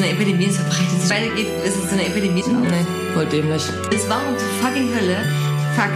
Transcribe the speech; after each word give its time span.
so 0.00 0.06
eine 0.06 0.14
Epidemie, 0.14 0.46
es 0.46 0.56
verbreitet 0.56 1.00
sich 1.00 1.10
weitergeht, 1.10 1.48
ist 1.64 1.76
es 1.76 1.90
so 1.90 1.94
eine 1.94 2.06
Epidemie. 2.06 2.42
Nee, 2.46 2.86
voll 3.12 3.26
dämlich. 3.26 3.62
Es 3.94 4.08
war 4.08 4.20
um 4.26 4.36
zur 4.38 4.48
fucking 4.62 4.88
Hölle. 4.94 5.16
Fuck. 5.76 5.90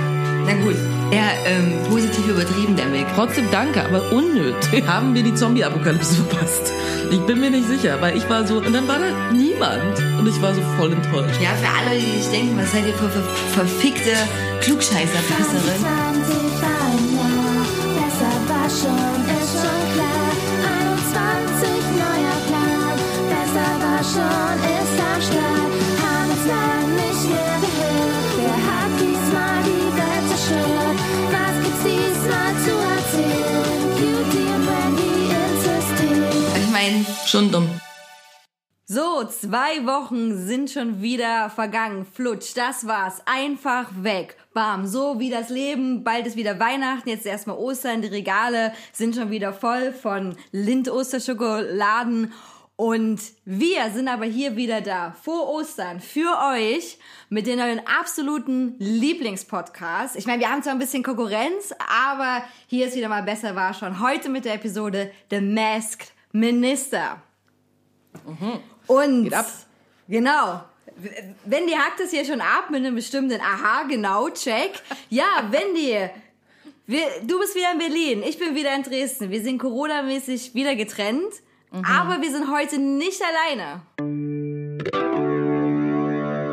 Na 0.47 0.53
gut, 0.63 0.77
eher 1.11 1.31
ähm, 1.47 1.73
positiv 1.89 2.29
übertrieben, 2.29 2.77
der 2.77 2.93
Weg. 2.93 3.07
Trotzdem 3.15 3.47
danke, 3.51 3.83
aber 3.83 4.13
unnötig. 4.13 4.85
Haben 4.87 5.15
wir 5.15 5.23
die 5.23 5.35
Zombie-Apokalypse 5.35 6.17
verpasst? 6.17 6.73
Ich 7.11 7.21
bin 7.21 7.41
mir 7.41 7.51
nicht 7.51 7.67
sicher, 7.67 7.97
weil 8.01 8.17
ich 8.17 8.29
war 8.29 8.47
so, 8.47 8.59
und 8.59 8.75
dann 8.75 8.87
war 8.87 8.99
da 8.99 9.33
niemand. 9.33 9.99
Und 10.19 10.29
ich 10.29 10.41
war 10.43 10.55
so 10.55 10.61
voll 10.77 10.93
enttäuscht. 10.93 11.41
Ja, 11.41 11.51
für 11.55 11.89
alle, 11.89 11.99
die 11.99 12.21
sich 12.21 12.31
denken, 12.31 12.59
was 12.59 12.73
seid 12.73 12.87
ihr 12.87 12.95
für, 12.95 13.09
für 13.09 13.23
verfickte 13.55 14.13
Klugscheißer-Pisserin? 14.61 15.81
20 15.81 16.35
war 16.61 16.81
ein 16.91 17.05
Jahr, 17.17 17.65
besser 17.97 18.33
war 18.49 18.69
schon, 18.69 19.34
schon, 24.15 24.57
ist 24.79 24.99
am 25.11 25.21
Start. 25.29 25.73
Haben 26.03 26.31
uns 26.31 26.47
lang 26.47 26.87
nicht 27.03 27.25
mehr 27.31 27.57
gehört. 27.65 28.31
Wer 28.39 28.59
hat 28.69 28.93
diesmal 29.01 29.59
die 29.71 29.89
Welt 29.99 30.25
zerstört? 30.31 30.99
Was 31.35 31.55
gibt's 31.63 31.83
diesmal 31.89 32.53
zu 32.65 32.75
erzählen? 32.95 33.83
Cutie 33.99 34.49
und 34.55 34.63
Brandy 34.67 35.15
ins 35.39 35.61
System. 35.65 36.19
Ich 36.63 36.71
meine, 36.71 37.05
Schon 37.27 37.51
dumm. 37.51 37.69
So, 38.87 39.25
zwei 39.25 39.87
Wochen 39.87 40.37
sind 40.47 40.71
schon 40.71 41.01
wieder 41.01 41.49
vergangen. 41.49 42.05
Flutsch, 42.05 42.53
das 42.55 42.87
war's. 42.87 43.23
Einfach 43.25 43.87
weg. 44.03 44.37
Bam, 44.53 44.87
so 44.87 45.19
wie 45.19 45.31
das 45.31 45.49
Leben. 45.49 46.05
Bald 46.05 46.27
ist 46.27 46.37
wieder 46.37 46.61
Weihnachten, 46.61 47.09
jetzt 47.09 47.25
erstmal 47.25 47.57
Ostern. 47.57 48.03
Die 48.03 48.09
Regale 48.09 48.75
sind 48.93 49.17
schon 49.17 49.31
wieder 49.31 49.55
voll 49.55 49.93
von 49.93 50.37
Lind-Osterschokoladen. 50.53 52.35
Und 52.77 53.21
wir 53.45 53.91
sind 53.91 54.09
aber 54.09 54.25
hier 54.25 54.57
wieder 54.57 54.81
da 54.81 55.13
vor 55.23 55.49
Ostern 55.49 56.01
für 56.01 56.37
euch 56.53 56.99
mit 57.29 57.47
den 57.47 57.59
neuen 57.61 57.81
absoluten 57.87 58.75
Lieblingspodcasts. 58.81 60.17
Ich 60.17 60.27
meine, 60.27 60.41
wir 60.41 60.51
haben 60.51 60.63
zwar 60.63 60.73
ein 60.73 60.81
bisschen 60.81 61.05
Konkurrenz, 61.05 61.73
aber 61.79 62.43
hier 62.67 62.89
ist 62.89 62.97
wieder 62.97 63.09
mal 63.09 63.23
besser 63.23 63.55
war 63.55 63.75
schon. 63.75 64.01
Heute 64.01 64.29
mit 64.29 64.45
der 64.45 64.55
Episode 64.55 65.13
The 65.31 65.41
Masked 65.41 66.13
Minister. 66.33 67.23
Und 68.89 69.25
Geht 69.25 69.35
ab. 69.35 69.47
genau. 70.09 70.65
Wendy 71.45 71.73
hackt 71.73 72.01
es 72.01 72.11
hier 72.11 72.25
schon 72.25 72.41
ab 72.41 72.71
mit 72.71 72.85
einem 72.85 72.97
bestimmten 72.97 73.41
Aha, 73.41 73.85
genau, 73.85 74.31
check. 74.31 74.73
Ja, 75.11 75.47
Wendy, 75.51 76.09
wir, 76.87 77.07
du 77.23 77.39
bist 77.39 77.55
wieder 77.55 77.73
in 77.73 77.79
Berlin, 77.79 78.23
ich 78.27 78.39
bin 78.39 78.55
wieder 78.57 78.75
in 78.75 78.83
Dresden. 78.83 79.31
Wir 79.31 79.43
sind 79.43 79.59
Corona-mäßig 79.59 80.55
wieder 80.55 80.75
getrennt, 80.77 81.33
aber 81.83 82.23
wir 82.23 82.31
sind 82.31 82.51
heute 82.53 82.79
nicht 82.79 83.21
alleine. 83.23 83.81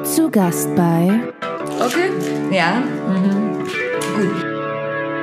Zu 0.04 0.32
Gast 0.32 0.76
bei 0.76 1.32
Okay. 1.80 2.10
ja, 2.52 2.82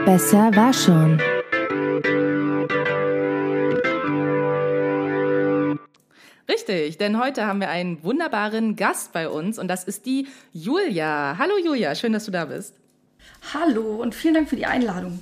Besser 0.04 0.50
war 0.54 0.72
schon. 0.72 1.20
Richtig, 6.48 6.96
denn 6.96 7.20
heute 7.20 7.46
haben 7.46 7.60
wir 7.60 7.68
einen 7.68 8.02
wunderbaren 8.02 8.76
Gast 8.76 9.12
bei 9.12 9.28
uns 9.28 9.58
und 9.58 9.68
das 9.68 9.84
ist 9.84 10.06
die 10.06 10.28
Julia. 10.52 11.36
Hallo 11.38 11.54
Julia, 11.62 11.94
schön, 11.94 12.12
dass 12.12 12.24
du 12.24 12.30
da 12.30 12.46
bist. 12.46 12.74
Hallo 13.52 13.96
und 13.96 14.14
vielen 14.14 14.34
Dank 14.34 14.48
für 14.48 14.56
die 14.56 14.66
Einladung. 14.66 15.20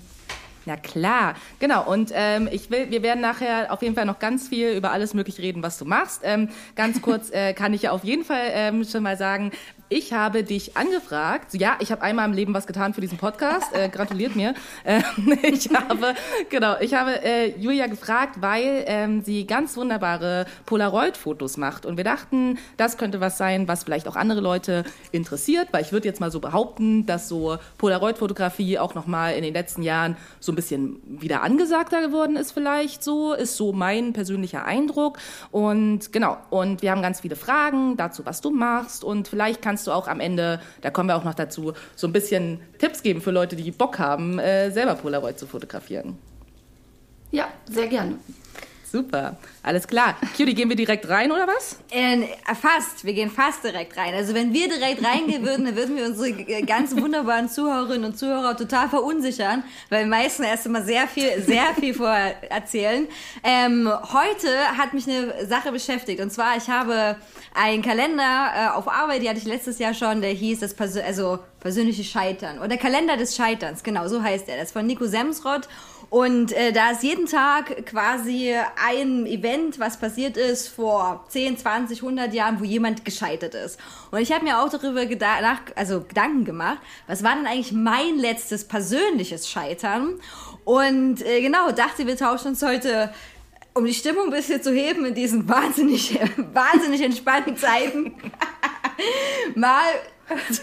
Na 0.66 0.76
klar, 0.76 1.34
genau. 1.60 1.88
Und 1.88 2.10
ähm, 2.12 2.48
ich 2.50 2.70
will, 2.70 2.90
wir 2.90 3.04
werden 3.04 3.20
nachher 3.20 3.72
auf 3.72 3.82
jeden 3.82 3.94
Fall 3.94 4.04
noch 4.04 4.18
ganz 4.18 4.48
viel 4.48 4.70
über 4.70 4.90
alles 4.90 5.14
Mögliche 5.14 5.40
reden, 5.40 5.62
was 5.62 5.78
du 5.78 5.84
machst. 5.84 6.22
Ähm, 6.24 6.48
ganz 6.74 7.00
kurz 7.00 7.30
äh, 7.32 7.54
kann 7.54 7.72
ich 7.72 7.82
ja 7.82 7.92
auf 7.92 8.02
jeden 8.02 8.24
Fall 8.24 8.48
ähm, 8.50 8.84
schon 8.84 9.04
mal 9.04 9.16
sagen, 9.16 9.52
ich 9.88 10.12
habe 10.12 10.42
dich 10.42 10.76
angefragt. 10.76 11.54
Ja, 11.54 11.76
ich 11.80 11.92
habe 11.92 12.02
einmal 12.02 12.28
im 12.28 12.34
Leben 12.34 12.54
was 12.54 12.66
getan 12.66 12.92
für 12.94 13.00
diesen 13.00 13.18
Podcast. 13.18 13.74
Äh, 13.74 13.88
gratuliert 13.88 14.36
mir. 14.36 14.54
Ähm, 14.84 15.02
ich 15.42 15.68
habe, 15.74 16.14
genau, 16.48 16.76
ich 16.80 16.94
habe 16.94 17.22
äh, 17.24 17.58
Julia 17.58 17.86
gefragt, 17.88 18.40
weil 18.40 18.84
ähm, 18.86 19.22
sie 19.22 19.46
ganz 19.46 19.76
wunderbare 19.76 20.46
Polaroid-Fotos 20.64 21.56
macht. 21.56 21.86
Und 21.86 21.96
wir 21.96 22.04
dachten, 22.04 22.58
das 22.76 22.96
könnte 22.98 23.20
was 23.20 23.36
sein, 23.36 23.66
was 23.66 23.82
vielleicht 23.82 24.06
auch 24.06 24.14
andere 24.14 24.40
Leute 24.40 24.84
interessiert, 25.10 25.68
weil 25.72 25.82
ich 25.82 25.92
würde 25.92 26.06
jetzt 26.06 26.20
mal 26.20 26.30
so 26.30 26.38
behaupten, 26.38 27.04
dass 27.06 27.28
so 27.28 27.58
Polaroid-Fotografie 27.78 28.78
auch 28.78 28.94
nochmal 28.94 29.34
in 29.34 29.42
den 29.42 29.54
letzten 29.54 29.82
Jahren 29.82 30.16
so 30.38 30.52
ein 30.52 30.54
bisschen 30.54 31.00
wieder 31.04 31.42
angesagter 31.42 32.00
geworden 32.00 32.36
ist 32.36 32.52
vielleicht 32.52 33.02
so, 33.02 33.32
ist 33.32 33.56
so 33.56 33.72
mein 33.72 34.12
persönlicher 34.12 34.64
Eindruck. 34.64 35.18
Und 35.50 36.12
genau, 36.12 36.36
und 36.50 36.82
wir 36.82 36.92
haben 36.92 37.02
ganz 37.02 37.20
viele 37.20 37.36
Fragen 37.36 37.96
dazu, 37.96 38.24
was 38.24 38.40
du 38.40 38.50
machst 38.50 39.02
und 39.02 39.26
vielleicht 39.28 39.62
kannst 39.62 39.75
du 39.84 39.92
auch 39.92 40.08
am 40.08 40.20
Ende, 40.20 40.60
da 40.80 40.90
kommen 40.90 41.08
wir 41.08 41.16
auch 41.16 41.24
noch 41.24 41.34
dazu, 41.34 41.72
so 41.94 42.06
ein 42.06 42.12
bisschen 42.12 42.60
Tipps 42.78 43.02
geben 43.02 43.20
für 43.20 43.30
Leute, 43.30 43.56
die 43.56 43.70
Bock 43.70 43.98
haben, 43.98 44.38
äh, 44.38 44.70
selber 44.70 44.94
Polaroid 44.94 45.38
zu 45.38 45.46
fotografieren. 45.46 46.18
Ja, 47.30 47.48
sehr 47.68 47.88
gerne. 47.88 48.16
Super, 48.96 49.36
alles 49.62 49.86
klar. 49.86 50.16
Cutie, 50.34 50.54
gehen 50.54 50.70
wir 50.70 50.76
direkt 50.76 51.06
rein 51.10 51.30
oder 51.30 51.46
was? 51.46 51.78
Äh, 51.90 52.22
fast, 52.54 53.04
wir 53.04 53.12
gehen 53.12 53.30
fast 53.30 53.62
direkt 53.62 53.94
rein. 53.98 54.14
Also 54.14 54.32
wenn 54.32 54.54
wir 54.54 54.70
direkt 54.70 55.04
reingehen 55.04 55.44
würden, 55.44 55.66
dann 55.66 55.76
würden 55.76 55.98
wir 55.98 56.06
unsere 56.06 56.32
ganzen 56.62 57.02
wunderbaren 57.02 57.50
Zuhörerinnen 57.50 58.06
und 58.06 58.18
Zuhörer 58.18 58.56
total 58.56 58.88
verunsichern, 58.88 59.64
weil 59.90 60.04
wir 60.04 60.06
meistens 60.06 60.46
erst 60.46 60.64
immer 60.64 60.80
sehr 60.80 61.06
viel, 61.08 61.42
sehr 61.42 61.74
viel 61.78 61.92
vorher 61.92 62.50
erzählen. 62.50 63.06
Ähm, 63.44 63.86
heute 64.14 64.48
hat 64.78 64.94
mich 64.94 65.06
eine 65.06 65.46
Sache 65.46 65.72
beschäftigt 65.72 66.22
und 66.22 66.32
zwar 66.32 66.56
ich 66.56 66.70
habe 66.70 67.16
einen 67.52 67.82
Kalender 67.82 68.52
äh, 68.54 68.68
auf 68.78 68.88
Arbeit, 68.88 69.20
die 69.20 69.28
hatte 69.28 69.40
ich 69.40 69.44
letztes 69.44 69.78
Jahr 69.78 69.92
schon, 69.92 70.22
der 70.22 70.30
hieß 70.30 70.60
das 70.60 70.72
Persö 70.72 71.02
also 71.02 71.38
persönliche 71.60 72.04
Scheitern 72.04 72.60
oder 72.60 72.76
Kalender 72.76 73.16
des 73.18 73.36
Scheiterns, 73.36 73.82
genau 73.82 74.08
so 74.08 74.22
heißt 74.22 74.48
er. 74.48 74.56
Das 74.56 74.68
ist 74.68 74.72
von 74.72 74.86
Nico 74.86 75.04
Semsrott 75.06 75.68
und 76.08 76.52
äh, 76.52 76.72
da 76.72 76.92
ist 76.92 77.02
jeden 77.02 77.26
Tag 77.26 77.86
quasi 77.86 78.54
ein 78.84 79.26
Event, 79.26 79.80
was 79.80 79.98
passiert 79.98 80.36
ist 80.36 80.68
vor 80.68 81.24
10, 81.28 81.58
20, 81.58 82.02
100 82.02 82.32
Jahren, 82.32 82.60
wo 82.60 82.64
jemand 82.64 83.04
gescheitert 83.04 83.54
ist. 83.54 83.78
Und 84.12 84.20
ich 84.20 84.32
habe 84.32 84.44
mir 84.44 84.60
auch 84.60 84.68
darüber 84.68 85.04
nach, 85.04 85.60
also 85.74 86.02
Gedanken 86.02 86.44
gemacht, 86.44 86.78
was 87.06 87.24
war 87.24 87.34
denn 87.34 87.46
eigentlich 87.46 87.72
mein 87.72 88.18
letztes 88.18 88.64
persönliches 88.64 89.48
Scheitern? 89.48 90.20
Und 90.64 91.24
äh, 91.26 91.40
genau, 91.40 91.70
dachte, 91.72 92.06
wir 92.06 92.16
tauschen 92.16 92.48
uns 92.48 92.62
heute 92.62 93.12
um 93.76 93.84
die 93.84 93.94
Stimmung 93.94 94.26
ein 94.26 94.30
bisschen 94.30 94.62
zu 94.62 94.72
heben 94.72 95.04
in 95.04 95.14
diesen 95.14 95.48
wahnsinnig, 95.48 96.18
wahnsinnig 96.52 97.02
entspannten 97.02 97.56
Zeiten. 97.56 98.14
mal, 99.54 99.84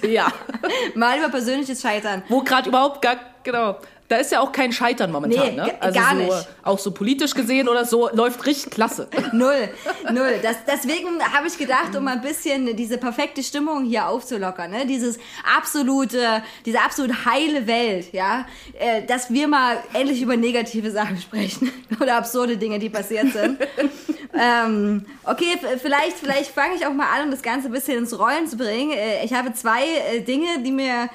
Ja. 0.01 0.31
mal 0.95 1.19
über 1.19 1.29
persönliches 1.29 1.81
Scheitern. 1.81 2.23
Wo 2.27 2.41
gerade 2.41 2.69
überhaupt 2.69 3.01
gar, 3.01 3.17
genau. 3.43 3.77
Da 4.13 4.19
ist 4.19 4.31
ja 4.31 4.41
auch 4.41 4.51
kein 4.51 4.71
Scheitern 4.71 5.11
momentan, 5.11 5.47
Nee, 5.47 5.55
ne? 5.55 5.73
Also 5.79 5.99
gar 5.99 6.11
so, 6.11 6.21
nicht. 6.21 6.47
auch 6.61 6.77
so 6.77 6.91
politisch 6.91 7.33
gesehen 7.33 7.67
oder 7.67 7.83
so, 7.83 8.09
läuft 8.13 8.45
richtig 8.45 8.71
klasse. 8.71 9.07
Null, 9.31 9.69
null. 10.11 10.35
Das, 10.43 10.57
deswegen 10.71 11.19
habe 11.33 11.47
ich 11.47 11.57
gedacht, 11.57 11.95
um 11.95 12.07
ein 12.07 12.21
bisschen 12.21 12.75
diese 12.75 12.99
perfekte 12.99 13.41
Stimmung 13.41 13.85
hier 13.85 14.07
aufzulockern, 14.07 14.69
ne? 14.69 14.85
dieses 14.85 15.17
absolute, 15.57 16.43
diese 16.63 16.79
absolut 16.81 17.25
heile 17.25 17.65
Welt, 17.65 18.13
ja, 18.13 18.45
äh, 18.77 19.01
dass 19.03 19.31
wir 19.31 19.47
mal 19.47 19.77
endlich 19.93 20.21
über 20.21 20.37
negative 20.37 20.91
Sachen 20.91 21.17
sprechen 21.17 21.71
oder 21.99 22.17
absurde 22.17 22.57
Dinge, 22.57 22.77
die 22.77 22.91
passiert 22.91 23.33
sind. 23.33 23.57
ähm, 24.39 25.07
okay, 25.23 25.57
vielleicht, 25.81 26.19
vielleicht 26.19 26.51
fange 26.51 26.75
ich 26.75 26.85
auch 26.85 26.93
mal 26.93 27.07
an, 27.15 27.25
um 27.25 27.31
das 27.31 27.41
Ganze 27.41 27.67
ein 27.67 27.71
bisschen 27.71 27.97
ins 27.97 28.17
Rollen 28.19 28.45
zu 28.45 28.57
bringen. 28.57 28.91
Äh, 28.91 29.25
ich 29.25 29.33
habe 29.33 29.53
zwei 29.53 29.83
äh, 30.13 30.21
Dinge, 30.21 30.59
die 30.63 30.71
mir 30.71 31.09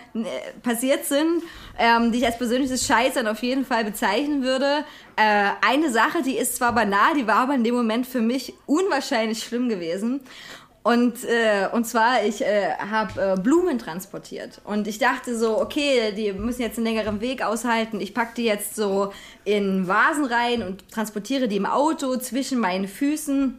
passiert 0.64 1.04
sind, 1.04 1.44
ähm, 1.78 2.12
die 2.12 2.18
ich 2.18 2.26
als 2.26 2.36
persönliches 2.36 2.86
Scheitern 2.86 3.26
auf 3.26 3.42
jeden 3.42 3.64
Fall 3.64 3.84
bezeichnen 3.84 4.42
würde. 4.42 4.84
Äh, 5.16 5.50
eine 5.66 5.90
Sache, 5.90 6.22
die 6.22 6.36
ist 6.36 6.56
zwar 6.56 6.74
banal, 6.74 7.14
die 7.16 7.26
war 7.26 7.36
aber 7.36 7.54
in 7.54 7.64
dem 7.64 7.74
Moment 7.74 8.06
für 8.06 8.20
mich 8.20 8.52
unwahrscheinlich 8.66 9.42
schlimm 9.42 9.68
gewesen. 9.68 10.20
Und, 10.82 11.24
äh, 11.24 11.68
und 11.72 11.86
zwar, 11.86 12.24
ich 12.24 12.40
äh, 12.40 12.70
habe 12.78 13.34
äh, 13.36 13.40
Blumen 13.40 13.78
transportiert. 13.78 14.60
Und 14.64 14.86
ich 14.86 14.98
dachte 14.98 15.36
so, 15.36 15.60
okay, 15.60 16.12
die 16.16 16.32
müssen 16.32 16.62
jetzt 16.62 16.78
einen 16.78 16.86
längeren 16.86 17.20
Weg 17.20 17.42
aushalten. 17.42 18.00
Ich 18.00 18.14
packe 18.14 18.32
die 18.36 18.44
jetzt 18.44 18.74
so 18.74 19.12
in 19.44 19.86
Vasen 19.86 20.24
rein 20.24 20.62
und 20.62 20.90
transportiere 20.90 21.46
die 21.46 21.56
im 21.56 21.66
Auto 21.66 22.16
zwischen 22.16 22.58
meinen 22.58 22.88
Füßen 22.88 23.58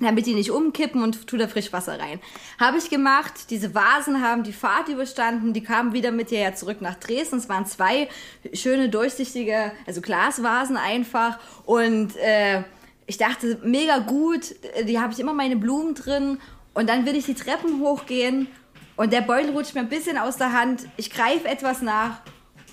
damit 0.00 0.26
die 0.26 0.34
nicht 0.34 0.50
umkippen 0.50 1.02
und 1.02 1.26
tu 1.26 1.36
da 1.36 1.48
Frischwasser 1.48 1.98
rein. 1.98 2.20
Habe 2.58 2.78
ich 2.78 2.90
gemacht. 2.90 3.50
Diese 3.50 3.74
Vasen 3.74 4.22
haben 4.22 4.42
die 4.42 4.52
Fahrt 4.52 4.88
überstanden. 4.88 5.52
Die 5.52 5.62
kamen 5.62 5.92
wieder 5.92 6.12
mit 6.12 6.30
dir 6.30 6.40
ja 6.40 6.54
zurück 6.54 6.80
nach 6.80 6.96
Dresden. 6.96 7.38
Es 7.38 7.48
waren 7.48 7.66
zwei 7.66 8.08
schöne 8.52 8.88
durchsichtige, 8.88 9.72
also 9.86 10.00
Glasvasen 10.00 10.76
einfach. 10.76 11.38
Und 11.64 12.16
äh, 12.16 12.62
ich 13.06 13.18
dachte, 13.18 13.58
mega 13.62 13.98
gut. 13.98 14.54
Die 14.86 14.98
habe 15.00 15.12
ich 15.12 15.20
immer 15.20 15.32
meine 15.32 15.56
Blumen 15.56 15.94
drin. 15.94 16.38
Und 16.74 16.88
dann 16.88 17.06
will 17.06 17.16
ich 17.16 17.24
die 17.24 17.34
Treppen 17.34 17.80
hochgehen 17.80 18.48
und 18.96 19.12
der 19.12 19.20
Beutel 19.20 19.50
rutscht 19.50 19.74
mir 19.74 19.80
ein 19.80 19.88
bisschen 19.88 20.16
aus 20.16 20.36
der 20.36 20.52
Hand. 20.52 20.86
Ich 20.96 21.10
greife 21.10 21.46
etwas 21.46 21.82
nach 21.82 22.20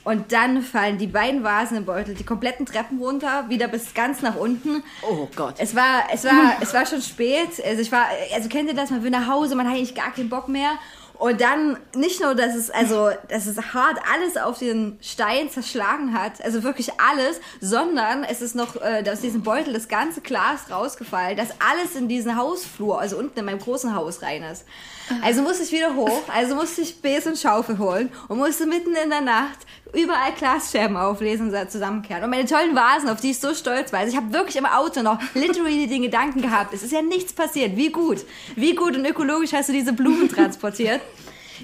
Und 0.04 0.34
dann 0.34 0.62
fallen 0.62 0.98
die 0.98 1.08
beiden 1.08 1.44
Vasen 1.44 1.78
im 1.78 1.86
Beutel 1.86 2.14
die 2.14 2.26
kompletten 2.26 2.66
Treppen 2.66 3.00
runter, 3.00 3.46
wieder 3.48 3.68
bis 3.70 3.94
ganz 3.94 4.22
nach 4.22 4.36
unten. 4.36 4.84
Oh 5.02 5.28
Gott. 5.36 5.56
Es 5.60 5.76
war, 5.76 6.04
es 6.14 6.26
war, 6.26 6.58
es 6.62 6.74
war 6.74 6.86
schon 6.86 7.02
spät. 7.02 7.50
Also 7.66 7.82
ich 7.82 7.92
war, 7.92 8.08
also 8.36 8.50
kennt 8.50 8.68
ihr 8.68 8.76
das? 8.76 8.90
Man 8.90 9.04
will 9.04 9.12
nach 9.12 9.28
Hause, 9.28 9.56
man 9.56 9.68
hat 9.68 9.76
eigentlich 9.76 9.96
gar 9.96 10.12
keinen 10.12 10.30
Bock 10.30 10.50
mehr. 10.50 10.72
Und 11.20 11.40
dann 11.40 11.78
nicht 11.96 12.22
nur, 12.22 12.36
dass 12.36 12.54
es 12.54 12.70
also, 12.70 13.12
dass 13.30 13.46
es 13.46 13.58
hart 13.74 13.98
alles 14.12 14.36
auf 14.36 14.60
den 14.60 14.98
Stein 15.00 15.50
zerschlagen 15.50 16.14
hat, 16.14 16.44
also 16.44 16.64
wirklich 16.64 16.92
alles, 17.00 17.40
sondern 17.62 18.26
es 18.26 18.42
ist 18.42 18.56
noch 18.56 18.76
äh, 18.76 19.04
aus 19.10 19.22
diesem 19.22 19.42
Beutel 19.42 19.74
das 19.74 19.88
ganze 19.88 20.20
Glas 20.22 20.72
rausgefallen, 20.72 21.38
dass 21.38 21.50
alles 21.62 21.96
in 21.96 22.10
diesen 22.10 22.36
Hausflur, 22.36 23.00
also 23.00 23.18
unten 23.18 23.40
in 23.40 23.46
meinem 23.46 23.60
großen 23.60 23.96
Haus 23.96 24.22
rein 24.22 24.44
ist. 24.44 24.66
Also 25.22 25.42
musste 25.42 25.64
ich 25.64 25.72
wieder 25.72 25.96
hoch, 25.96 26.22
also 26.34 26.56
musste 26.56 26.82
ich 26.82 27.02
Besen 27.02 27.34
und 27.34 27.38
Schaufel 27.38 27.78
holen 27.78 28.10
und 28.28 28.38
musste 28.38 28.66
mitten 28.66 28.96
in 28.96 29.10
der 29.10 29.22
Nacht 29.22 29.60
überall 29.94 30.32
Glasscherben 30.38 30.98
auflesen 30.98 31.54
und 31.54 31.72
zusammenkehren. 31.72 32.24
Und 32.24 32.30
meine 32.30 32.46
tollen 32.46 32.76
Vasen, 32.76 33.10
auf 33.10 33.22
die 33.22 33.32
ich 33.32 33.40
so 33.40 33.54
stolz 33.54 33.94
war. 33.94 34.00
Also 34.00 34.14
ich 34.14 34.18
habe 34.18 34.34
wirklich 34.34 34.56
im 34.56 34.66
Auto 34.66 35.02
noch 35.02 35.20
literally 35.34 35.88
den 35.88 36.04
Gedanken 36.04 36.42
gehabt, 36.42 36.74
es 36.74 36.84
ist 36.84 36.92
ja 36.92 37.02
nichts 37.02 37.34
passiert. 37.34 37.76
Wie 37.76 37.92
gut, 37.92 38.26
wie 38.56 38.76
gut 38.76 38.96
und 38.96 39.06
ökologisch 39.06 39.54
hast 39.54 39.70
du 39.70 39.74
diese 39.74 39.94
Blumen 39.94 40.30
transportiert. 40.30 41.02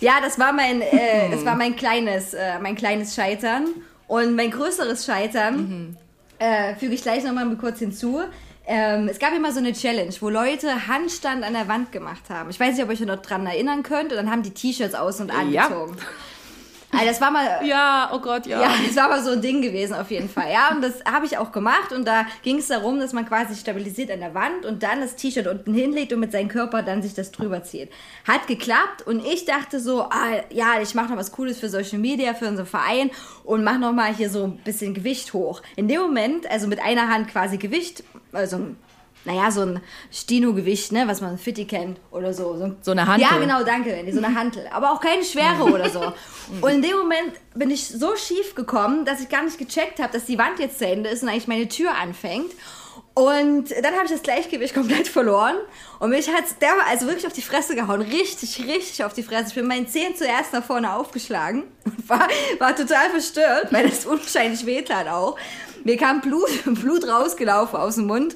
Ja, 0.01 0.21
das 0.21 0.39
war 0.39 0.53
mein, 0.53 0.81
äh, 0.81 1.29
das 1.29 1.43
war 1.43 1.55
mein 1.55 1.75
kleines, 1.75 2.33
äh, 2.33 2.57
mein 2.61 2.75
kleines 2.75 3.15
Scheitern. 3.15 3.65
Und 4.07 4.35
mein 4.35 4.49
größeres 4.49 5.05
Scheitern 5.05 5.97
äh, 6.37 6.75
füge 6.75 6.93
ich 6.93 7.01
gleich 7.01 7.23
nochmal 7.23 7.53
kurz 7.57 7.79
hinzu. 7.79 8.21
Ähm, 8.71 9.07
es 9.07 9.17
gab 9.17 9.33
immer 9.33 9.51
so 9.51 9.57
eine 9.57 9.73
Challenge, 9.73 10.13
wo 10.19 10.29
Leute 10.29 10.87
Handstand 10.87 11.43
an 11.43 11.53
der 11.53 11.67
Wand 11.67 11.91
gemacht 11.91 12.29
haben. 12.29 12.51
Ich 12.51 12.59
weiß 12.59 12.75
nicht, 12.75 12.83
ob 12.83 12.89
ihr 12.91 12.93
euch 12.93 12.99
noch 12.99 13.19
dran 13.19 13.47
erinnern 13.47 13.81
könnt. 13.81 14.11
Und 14.11 14.17
dann 14.17 14.29
haben 14.29 14.43
die 14.43 14.51
T-Shirts 14.51 14.93
aus 14.93 15.19
und 15.19 15.33
Ja. 15.49 15.67
Also 16.91 17.05
das 17.05 17.21
war 17.21 17.31
mal, 17.31 17.65
Ja, 17.65 18.09
oh 18.13 18.19
Gott, 18.19 18.45
ja. 18.47 18.61
ja, 18.61 18.73
das 18.85 18.95
war 18.95 19.05
aber 19.05 19.21
so 19.21 19.31
ein 19.31 19.41
Ding 19.41 19.61
gewesen 19.61 19.93
auf 19.93 20.09
jeden 20.09 20.29
Fall. 20.29 20.51
Ja, 20.51 20.69
und 20.73 20.81
das 20.81 21.03
habe 21.05 21.25
ich 21.25 21.37
auch 21.37 21.51
gemacht. 21.51 21.91
Und 21.91 22.07
da 22.07 22.25
ging 22.43 22.57
es 22.57 22.67
darum, 22.67 22.99
dass 22.99 23.13
man 23.13 23.27
quasi 23.27 23.55
stabilisiert 23.55 24.11
an 24.11 24.19
der 24.19 24.33
Wand 24.33 24.65
und 24.65 24.81
dann 24.81 25.01
das 25.01 25.15
T-Shirt 25.15 25.47
unten 25.47 25.73
hinlegt 25.73 26.13
und 26.13 26.19
mit 26.19 26.31
seinem 26.31 26.47
Körper 26.47 26.81
dann 26.81 27.01
sich 27.01 27.13
das 27.13 27.31
drüber 27.31 27.63
zieht. 27.63 27.89
Hat 28.27 28.47
geklappt 28.47 29.05
und 29.05 29.23
ich 29.25 29.45
dachte 29.45 29.79
so, 29.79 30.03
ah, 30.03 30.41
ja, 30.49 30.81
ich 30.81 30.95
mache 30.95 31.09
noch 31.09 31.17
was 31.17 31.31
Cooles 31.31 31.59
für 31.59 31.69
Social 31.69 31.99
Media, 31.99 32.33
für 32.33 32.47
unseren 32.47 32.65
Verein 32.65 33.11
und 33.43 33.63
mache 33.63 33.79
noch 33.79 33.93
mal 33.93 34.13
hier 34.13 34.29
so 34.29 34.45
ein 34.45 34.57
bisschen 34.57 34.93
Gewicht 34.93 35.33
hoch. 35.33 35.61
In 35.75 35.87
dem 35.87 36.01
Moment, 36.01 36.49
also 36.49 36.67
mit 36.67 36.81
einer 36.81 37.07
Hand 37.07 37.27
quasi 37.27 37.57
Gewicht, 37.57 38.03
also 38.31 38.75
naja, 39.25 39.51
so 39.51 39.61
ein 39.61 39.81
Stino-Gewicht, 40.11 40.91
ne, 40.91 41.07
was 41.07 41.21
man 41.21 41.37
Fitti 41.37 41.65
kennt 41.65 41.99
oder 42.11 42.33
so. 42.33 42.55
So, 42.57 42.75
So 42.81 42.91
eine 42.91 43.05
Hantel. 43.05 43.27
Ja, 43.29 43.37
genau, 43.37 43.63
danke, 43.63 43.91
Wendy, 43.91 44.11
so 44.11 44.19
eine 44.23 44.33
Hantel. 44.33 44.67
Aber 44.71 44.91
auch 44.91 45.01
keine 45.01 45.23
schwere 45.23 45.63
oder 45.63 45.89
so. 45.89 46.13
Und 46.61 46.71
in 46.71 46.81
dem 46.81 46.97
Moment 46.97 47.33
bin 47.53 47.69
ich 47.69 47.87
so 47.87 48.15
schief 48.15 48.55
gekommen, 48.55 49.05
dass 49.05 49.21
ich 49.21 49.29
gar 49.29 49.43
nicht 49.43 49.57
gecheckt 49.57 49.99
habe, 49.99 50.13
dass 50.13 50.25
die 50.25 50.37
Wand 50.37 50.59
jetzt 50.59 50.79
zu 50.79 50.87
Ende 50.87 51.09
ist 51.09 51.21
und 51.21 51.29
eigentlich 51.29 51.47
meine 51.47 51.67
Tür 51.67 51.95
anfängt. 51.95 52.51
Und 53.13 53.71
dann 53.71 53.93
habe 53.95 54.05
ich 54.05 54.11
das 54.11 54.21
Gleichgewicht 54.21 54.73
komplett 54.73 55.07
verloren 55.09 55.55
und 55.99 56.11
mich 56.11 56.29
hat 56.29 56.45
der 56.61 56.71
also 56.87 57.05
wirklich 57.05 57.27
auf 57.27 57.33
die 57.33 57.41
Fresse 57.41 57.75
gehauen, 57.75 58.01
richtig, 58.01 58.63
richtig 58.65 59.03
auf 59.03 59.11
die 59.11 59.23
Fresse. 59.23 59.49
Ich 59.49 59.55
bin 59.55 59.67
meinen 59.67 59.89
Zehen 59.89 60.15
zuerst 60.15 60.53
nach 60.53 60.63
vorne 60.63 60.93
aufgeschlagen 60.93 61.63
und 61.83 62.07
war, 62.07 62.29
war 62.59 62.75
total 62.75 63.09
verstört, 63.09 63.73
weil 63.73 63.89
das 63.89 64.05
unwahrscheinlich 64.05 64.65
wehtat 64.65 65.09
auch. 65.09 65.35
Mir 65.83 65.97
kam 65.97 66.21
Blut, 66.21 66.49
Blut 66.65 67.07
rausgelaufen 67.07 67.79
aus 67.79 67.95
dem 67.95 68.07
Mund 68.07 68.35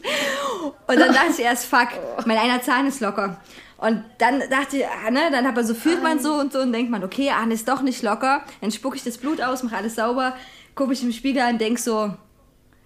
und 0.88 1.00
dann 1.00 1.14
dachte 1.14 1.34
ich 1.38 1.40
erst, 1.40 1.66
fuck, 1.66 1.90
mein 2.26 2.38
einer 2.38 2.62
Zahn 2.62 2.88
ist 2.88 3.02
locker. 3.02 3.38
Und 3.78 4.04
dann 4.18 4.40
dachte 4.50 4.78
ich, 4.78 4.86
ah, 4.86 5.12
ne, 5.12 5.30
dann 5.30 5.46
hat 5.46 5.56
man 5.56 5.66
so, 5.66 5.74
fühlt 5.74 6.02
man 6.02 6.20
so 6.20 6.36
und 6.36 6.54
so 6.54 6.60
und 6.60 6.72
denkt 6.72 6.90
man, 6.90 7.04
okay, 7.04 7.32
ah, 7.32 7.46
ist 7.52 7.68
doch 7.68 7.82
nicht 7.82 8.02
locker. 8.02 8.44
Dann 8.62 8.72
spucke 8.72 8.96
ich 8.96 9.04
das 9.04 9.18
Blut 9.18 9.42
aus, 9.42 9.62
mache 9.62 9.76
alles 9.76 9.96
sauber, 9.96 10.36
gucke 10.74 10.94
ich 10.94 11.04
im 11.04 11.12
Spiegel 11.12 11.42
an 11.42 11.54
und 11.54 11.62
denk 11.62 11.80
so, 11.80 12.14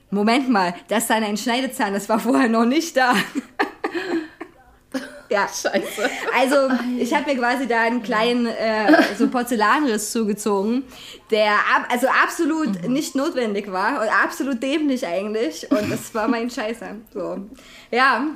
Moment 0.09 0.49
mal, 0.49 0.73
das 0.87 1.03
ist 1.03 1.09
dann 1.09 1.23
ein 1.23 1.37
Schneidezahn, 1.37 1.93
das 1.93 2.09
war 2.09 2.19
vorher 2.19 2.49
noch 2.49 2.65
nicht 2.65 2.95
da. 2.95 3.13
ja. 5.29 5.47
Scheiße. 5.47 6.09
Also, 6.35 6.55
ich 6.97 7.13
habe 7.13 7.29
mir 7.29 7.37
quasi 7.37 7.67
da 7.67 7.81
einen 7.81 8.01
kleinen 8.01 8.47
äh, 8.47 9.03
so 9.17 9.27
Porzellanriss 9.27 10.11
zugezogen, 10.11 10.83
der 11.31 11.53
ab, 11.53 11.87
also 11.89 12.07
absolut 12.07 12.87
nicht 12.87 13.15
notwendig 13.15 13.71
war 13.71 14.01
und 14.01 14.09
absolut 14.09 14.61
dämlich 14.61 15.05
eigentlich. 15.05 15.69
Und 15.69 15.91
das 15.91 16.13
war 16.13 16.27
mein 16.27 16.49
Scheiße. 16.49 16.85
So. 17.13 17.37
Ja, 17.91 18.27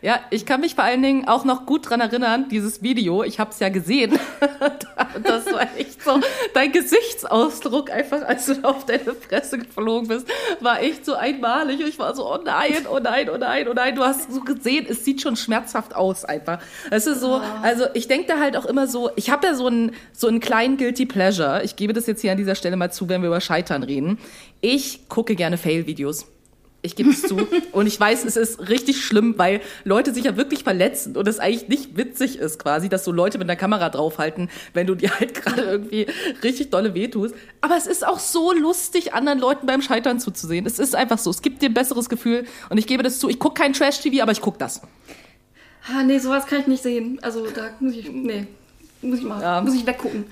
Ja, 0.00 0.18
ich 0.30 0.46
kann 0.46 0.60
mich 0.60 0.74
vor 0.74 0.82
allen 0.82 1.00
Dingen 1.00 1.28
auch 1.28 1.44
noch 1.44 1.64
gut 1.64 1.88
dran 1.88 2.00
erinnern, 2.00 2.48
dieses 2.50 2.82
Video, 2.82 3.22
ich 3.22 3.38
habe 3.38 3.50
es 3.50 3.60
ja 3.60 3.68
gesehen. 3.68 4.18
das 5.22 5.46
war 5.46 5.62
echt 5.76 6.02
so, 6.02 6.20
dein 6.54 6.72
Gesichtsausdruck 6.72 7.88
einfach, 7.90 8.22
als 8.22 8.46
du 8.46 8.64
auf 8.64 8.84
deine 8.84 9.14
Fresse 9.14 9.58
geflogen 9.58 10.08
bist, 10.08 10.26
war 10.60 10.80
echt 10.80 11.06
so 11.06 11.14
einmalig. 11.14 11.80
Und 11.80 11.88
ich 11.88 11.98
war 12.00 12.16
so, 12.16 12.28
oh 12.28 12.38
nein, 12.44 12.86
oh 12.90 12.98
nein, 13.00 13.30
oh 13.30 13.36
nein, 13.36 13.68
oh 13.68 13.72
nein. 13.74 13.94
Du 13.94 14.02
hast 14.02 14.32
so 14.32 14.40
gesehen, 14.40 14.86
es 14.88 15.04
sieht 15.04 15.22
schon 15.22 15.36
schmerzhaft 15.36 15.94
aus 15.94 16.24
einfach. 16.24 16.58
Es 16.90 17.06
ist 17.06 17.20
so, 17.20 17.40
also 17.62 17.84
ich 17.94 18.08
denke 18.08 18.26
da 18.26 18.40
halt 18.40 18.56
auch 18.56 18.66
immer 18.66 18.88
so, 18.88 19.10
ich 19.14 19.30
habe 19.30 19.46
ja 19.46 19.54
so 19.54 19.68
einen, 19.68 19.92
so 20.12 20.26
einen 20.26 20.40
kleinen 20.40 20.78
Guilty 20.78 21.06
Pleasure. 21.06 21.62
Ich 21.62 21.76
gebe 21.76 21.92
das 21.92 22.08
jetzt 22.08 22.22
hier 22.22 22.31
an 22.32 22.38
dieser 22.38 22.54
Stelle 22.54 22.76
mal 22.76 22.90
zu, 22.92 23.08
wenn 23.08 23.22
wir 23.22 23.28
über 23.28 23.40
Scheitern 23.40 23.82
reden. 23.82 24.18
Ich 24.60 25.08
gucke 25.08 25.34
gerne 25.36 25.56
Fail-Videos. 25.58 26.26
Ich 26.84 26.96
gebe 26.96 27.10
es 27.10 27.22
zu. 27.22 27.36
Und 27.72 27.86
ich 27.86 27.98
weiß, 28.00 28.24
es 28.24 28.36
ist 28.36 28.68
richtig 28.68 29.04
schlimm, 29.04 29.34
weil 29.36 29.60
Leute 29.84 30.12
sich 30.12 30.24
ja 30.24 30.36
wirklich 30.36 30.64
verletzen 30.64 31.16
und 31.16 31.28
es 31.28 31.38
eigentlich 31.38 31.68
nicht 31.68 31.96
witzig 31.96 32.38
ist 32.40 32.58
quasi, 32.58 32.88
dass 32.88 33.04
so 33.04 33.12
Leute 33.12 33.38
mit 33.38 33.48
einer 33.48 33.54
Kamera 33.56 33.88
draufhalten, 33.88 34.50
wenn 34.74 34.88
du 34.88 34.96
dir 34.96 35.10
halt 35.16 35.32
gerade 35.42 35.62
irgendwie 35.62 36.06
richtig 36.42 36.70
dolle 36.70 36.92
wehtust. 36.94 37.36
Aber 37.60 37.76
es 37.76 37.86
ist 37.86 38.04
auch 38.04 38.18
so 38.18 38.52
lustig, 38.52 39.14
anderen 39.14 39.38
Leuten 39.38 39.64
beim 39.66 39.80
Scheitern 39.80 40.18
zuzusehen. 40.18 40.66
Es 40.66 40.80
ist 40.80 40.96
einfach 40.96 41.18
so. 41.18 41.30
Es 41.30 41.40
gibt 41.40 41.62
dir 41.62 41.66
ein 41.70 41.74
besseres 41.74 42.08
Gefühl. 42.08 42.46
Und 42.68 42.78
ich 42.78 42.88
gebe 42.88 43.04
das 43.04 43.20
zu. 43.20 43.28
Ich 43.28 43.38
gucke 43.38 43.62
kein 43.62 43.74
Trash-TV, 43.74 44.20
aber 44.20 44.32
ich 44.32 44.40
gucke 44.40 44.58
das. 44.58 44.82
Ah, 45.88 46.02
nee, 46.02 46.18
sowas 46.18 46.46
kann 46.46 46.60
ich 46.62 46.66
nicht 46.66 46.82
sehen. 46.82 47.20
Also 47.22 47.46
da 47.46 47.70
muss 47.78 47.94
ich, 47.94 48.10
nee, 48.10 48.46
muss 49.02 49.18
ich 49.20 49.24
mal, 49.24 49.40
Ja. 49.40 49.60
muss 49.60 49.74
ich 49.74 49.86
weggucken. 49.86 50.24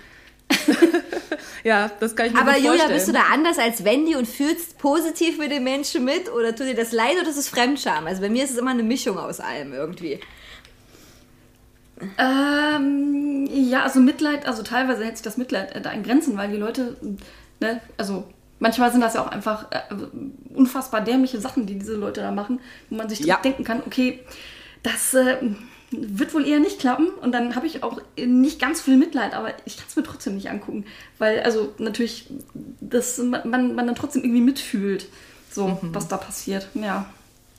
Ja, 1.62 1.90
das 2.00 2.16
kann 2.16 2.26
ich 2.26 2.32
mir 2.32 2.40
aber 2.40 2.52
gut 2.52 2.58
Julia, 2.60 2.70
vorstellen. 2.70 2.94
bist 2.94 3.08
du 3.08 3.12
da 3.12 3.22
anders 3.32 3.58
als 3.58 3.84
Wendy 3.84 4.16
und 4.16 4.26
fühlst 4.26 4.78
positiv 4.78 5.36
mit 5.38 5.50
den 5.52 5.62
Menschen 5.62 6.04
mit 6.06 6.30
oder 6.32 6.56
tut 6.56 6.66
dir 6.66 6.74
das 6.74 6.90
leid 6.92 7.16
oder 7.20 7.28
ist 7.28 7.36
es 7.36 7.50
Fremdscham? 7.50 8.06
Also 8.06 8.22
bei 8.22 8.30
mir 8.30 8.44
ist 8.44 8.52
es 8.52 8.56
immer 8.56 8.70
eine 8.70 8.82
Mischung 8.82 9.18
aus 9.18 9.40
allem 9.40 9.74
irgendwie. 9.74 10.20
Ähm, 12.18 13.46
ja, 13.52 13.82
also 13.82 14.00
Mitleid, 14.00 14.46
also 14.46 14.62
teilweise 14.62 15.04
hält 15.04 15.16
sich 15.18 15.24
das 15.24 15.36
Mitleid 15.36 15.74
äh, 15.74 15.80
da 15.82 15.90
in 15.90 16.02
Grenzen, 16.02 16.36
weil 16.38 16.50
die 16.50 16.56
Leute, 16.56 16.96
ne, 17.60 17.80
also 17.98 18.24
manchmal 18.58 18.90
sind 18.90 19.02
das 19.02 19.14
ja 19.14 19.22
auch 19.22 19.30
einfach 19.30 19.66
äh, 19.70 19.80
unfassbar 20.54 21.02
dämliche 21.02 21.40
Sachen, 21.40 21.66
die 21.66 21.78
diese 21.78 21.94
Leute 21.96 22.22
da 22.22 22.30
machen, 22.30 22.60
wo 22.88 22.96
man 22.96 23.08
sich 23.08 23.20
Ja. 23.20 23.36
denken 23.36 23.64
kann, 23.64 23.82
okay, 23.86 24.20
das 24.82 25.12
äh, 25.12 25.36
wird 25.90 26.34
wohl 26.34 26.46
eher 26.46 26.60
nicht 26.60 26.78
klappen 26.78 27.08
und 27.08 27.32
dann 27.32 27.56
habe 27.56 27.66
ich 27.66 27.82
auch 27.82 28.00
nicht 28.16 28.60
ganz 28.60 28.80
viel 28.80 28.96
Mitleid, 28.96 29.34
aber 29.34 29.52
ich 29.64 29.76
kann 29.76 29.86
es 29.88 29.96
mir 29.96 30.02
trotzdem 30.02 30.34
nicht 30.34 30.50
angucken, 30.50 30.84
weil 31.18 31.40
also 31.40 31.74
natürlich, 31.78 32.26
dass 32.80 33.18
man, 33.18 33.74
man 33.74 33.86
dann 33.86 33.94
trotzdem 33.94 34.22
irgendwie 34.22 34.42
mitfühlt, 34.42 35.08
so 35.50 35.78
was 35.82 36.08
da 36.08 36.16
passiert, 36.16 36.68
ja. 36.74 37.06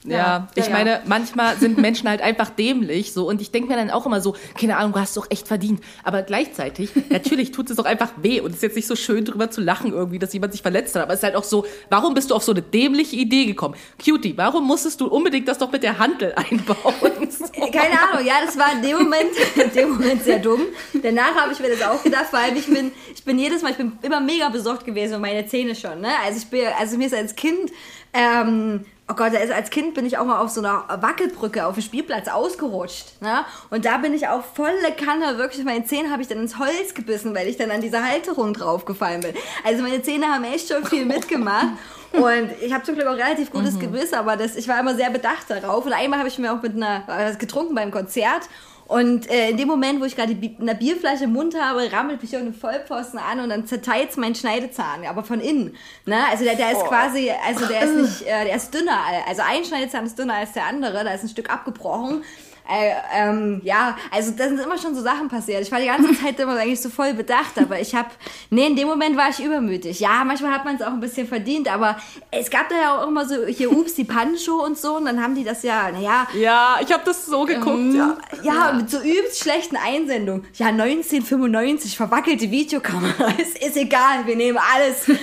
Ja, 0.04 0.48
ich 0.56 0.66
ja. 0.66 0.72
meine, 0.72 1.02
manchmal 1.06 1.58
sind 1.58 1.78
Menschen 1.78 2.10
halt 2.10 2.22
einfach 2.22 2.50
dämlich 2.50 3.14
so 3.14 3.28
und 3.28 3.40
ich 3.40 3.52
denke 3.52 3.70
mir 3.70 3.76
dann 3.76 3.92
auch 3.92 4.08
immer 4.08 4.20
so, 4.20 4.36
keine 4.60 4.78
Ahnung, 4.78 4.94
du 4.94 5.00
hast 5.00 5.16
doch 5.16 5.28
echt 5.30 5.48
verdient. 5.48 5.80
Aber 6.04 6.24
gleichzeitig, 6.24 6.90
natürlich 7.10 7.52
tut 7.52 7.70
es 7.70 7.76
doch 7.76 7.86
einfach 7.86 8.12
weh 8.18 8.42
und 8.42 8.50
es 8.50 8.58
ist 8.58 8.64
jetzt 8.64 8.76
nicht 8.76 8.88
so 8.88 8.96
schön 8.96 9.26
drüber 9.26 9.52
zu 9.52 9.62
lachen 9.62 9.94
irgendwie, 9.94 10.18
dass 10.18 10.34
jemand 10.34 10.54
sich 10.54 10.64
verletzt 10.64 10.96
hat. 10.96 11.04
Aber 11.04 11.14
es 11.14 11.20
ist 11.20 11.24
halt 11.24 11.36
auch 11.36 11.44
so, 11.44 11.66
warum 11.90 12.16
bist 12.16 12.32
du 12.32 12.36
auf 12.36 12.44
so 12.44 12.52
eine 12.52 12.64
dämliche 12.64 13.16
Idee 13.16 13.46
gekommen? 13.46 13.76
Cutie, 14.04 14.36
warum 14.38 14.66
musstest 14.66 15.00
du 15.02 15.08
unbedingt 15.08 15.48
das 15.48 15.60
doch 15.60 15.72
mit 15.72 15.84
der 15.84 16.00
Handel 16.00 16.34
einbauen? 16.36 17.30
So. 17.30 17.46
Keine 17.72 18.02
Ahnung, 18.02 18.26
ja, 18.26 18.36
das 18.44 18.58
war 18.58 18.74
in 18.74 18.82
dem 18.82 18.98
Moment, 18.98 19.32
in 19.56 19.72
dem 19.72 19.90
Moment 19.92 20.24
sehr 20.24 20.40
dumm. 20.40 20.62
Danach 21.02 21.36
habe 21.36 21.54
ich 21.54 21.60
mir 21.60 21.70
das 21.70 21.82
auch 21.84 22.02
gedacht, 22.02 22.28
weil 22.32 22.58
ich 22.58 22.66
bin, 22.66 22.92
ich 23.14 23.24
bin 23.24 23.38
jedes 23.38 23.62
Mal, 23.62 23.72
ich 23.72 23.78
bin 23.78 23.92
immer 24.02 24.20
mega 24.20 24.50
besorgt 24.50 24.84
gewesen 24.84 25.16
um 25.16 25.22
meine 25.22 25.46
Zähne 25.46 25.76
schon, 25.76 26.02
ne? 26.02 26.10
Also 26.26 26.40
ich 26.40 26.48
bin, 26.48 26.62
also 26.80 26.98
mir 26.98 27.06
ist 27.06 27.14
als 27.14 27.36
Kind, 27.36 27.72
ähm, 28.14 28.86
oh 29.12 29.16
Gott, 29.16 29.36
also 29.36 29.54
als 29.54 29.70
Kind 29.70 29.94
bin 29.94 30.06
ich 30.06 30.18
auch 30.18 30.26
mal 30.26 30.40
auf 30.40 30.50
so 30.50 30.62
einer 30.62 30.86
Wackelbrücke 31.02 31.66
auf 31.66 31.76
dem 31.76 31.84
Spielplatz 31.84 32.28
ausgerutscht, 32.30 33.22
ne? 33.22 33.46
Und 33.70 33.86
da 33.86 33.98
bin 33.98 34.14
ich 34.14 34.28
auch 34.28 34.44
volle 34.44 34.92
Kanne, 34.98 35.38
wirklich, 35.38 35.66
meine 35.66 35.84
Zähne 35.84 36.10
habe 36.10 36.22
ich 36.22 36.28
dann 36.28 36.40
ins 36.40 36.58
Holz 36.58 36.94
gebissen, 36.94 37.36
weil 37.36 37.48
ich 37.48 37.58
dann 37.58 37.72
an 37.72 37.82
dieser 37.82 38.08
Halterung 38.08 38.54
draufgefallen 38.54 39.22
bin. 39.22 39.34
Also 39.66 39.84
meine 39.84 40.02
Zähne 40.02 40.28
haben 40.28 40.46
echt 40.46 40.70
schon 40.70 40.86
viel 40.86 41.06
mitgemacht. 41.06 41.68
Und 42.14 42.52
ich 42.62 42.74
habe 42.74 42.84
zum 42.84 42.96
Glück 42.96 43.08
auch 43.08 43.16
relativ 43.16 43.52
gutes 43.52 43.80
Gewiss, 43.80 44.12
aber 44.12 44.36
das, 44.36 44.58
ich 44.58 44.68
war 44.68 44.80
immer 44.80 44.96
sehr 44.96 45.10
bedacht 45.10 45.50
darauf. 45.50 45.86
Und 45.86 45.94
einmal 45.94 46.20
habe 46.20 46.28
ich 46.28 46.38
mir 46.38 46.52
auch 46.52 46.62
mit 46.62 46.76
einer 46.76 47.04
äh, 47.08 47.36
getrunken 47.36 47.74
beim 47.74 47.90
Konzert. 47.90 48.50
Und 48.92 49.32
äh, 49.32 49.52
in 49.52 49.56
dem 49.56 49.70
Moment, 49.70 50.02
wo 50.02 50.04
ich 50.04 50.18
gerade 50.18 50.36
eine 50.60 50.76
Bierflasche 50.76 51.24
im 51.24 51.32
Mund 51.32 51.56
habe, 51.58 51.90
rammelt 51.94 52.22
mich 52.22 52.34
irgendein 52.34 52.60
Vollpfosten 52.60 53.20
an 53.20 53.40
und 53.40 53.48
dann 53.48 53.66
zerteilt 53.66 54.18
mein 54.18 54.36
Schneidezahn, 54.36 55.06
aber 55.06 55.24
von 55.24 55.40
innen. 55.40 55.78
Ne? 56.06 56.18
Also 56.30 56.44
der, 56.44 56.56
der 56.56 56.74
ist 56.74 56.84
quasi, 56.84 57.32
also 57.48 57.68
der 57.68 57.84
ist 57.84 57.96
nicht, 58.02 58.22
äh, 58.24 58.44
der 58.44 58.54
ist 58.58 58.74
dünner, 58.74 59.00
also 59.26 59.44
ein 59.50 59.64
Schneidezahn 59.64 60.06
ist 60.06 60.20
dünner 60.20 60.34
als 60.34 60.52
der 60.52 60.66
andere, 60.66 61.06
da 61.06 61.14
ist 61.14 61.24
ein 61.24 61.30
Stück 61.30 61.50
abgebrochen. 61.50 62.26
Äh, 62.70 62.94
ähm, 63.14 63.62
ja, 63.64 63.98
also 64.12 64.32
da 64.32 64.48
sind 64.48 64.60
immer 64.60 64.78
schon 64.78 64.96
so 64.96 65.02
Sachen 65.02 65.28
passiert. 65.28 65.62
Ich 65.62 65.72
war 65.72 65.80
die 65.80 65.88
ganze 65.88 66.14
Zeit 66.24 66.40
immer 66.40 66.56
eigentlich 66.58 66.82
so 66.82 66.90
voll 66.90 67.14
bedacht, 67.14 67.58
aber 67.58 67.80
ich 67.80 67.94
habe, 67.96 68.10
nee, 68.50 68.68
in 68.68 68.76
dem 68.76 68.88
Moment 68.88 69.18
war 69.18 69.30
ich 69.30 69.44
übermütig. 69.44 70.00
Ja, 70.00 70.24
manchmal 70.24 70.52
hat 70.52 70.66
man 70.66 70.76
es 70.76 70.82
auch 70.82 70.92
ein 70.92 71.00
bisschen 71.00 71.28
verdient, 71.28 71.72
aber 71.72 71.98
es 72.30 72.50
gab 72.50 72.70
da 72.70 72.76
ja 72.76 72.98
auch 72.98 73.08
immer 73.08 73.28
so, 73.28 73.46
hier, 73.46 73.72
ups, 73.72 73.96
die 73.96 74.04
Pannenshow 74.04 74.64
und 74.64 74.78
so, 74.78 74.98
und 74.98 75.06
dann 75.06 75.22
haben 75.22 75.36
die 75.36 75.44
das 75.44 75.64
ja, 75.64 75.92
naja, 75.92 76.28
Ja, 76.34 76.80
ich 76.82 76.92
habe 76.92 77.04
das 77.06 77.26
so 77.26 77.46
geguckt, 77.46 77.94
ja. 77.94 78.18
ja, 78.44 78.74
mit 78.74 78.90
so 78.90 79.00
übelst 79.00 79.40
schlechten 79.40 79.76
Einsendungen. 79.76 80.46
Ja, 80.56 80.68
1995, 80.68 81.98
verwackelte 81.98 82.50
Videokamera. 82.52 83.34
Es 83.42 83.56
ist 83.68 83.78
egal, 83.78 84.26
wir 84.26 84.36
nehmen 84.36 84.60
alles, 84.74 85.06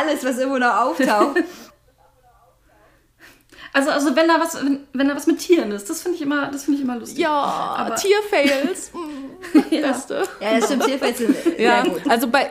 alles, 0.00 0.24
was 0.24 0.38
immer 0.38 0.58
noch 0.58 0.76
auftaucht. 0.76 1.42
Also, 3.74 3.90
also 3.90 4.14
wenn 4.16 4.28
da 4.28 4.38
was, 4.40 4.54
wenn, 4.64 4.86
wenn 4.92 5.08
da 5.08 5.16
was 5.16 5.26
mit 5.26 5.40
Tieren 5.40 5.70
ist, 5.72 5.90
das 5.90 6.00
finde 6.00 6.16
ich 6.16 6.22
immer, 6.22 6.46
das 6.46 6.64
finde 6.64 6.78
ich 6.78 6.84
immer 6.84 6.96
lustig. 6.96 7.18
Ja, 7.18 7.30
Aber- 7.30 7.96
Tierfails. 7.96 8.92
Mm, 8.94 9.58
Beste. 9.70 10.22
Ja, 10.40 10.58
das 10.58 10.66
stimmt, 10.66 10.84
Tierfeld 10.84 11.16
sind 11.18 11.36
Ja, 11.58 11.82
gut. 11.82 12.00
also 12.08 12.28
bei. 12.28 12.50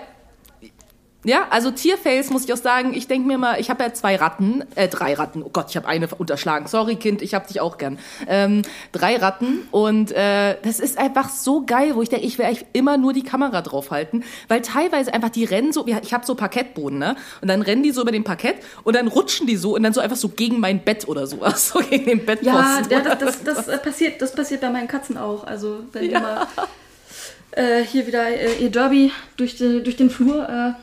Ja, 1.25 1.47
also 1.49 1.71
Tierface 1.71 2.29
muss 2.31 2.43
ich 2.43 2.51
auch 2.51 2.57
sagen, 2.57 2.93
ich 2.93 3.07
denke 3.07 3.27
mir 3.27 3.37
mal, 3.37 3.59
ich 3.59 3.69
habe 3.69 3.81
ja 3.83 3.93
zwei 3.93 4.17
Ratten, 4.17 4.63
äh, 4.75 4.89
drei 4.89 5.13
Ratten, 5.13 5.41
oh 5.41 5.49
Gott, 5.51 5.67
ich 5.69 5.77
habe 5.77 5.87
eine 5.87 6.07
unterschlagen. 6.17 6.67
Sorry, 6.67 6.97
Kind, 6.97 7.21
ich 7.21 7.33
hab 7.33 7.47
dich 7.47 7.61
auch 7.61 7.77
gern. 7.77 7.97
Ähm, 8.27 8.63
drei 8.91 9.15
Ratten 9.15 9.67
und 9.71 10.11
äh, 10.11 10.57
das 10.63 10.79
ist 10.79 10.97
einfach 10.97 11.29
so 11.29 11.65
geil, 11.65 11.95
wo 11.95 12.01
ich 12.01 12.09
denke, 12.09 12.25
ich 12.25 12.37
will 12.37 12.45
eigentlich 12.45 12.65
immer 12.73 12.97
nur 12.97 13.13
die 13.13 13.23
Kamera 13.23 13.61
draufhalten, 13.61 14.23
weil 14.49 14.61
teilweise 14.61 15.13
einfach 15.13 15.29
die 15.29 15.45
rennen 15.45 15.71
so, 15.71 15.87
ich 15.87 16.13
habe 16.13 16.25
so 16.25 16.35
Parkettboden, 16.35 16.99
ne? 16.99 17.15
Und 17.41 17.47
dann 17.47 17.61
rennen 17.61 17.83
die 17.83 17.91
so 17.91 18.01
über 18.01 18.11
den 18.11 18.25
Parkett 18.25 18.57
und 18.83 18.95
dann 18.95 19.07
rutschen 19.07 19.47
die 19.47 19.55
so 19.55 19.75
und 19.75 19.83
dann 19.83 19.93
so 19.93 20.01
einfach 20.01 20.17
so 20.17 20.27
gegen 20.29 20.59
mein 20.59 20.83
Bett 20.83 21.07
oder 21.07 21.25
sowas, 21.25 21.69
so 21.73 21.79
gegen 21.79 22.05
den 22.05 22.19
Ja, 22.19 22.25
Bettposten. 22.25 22.91
ja 22.91 22.99
oder 23.01 23.15
das, 23.15 23.43
das, 23.43 23.55
das, 23.55 23.67
äh, 23.69 23.77
passiert, 23.77 24.21
das 24.21 24.33
passiert 24.35 24.59
bei 24.61 24.69
meinen 24.69 24.87
Katzen 24.89 25.17
auch. 25.17 25.45
Also 25.45 25.79
wenn 25.93 26.09
die 26.09 26.15
mal 26.15 26.47
äh, 27.51 27.83
hier 27.83 28.07
wieder 28.07 28.27
äh, 28.27 28.55
ihr 28.59 28.69
Derby 28.69 29.11
durch, 29.37 29.55
die, 29.55 29.81
durch 29.83 29.95
den 29.95 30.09
Flur 30.09 30.47
äh, 30.49 30.73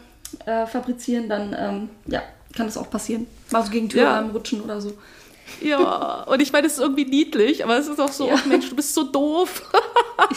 äh, 0.47 0.67
fabrizieren, 0.67 1.29
dann 1.29 1.57
ähm, 1.59 1.89
ja, 2.07 2.23
kann 2.55 2.67
das 2.67 2.77
auch 2.77 2.91
passieren. 2.91 3.27
Mal 3.51 3.65
so 3.65 3.71
gegen 3.71 3.89
Türrahmen 3.89 4.31
rutschen 4.31 4.61
oder 4.61 4.81
so. 4.81 4.93
Ja, 5.61 6.23
und 6.29 6.41
ich 6.41 6.53
meine, 6.53 6.69
es 6.69 6.75
ist 6.75 6.79
irgendwie 6.79 7.05
niedlich, 7.05 7.65
aber 7.65 7.77
es 7.77 7.89
ist 7.89 8.01
auch 8.01 8.13
so, 8.13 8.29
Ja. 8.29 8.35
ach 8.37 8.47
Mensch, 8.47 8.69
du 8.71 8.77
bist 8.77 8.95
so 8.95 9.03
doof. 9.03 9.63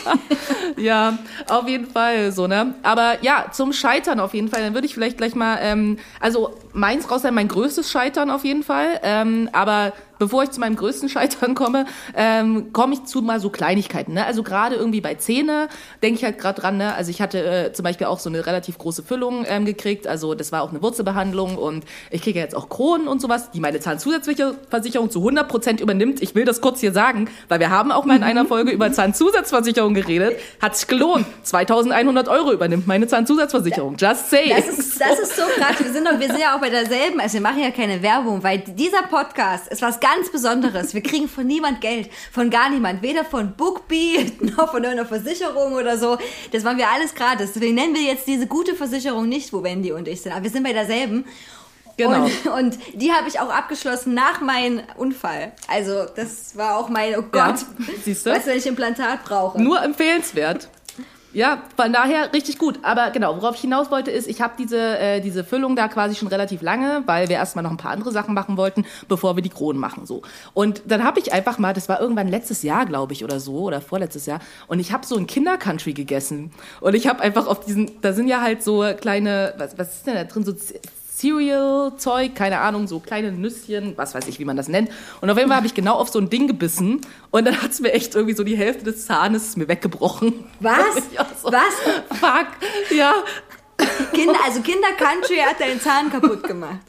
ja, 0.77 1.17
auf 1.47 1.67
jeden 1.67 1.87
Fall 1.87 2.31
so, 2.31 2.47
ne? 2.47 2.73
Aber 2.83 3.17
ja, 3.21 3.45
zum 3.51 3.73
Scheitern 3.73 4.19
auf 4.19 4.33
jeden 4.33 4.49
Fall, 4.49 4.61
dann 4.61 4.73
würde 4.73 4.87
ich 4.87 4.93
vielleicht 4.93 5.17
gleich 5.17 5.35
mal, 5.35 5.59
ähm, 5.61 5.97
also 6.19 6.57
meins 6.73 7.09
raus 7.11 7.21
sein, 7.21 7.33
mein 7.33 7.47
größtes 7.47 7.91
Scheitern 7.91 8.29
auf 8.31 8.43
jeden 8.43 8.63
Fall. 8.63 8.99
Ähm, 9.03 9.49
aber 9.53 9.93
bevor 10.19 10.43
ich 10.43 10.51
zu 10.51 10.59
meinem 10.59 10.75
größten 10.75 11.09
Scheitern 11.09 11.55
komme, 11.55 11.85
ähm, 12.15 12.73
komme 12.73 12.93
ich 12.93 13.05
zu 13.05 13.21
mal 13.21 13.39
so 13.39 13.49
Kleinigkeiten. 13.49 14.13
Ne? 14.13 14.25
Also 14.25 14.43
gerade 14.43 14.75
irgendwie 14.75 15.01
bei 15.01 15.15
Zähne 15.15 15.67
denke 16.01 16.19
ich 16.19 16.23
halt 16.23 16.37
gerade 16.37 16.61
dran. 16.61 16.77
Ne? 16.77 16.93
Also 16.93 17.11
ich 17.11 17.21
hatte 17.21 17.43
äh, 17.43 17.73
zum 17.73 17.83
Beispiel 17.83 18.07
auch 18.07 18.19
so 18.19 18.29
eine 18.29 18.45
relativ 18.45 18.77
große 18.77 19.03
Füllung 19.03 19.45
ähm, 19.47 19.65
gekriegt. 19.65 20.07
Also 20.07 20.35
das 20.35 20.51
war 20.51 20.61
auch 20.61 20.69
eine 20.69 20.81
Wurzelbehandlung 20.81 21.57
und 21.57 21.85
ich 22.11 22.21
kriege 22.21 22.39
jetzt 22.39 22.55
auch 22.55 22.69
Kronen 22.69 23.07
und 23.07 23.21
sowas, 23.21 23.51
die 23.51 23.59
meine 23.59 23.79
Zahnzusatzversicherung 23.79 25.09
zu 25.09 25.19
100 25.19 25.47
Prozent 25.47 25.81
übernimmt. 25.81 26.21
Ich 26.21 26.35
will 26.35 26.45
das 26.45 26.61
kurz 26.61 26.79
hier 26.79 26.91
sagen, 26.91 27.29
weil 27.47 27.59
wir 27.59 27.69
haben 27.69 27.91
auch 27.91 28.05
mal 28.05 28.15
in 28.15 28.23
einer 28.23 28.45
Folge 28.45 28.71
über 28.71 28.91
Zahnzusatzversicherung 28.91 29.93
geredet. 29.93 30.37
Hat 30.61 30.75
sich 30.75 30.87
gelohnt. 30.87 31.25
2100 31.43 32.27
Euro 32.27 32.51
übernimmt 32.51 32.87
meine 32.87 33.07
Zahnzusatzversicherung. 33.07 33.95
Just 33.97 34.29
say. 34.29 34.49
Das 34.49 34.67
ist, 34.67 34.99
das 34.99 35.19
ist 35.19 35.35
so 35.35 35.43
krass. 35.57 35.75
Wir 35.79 35.91
sind, 35.91 36.07
doch, 36.07 36.19
wir 36.19 36.27
sind 36.27 36.39
ja 36.39 36.55
auch 36.55 36.61
bei 36.61 36.69
derselben, 36.69 37.19
also 37.19 37.33
wir 37.35 37.41
machen 37.41 37.59
ja 37.59 37.71
keine 37.71 38.01
Werbung, 38.01 38.43
weil 38.43 38.59
dieser 38.59 39.03
Podcast 39.03 39.67
ist 39.67 39.81
was 39.81 39.99
ganz 40.03 40.29
Besonderes. 40.31 40.93
Wir 40.93 41.01
kriegen 41.01 41.29
von 41.29 41.47
niemand 41.47 41.79
Geld, 41.81 42.09
von 42.31 42.49
gar 42.49 42.69
niemand. 42.69 43.01
Weder 43.01 43.23
von 43.23 43.53
Bookbee 43.55 44.31
noch 44.41 44.71
von 44.71 44.83
irgendeiner 44.83 45.05
Versicherung 45.07 45.73
oder 45.73 45.97
so. 45.97 46.17
Das 46.51 46.63
waren 46.65 46.77
wir 46.77 46.89
alles 46.89 47.15
gratis. 47.15 47.53
Deswegen 47.53 47.75
nennen 47.75 47.95
wir 47.95 48.01
jetzt 48.01 48.27
diese 48.27 48.45
gute 48.45 48.75
Versicherung 48.75 49.29
nicht, 49.29 49.53
wo 49.53 49.63
Wendy 49.63 49.93
und 49.93 50.07
ich 50.07 50.21
sind. 50.21 50.33
Aber 50.33 50.43
wir 50.43 50.51
sind 50.51 50.63
bei 50.63 50.73
derselben. 50.73 51.25
Genau. 51.95 52.25
Und, 52.25 52.47
und 52.47 52.79
die 52.95 53.11
habe 53.13 53.27
ich 53.29 53.39
auch 53.39 53.49
abgeschlossen 53.49 54.13
nach 54.13 54.41
meinem 54.41 54.81
Unfall. 54.97 55.51
Also 55.67 56.05
das 56.15 56.57
war 56.57 56.77
auch 56.77 56.89
mein, 56.89 57.13
oh 57.15 57.23
Ja, 57.33 57.51
Gott, 57.51 57.65
siehst 58.03 58.25
du? 58.25 58.31
weißt 58.31 58.47
du, 58.47 58.51
wenn 58.51 58.57
ich 58.57 58.65
Implantat 58.65 59.23
brauche. 59.23 59.61
Nur 59.61 59.81
empfehlenswert. 59.81 60.69
Ja, 61.33 61.63
von 61.75 61.91
daher 61.91 62.31
richtig 62.31 62.59
gut. 62.59 62.79
Aber 62.83 63.09
genau, 63.09 63.35
worauf 63.35 63.55
ich 63.55 63.61
hinaus 63.61 63.89
wollte, 63.89 64.11
ist, 64.11 64.27
ich 64.27 64.39
habe 64.39 64.53
diese, 64.57 64.99
äh, 64.99 65.19
diese 65.19 65.43
Füllung 65.43 65.75
da 65.75 65.87
quasi 65.87 66.15
schon 66.15 66.27
relativ 66.27 66.61
lange, 66.61 67.01
weil 67.07 67.27
wir 67.27 67.37
erstmal 67.37 67.63
noch 67.63 67.71
ein 67.71 67.77
paar 67.77 67.91
andere 67.91 68.11
Sachen 68.11 68.35
machen 68.35 68.55
wollten, 68.55 68.85
bevor 69.07 69.35
wir 69.35 69.41
die 69.41 69.49
Kronen 69.49 69.79
machen. 69.79 70.05
so. 70.05 70.21
Und 70.53 70.83
dann 70.85 71.03
habe 71.03 71.19
ich 71.19 71.33
einfach 71.33 71.57
mal, 71.57 71.73
das 71.73 71.89
war 71.89 71.99
irgendwann 71.99 72.27
letztes 72.27 72.61
Jahr, 72.61 72.85
glaube 72.85 73.13
ich, 73.13 73.23
oder 73.23 73.39
so, 73.39 73.63
oder 73.63 73.81
vorletztes 73.81 74.27
Jahr, 74.27 74.39
und 74.67 74.79
ich 74.79 74.93
habe 74.93 75.05
so 75.05 75.17
ein 75.17 75.25
Kindercountry 75.25 75.93
gegessen. 75.93 76.51
Und 76.81 76.93
ich 76.93 77.07
habe 77.07 77.21
einfach 77.21 77.47
auf 77.47 77.61
diesen, 77.61 77.99
da 78.01 78.13
sind 78.13 78.27
ja 78.27 78.41
halt 78.41 78.63
so 78.63 78.85
kleine, 78.99 79.55
was, 79.57 79.77
was 79.77 79.95
ist 79.95 80.07
denn 80.07 80.15
da 80.15 80.23
drin, 80.25 80.45
so 80.45 80.53
Cereal-Zeug, 81.23 82.35
keine 82.35 82.59
Ahnung, 82.59 82.87
so 82.87 82.99
kleine 82.99 83.31
Nüsschen, 83.31 83.93
was 83.95 84.13
weiß 84.13 84.27
ich, 84.27 84.39
wie 84.39 84.45
man 84.45 84.57
das 84.57 84.67
nennt. 84.67 84.89
Und 85.21 85.29
auf 85.29 85.37
jeden 85.37 85.47
Fall 85.47 85.55
habe 85.55 85.67
ich 85.67 85.73
genau 85.73 85.95
auf 85.95 86.09
so 86.09 86.19
ein 86.19 86.29
Ding 86.29 86.47
gebissen 86.47 86.99
und 87.31 87.45
dann 87.45 87.61
hat's 87.61 87.79
mir 87.79 87.93
echt 87.93 88.13
irgendwie 88.13 88.35
so 88.35 88.43
die 88.43 88.57
Hälfte 88.57 88.83
des 88.83 89.05
Zahnes 89.05 89.55
mir 89.55 89.67
weggebrochen. 89.67 90.45
Was? 90.59 90.77
So, 91.41 91.51
Was? 91.51 92.19
Fuck, 92.19 92.47
ja. 92.95 93.13
Kinder, 94.13 94.39
also 94.45 94.61
Kinder 94.61 94.89
Country 94.97 95.37
hat 95.37 95.59
deinen 95.59 95.79
Zahn 95.79 96.09
kaputt 96.09 96.43
gemacht. 96.43 96.79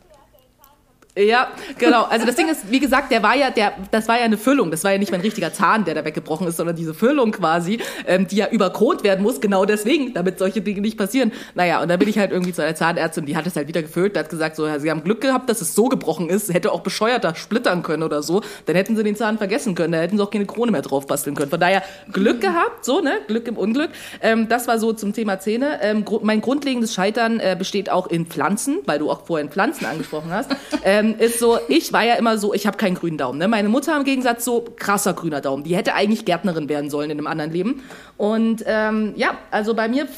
Ja, 1.16 1.52
genau. 1.78 2.02
Also 2.04 2.26
das 2.26 2.34
Ding 2.34 2.48
ist, 2.48 2.72
wie 2.72 2.80
gesagt, 2.80 3.12
der 3.12 3.22
war 3.22 3.36
ja, 3.36 3.50
der, 3.50 3.74
das 3.92 4.08
war 4.08 4.18
ja 4.18 4.24
eine 4.24 4.36
Füllung. 4.36 4.72
Das 4.72 4.82
war 4.82 4.90
ja 4.90 4.98
nicht 4.98 5.12
mein 5.12 5.20
richtiger 5.20 5.52
Zahn, 5.52 5.84
der 5.84 5.94
da 5.94 6.04
weggebrochen 6.04 6.48
ist, 6.48 6.56
sondern 6.56 6.74
diese 6.74 6.92
Füllung 6.92 7.30
quasi, 7.30 7.78
ähm, 8.08 8.26
die 8.26 8.34
ja 8.36 8.48
überkront 8.48 9.04
werden 9.04 9.22
muss, 9.22 9.40
genau 9.40 9.64
deswegen, 9.64 10.12
damit 10.12 10.40
solche 10.40 10.60
Dinge 10.60 10.80
nicht 10.80 10.98
passieren. 10.98 11.30
Naja, 11.54 11.80
und 11.80 11.88
dann 11.88 12.00
bin 12.00 12.08
ich 12.08 12.18
halt 12.18 12.32
irgendwie 12.32 12.52
zu 12.52 12.62
einer 12.62 12.74
Zahnärztin, 12.74 13.26
die 13.26 13.36
hat 13.36 13.46
es 13.46 13.54
halt 13.54 13.68
wieder 13.68 13.82
gefüllt, 13.82 14.16
die 14.16 14.18
hat 14.18 14.28
gesagt, 14.28 14.56
so, 14.56 14.66
ja, 14.66 14.80
sie 14.80 14.90
haben 14.90 15.04
Glück 15.04 15.20
gehabt, 15.20 15.48
dass 15.48 15.60
es 15.60 15.76
so 15.76 15.88
gebrochen 15.88 16.28
ist, 16.28 16.52
hätte 16.52 16.72
auch 16.72 16.80
bescheuerter 16.80 17.36
splittern 17.36 17.84
können 17.84 18.02
oder 18.02 18.24
so, 18.24 18.42
dann 18.66 18.74
hätten 18.74 18.96
sie 18.96 19.04
den 19.04 19.14
Zahn 19.14 19.38
vergessen 19.38 19.76
können, 19.76 19.92
da 19.92 20.00
hätten 20.00 20.16
sie 20.16 20.22
auch 20.22 20.30
keine 20.30 20.46
Krone 20.46 20.72
mehr 20.72 20.82
drauf 20.82 21.06
basteln 21.06 21.36
können. 21.36 21.50
Von 21.50 21.60
daher 21.60 21.84
Glück 22.12 22.40
gehabt, 22.40 22.84
so, 22.84 23.00
ne, 23.00 23.20
Glück 23.28 23.46
im 23.46 23.56
Unglück. 23.56 23.90
Ähm, 24.20 24.48
das 24.48 24.66
war 24.66 24.80
so 24.80 24.92
zum 24.92 25.12
Thema 25.12 25.38
Zähne. 25.38 25.78
Ähm, 25.80 26.04
gru 26.04 26.18
mein 26.24 26.40
grundlegendes 26.40 26.92
Scheitern 26.92 27.38
äh, 27.38 27.54
besteht 27.56 27.88
auch 27.88 28.08
in 28.08 28.26
Pflanzen, 28.26 28.78
weil 28.86 28.98
du 28.98 29.12
auch 29.12 29.26
vorhin 29.26 29.48
Pflanzen 29.48 29.86
angesprochen 29.86 30.32
hast. 30.32 30.50
Ähm, 30.86 31.03
ist 31.12 31.38
so, 31.38 31.58
ich 31.68 31.92
war 31.92 32.02
ja 32.04 32.14
immer 32.14 32.38
so, 32.38 32.54
ich 32.54 32.66
habe 32.66 32.76
keinen 32.76 32.94
grünen 32.94 33.18
Daumen. 33.18 33.38
Ne? 33.38 33.46
Meine 33.46 33.68
Mutter 33.68 33.96
im 33.96 34.04
Gegensatz 34.04 34.44
so 34.44 34.64
krasser 34.76 35.12
grüner 35.12 35.40
Daumen. 35.40 35.62
Die 35.62 35.76
hätte 35.76 35.94
eigentlich 35.94 36.24
Gärtnerin 36.24 36.68
werden 36.68 36.90
sollen 36.90 37.10
in 37.10 37.18
einem 37.18 37.26
anderen 37.26 37.52
Leben. 37.52 37.82
Und 38.16 38.64
ähm, 38.66 39.12
ja, 39.16 39.36
also 39.50 39.74
bei 39.74 39.88
mir 39.88 40.08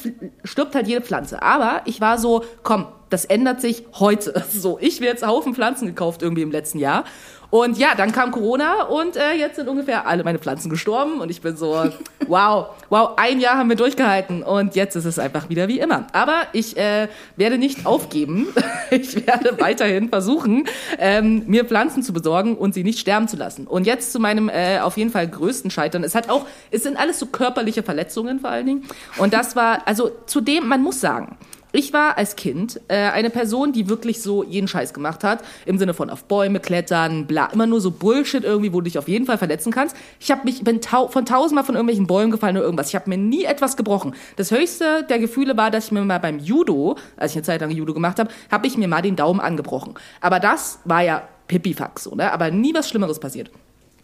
stirbt 0.43 0.73
halt 0.75 0.87
jede 0.87 1.01
Pflanze. 1.01 1.41
Aber 1.41 1.81
ich 1.85 2.01
war 2.01 2.17
so, 2.17 2.43
komm, 2.63 2.87
das 3.09 3.25
ändert 3.25 3.61
sich 3.61 3.83
heute. 3.99 4.43
So, 4.57 4.79
ich 4.79 4.99
mir 4.99 5.07
jetzt 5.07 5.23
einen 5.23 5.31
Haufen 5.31 5.53
Pflanzen 5.53 5.87
gekauft 5.87 6.21
irgendwie 6.21 6.41
im 6.41 6.51
letzten 6.51 6.79
Jahr. 6.79 7.03
Und 7.49 7.77
ja, 7.77 7.95
dann 7.95 8.11
kam 8.11 8.31
Corona 8.31 8.83
und 8.83 9.15
äh, 9.15 9.33
jetzt 9.33 9.55
sind 9.55 9.69
ungefähr 9.69 10.05
alle 10.05 10.23
meine 10.23 10.37
Pflanzen 10.37 10.69
gestorben 10.69 11.21
und 11.21 11.31
ich 11.31 11.41
bin 11.41 11.55
so, 11.55 11.85
wow, 12.27 12.67
wow, 12.89 13.11
ein 13.15 13.39
Jahr 13.39 13.57
haben 13.57 13.69
wir 13.69 13.77
durchgehalten 13.77 14.43
und 14.43 14.75
jetzt 14.75 14.95
ist 14.95 15.05
es 15.05 15.17
einfach 15.17 15.49
wieder 15.49 15.69
wie 15.69 15.79
immer. 15.79 16.07
Aber 16.11 16.41
ich 16.51 16.75
äh, 16.75 17.07
werde 17.35 17.57
nicht 17.57 17.85
aufgeben. 17.85 18.47
Ich 18.89 19.27
werde 19.27 19.59
weiterhin 19.59 20.07
versuchen, 20.07 20.63
ähm, 20.97 21.43
mir 21.47 21.65
Pflanzen 21.65 22.03
zu 22.03 22.13
besorgen 22.13 22.55
und 22.55 22.73
sie 22.73 22.85
nicht 22.85 22.99
sterben 22.99 23.27
zu 23.27 23.35
lassen. 23.35 23.67
Und 23.67 23.85
jetzt 23.85 24.13
zu 24.13 24.19
meinem 24.19 24.47
äh, 24.47 24.79
auf 24.79 24.95
jeden 24.95 25.11
Fall 25.11 25.27
größten 25.27 25.71
Scheitern. 25.71 26.05
Es 26.05 26.15
hat 26.15 26.29
auch, 26.29 26.45
es 26.71 26.83
sind 26.83 26.97
alles 26.97 27.19
so 27.19 27.25
körperliche 27.25 27.83
Verletzungen 27.83 28.39
vor 28.39 28.49
allen 28.49 28.65
Dingen. 28.65 28.85
Und 29.17 29.33
das 29.33 29.57
war, 29.57 29.85
also 29.85 30.11
zudem, 30.25 30.67
man 30.67 30.81
muss 30.81 31.01
sagen, 31.01 31.37
ich 31.71 31.93
war 31.93 32.17
als 32.17 32.35
Kind 32.35 32.79
äh, 32.87 32.95
eine 32.95 33.29
Person, 33.29 33.73
die 33.73 33.89
wirklich 33.89 34.21
so 34.21 34.43
jeden 34.43 34.67
Scheiß 34.67 34.93
gemacht 34.93 35.23
hat, 35.23 35.43
im 35.65 35.77
Sinne 35.77 35.93
von 35.93 36.09
auf 36.09 36.23
Bäume 36.23 36.59
klettern, 36.59 37.27
bla, 37.27 37.47
immer 37.47 37.67
nur 37.67 37.81
so 37.81 37.91
Bullshit 37.91 38.43
irgendwie, 38.43 38.73
wo 38.73 38.79
du 38.79 38.85
dich 38.85 38.97
auf 38.97 39.07
jeden 39.07 39.25
Fall 39.25 39.37
verletzen 39.37 39.71
kannst. 39.71 39.95
Ich 40.19 40.31
habe 40.31 40.43
mich 40.45 40.63
bin 40.63 40.81
tau 40.81 41.07
von 41.07 41.25
tausendmal 41.25 41.63
von 41.63 41.75
irgendwelchen 41.75 42.07
Bäumen 42.07 42.31
gefallen 42.31 42.55
oder 42.57 42.65
irgendwas. 42.65 42.89
Ich 42.89 42.95
habe 42.95 43.09
mir 43.09 43.17
nie 43.17 43.43
etwas 43.43 43.77
gebrochen. 43.77 44.15
Das 44.37 44.51
höchste 44.51 45.03
der 45.09 45.19
Gefühle 45.19 45.57
war, 45.57 45.71
dass 45.71 45.85
ich 45.85 45.91
mir 45.91 46.03
mal 46.03 46.19
beim 46.19 46.39
Judo, 46.39 46.97
als 47.17 47.31
ich 47.31 47.37
eine 47.37 47.43
Zeit 47.43 47.61
lang 47.61 47.71
Judo 47.71 47.93
gemacht 47.93 48.19
habe, 48.19 48.29
habe 48.49 48.67
ich 48.67 48.77
mir 48.77 48.87
mal 48.87 49.01
den 49.01 49.15
Daumen 49.15 49.39
angebrochen. 49.39 49.95
Aber 50.21 50.39
das 50.39 50.79
war 50.85 51.01
ja 51.01 51.27
Pipifax 51.47 52.03
so, 52.03 52.15
ne? 52.15 52.31
Aber 52.31 52.51
nie 52.51 52.73
was 52.73 52.89
Schlimmeres 52.89 53.19
passiert. 53.19 53.51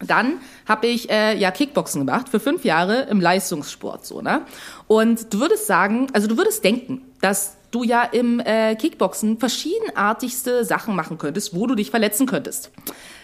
Dann 0.00 0.34
habe 0.66 0.88
ich 0.88 1.08
äh, 1.08 1.36
ja 1.38 1.50
Kickboxen 1.50 2.04
gemacht 2.04 2.28
für 2.28 2.40
fünf 2.40 2.64
Jahre 2.64 3.02
im 3.02 3.20
Leistungssport 3.20 4.04
so 4.04 4.20
ne 4.20 4.42
und 4.86 5.32
du 5.32 5.40
würdest 5.40 5.66
sagen 5.66 6.08
also 6.12 6.26
du 6.26 6.36
würdest 6.36 6.64
denken 6.64 7.02
dass 7.20 7.56
du 7.70 7.82
ja 7.82 8.02
im 8.02 8.40
äh, 8.40 8.76
Kickboxen 8.76 9.38
verschiedenartigste 9.38 10.64
Sachen 10.64 10.94
machen 10.96 11.18
könntest 11.18 11.54
wo 11.54 11.66
du 11.66 11.74
dich 11.74 11.90
verletzen 11.90 12.26
könntest 12.26 12.70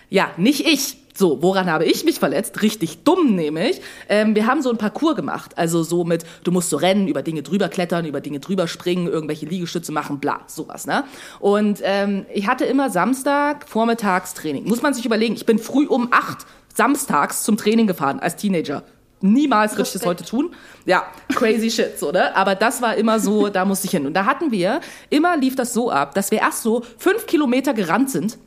ja 0.08 0.30
nicht 0.36 0.66
ich 0.66 0.96
so, 1.20 1.42
woran 1.42 1.70
habe 1.70 1.84
ich 1.84 2.04
mich 2.04 2.18
verletzt? 2.18 2.62
Richtig 2.62 3.04
dumm 3.04 3.34
nämlich. 3.34 3.82
Ähm, 4.08 4.34
wir 4.34 4.46
haben 4.46 4.62
so 4.62 4.70
ein 4.70 4.78
Parcours 4.78 5.16
gemacht. 5.16 5.58
Also 5.58 5.82
so 5.82 6.02
mit, 6.02 6.24
du 6.44 6.50
musst 6.50 6.70
so 6.70 6.78
rennen, 6.78 7.08
über 7.08 7.22
Dinge 7.22 7.42
drüber 7.42 7.68
klettern, 7.68 8.06
über 8.06 8.22
Dinge 8.22 8.40
drüber 8.40 8.66
springen, 8.66 9.06
irgendwelche 9.06 9.44
Liegestütze 9.44 9.92
machen, 9.92 10.18
bla, 10.18 10.40
sowas, 10.46 10.86
ne? 10.86 11.04
Und 11.38 11.80
ähm, 11.82 12.24
ich 12.32 12.48
hatte 12.48 12.64
immer 12.64 12.88
Samstag 12.88 13.68
vormittags 13.68 14.32
Training. 14.32 14.66
Muss 14.66 14.80
man 14.80 14.94
sich 14.94 15.04
überlegen, 15.04 15.34
ich 15.34 15.44
bin 15.44 15.58
früh 15.58 15.86
um 15.86 16.08
acht 16.10 16.46
samstags 16.74 17.42
zum 17.42 17.58
Training 17.58 17.86
gefahren 17.86 18.18
als 18.18 18.36
Teenager. 18.36 18.82
Niemals 19.20 19.72
würde 19.72 19.82
ich 19.82 19.92
das 19.92 20.06
heute 20.06 20.24
tun. 20.24 20.54
Ja, 20.86 21.04
crazy 21.34 21.70
shit, 21.70 21.98
so, 21.98 22.10
ne? 22.10 22.34
Aber 22.34 22.54
das 22.54 22.80
war 22.80 22.94
immer 22.96 23.20
so, 23.20 23.48
da 23.48 23.64
musste 23.64 23.86
ich 23.86 23.90
hin. 23.90 24.06
Und 24.06 24.14
da 24.14 24.24
hatten 24.24 24.50
wir, 24.50 24.80
immer 25.10 25.36
lief 25.36 25.56
das 25.56 25.74
so 25.74 25.90
ab, 25.90 26.14
dass 26.14 26.30
wir 26.30 26.38
erst 26.38 26.62
so 26.62 26.82
fünf 26.96 27.26
Kilometer 27.26 27.74
gerannt 27.74 28.10
sind. 28.10 28.38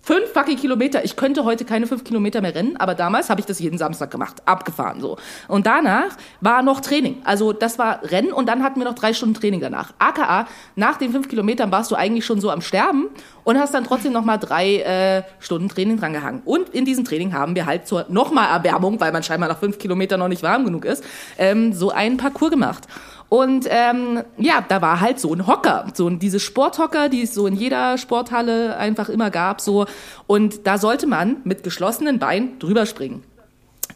Fünf 0.00 0.32
fucking 0.32 0.56
Kilometer. 0.56 1.04
Ich 1.04 1.16
könnte 1.16 1.44
heute 1.44 1.66
keine 1.66 1.86
fünf 1.86 2.02
Kilometer 2.02 2.40
mehr 2.40 2.54
rennen, 2.54 2.76
aber 2.78 2.94
damals 2.94 3.28
habe 3.28 3.40
ich 3.40 3.46
das 3.46 3.58
jeden 3.58 3.76
Samstag 3.76 4.10
gemacht. 4.10 4.42
Abgefahren, 4.46 5.00
so. 5.00 5.18
Und 5.48 5.66
danach 5.66 6.16
war 6.40 6.62
noch 6.62 6.80
Training. 6.80 7.20
Also, 7.24 7.52
das 7.52 7.78
war 7.78 8.02
Rennen 8.04 8.32
und 8.32 8.46
dann 8.46 8.62
hatten 8.62 8.80
wir 8.80 8.86
noch 8.86 8.94
drei 8.94 9.12
Stunden 9.12 9.34
Training 9.34 9.60
danach. 9.60 9.92
AKA, 9.98 10.46
nach 10.76 10.96
den 10.96 11.12
fünf 11.12 11.28
Kilometern 11.28 11.70
warst 11.70 11.90
du 11.90 11.94
eigentlich 11.94 12.24
schon 12.24 12.40
so 12.40 12.50
am 12.50 12.62
Sterben 12.62 13.08
und 13.44 13.58
hast 13.58 13.74
dann 13.74 13.84
trotzdem 13.84 14.12
noch 14.12 14.24
mal 14.24 14.38
drei 14.38 14.76
äh, 14.76 15.22
Stunden 15.40 15.68
Training 15.68 15.98
drangehangen. 15.98 16.40
Und 16.44 16.70
in 16.70 16.84
diesem 16.84 17.04
Training 17.04 17.34
haben 17.34 17.54
wir 17.54 17.66
halt 17.66 17.86
zur 17.86 18.06
nochmal 18.08 18.48
Erwärmung, 18.48 19.00
weil 19.00 19.12
man 19.12 19.22
scheinbar 19.22 19.48
nach 19.48 19.58
fünf 19.58 19.78
Kilometern 19.78 20.20
noch 20.20 20.28
nicht 20.28 20.42
warm 20.42 20.64
genug 20.64 20.84
ist, 20.84 21.04
ähm, 21.36 21.72
so 21.72 21.90
einen 21.90 22.16
Parcours 22.16 22.50
gemacht. 22.50 22.84
Und 23.28 23.66
ähm, 23.68 24.22
ja, 24.38 24.64
da 24.66 24.80
war 24.80 25.00
halt 25.00 25.20
so 25.20 25.32
ein 25.34 25.46
Hocker, 25.46 25.86
so 25.94 26.08
ein, 26.08 26.18
diese 26.18 26.40
Sporthocker, 26.40 27.08
die 27.08 27.22
es 27.22 27.34
so 27.34 27.46
in 27.46 27.54
jeder 27.54 27.98
Sporthalle 27.98 28.76
einfach 28.78 29.08
immer 29.08 29.30
gab, 29.30 29.60
so. 29.60 29.86
Und 30.26 30.66
da 30.66 30.78
sollte 30.78 31.06
man 31.06 31.36
mit 31.44 31.62
geschlossenen 31.62 32.18
Beinen 32.18 32.58
drüber 32.58 32.86
springen. 32.86 33.22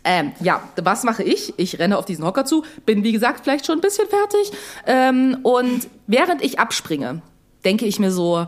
Ähm, 0.04 0.32
ja, 0.40 0.62
was 0.82 1.04
mache 1.04 1.22
ich? 1.22 1.54
Ich 1.58 1.78
renne 1.78 1.96
auf 1.96 2.04
diesen 2.04 2.24
Hocker 2.24 2.44
zu, 2.44 2.64
bin 2.84 3.04
wie 3.04 3.12
gesagt 3.12 3.40
vielleicht 3.44 3.66
schon 3.66 3.78
ein 3.78 3.80
bisschen 3.80 4.08
fertig. 4.08 4.52
Ähm, 4.86 5.38
und 5.42 5.88
während 6.06 6.42
ich 6.42 6.58
abspringe, 6.58 7.22
denke 7.64 7.86
ich 7.86 7.98
mir 7.98 8.10
so, 8.10 8.46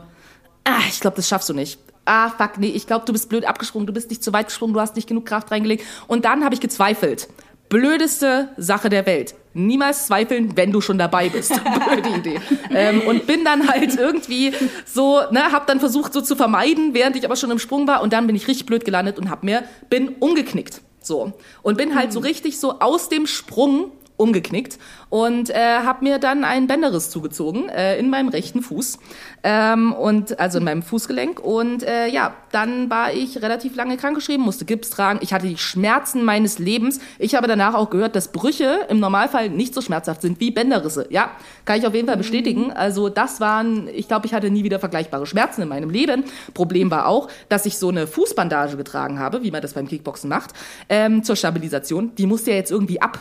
ah, 0.64 0.80
ich 0.88 1.00
glaube, 1.00 1.16
das 1.16 1.28
schaffst 1.28 1.48
du 1.48 1.54
nicht. 1.54 1.78
Ah, 2.06 2.28
fuck, 2.28 2.58
nee, 2.58 2.68
ich 2.68 2.86
glaube, 2.86 3.06
du 3.06 3.12
bist 3.12 3.30
blöd 3.30 3.46
abgesprungen, 3.46 3.86
du 3.86 3.92
bist 3.92 4.10
nicht 4.10 4.22
zu 4.22 4.32
weit 4.32 4.48
gesprungen, 4.48 4.74
du 4.74 4.80
hast 4.80 4.96
nicht 4.96 5.08
genug 5.08 5.24
Kraft 5.24 5.50
reingelegt. 5.50 5.84
Und 6.06 6.24
dann 6.26 6.44
habe 6.44 6.54
ich 6.54 6.60
gezweifelt. 6.60 7.28
Blödeste 7.70 8.48
Sache 8.58 8.90
der 8.90 9.06
Welt. 9.06 9.34
Niemals 9.54 10.06
zweifeln, 10.06 10.56
wenn 10.56 10.72
du 10.72 10.80
schon 10.80 10.98
dabei 10.98 11.28
bist. 11.28 11.52
Blöde 11.88 12.08
Idee. 12.08 12.40
Ähm, 12.70 13.02
und 13.02 13.26
bin 13.26 13.44
dann 13.44 13.68
halt 13.68 13.96
irgendwie 13.96 14.52
so, 14.84 15.20
ne, 15.30 15.52
hab 15.52 15.66
dann 15.66 15.80
versucht 15.80 16.12
so 16.12 16.20
zu 16.20 16.36
vermeiden, 16.36 16.92
während 16.92 17.16
ich 17.16 17.24
aber 17.24 17.36
schon 17.36 17.50
im 17.50 17.58
Sprung 17.58 17.86
war. 17.86 18.02
Und 18.02 18.12
dann 18.12 18.26
bin 18.26 18.34
ich 18.34 18.48
richtig 18.48 18.66
blöd 18.66 18.84
gelandet 18.84 19.18
und 19.18 19.30
hab 19.30 19.44
mir, 19.44 19.62
bin 19.88 20.08
umgeknickt. 20.18 20.80
So. 21.00 21.32
Und 21.62 21.78
bin 21.78 21.94
halt 21.94 22.12
so 22.12 22.20
richtig 22.20 22.58
so 22.58 22.80
aus 22.80 23.08
dem 23.08 23.26
Sprung 23.26 23.92
umgeknickt 24.16 24.78
und 25.10 25.50
äh, 25.50 25.80
habe 25.84 26.04
mir 26.04 26.18
dann 26.18 26.44
ein 26.44 26.68
Bänderriss 26.68 27.10
zugezogen 27.10 27.68
äh, 27.68 27.98
in 27.98 28.10
meinem 28.10 28.28
rechten 28.28 28.62
Fuß 28.62 28.98
ähm, 29.42 29.92
und 29.92 30.38
also 30.38 30.58
in 30.58 30.64
meinem 30.64 30.82
Fußgelenk 30.82 31.40
und 31.40 31.82
äh, 31.82 32.06
ja 32.06 32.32
dann 32.52 32.90
war 32.90 33.12
ich 33.12 33.42
relativ 33.42 33.74
lange 33.74 33.96
krankgeschrieben 33.96 34.44
musste 34.44 34.64
Gips 34.64 34.90
tragen. 34.90 35.18
Ich 35.20 35.32
hatte 35.32 35.48
die 35.48 35.56
Schmerzen 35.56 36.24
meines 36.24 36.60
Lebens. 36.60 37.00
Ich 37.18 37.34
habe 37.34 37.48
danach 37.48 37.74
auch 37.74 37.90
gehört 37.90 38.14
dass 38.14 38.30
Brüche 38.30 38.86
im 38.88 39.00
Normalfall 39.00 39.50
nicht 39.50 39.74
so 39.74 39.80
schmerzhaft 39.80 40.22
sind 40.22 40.38
wie 40.38 40.52
Bänderrisse. 40.52 41.08
Ja 41.10 41.32
kann 41.64 41.78
ich 41.78 41.86
auf 41.86 41.94
jeden 41.94 42.06
Fall 42.06 42.16
bestätigen. 42.16 42.70
Also 42.70 43.08
das 43.08 43.40
waren 43.40 43.88
ich 43.88 44.06
glaube 44.06 44.26
ich 44.26 44.34
hatte 44.34 44.48
nie 44.48 44.62
wieder 44.62 44.78
vergleichbare 44.78 45.26
Schmerzen 45.26 45.62
in 45.62 45.68
meinem 45.68 45.90
Leben. 45.90 46.24
Problem 46.54 46.92
war 46.92 47.08
auch 47.08 47.28
dass 47.48 47.66
ich 47.66 47.78
so 47.78 47.88
eine 47.88 48.06
Fußbandage 48.06 48.76
getragen 48.76 49.18
habe 49.18 49.42
wie 49.42 49.50
man 49.50 49.60
das 49.60 49.74
beim 49.74 49.88
Kickboxen 49.88 50.30
macht 50.30 50.52
ähm, 50.88 51.24
zur 51.24 51.34
Stabilisation. 51.34 52.14
Die 52.14 52.26
musste 52.26 52.52
ja 52.52 52.58
jetzt 52.58 52.70
irgendwie 52.70 53.02
ab 53.02 53.18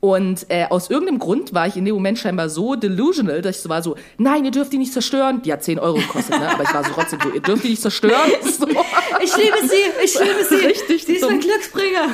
und 0.00 0.46
äh, 0.48 0.66
aus 0.70 0.90
irgendeinem 0.90 1.18
Grund 1.18 1.54
war 1.54 1.66
ich 1.66 1.76
in 1.76 1.84
dem 1.84 1.94
Moment 1.94 2.18
scheinbar 2.18 2.48
so 2.48 2.76
delusional, 2.76 3.42
dass 3.42 3.56
ich 3.56 3.62
so 3.62 3.68
war 3.68 3.82
so, 3.82 3.96
nein, 4.16 4.44
ihr 4.44 4.52
dürft 4.52 4.72
die 4.72 4.78
nicht 4.78 4.92
zerstören. 4.92 5.42
Die 5.42 5.52
hat 5.52 5.64
10 5.64 5.80
Euro 5.80 5.96
gekostet, 5.96 6.38
ne? 6.38 6.48
aber 6.48 6.62
ich 6.62 6.72
war 6.72 6.84
so 6.84 6.92
trotzdem 6.92 7.18
so, 7.20 7.30
ihr 7.30 7.40
dürft 7.40 7.64
die 7.64 7.70
nicht 7.70 7.82
zerstören. 7.82 8.14
So. 8.58 8.66
Ich 8.66 9.36
liebe 9.36 9.56
sie, 9.62 10.04
ich 10.04 10.18
liebe 10.18 10.44
sie. 10.48 10.66
Richtig 10.66 11.04
sie 11.04 11.12
ist 11.14 11.28
mein 11.28 11.40
Glücksbringer. 11.40 12.08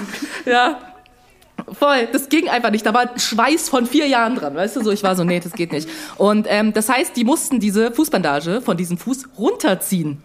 Ja. 0.45 0.79
Voll, 1.73 2.09
das 2.13 2.29
ging 2.29 2.49
einfach 2.49 2.71
nicht. 2.71 2.85
Da 2.85 2.93
war 2.93 3.19
Schweiß 3.19 3.69
von 3.69 3.87
vier 3.87 4.07
Jahren 4.07 4.35
dran, 4.35 4.55
weißt 4.55 4.77
du? 4.77 4.85
So, 4.85 4.91
ich 4.91 5.03
war 5.03 5.17
so, 5.17 5.25
nee, 5.25 5.41
das 5.41 5.53
geht 5.53 5.73
nicht. 5.73 5.89
Und 6.17 6.47
ähm, 6.49 6.73
das 6.73 6.89
heißt, 6.89 7.17
die 7.17 7.25
mussten 7.25 7.61
diese 7.61 7.93
Fußbandage 7.93 8.61
von 8.61 8.77
diesem 8.77 8.99
Fuß 8.99 9.29
runterziehen. 9.39 10.23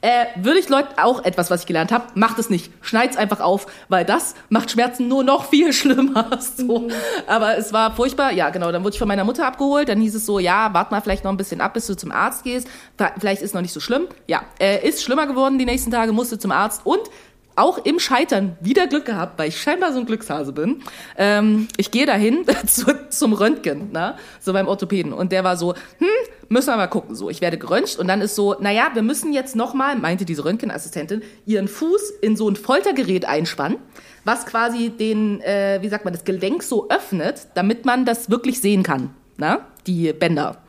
Äh, 0.00 0.26
würde 0.36 0.60
ich 0.60 0.68
Leuten 0.68 0.98
auch 0.98 1.24
etwas, 1.24 1.50
was 1.50 1.62
ich 1.62 1.66
gelernt 1.66 1.90
habe, 1.90 2.04
macht 2.14 2.38
es 2.38 2.50
nicht. 2.50 2.72
Schneid's 2.80 3.16
einfach 3.16 3.40
auf, 3.40 3.66
weil 3.88 4.04
das 4.04 4.34
macht 4.48 4.70
Schmerzen 4.70 5.08
nur 5.08 5.24
noch 5.24 5.46
viel 5.46 5.72
schlimmer. 5.74 6.38
So. 6.40 6.88
Aber 7.26 7.58
es 7.58 7.72
war 7.72 7.94
furchtbar. 7.94 8.32
Ja, 8.32 8.50
genau. 8.50 8.70
Dann 8.70 8.84
wurde 8.84 8.94
ich 8.94 8.98
von 8.98 9.08
meiner 9.08 9.24
Mutter 9.24 9.46
abgeholt. 9.46 9.88
Dann 9.88 10.00
hieß 10.00 10.14
es 10.14 10.26
so, 10.26 10.38
ja, 10.38 10.72
wart 10.72 10.90
mal 10.90 11.00
vielleicht 11.00 11.24
noch 11.24 11.32
ein 11.32 11.36
bisschen 11.36 11.60
ab, 11.60 11.74
bis 11.74 11.86
du 11.86 11.96
zum 11.96 12.12
Arzt 12.12 12.44
gehst. 12.44 12.68
Vielleicht 13.18 13.42
ist 13.42 13.54
noch 13.54 13.62
nicht 13.62 13.72
so 13.72 13.80
schlimm. 13.80 14.06
Ja, 14.26 14.42
äh, 14.60 14.86
ist 14.86 15.02
schlimmer 15.02 15.26
geworden 15.26 15.58
die 15.58 15.64
nächsten 15.64 15.90
Tage, 15.90 16.12
musste 16.12 16.38
zum 16.38 16.52
Arzt 16.52 16.82
und 16.84 17.02
auch 17.58 17.78
im 17.78 17.98
Scheitern 17.98 18.56
wieder 18.60 18.86
Glück 18.86 19.04
gehabt, 19.04 19.38
weil 19.38 19.48
ich 19.48 19.60
scheinbar 19.60 19.92
so 19.92 19.98
ein 19.98 20.06
Glückshase 20.06 20.52
bin. 20.52 20.82
Ähm, 21.16 21.68
ich 21.76 21.90
gehe 21.90 22.06
dahin 22.06 22.44
zu, 22.66 22.86
zum 23.10 23.32
Röntgen, 23.32 23.92
ne? 23.92 24.16
so 24.40 24.52
beim 24.52 24.68
Orthopäden. 24.68 25.12
Und 25.12 25.32
der 25.32 25.44
war 25.44 25.56
so, 25.56 25.74
hm, 25.98 26.08
müssen 26.48 26.68
wir 26.68 26.76
mal 26.76 26.86
gucken. 26.86 27.14
So, 27.14 27.30
ich 27.30 27.40
werde 27.40 27.58
geröntgt 27.58 27.98
und 27.98 28.08
dann 28.08 28.20
ist 28.20 28.34
so, 28.34 28.54
naja, 28.60 28.90
wir 28.94 29.02
müssen 29.02 29.32
jetzt 29.32 29.56
nochmal, 29.56 29.96
meinte 29.96 30.24
diese 30.24 30.44
Röntgenassistentin, 30.44 31.22
ihren 31.46 31.68
Fuß 31.68 32.10
in 32.22 32.36
so 32.36 32.48
ein 32.48 32.56
Foltergerät 32.56 33.24
einspannen, 33.24 33.78
was 34.24 34.46
quasi 34.46 34.90
den, 34.90 35.40
äh, 35.40 35.78
wie 35.82 35.88
sagt 35.88 36.04
man, 36.04 36.14
das 36.14 36.24
Gelenk 36.24 36.62
so 36.62 36.88
öffnet, 36.88 37.48
damit 37.54 37.84
man 37.84 38.04
das 38.04 38.30
wirklich 38.30 38.60
sehen 38.60 38.82
kann, 38.82 39.10
ne? 39.36 39.60
die 39.86 40.12
Bänder. 40.12 40.62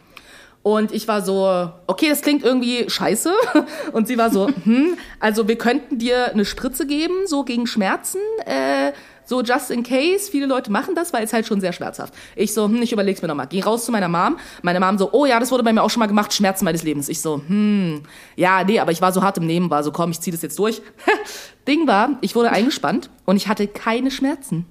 Und 0.61 0.91
ich 0.91 1.07
war 1.07 1.21
so, 1.21 1.71
okay, 1.87 2.09
das 2.09 2.21
klingt 2.21 2.43
irgendwie 2.43 2.89
scheiße. 2.89 3.33
Und 3.93 4.07
sie 4.07 4.17
war 4.17 4.29
so, 4.29 4.47
hm, 4.47 4.97
also 5.19 5.47
wir 5.47 5.57
könnten 5.57 5.97
dir 5.99 6.31
eine 6.31 6.45
Spritze 6.45 6.85
geben, 6.85 7.27
so 7.27 7.43
gegen 7.43 7.65
Schmerzen, 7.65 8.19
äh, 8.45 8.91
so 9.23 9.41
just 9.41 9.71
in 9.71 9.83
case. 9.83 10.29
Viele 10.29 10.47
Leute 10.47 10.71
machen 10.71 10.95
das, 10.95 11.13
weil 11.13 11.23
es 11.23 11.31
halt 11.31 11.47
schon 11.47 11.61
sehr 11.61 11.71
schmerzhaft. 11.71 12.13
Ich 12.35 12.53
so, 12.53 12.65
hm, 12.65 12.81
ich 12.81 12.91
überleg's 12.91 13.21
mir 13.21 13.29
nochmal. 13.29 13.47
Geh 13.47 13.61
raus 13.61 13.85
zu 13.85 13.91
meiner 13.91 14.09
Mom. 14.09 14.37
Meine 14.61 14.81
Mom 14.81 14.97
so, 14.97 15.09
oh 15.13 15.25
ja, 15.25 15.39
das 15.39 15.51
wurde 15.51 15.63
bei 15.63 15.71
mir 15.71 15.81
auch 15.81 15.89
schon 15.89 16.01
mal 16.01 16.07
gemacht, 16.07 16.33
Schmerzen 16.33 16.65
meines 16.65 16.83
Lebens. 16.83 17.07
Ich 17.07 17.21
so, 17.21 17.41
hm, 17.47 18.01
ja, 18.35 18.63
nee, 18.63 18.79
aber 18.79 18.91
ich 18.91 19.01
war 19.01 19.13
so 19.13 19.21
hart 19.21 19.37
im 19.37 19.45
Nehmen, 19.45 19.69
war 19.69 19.83
so, 19.83 19.91
komm, 19.91 20.11
ich 20.11 20.19
zieh 20.19 20.31
das 20.31 20.41
jetzt 20.41 20.59
durch. 20.59 20.81
Ding 21.67 21.87
war, 21.87 22.17
ich 22.21 22.35
wurde 22.35 22.51
eingespannt 22.51 23.09
und 23.25 23.37
ich 23.37 23.47
hatte 23.47 23.67
keine 23.67 24.11
Schmerzen. 24.11 24.65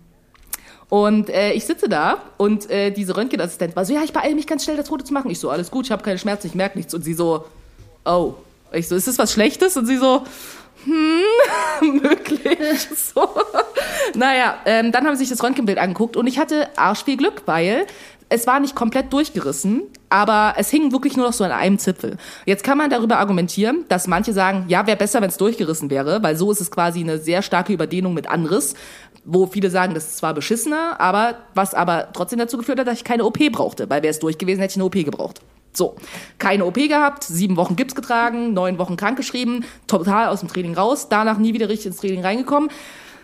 Und 0.89 1.29
äh, 1.29 1.53
ich 1.53 1.67
sitze 1.67 1.89
da 1.89 2.23
und 2.39 2.71
äh, 2.71 2.91
diese 2.91 3.17
Röntgenassistent 3.17 3.77
war 3.77 3.85
so, 3.85 3.93
ja, 3.93 4.03
ich 4.03 4.13
beeile 4.13 4.35
mich 4.35 4.47
ganz 4.47 4.65
schnell, 4.65 4.77
das 4.77 4.89
Foto 4.89 5.05
zu 5.05 5.13
machen. 5.13 5.31
Ich 5.31 5.39
so, 5.39 5.51
alles 5.51 5.71
gut, 5.71 5.85
ich 5.87 5.93
habe 5.93 6.03
keine 6.03 6.19
Schmerzen, 6.19 6.47
ich 6.47 6.55
merke 6.55 6.79
nichts. 6.79 6.95
Und 6.95 7.03
sie 7.03 7.15
so, 7.15 7.45
oh. 8.05 8.35
Ich 8.73 8.89
so, 8.89 8.97
ist 8.97 9.09
das 9.09 9.19
was 9.19 9.33
Schlechtes? 9.33 9.77
Und 9.77 9.87
sie 9.87 9.97
so, 9.97 10.25
hm, 10.85 12.01
möglich. 12.03 12.59
So. 13.15 13.29
Naja, 14.15 14.59
ähm, 14.65 14.93
dann 14.93 15.07
haben 15.07 15.17
sie 15.17 15.25
sich 15.25 15.37
das 15.37 15.43
Röntgenbild 15.43 15.79
angeguckt 15.79 16.17
und 16.17 16.27
ich 16.27 16.39
hatte 16.39 16.69
arsch 16.77 17.05
viel 17.05 17.17
Glück, 17.17 17.43
weil 17.47 17.87
es 18.29 18.47
war 18.47 18.61
nicht 18.61 18.75
komplett 18.75 19.13
durchgerissen, 19.13 19.83
aber 20.09 20.55
es 20.57 20.71
hing 20.71 20.93
wirklich 20.93 21.17
nur 21.17 21.27
noch 21.27 21.33
so 21.33 21.45
an 21.45 21.53
einem 21.53 21.79
Zipfel. 21.79 22.17
Jetzt 22.47 22.65
kann 22.65 22.79
man 22.79 22.91
darüber 22.91 23.19
argumentieren, 23.19 23.85
dass 23.89 24.07
manche 24.07 24.33
sagen, 24.33 24.65
ja, 24.69 24.87
wäre 24.87 24.97
besser, 24.97 25.21
wenn 25.21 25.29
es 25.29 25.37
durchgerissen 25.37 25.91
wäre, 25.91 26.23
weil 26.23 26.37
so 26.37 26.51
ist 26.51 26.61
es 26.61 26.71
quasi 26.71 27.01
eine 27.01 27.19
sehr 27.19 27.43
starke 27.43 27.73
Überdehnung 27.73 28.15
mit 28.15 28.29
Anriss, 28.29 28.75
wo 29.25 29.47
viele 29.47 29.71
sagen, 29.71 29.95
das 29.95 30.07
ist 30.07 30.19
zwar 30.19 30.35
beschissener, 30.35 31.01
aber 31.01 31.37
was 31.55 31.75
aber 31.75 32.09
trotzdem 32.13 32.39
dazu 32.39 32.57
geführt 32.57 32.81
hat, 32.81 32.87
dass 32.87 32.99
ich 32.99 33.05
keine 33.05 33.25
OP 33.25 33.39
brauchte, 33.53 33.89
weil 33.91 34.03
wäre 34.03 34.11
es 34.11 34.19
durch 34.19 34.39
gewesen, 34.39 34.61
hätte 34.61 34.73
ich 34.73 34.77
eine 34.77 34.85
OP 34.85 34.95
gebraucht. 34.95 35.41
So, 35.73 35.97
keine 36.39 36.65
OP 36.65 36.75
gehabt, 36.75 37.25
sieben 37.25 37.57
Wochen 37.57 37.77
Gips 37.77 37.95
getragen, 37.95 38.55
neun 38.55 38.79
Wochen 38.79 38.97
krankgeschrieben, 38.97 39.65
total 39.87 40.29
aus 40.29 40.41
dem 40.41 40.49
Training 40.49 40.75
raus, 40.75 41.09
danach 41.09 41.39
nie 41.39 41.55
wieder 41.55 41.69
richtig 41.69 41.89
ins 41.89 41.99
Training 41.99 42.23
reingekommen, 42.23 42.71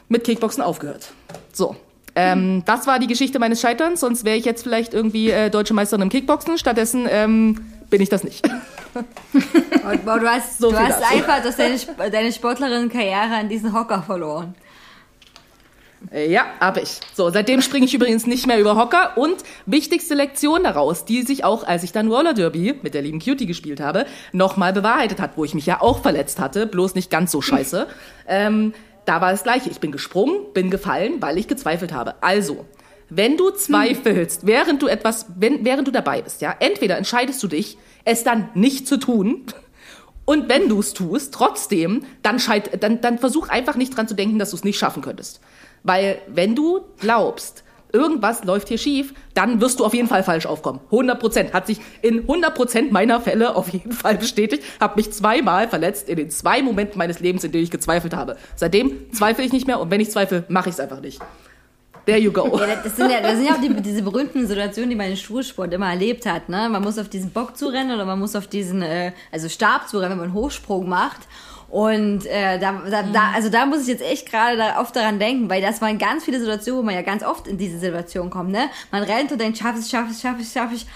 mit 0.08 0.24
Kickboxen 0.24 0.62
aufgehört. 0.62 1.12
So, 1.52 1.74
ähm, 2.16 2.62
das 2.64 2.86
war 2.86 2.98
die 2.98 3.06
Geschichte 3.06 3.38
meines 3.38 3.60
Scheiterns, 3.60 4.00
sonst 4.00 4.24
wäre 4.24 4.36
ich 4.36 4.44
jetzt 4.44 4.62
vielleicht 4.62 4.94
irgendwie 4.94 5.30
äh, 5.30 5.50
deutsche 5.50 5.74
Meisterin 5.74 6.02
im 6.02 6.08
Kickboxen. 6.10 6.58
Stattdessen 6.58 7.06
ähm, 7.10 7.64
bin 7.90 8.00
ich 8.00 8.08
das 8.08 8.24
nicht. 8.24 8.44
Boah, 10.04 10.18
du 10.20 10.28
hast, 10.28 10.58
So 10.58 10.70
du 10.70 10.78
hast 10.78 11.00
dazu. 11.00 11.14
einfach 11.14 11.42
das 11.42 11.56
deine, 11.56 12.10
deine 12.10 12.32
Sportlerinnenkarriere 12.32 13.34
an 13.40 13.48
diesen 13.48 13.72
Hocker 13.72 14.02
verloren. 14.02 14.54
Äh, 16.12 16.30
Ja, 16.30 16.44
hab 16.60 16.76
ich. 16.76 17.00
So, 17.14 17.30
seitdem 17.30 17.60
springe 17.62 17.86
ich 17.86 17.94
übrigens 17.94 18.26
nicht 18.26 18.46
mehr 18.46 18.60
über 18.60 18.76
Hocker. 18.76 19.16
Und 19.16 19.36
wichtigste 19.66 20.14
Lektion 20.14 20.62
daraus, 20.64 21.04
die 21.04 21.22
sich 21.22 21.44
auch, 21.44 21.64
als 21.66 21.82
ich 21.82 21.90
dann 21.92 22.08
Roller 22.10 22.34
Derby 22.34 22.78
mit 22.82 22.94
der 22.94 23.02
lieben 23.02 23.18
Cutie 23.20 23.46
gespielt 23.46 23.80
habe, 23.80 24.06
nochmal 24.32 24.72
bewahrheitet 24.72 25.20
hat, 25.20 25.32
wo 25.36 25.44
ich 25.44 25.54
mich 25.54 25.66
ja 25.66 25.80
auch 25.80 26.02
verletzt 26.02 26.38
hatte, 26.40 26.66
bloß 26.66 26.94
nicht 26.94 27.10
ganz 27.10 27.32
so 27.32 27.40
scheiße. 27.42 27.86
ähm, 28.28 28.72
da 29.04 29.20
war 29.20 29.30
das 29.30 29.42
Gleiche. 29.42 29.70
Ich 29.70 29.80
bin 29.80 29.92
gesprungen, 29.92 30.52
bin 30.52 30.70
gefallen, 30.70 31.20
weil 31.20 31.38
ich 31.38 31.48
gezweifelt 31.48 31.92
habe. 31.92 32.14
Also, 32.22 32.64
wenn 33.10 33.36
du 33.36 33.50
zweifelst, 33.50 34.46
während 34.46 34.82
du 34.82 34.86
etwas, 34.86 35.26
wenn, 35.36 35.64
während 35.64 35.86
du 35.86 35.92
dabei 35.92 36.22
bist, 36.22 36.40
ja, 36.40 36.54
entweder 36.58 36.96
entscheidest 36.96 37.42
du 37.42 37.48
dich, 37.48 37.78
es 38.04 38.24
dann 38.24 38.48
nicht 38.54 38.86
zu 38.86 38.98
tun, 38.98 39.44
und 40.24 40.48
wenn 40.48 40.68
du 40.68 40.80
es 40.80 40.94
tust, 40.94 41.34
trotzdem, 41.34 42.04
dann, 42.22 42.38
scheit, 42.38 42.82
dann, 42.82 43.00
dann 43.00 43.18
versuch 43.18 43.48
einfach 43.48 43.76
nicht 43.76 43.96
dran 43.96 44.08
zu 44.08 44.14
denken, 44.14 44.38
dass 44.38 44.50
du 44.50 44.56
es 44.56 44.64
nicht 44.64 44.78
schaffen 44.78 45.02
könntest. 45.02 45.40
Weil 45.82 46.18
wenn 46.28 46.54
du 46.54 46.80
glaubst, 46.98 47.63
irgendwas 47.94 48.44
läuft 48.44 48.68
hier 48.68 48.78
schief, 48.78 49.14
dann 49.32 49.60
wirst 49.60 49.80
du 49.80 49.84
auf 49.84 49.94
jeden 49.94 50.08
Fall 50.08 50.22
falsch 50.22 50.46
aufkommen. 50.46 50.80
100 50.86 51.18
Prozent. 51.18 51.52
Hat 51.54 51.66
sich 51.66 51.80
in 52.02 52.20
100 52.20 52.54
Prozent 52.54 52.92
meiner 52.92 53.20
Fälle 53.20 53.56
auf 53.56 53.68
jeden 53.68 53.92
Fall 53.92 54.16
bestätigt. 54.18 54.62
Hab 54.80 54.96
mich 54.96 55.12
zweimal 55.12 55.68
verletzt 55.68 56.08
in 56.08 56.16
den 56.16 56.30
zwei 56.30 56.60
Momenten 56.62 56.98
meines 56.98 57.20
Lebens, 57.20 57.44
in 57.44 57.52
denen 57.52 57.64
ich 57.64 57.70
gezweifelt 57.70 58.14
habe. 58.14 58.36
Seitdem 58.56 59.12
zweifle 59.12 59.44
ich 59.44 59.52
nicht 59.52 59.66
mehr 59.66 59.80
und 59.80 59.90
wenn 59.90 60.00
ich 60.00 60.10
zweifle, 60.10 60.44
mache 60.48 60.68
ich 60.68 60.74
es 60.74 60.80
einfach 60.80 61.00
nicht. 61.00 61.20
There 62.06 62.18
you 62.18 62.32
go. 62.32 62.58
Ja, 62.58 62.76
das 62.76 62.96
sind 62.96 63.10
ja, 63.10 63.20
das 63.22 63.36
sind 63.36 63.46
ja 63.46 63.54
auch 63.54 63.60
die, 63.60 63.72
diese 63.80 64.02
berühmten 64.02 64.46
Situationen, 64.46 64.90
die 64.90 64.96
man 64.96 65.08
im 65.08 65.16
Schulsport 65.16 65.72
immer 65.72 65.88
erlebt 65.88 66.26
hat. 66.26 66.50
Ne? 66.50 66.68
Man 66.68 66.82
muss 66.82 66.98
auf 66.98 67.08
diesen 67.08 67.30
Bock 67.30 67.56
zurennen 67.56 67.94
oder 67.94 68.04
man 68.04 68.18
muss 68.18 68.36
auf 68.36 68.46
diesen 68.46 68.82
äh, 68.82 69.12
also 69.32 69.48
Stab 69.48 69.88
zurennen, 69.88 70.10
wenn 70.10 70.18
man 70.18 70.26
einen 70.26 70.34
Hochsprung 70.34 70.86
macht. 70.86 71.22
Und 71.74 72.24
äh, 72.26 72.56
da, 72.60 72.82
da, 72.88 73.02
da, 73.02 73.32
also 73.34 73.48
da 73.48 73.66
muss 73.66 73.80
ich 73.82 73.88
jetzt 73.88 74.04
echt 74.04 74.30
gerade 74.30 74.56
da 74.56 74.80
oft 74.80 74.94
daran 74.94 75.18
denken, 75.18 75.50
weil 75.50 75.60
das 75.60 75.82
waren 75.82 75.98
ganz 75.98 76.22
viele 76.22 76.38
Situationen, 76.38 76.78
wo 76.78 76.84
man 76.84 76.94
ja 76.94 77.02
ganz 77.02 77.24
oft 77.24 77.48
in 77.48 77.58
diese 77.58 77.80
Situation 77.80 78.30
kommt. 78.30 78.52
Ne? 78.52 78.70
Man 78.92 79.02
rennt 79.02 79.32
und 79.32 79.40
denkt, 79.40 79.58
schaff 79.58 79.74
ich, 79.76 79.88
schaff 79.88 80.06
ich, 80.08 80.20
schaff 80.20 80.36
ich, 80.38 80.52
schaff 80.52 80.70
ich. 80.72 80.86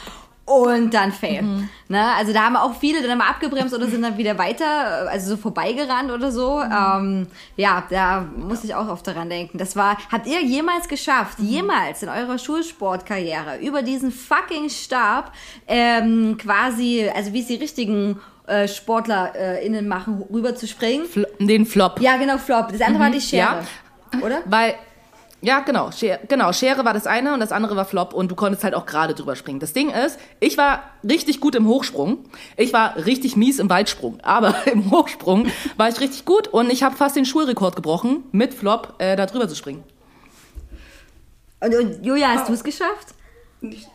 Und 0.44 0.94
dann 0.94 1.10
fail. 1.10 1.42
Ne? 1.88 2.14
Also 2.16 2.32
da 2.32 2.44
haben 2.44 2.54
auch 2.54 2.76
viele 2.76 3.02
dann 3.02 3.18
mal 3.18 3.28
abgebremst 3.28 3.74
oder 3.74 3.88
sind 3.88 4.02
dann 4.02 4.18
wieder 4.18 4.38
weiter, 4.38 5.08
also 5.10 5.30
so 5.30 5.36
vorbeigerannt 5.36 6.12
oder 6.12 6.30
so. 6.30 6.60
Ähm, 6.62 7.26
ja, 7.56 7.82
da 7.90 8.28
muss 8.36 8.62
ich 8.62 8.72
auch 8.72 8.86
oft 8.86 9.04
daran 9.04 9.28
denken. 9.28 9.58
Das 9.58 9.74
war, 9.74 9.98
habt 10.12 10.28
ihr 10.28 10.40
jemals 10.44 10.86
geschafft, 10.86 11.40
jemals 11.40 12.04
in 12.04 12.08
eurer 12.08 12.38
Schulsportkarriere 12.38 13.58
über 13.60 13.82
diesen 13.82 14.12
fucking 14.12 14.70
Stab 14.70 15.32
ähm, 15.66 16.38
quasi, 16.40 17.10
also 17.12 17.32
wie 17.32 17.40
es 17.40 17.48
die 17.48 17.56
richtigen 17.56 18.20
äh, 18.48 18.66
SportlerInnen 18.68 19.86
machen, 19.88 20.22
rüber 20.32 20.54
zu 20.54 20.66
springen? 20.66 21.04
Fl 21.06 21.26
den 21.38 21.66
Flop. 21.66 22.00
Ja, 22.00 22.16
genau, 22.16 22.38
Flop. 22.38 22.68
Das 22.72 22.80
andere 22.80 23.04
war 23.04 23.10
die 23.10 23.20
Schere. 23.20 23.64
Oder? 24.22 24.40
Weil, 24.46 24.74
ja, 25.40 25.60
genau, 25.60 25.92
Schere, 25.92 26.18
genau, 26.28 26.52
Schere 26.52 26.84
war 26.84 26.94
das 26.94 27.06
eine 27.06 27.32
und 27.34 27.40
das 27.40 27.52
andere 27.52 27.76
war 27.76 27.84
Flop 27.84 28.12
und 28.14 28.30
du 28.30 28.34
konntest 28.34 28.64
halt 28.64 28.74
auch 28.74 28.86
gerade 28.86 29.14
drüber 29.14 29.36
springen. 29.36 29.60
Das 29.60 29.72
Ding 29.72 29.90
ist, 29.90 30.18
ich 30.40 30.58
war 30.58 30.82
richtig 31.08 31.40
gut 31.40 31.54
im 31.54 31.66
Hochsprung. 31.68 32.24
Ich 32.56 32.72
war 32.72 32.96
richtig 32.96 33.36
mies 33.36 33.58
im 33.58 33.70
Weitsprung, 33.70 34.18
aber 34.22 34.54
im 34.66 34.90
Hochsprung 34.90 35.46
war 35.76 35.88
ich 35.88 36.00
richtig 36.00 36.24
gut 36.24 36.48
und 36.48 36.70
ich 36.72 36.82
habe 36.82 36.96
fast 36.96 37.14
den 37.16 37.24
Schulrekord 37.26 37.76
gebrochen, 37.76 38.24
mit 38.32 38.54
Flop 38.54 38.94
äh, 38.98 39.14
da 39.14 39.26
drüber 39.26 39.48
zu 39.48 39.54
springen. 39.54 39.84
Und, 41.60 41.74
und 41.74 42.04
Julia, 42.04 42.28
hast 42.28 42.48
du 42.48 42.52
es 42.52 42.64
geschafft? 42.64 43.14
Nicht- 43.60 43.88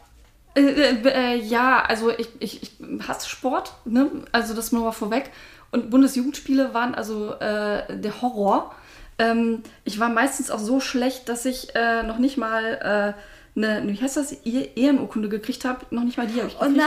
Äh, 0.56 0.62
äh, 0.62 1.08
äh, 1.08 1.36
ja, 1.38 1.84
also 1.88 2.10
ich, 2.12 2.30
ich, 2.40 2.62
ich 2.64 2.72
hasse 3.08 3.28
Sport, 3.30 3.74
ne? 3.86 4.10
also 4.32 4.54
das 4.54 4.72
nur 4.72 4.84
mal 4.86 4.92
vorweg. 4.92 5.32
Und 5.72 5.90
Bundesjugendspiele 5.90 6.74
waren 6.74 6.94
also 6.94 7.34
äh, 7.34 7.98
der 7.98 8.22
Horror. 8.22 8.76
Ähm, 9.18 9.64
ich 9.86 10.00
war 10.00 10.10
meistens 10.10 10.52
auch 10.52 10.60
so 10.60 10.80
schlecht, 10.80 11.28
dass 11.30 11.46
ich 11.46 11.76
äh, 11.76 12.04
noch 12.04 12.20
nicht 12.20 12.38
mal 12.38 13.16
äh, 13.16 13.60
eine, 13.60 13.82
wie 13.88 14.00
heißt 14.02 14.18
das, 14.18 14.32
E- 14.46 14.70
Ehrenurkunde 14.76 15.30
gekriegt 15.30 15.66
habe. 15.66 15.86
Noch 15.90 16.04
nicht 16.04 16.18
mal 16.18 16.28
die 16.28 16.40
habe 16.40 16.50
ich 16.50 16.56
Oh 16.60 16.66
gekriegt. 16.66 16.78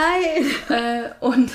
nein! 0.69 1.05
Äh, 1.21 1.25
und 1.25 1.51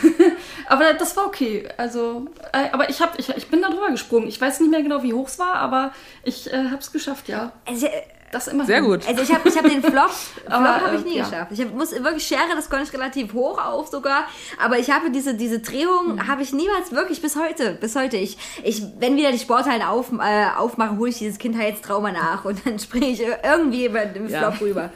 aber 0.66 0.94
das 0.94 1.16
war 1.16 1.26
okay. 1.26 1.68
Also, 1.76 2.26
äh, 2.52 2.68
aber 2.72 2.90
ich, 2.90 3.00
hab, 3.00 3.18
ich, 3.18 3.28
ich 3.30 3.48
bin 3.48 3.62
da 3.62 3.68
drüber 3.68 3.90
gesprungen. 3.90 4.28
Ich 4.28 4.40
weiß 4.40 4.60
nicht 4.60 4.70
mehr 4.70 4.82
genau, 4.82 5.02
wie 5.02 5.14
hoch 5.14 5.28
es 5.28 5.38
war, 5.38 5.54
aber 5.56 5.92
ich 6.24 6.52
äh, 6.52 6.64
habe 6.66 6.78
es 6.78 6.92
geschafft, 6.92 7.28
ja. 7.28 7.52
Also, 7.66 7.86
äh, 7.86 7.90
Das 8.30 8.46
immer. 8.48 8.66
Sehr 8.66 8.82
gut. 8.82 9.06
Also 9.08 9.22
ich 9.22 9.32
habe 9.34 9.48
ich 9.48 9.56
hab 9.56 9.64
den 9.64 9.82
Flop, 9.82 10.10
Flop 10.46 10.52
habe 10.58 10.96
ich 10.96 11.04
nie 11.04 11.16
ja. 11.16 11.24
geschafft. 11.24 11.52
Ich 11.52 11.60
hab, 11.60 11.72
muss 11.74 11.92
wirklich 11.92 12.26
Schere, 12.26 12.54
das 12.54 12.68
konnte 12.68 12.84
ich 12.84 12.92
relativ 12.92 13.32
hoch 13.32 13.58
auf 13.62 13.88
sogar, 13.88 14.24
aber 14.62 14.78
ich 14.78 14.90
habe 14.90 15.10
diese 15.10 15.34
diese 15.34 15.60
Drehung 15.60 16.16
Mhm. 16.16 16.28
habe 16.28 16.42
ich 16.42 16.52
niemals 16.52 16.92
wirklich 16.92 17.22
bis 17.22 17.36
heute, 17.36 17.72
bis 17.72 17.96
heute. 17.96 18.16
Ich 18.16 18.36
ich 18.62 18.82
wenn 18.98 19.16
wieder 19.16 19.32
die 19.32 19.38
Sporthallen 19.38 19.82
auf, 19.82 20.12
äh, 20.12 20.46
aufmache, 20.56 20.96
hole 20.98 21.10
ich 21.10 21.18
dieses 21.18 21.38
Kindheitstrauma 21.38 22.12
nach 22.12 22.44
und 22.44 22.64
dann 22.66 22.78
springe 22.80 23.06
ich 23.08 23.22
irgendwie 23.42 23.86
über 23.86 24.04
den 24.04 24.28
Ja. 24.28 24.50
Flop 24.50 24.60
rüber. 24.60 24.90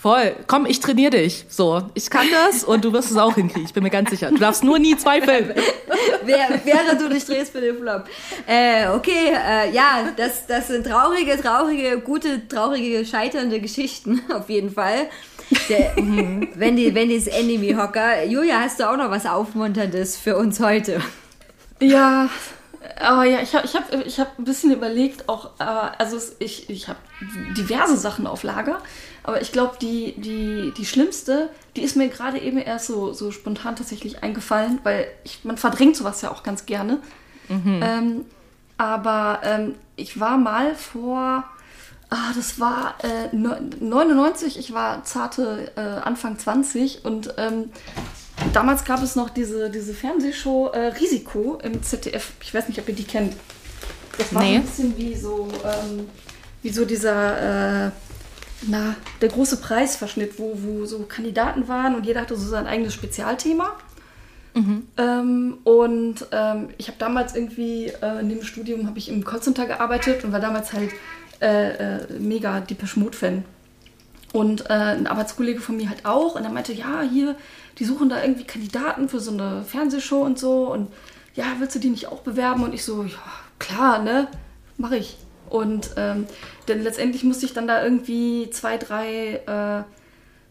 Voll. 0.00 0.36
Komm, 0.46 0.66
ich 0.66 0.80
trainiere 0.80 1.10
dich. 1.10 1.44
So, 1.48 1.82
ich 1.94 2.08
kann 2.08 2.26
das 2.30 2.64
und 2.64 2.84
du 2.84 2.92
wirst 2.92 3.10
es 3.10 3.16
auch 3.16 3.34
hinkriegen. 3.34 3.64
Ich 3.64 3.74
bin 3.74 3.82
mir 3.82 3.90
ganz 3.90 4.10
sicher. 4.10 4.30
Du 4.30 4.38
darfst 4.38 4.64
nur 4.64 4.78
nie 4.78 4.96
zweifeln. 4.96 5.52
Wer, 6.24 6.60
während 6.64 7.00
du 7.00 7.08
dich 7.08 7.24
drehst 7.24 7.52
für 7.52 7.60
den 7.60 7.76
Flop. 7.76 8.04
Äh, 8.46 8.88
okay, 8.88 9.32
äh, 9.34 9.72
ja, 9.72 10.10
das, 10.16 10.46
das 10.46 10.68
sind 10.68 10.86
traurige, 10.86 11.40
traurige, 11.40 11.98
gute, 12.00 12.46
traurige, 12.48 13.04
scheiternde 13.04 13.60
Geschichten, 13.60 14.22
auf 14.32 14.48
jeden 14.48 14.70
Fall. 14.70 15.08
Der, 15.68 15.94
wenn 15.96 16.76
die, 16.76 16.94
wenn 16.94 17.08
die 17.08 17.28
Enemy 17.28 17.74
Hocker. 17.74 18.24
Julia, 18.24 18.60
hast 18.60 18.80
du 18.80 18.90
auch 18.90 18.96
noch 18.96 19.10
was 19.10 19.26
Aufmunterndes 19.26 20.16
für 20.16 20.36
uns 20.36 20.58
heute? 20.58 21.00
Ja, 21.80 22.28
aber 23.00 23.24
ja, 23.24 23.40
ich 23.40 23.54
habe 23.54 23.66
ich 23.66 23.74
hab, 23.74 24.06
ich 24.06 24.20
hab 24.20 24.38
ein 24.38 24.44
bisschen 24.44 24.72
überlegt, 24.72 25.28
auch, 25.28 25.58
äh, 25.58 25.64
also 25.64 26.18
ich, 26.38 26.70
ich 26.70 26.88
habe 26.88 26.98
diverse 27.56 27.96
Sachen 27.96 28.26
auf 28.26 28.42
Lager, 28.42 28.80
aber 29.26 29.42
ich 29.42 29.52
glaube, 29.52 29.76
die, 29.80 30.14
die, 30.16 30.72
die 30.76 30.86
schlimmste, 30.86 31.50
die 31.76 31.82
ist 31.82 31.96
mir 31.96 32.08
gerade 32.08 32.38
eben 32.38 32.58
erst 32.58 32.86
so, 32.86 33.12
so 33.12 33.30
spontan 33.32 33.76
tatsächlich 33.76 34.22
eingefallen, 34.22 34.78
weil 34.84 35.06
ich, 35.24 35.44
man 35.44 35.58
verdrängt 35.58 35.96
sowas 35.96 36.22
ja 36.22 36.30
auch 36.30 36.42
ganz 36.42 36.64
gerne. 36.64 36.98
Ähm, 37.48 38.24
aber 38.78 39.40
ähm, 39.44 39.74
ich 39.96 40.18
war 40.20 40.36
mal 40.38 40.74
vor, 40.74 41.44
ah, 42.10 42.32
das 42.34 42.58
war 42.60 42.94
äh, 43.02 43.34
neun- 43.34 43.70
99, 43.80 44.58
ich 44.58 44.72
war 44.72 45.04
zarte 45.04 45.70
äh, 45.76 45.80
Anfang 45.80 46.38
20 46.38 47.04
und 47.04 47.34
ähm, 47.38 47.70
damals 48.52 48.84
gab 48.84 49.02
es 49.02 49.16
noch 49.16 49.30
diese, 49.30 49.70
diese 49.70 49.94
Fernsehshow 49.94 50.68
äh, 50.72 50.88
Risiko 51.00 51.58
im 51.62 51.82
ZDF. 51.82 52.32
Ich 52.40 52.52
weiß 52.54 52.68
nicht, 52.68 52.78
ob 52.80 52.88
ihr 52.88 52.94
die 52.94 53.04
kennt. 53.04 53.34
Das 54.18 54.34
war 54.34 54.42
Nee. 54.42 54.56
ein 54.56 54.62
bisschen 54.64 54.96
wie 54.96 55.14
so, 55.14 55.48
ähm, 55.64 56.08
wie 56.62 56.70
so 56.70 56.84
dieser, 56.84 57.86
äh, 57.86 57.90
na, 58.62 58.96
der 59.20 59.28
große 59.28 59.58
Preisverschnitt, 59.58 60.38
wo, 60.38 60.58
wo 60.62 60.86
so 60.86 61.00
Kandidaten 61.00 61.68
waren 61.68 61.94
und 61.94 62.06
jeder 62.06 62.22
hatte 62.22 62.36
so 62.36 62.48
sein 62.48 62.66
eigenes 62.66 62.94
Spezialthema. 62.94 63.72
Ähm, 64.96 65.58
und 65.64 66.26
ähm, 66.32 66.70
ich 66.78 66.88
habe 66.88 66.98
damals 66.98 67.34
irgendwie 67.34 67.88
äh, 68.02 68.20
in 68.20 68.30
dem 68.30 68.42
Studium 68.42 68.86
habe 68.86 68.98
ich 68.98 69.10
im 69.10 69.24
Callcenter 69.24 69.66
gearbeitet 69.66 70.24
und 70.24 70.32
war 70.32 70.40
damals 70.40 70.72
halt 70.72 70.90
äh, 71.40 71.96
äh, 71.96 72.18
mega 72.18 72.60
Depeche 72.60 72.98
Mode 72.98 73.16
Fan. 73.16 73.44
Und 74.32 74.68
äh, 74.70 74.72
ein 74.72 75.06
Arbeitskollege 75.06 75.60
von 75.60 75.76
mir 75.76 75.88
halt 75.88 76.06
auch. 76.06 76.34
Und 76.34 76.44
er 76.44 76.50
meinte, 76.50 76.72
ja, 76.72 77.02
hier, 77.02 77.36
die 77.78 77.84
suchen 77.84 78.08
da 78.08 78.22
irgendwie 78.22 78.44
Kandidaten 78.44 79.08
für 79.08 79.20
so 79.20 79.30
eine 79.30 79.62
Fernsehshow 79.64 80.22
und 80.22 80.38
so. 80.38 80.72
Und 80.72 80.88
ja, 81.34 81.44
willst 81.58 81.74
du 81.74 81.78
die 81.78 81.90
nicht 81.90 82.08
auch 82.08 82.20
bewerben? 82.20 82.64
Und 82.64 82.74
ich 82.74 82.82
so, 82.82 83.04
ja, 83.04 83.18
klar, 83.58 84.02
ne, 84.02 84.28
mache 84.78 84.96
ich. 84.96 85.18
Und 85.48 85.90
ähm, 85.96 86.26
denn 86.68 86.82
letztendlich 86.82 87.24
musste 87.24 87.46
ich 87.46 87.54
dann 87.54 87.66
da 87.66 87.82
irgendwie 87.82 88.50
zwei, 88.50 88.76
drei 88.76 89.40
äh, 89.46 89.84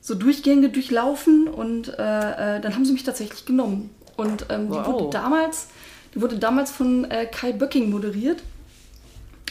so 0.01 0.15
Durchgänge 0.15 0.69
durchlaufen 0.69 1.47
und 1.47 1.89
äh, 1.89 2.58
äh, 2.58 2.62
dann 2.62 2.75
haben 2.75 2.86
sie 2.86 2.93
mich 2.93 3.03
tatsächlich 3.03 3.45
genommen. 3.45 3.89
Und 4.17 4.45
ähm, 4.49 4.67
die 4.67 4.75
Wow. 4.75 4.88
wurde 4.88 5.10
damals, 5.10 5.67
die 6.13 6.21
wurde 6.21 6.38
damals 6.38 6.71
von 6.71 7.10
äh, 7.10 7.25
Kai 7.25 7.51
Böcking 7.51 7.89
moderiert. 7.89 8.43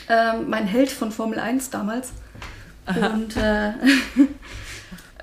Ähm, 0.09 0.49
mein 0.49 0.67
Held 0.67 0.91
von 0.91 1.11
Formel 1.13 1.39
1 1.39 1.71
damals. 1.71 2.13
Und 2.87 3.37
äh, 3.37 3.73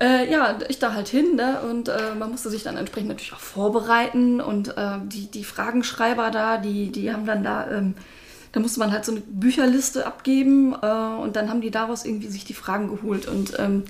äh, 0.00 0.30
ja, 0.30 0.58
ich 0.68 0.78
da 0.80 0.94
halt 0.94 1.08
hin, 1.08 1.36
ne? 1.36 1.60
Und 1.62 1.88
man 2.18 2.30
musste 2.30 2.50
sich 2.50 2.64
dann 2.64 2.76
entsprechend 2.76 3.08
natürlich 3.08 3.32
auch 3.32 3.38
vorbereiten 3.38 4.40
und 4.40 4.74
die, 5.04 5.30
die 5.30 5.44
Fragenschreiber 5.44 6.32
da, 6.32 6.56
die, 6.58 6.90
die 6.90 7.12
haben 7.12 7.24
dann 7.24 7.44
da, 7.44 7.70
ähm, 7.70 7.94
da 8.52 8.60
musste 8.60 8.78
man 8.80 8.92
halt 8.92 9.04
so 9.04 9.12
eine 9.12 9.20
Bücherliste 9.20 10.06
abgeben 10.06 10.74
äh, 10.74 10.86
und 10.86 11.36
dann 11.36 11.48
haben 11.48 11.60
die 11.60 11.70
daraus 11.70 12.04
irgendwie 12.04 12.28
sich 12.28 12.44
die 12.44 12.54
Fragen 12.54 12.88
geholt 12.88 13.26
und 13.26 13.58
ähm, 13.58 13.84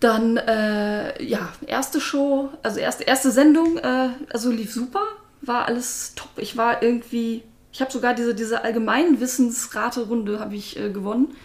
dann, 0.00 0.38
äh, 0.38 1.22
ja, 1.22 1.50
erste 1.66 2.00
Show, 2.00 2.48
also 2.62 2.80
erste, 2.80 3.04
erste 3.04 3.30
Sendung, 3.30 3.76
äh, 3.76 4.08
also 4.32 4.50
lief 4.50 4.72
super, 4.72 5.02
war 5.42 5.66
alles 5.66 6.14
top. 6.16 6.30
Ich 6.36 6.56
war 6.56 6.82
irgendwie, 6.82 7.42
ich 7.70 7.82
habe 7.82 7.92
sogar 7.92 8.14
diese, 8.14 8.34
diese 8.34 8.64
Allgemeinwissensrate-Runde 8.64 10.40
habe 10.40 10.54
ich 10.54 10.78
äh, 10.78 10.90
gewonnen. 10.90 11.36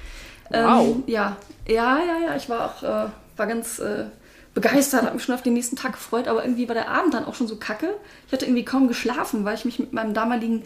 Wow. 0.49 0.95
Ähm, 0.95 1.03
ja, 1.07 1.35
ja, 1.67 1.99
ja, 1.99 2.27
ja, 2.27 2.35
ich 2.37 2.47
war 2.47 2.65
auch, 2.65 2.83
äh, 2.83 3.09
war 3.35 3.47
ganz 3.47 3.79
äh, 3.79 4.05
begeistert, 4.53 5.03
habe 5.03 5.15
mich 5.15 5.23
schon 5.25 5.35
auf 5.35 5.43
den 5.43 5.53
nächsten 5.53 5.75
Tag 5.75 5.91
gefreut, 5.91 6.29
aber 6.29 6.43
irgendwie 6.43 6.69
war 6.69 6.75
der 6.75 6.89
Abend 6.89 7.13
dann 7.13 7.25
auch 7.25 7.35
schon 7.35 7.47
so 7.47 7.57
kacke. 7.57 7.93
Ich 8.27 8.33
hatte 8.33 8.45
irgendwie 8.45 8.63
kaum 8.63 8.87
geschlafen, 8.87 9.43
weil 9.43 9.55
ich 9.55 9.65
mich 9.65 9.79
mit 9.79 9.91
meinem 9.91 10.13
damaligen 10.13 10.63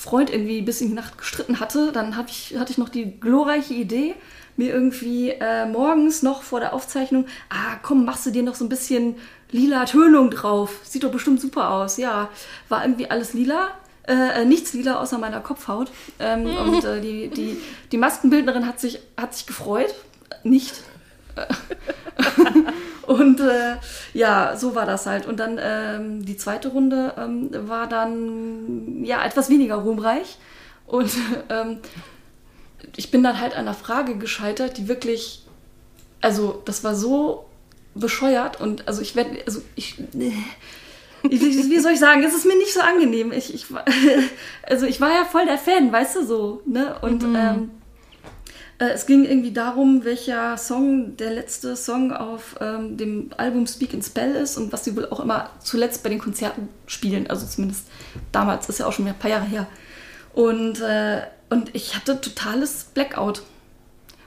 Freund 0.00 0.30
irgendwie 0.30 0.62
bis 0.62 0.80
in 0.80 0.88
die 0.88 0.94
Nacht 0.94 1.18
gestritten 1.18 1.60
hatte. 1.60 1.92
Dann 1.92 2.16
hab 2.16 2.30
ich, 2.30 2.56
hatte 2.58 2.72
ich 2.72 2.78
noch 2.78 2.88
die 2.88 3.20
glorreiche 3.20 3.74
Idee, 3.74 4.14
mir 4.56 4.72
irgendwie 4.72 5.28
äh, 5.28 5.66
morgens 5.66 6.22
noch 6.22 6.42
vor 6.42 6.58
der 6.58 6.72
Aufzeichnung, 6.72 7.26
ah 7.50 7.76
komm, 7.82 8.06
machst 8.06 8.24
du 8.24 8.30
dir 8.30 8.42
noch 8.42 8.54
so 8.54 8.64
ein 8.64 8.70
bisschen 8.70 9.16
lila 9.50 9.84
Tönung 9.84 10.30
drauf. 10.30 10.80
Sieht 10.84 11.04
doch 11.04 11.12
bestimmt 11.12 11.42
super 11.42 11.70
aus. 11.70 11.98
Ja, 11.98 12.30
war 12.70 12.82
irgendwie 12.82 13.10
alles 13.10 13.34
lila. 13.34 13.68
Äh, 14.08 14.40
äh, 14.40 14.44
nichts 14.46 14.72
lila 14.72 15.00
außer 15.00 15.18
meiner 15.18 15.40
Kopfhaut. 15.40 15.90
Ähm, 16.18 16.46
und 16.56 16.82
äh, 16.82 17.02
die, 17.02 17.28
die, 17.28 17.58
die 17.92 17.98
Maskenbildnerin 17.98 18.66
hat 18.66 18.80
sich, 18.80 19.00
hat 19.18 19.34
sich 19.34 19.46
gefreut. 19.46 19.94
Nicht. 20.44 20.82
Und 23.10 23.40
äh, 23.40 23.74
ja, 24.14 24.56
so 24.56 24.76
war 24.76 24.86
das 24.86 25.04
halt. 25.04 25.26
Und 25.26 25.40
dann 25.40 25.58
ähm, 25.60 26.24
die 26.24 26.36
zweite 26.36 26.68
Runde 26.68 27.12
ähm, 27.18 27.50
war 27.68 27.88
dann 27.88 29.04
ja 29.04 29.24
etwas 29.24 29.50
weniger 29.50 29.74
ruhmreich. 29.74 30.38
Und 30.86 31.10
ähm, 31.50 31.78
ich 32.94 33.10
bin 33.10 33.24
dann 33.24 33.40
halt 33.40 33.54
an 33.54 33.62
einer 33.62 33.74
Frage 33.74 34.16
gescheitert, 34.16 34.78
die 34.78 34.86
wirklich, 34.86 35.44
also 36.20 36.62
das 36.64 36.84
war 36.84 36.94
so 36.94 37.46
bescheuert 37.96 38.60
und 38.60 38.86
also 38.86 39.02
ich 39.02 39.16
werde, 39.16 39.42
also 39.44 39.60
ich, 39.74 39.98
ich, 40.14 41.40
wie 41.40 41.80
soll 41.80 41.92
ich 41.94 41.98
sagen, 41.98 42.22
es 42.22 42.32
ist 42.32 42.46
mir 42.46 42.56
nicht 42.58 42.72
so 42.72 42.80
angenehm. 42.80 43.32
Ich, 43.32 43.52
ich, 43.52 43.66
also 44.62 44.86
ich 44.86 45.00
war 45.00 45.10
ja 45.10 45.24
voll 45.24 45.46
der 45.46 45.58
Fan, 45.58 45.90
weißt 45.90 46.14
du 46.14 46.24
so, 46.24 46.62
ne? 46.64 46.94
Und 47.02 47.24
ähm, 47.24 47.34
äh, 47.34 47.79
es 48.88 49.04
ging 49.04 49.24
irgendwie 49.26 49.52
darum, 49.52 50.04
welcher 50.04 50.56
Song 50.56 51.16
der 51.18 51.32
letzte 51.32 51.76
Song 51.76 52.12
auf 52.12 52.56
ähm, 52.60 52.96
dem 52.96 53.30
Album 53.36 53.66
Speak 53.66 53.92
and 53.92 54.04
Spell 54.04 54.34
ist 54.34 54.56
und 54.56 54.72
was 54.72 54.84
sie 54.84 54.96
wohl 54.96 55.06
auch 55.10 55.20
immer 55.20 55.50
zuletzt 55.60 56.02
bei 56.02 56.08
den 56.08 56.18
Konzerten 56.18 56.68
spielen. 56.86 57.28
Also 57.28 57.46
zumindest 57.46 57.88
damals, 58.32 58.68
ist 58.70 58.78
ja 58.78 58.86
auch 58.86 58.92
schon 58.92 59.06
ein 59.06 59.18
paar 59.18 59.30
Jahre 59.30 59.44
her. 59.44 59.66
Und, 60.32 60.80
äh, 60.80 61.20
und 61.50 61.74
ich 61.74 61.94
hatte 61.94 62.20
totales 62.22 62.84
Blackout. 62.94 63.42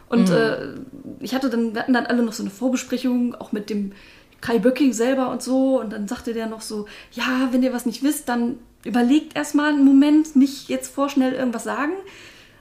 Und 0.07 0.29
äh, 0.29 0.75
ich 1.19 1.33
hatte 1.33 1.49
dann, 1.49 1.73
wir 1.73 1.81
hatten 1.81 1.93
dann 1.93 2.05
alle 2.05 2.21
noch 2.21 2.33
so 2.33 2.43
eine 2.43 2.51
Vorbesprechung, 2.51 3.33
auch 3.33 3.53
mit 3.53 3.71
dem 3.71 3.93
Kai 4.39 4.59
Böcking 4.59 4.93
selber 4.93 5.31
und 5.31 5.41
so. 5.41 5.79
Und 5.79 5.91
dann 5.91 6.07
sagte 6.07 6.33
der 6.33 6.45
noch 6.45 6.61
so, 6.61 6.85
ja, 7.13 7.47
wenn 7.49 7.63
ihr 7.63 7.73
was 7.73 7.87
nicht 7.87 8.03
wisst, 8.03 8.29
dann 8.29 8.59
überlegt 8.85 9.35
erstmal 9.35 9.69
einen 9.69 9.83
Moment, 9.83 10.35
nicht 10.35 10.69
jetzt 10.69 10.93
vorschnell 10.93 11.33
irgendwas 11.33 11.63
sagen. 11.63 11.93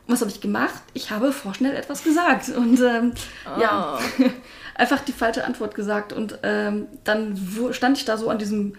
Und 0.06 0.14
was 0.14 0.20
habe 0.20 0.30
ich 0.30 0.40
gemacht? 0.40 0.82
Ich 0.94 1.10
habe 1.10 1.32
vorschnell 1.32 1.76
etwas 1.76 2.02
gesagt. 2.02 2.48
Und 2.48 2.80
ähm, 2.80 3.12
ja, 3.60 3.98
einfach 4.74 5.00
die 5.00 5.12
falsche 5.12 5.44
Antwort 5.44 5.74
gesagt. 5.74 6.12
Und 6.12 6.38
ähm, 6.42 6.86
dann 7.04 7.38
stand 7.70 7.98
ich 7.98 8.04
da 8.04 8.16
so 8.16 8.28
an 8.28 8.38
diesem 8.38 8.74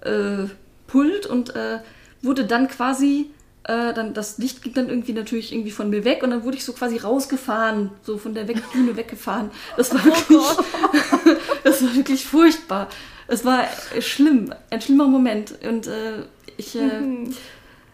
äh, 0.00 0.44
Pult 0.86 1.26
und 1.26 1.54
äh, 1.54 1.80
wurde 2.22 2.44
dann 2.44 2.68
quasi, 2.68 3.30
äh, 3.64 3.92
dann 3.92 4.14
das 4.14 4.38
Licht 4.38 4.62
ging 4.62 4.74
dann 4.74 4.88
irgendwie 4.88 5.12
natürlich 5.12 5.52
irgendwie 5.52 5.70
von 5.70 5.90
mir 5.90 6.04
weg 6.04 6.22
und 6.22 6.30
dann 6.30 6.44
wurde 6.44 6.56
ich 6.56 6.64
so 6.64 6.72
quasi 6.72 6.98
rausgefahren, 6.98 7.90
so 8.02 8.18
von 8.18 8.34
der 8.34 8.48
Weg 8.48 8.58
Bühne 8.72 8.96
weggefahren. 8.96 9.50
Das 9.76 9.92
war 9.92 10.04
wirklich, 10.04 10.38
das 11.64 11.82
war 11.82 11.94
wirklich 11.94 12.24
furchtbar. 12.24 12.88
Es 13.26 13.44
war 13.44 13.66
schlimm, 14.00 14.54
ein 14.70 14.80
schlimmer 14.80 15.06
Moment 15.06 15.54
und 15.66 15.86
äh, 15.86 16.24
ich, 16.56 16.76
äh, 16.76 17.00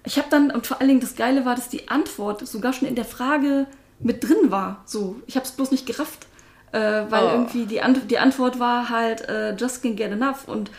ich 0.09 0.16
habe 0.18 0.29
dann 0.31 0.51
und 0.51 0.66
vor 0.66 0.79
allen 0.81 0.88
Dingen 0.88 1.01
das 1.01 1.16
Geile 1.16 1.44
war, 1.44 1.55
dass 1.55 1.68
die 1.68 1.88
Antwort 1.88 2.47
sogar 2.49 2.73
schon 2.73 2.88
in 2.88 2.94
der 2.94 3.05
Frage 3.05 3.66
mit 4.01 4.25
drin 4.25 4.51
war. 4.51 4.83
So, 4.87 5.16
ich 5.27 5.37
habe 5.37 5.44
es 5.44 5.53
bloß 5.53 5.71
nicht 5.71 5.87
gerafft, 5.87 6.27
äh, 6.73 6.79
weil 7.11 7.25
Oh. 7.25 7.31
irgendwie 7.33 7.66
die, 7.66 7.83
Ant 7.83 8.11
die 8.11 8.18
Antwort 8.18 8.59
war 8.59 8.88
halt 8.88 9.29
äh, 9.29 9.55
just 9.55 9.85
can't 9.85 9.97
get 9.97 10.11
enough 10.11 10.49
und 10.49 10.71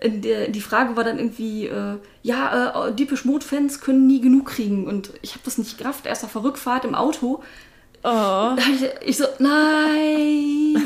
in 0.00 0.20
der, 0.22 0.48
die 0.48 0.60
Frage 0.60 0.94
war 0.94 1.04
dann 1.04 1.18
irgendwie, 1.18 1.66
äh, 1.66 1.96
ja, 2.22 2.86
äh, 2.88 2.92
Deepish 2.92 3.24
Mode 3.24 3.44
Fans 3.44 3.80
können 3.80 4.06
nie 4.06 4.20
genug 4.20 4.46
kriegen 4.46 4.86
und 4.86 5.10
ich 5.22 5.32
habe 5.32 5.40
das 5.44 5.58
nicht 5.58 5.78
gerafft. 5.78 6.06
Erst 6.06 6.22
auf 6.24 6.32
der 6.34 6.44
Rückfahrt 6.44 6.84
im 6.84 6.94
Auto. 6.94 7.42
Oh. 8.04 8.50
Ich, 8.58 9.08
ich 9.08 9.16
so, 9.16 9.24
nein. 9.38 10.76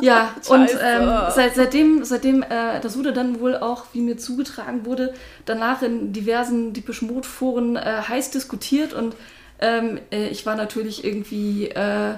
Ja, 0.00 0.34
und 0.48 0.70
ähm, 0.82 1.10
seit, 1.34 1.54
seitdem, 1.54 2.04
seitdem 2.04 2.42
äh, 2.42 2.80
das 2.80 2.96
wurde 2.96 3.12
dann 3.12 3.40
wohl 3.40 3.56
auch, 3.56 3.86
wie 3.92 4.00
mir 4.00 4.16
zugetragen 4.16 4.84
wurde, 4.84 5.14
danach 5.44 5.82
in 5.82 6.12
diversen 6.12 6.72
Deepish 6.72 7.02
Mode 7.02 7.28
Foren 7.28 7.76
äh, 7.76 8.02
heiß 8.08 8.30
diskutiert 8.30 8.92
und 8.92 9.14
ähm, 9.60 10.00
äh, 10.10 10.28
ich 10.28 10.46
war 10.46 10.56
natürlich 10.56 11.04
irgendwie, 11.04 11.68
äh, 11.68 12.14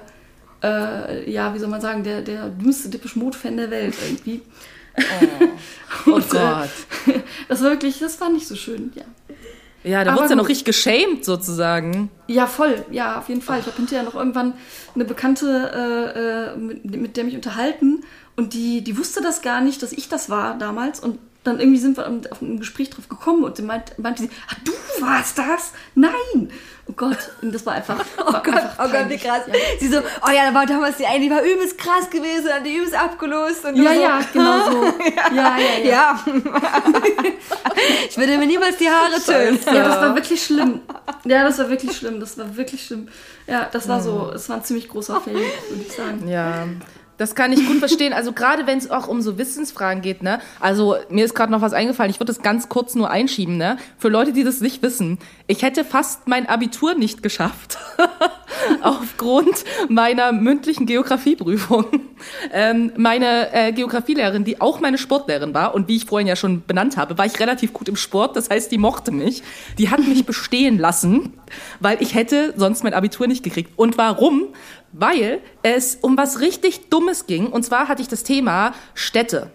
äh, 0.63 1.31
ja, 1.31 1.55
wie 1.55 1.59
soll 1.59 1.69
man 1.69 1.81
sagen, 1.81 2.03
der, 2.03 2.23
der 2.23 2.49
dümmste 2.49 2.89
Deepish 2.89 3.17
Mode 3.17 3.37
Fan 3.37 3.57
der 3.57 3.71
Welt 3.71 3.95
irgendwie. 4.03 4.43
Oh 6.07 6.13
Und, 6.13 6.35
äh, 6.35 6.39
Gott. 6.39 6.71
Das 7.49 7.63
war 7.63 7.71
wirklich, 7.71 7.99
das 7.99 8.21
war 8.21 8.31
nicht 8.31 8.47
so 8.47 8.57
schön, 8.57 8.93
ja. 8.95 9.05
Ja, 9.87 10.03
da 10.03 10.17
du 10.17 10.23
ja 10.23 10.35
noch 10.35 10.49
richtig 10.49 10.65
geschämt 10.65 11.25
sozusagen. 11.25 12.11
Ja, 12.27 12.49
voll. 12.49 12.85
Ja, 12.91 13.21
auf 13.21 13.29
jeden 13.29 13.41
Fall. 13.41 13.61
Ich 13.61 13.67
habe 13.67 13.77
hinterher 13.77 14.03
noch 14.03 14.17
irgendwann 14.17 14.55
eine 14.97 15.05
Bekannte, 15.05 15.71
äh, 16.17 16.55
äh, 16.55 16.57
mit, 16.57 16.85
mit 16.85 17.17
der 17.17 17.23
mich 17.23 17.37
unterhalten 17.37 18.03
und 18.35 18.53
die, 18.53 18.83
die 18.83 18.99
wusste 18.99 19.23
das 19.23 19.43
gar 19.43 19.61
nicht, 19.61 19.83
dass 19.83 19.93
ich 19.93 20.09
das 20.09 20.29
war 20.29 20.59
damals 20.59 20.99
und 20.99 21.19
dann 21.47 21.61
irgendwie 21.61 21.79
sind 21.79 21.97
wir 21.97 22.07
auf 22.31 22.43
ein 22.43 22.59
Gespräch 22.59 22.91
drauf 22.91 23.09
gekommen 23.09 23.45
und 23.45 23.57
sie 23.57 23.63
meint, 23.63 23.99
meinte 23.99 24.23
sie, 24.23 24.31
ah, 24.49 24.57
du 24.65 24.73
warst 25.05 25.39
das? 25.39 25.73
Nein! 25.95 26.51
Oh 26.89 26.93
Gott, 26.95 27.19
und 27.43 27.53
das 27.53 27.67
war 27.67 27.75
einfach, 27.75 27.99
Oh 28.19 28.33
war 28.33 28.43
Gott, 28.43 28.55
einfach 28.55 28.87
oh 28.87 28.91
Gott, 28.91 29.09
wie 29.09 29.17
krass. 29.17 29.43
Ja. 29.47 29.55
Sie 29.81 29.89
so, 29.89 29.99
oh 29.99 30.31
ja, 30.31 30.49
da 30.49 30.55
war 30.55 30.67
damals 30.67 30.97
die 30.97 31.07
eine, 31.07 31.21
die 31.21 31.31
war 31.31 31.43
übelst 31.43 31.79
krass 31.79 32.09
gewesen, 32.11 32.53
hat 32.53 32.65
die 32.65 32.77
übelst 32.77 32.95
abgelost. 32.95 33.65
Und 33.65 33.77
Ja, 33.77 33.95
so, 33.95 34.01
ja, 34.01 34.21
genau 34.33 34.71
so. 34.71 34.85
Ja, 35.35 35.59
ja, 35.59 35.79
ja. 35.83 35.85
Ja. 35.85 36.25
ich 38.09 38.17
würde 38.17 38.39
mir 38.39 38.47
niemals 38.47 38.77
die 38.77 38.89
Haare 38.89 39.21
tönen. 39.21 39.59
Ja, 39.67 39.85
das 39.85 39.97
war 39.97 40.15
wirklich 40.15 40.45
schlimm. 40.45 40.81
Ja, 41.25 41.45
das 41.45 41.59
war 41.59 41.69
wirklich 41.69 41.97
schlimm. 41.97 42.21
Das 42.21 42.39
war 42.39 42.57
wirklich 42.57 42.87
schlimm. 42.87 43.09
Ja, 43.47 43.69
das 43.71 43.89
war 43.89 44.01
so, 44.01 44.33
es 44.33 44.49
war 44.49 44.57
ein 44.57 44.65
ziemlich 44.65 44.89
großer 44.89 45.21
Fail, 45.21 45.35
würde 45.35 45.83
ich 45.87 45.93
sagen. 45.93 46.29
Ja, 46.29 46.67
das 47.19 47.35
kann 47.35 47.53
ich 47.53 47.67
gut 47.67 47.79
verstehen. 47.79 48.13
Also 48.13 48.33
gerade 48.33 48.67
wenn 48.67 48.79
es 48.79 48.91
auch 48.91 49.09
um 49.09 49.23
so 49.23 49.39
Wissensfragen 49.39 50.03
geht, 50.03 50.23
ne? 50.23 50.41
Also 50.61 50.97
mir 51.09 51.25
ist 51.25 51.35
gerade 51.35 51.53
noch 51.53 51.61
was 51.61 51.73
eingefallen. 51.73 52.11
Ich 52.11 52.21
würde 52.21 52.33
das 52.33 52.43
ganz 52.43 52.69
kurz 52.69 52.95
nur 52.95 53.11
einschieben, 53.11 53.57
ne? 53.57 53.79
Für 53.99 54.09
Leute, 54.09 54.33
die 54.33 54.45
das 54.45 54.61
nicht 54.61 54.83
wissen. 54.83 55.19
Ich 55.47 55.63
hätte 55.63 55.85
fast 55.85 56.29
mein 56.29 56.49
Abitur 56.49 56.95
nicht 56.95 57.23
geschafft. 57.23 57.79
Aufgrund 58.83 59.65
meiner 59.89 60.33
mündlichen 60.33 60.87
Geografieprüfung. 60.87 61.87
Ähm, 62.53 62.93
meine 62.97 63.53
äh, 63.53 63.73
Geografielehrerin, 63.73 64.45
die 64.45 64.61
auch 64.61 64.81
meine 64.81 64.99
Sportlehrerin 64.99 65.55
war 65.55 65.75
und 65.75 65.89
wie 65.89 65.97
ich 65.97 66.07
vorhin 66.07 66.27
ja 66.27 66.37
schon 66.37 66.65
benannt 66.67 66.97
habe, 66.97 67.19
war 67.19 67.27
ich 67.27 67.39
relativ 67.41 67.73
gut 67.73 67.89
im 67.89 67.97
Sport. 67.97 68.37
Das 68.37 68.51
heißt, 68.51 68.71
die 68.73 68.79
mochte 68.79 69.13
mich. 69.13 69.43
Die 69.79 69.91
hat 69.91 70.01
mich 70.01 70.25
bestehen 70.27 70.79
lassen, 70.79 71.35
weil 71.81 72.03
ich 72.03 72.15
hätte 72.15 72.55
sonst 72.57 72.85
mein 72.85 72.95
Abitur 72.95 73.27
nicht 73.27 73.43
gekriegt. 73.43 73.73
Und 73.77 73.99
warum? 73.99 74.49
Weil 74.93 75.41
es 75.63 75.97
um 75.97 76.17
was 76.17 76.41
richtig 76.41 76.89
Dummes 76.89 77.27
ging. 77.27 77.49
Und 77.49 77.65
zwar 77.65 77.89
hatte 77.89 78.03
ich 78.03 78.09
das 78.09 78.23
Thema 78.23 78.73
Städte. 78.95 79.51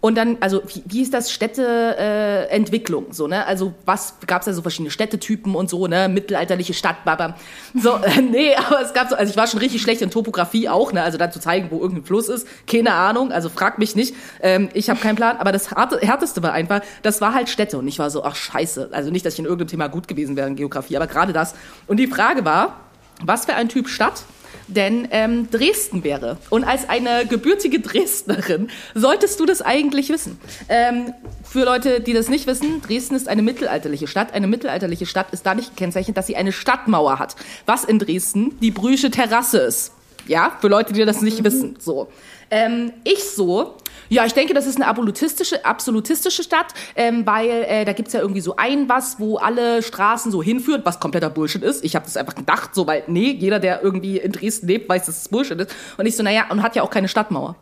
Und 0.00 0.16
dann, 0.16 0.36
also 0.40 0.62
wie, 0.66 0.82
wie 0.86 1.02
ist 1.02 1.12
das 1.12 1.32
Städteentwicklung? 1.32 3.10
Äh, 3.10 3.12
so 3.12 3.26
ne? 3.26 3.44
Also 3.46 3.74
was 3.84 4.14
gab 4.26 4.42
es 4.42 4.46
da 4.46 4.52
so 4.52 4.62
verschiedene 4.62 4.90
Städtetypen 4.90 5.56
und 5.56 5.68
so 5.68 5.88
ne? 5.88 6.08
Mittelalterliche 6.08 6.72
Stadt, 6.72 7.04
baba. 7.04 7.34
So 7.74 7.96
äh, 7.96 8.22
nee, 8.30 8.54
aber 8.54 8.80
es 8.80 8.94
gab 8.94 9.08
so, 9.08 9.16
also 9.16 9.30
ich 9.30 9.36
war 9.36 9.48
schon 9.48 9.58
richtig 9.58 9.82
schlecht 9.82 10.00
in 10.00 10.10
Topografie 10.10 10.68
auch, 10.68 10.92
ne? 10.92 11.02
Also 11.02 11.18
da 11.18 11.30
zu 11.30 11.40
zeigen, 11.40 11.70
wo 11.70 11.80
irgendein 11.80 12.04
Fluss 12.04 12.28
ist, 12.28 12.46
keine 12.68 12.92
Ahnung. 12.94 13.32
Also 13.32 13.48
frag 13.48 13.78
mich 13.78 13.96
nicht. 13.96 14.14
Ähm, 14.40 14.68
ich 14.72 14.88
habe 14.88 15.00
keinen 15.00 15.16
Plan. 15.16 15.36
Aber 15.38 15.50
das 15.50 15.72
härteste 15.72 16.42
war 16.44 16.52
einfach, 16.52 16.80
das 17.02 17.20
war 17.20 17.34
halt 17.34 17.48
Städte 17.48 17.78
und 17.78 17.88
ich 17.88 17.98
war 17.98 18.10
so, 18.10 18.22
ach 18.22 18.36
scheiße. 18.36 18.90
Also 18.92 19.10
nicht, 19.10 19.26
dass 19.26 19.34
ich 19.34 19.40
in 19.40 19.46
irgendeinem 19.46 19.68
Thema 19.68 19.88
gut 19.88 20.06
gewesen 20.06 20.36
wäre 20.36 20.46
in 20.46 20.54
Geografie, 20.54 20.96
aber 20.96 21.08
gerade 21.08 21.32
das. 21.32 21.54
Und 21.88 21.96
die 21.96 22.06
Frage 22.06 22.44
war, 22.44 22.80
was 23.24 23.46
für 23.46 23.54
ein 23.54 23.68
Typ 23.68 23.88
Stadt 23.88 24.22
denn 24.68 25.08
ähm, 25.10 25.50
Dresden 25.50 26.04
wäre. 26.04 26.36
Und 26.50 26.64
als 26.64 26.88
eine 26.88 27.26
gebürtige 27.26 27.80
Dresdnerin 27.80 28.68
solltest 28.94 29.40
du 29.40 29.46
das 29.46 29.62
eigentlich 29.62 30.10
wissen. 30.10 30.38
Ähm, 30.68 31.12
für 31.42 31.64
Leute, 31.64 32.00
die 32.00 32.12
das 32.12 32.28
nicht 32.28 32.46
wissen, 32.46 32.82
Dresden 32.82 33.14
ist 33.14 33.28
eine 33.28 33.42
mittelalterliche 33.42 34.06
Stadt. 34.06 34.34
Eine 34.34 34.46
mittelalterliche 34.46 35.06
Stadt 35.06 35.28
ist 35.32 35.46
dadurch 35.46 35.70
gekennzeichnet, 35.70 36.16
dass 36.16 36.26
sie 36.26 36.36
eine 36.36 36.52
Stadtmauer 36.52 37.18
hat. 37.18 37.36
Was 37.66 37.84
in 37.84 37.98
Dresden 37.98 38.58
die 38.60 38.70
Brüsche 38.70 39.10
Terrasse 39.10 39.58
ist. 39.58 39.92
Ja, 40.26 40.56
für 40.60 40.68
Leute, 40.68 40.92
die 40.92 41.04
das 41.04 41.22
nicht 41.22 41.42
wissen. 41.42 41.76
So. 41.78 42.08
Ähm, 42.50 42.92
ich 43.04 43.24
so, 43.24 43.76
ja, 44.08 44.24
ich 44.24 44.32
denke, 44.32 44.54
das 44.54 44.66
ist 44.66 44.76
eine 44.76 44.86
absolutistische, 44.86 45.64
absolutistische 45.64 46.42
Stadt, 46.42 46.72
ähm, 46.96 47.26
weil 47.26 47.64
äh, 47.68 47.84
da 47.84 47.92
gibt's 47.92 48.12
ja 48.12 48.20
irgendwie 48.20 48.40
so 48.40 48.56
ein 48.56 48.88
was, 48.88 49.20
wo 49.20 49.36
alle 49.36 49.82
Straßen 49.82 50.32
so 50.32 50.42
hinführen, 50.42 50.80
was 50.84 50.98
kompletter 50.98 51.30
Bullshit 51.30 51.62
ist. 51.62 51.84
Ich 51.84 51.94
habe 51.94 52.06
das 52.06 52.16
einfach 52.16 52.34
gedacht, 52.34 52.74
so, 52.74 52.86
weil, 52.86 53.04
nee, 53.06 53.32
jeder, 53.32 53.58
der 53.58 53.82
irgendwie 53.82 54.18
in 54.18 54.32
Dresden 54.32 54.66
lebt, 54.66 54.88
weiß, 54.88 55.06
dass 55.06 55.18
es 55.18 55.28
Bullshit 55.28 55.60
ist. 55.60 55.74
Und 55.98 56.06
ich 56.06 56.16
so, 56.16 56.22
naja, 56.22 56.46
und 56.50 56.62
hat 56.62 56.74
ja 56.74 56.82
auch 56.82 56.90
keine 56.90 57.08
Stadtmauer. 57.08 57.56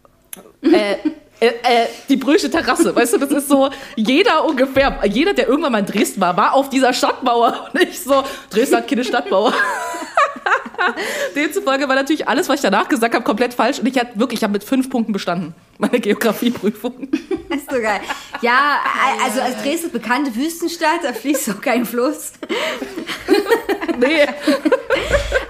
äh, 0.62 0.96
äh, 1.40 1.46
äh, 1.46 1.86
die 2.08 2.16
Brüsche 2.16 2.50
Terrasse, 2.50 2.94
weißt 2.94 3.14
du, 3.14 3.18
das 3.18 3.30
ist 3.30 3.48
so, 3.48 3.70
jeder 3.96 4.44
ungefähr, 4.44 5.00
jeder, 5.06 5.32
der 5.32 5.48
irgendwann 5.48 5.72
mal 5.72 5.78
in 5.78 5.86
Dresden 5.86 6.20
war, 6.20 6.36
war 6.36 6.52
auf 6.54 6.68
dieser 6.68 6.92
Stadtmauer. 6.92 7.70
Und 7.72 7.82
ich 7.82 8.00
so, 8.00 8.22
Dresden 8.50 8.76
hat 8.76 8.88
keine 8.88 9.04
Stadtmauer. 9.04 9.54
Demzufolge 11.36 11.88
war 11.88 11.94
natürlich 11.94 12.28
alles, 12.28 12.48
was 12.48 12.56
ich 12.56 12.62
danach 12.62 12.88
gesagt 12.88 13.14
habe, 13.14 13.24
komplett 13.24 13.54
falsch. 13.54 13.78
Und 13.78 13.86
ich 13.86 13.98
hatte 13.98 14.18
wirklich, 14.18 14.40
ich 14.40 14.44
habe 14.44 14.52
mit 14.52 14.64
fünf 14.64 14.90
Punkten 14.90 15.12
bestanden, 15.12 15.54
meine 15.78 16.00
Geografieprüfung. 16.00 17.08
Das 17.48 17.58
ist 17.60 17.70
so 17.70 17.80
geil. 17.80 18.00
Ja, 18.42 18.78
also 19.24 19.40
als 19.40 19.62
Dresden 19.62 19.90
bekannte 19.90 20.34
Wüstenstadt, 20.34 21.00
da 21.02 21.12
fließt 21.12 21.44
so 21.46 21.54
kein 21.54 21.86
Fluss. 21.86 22.32
Nee. 23.98 24.26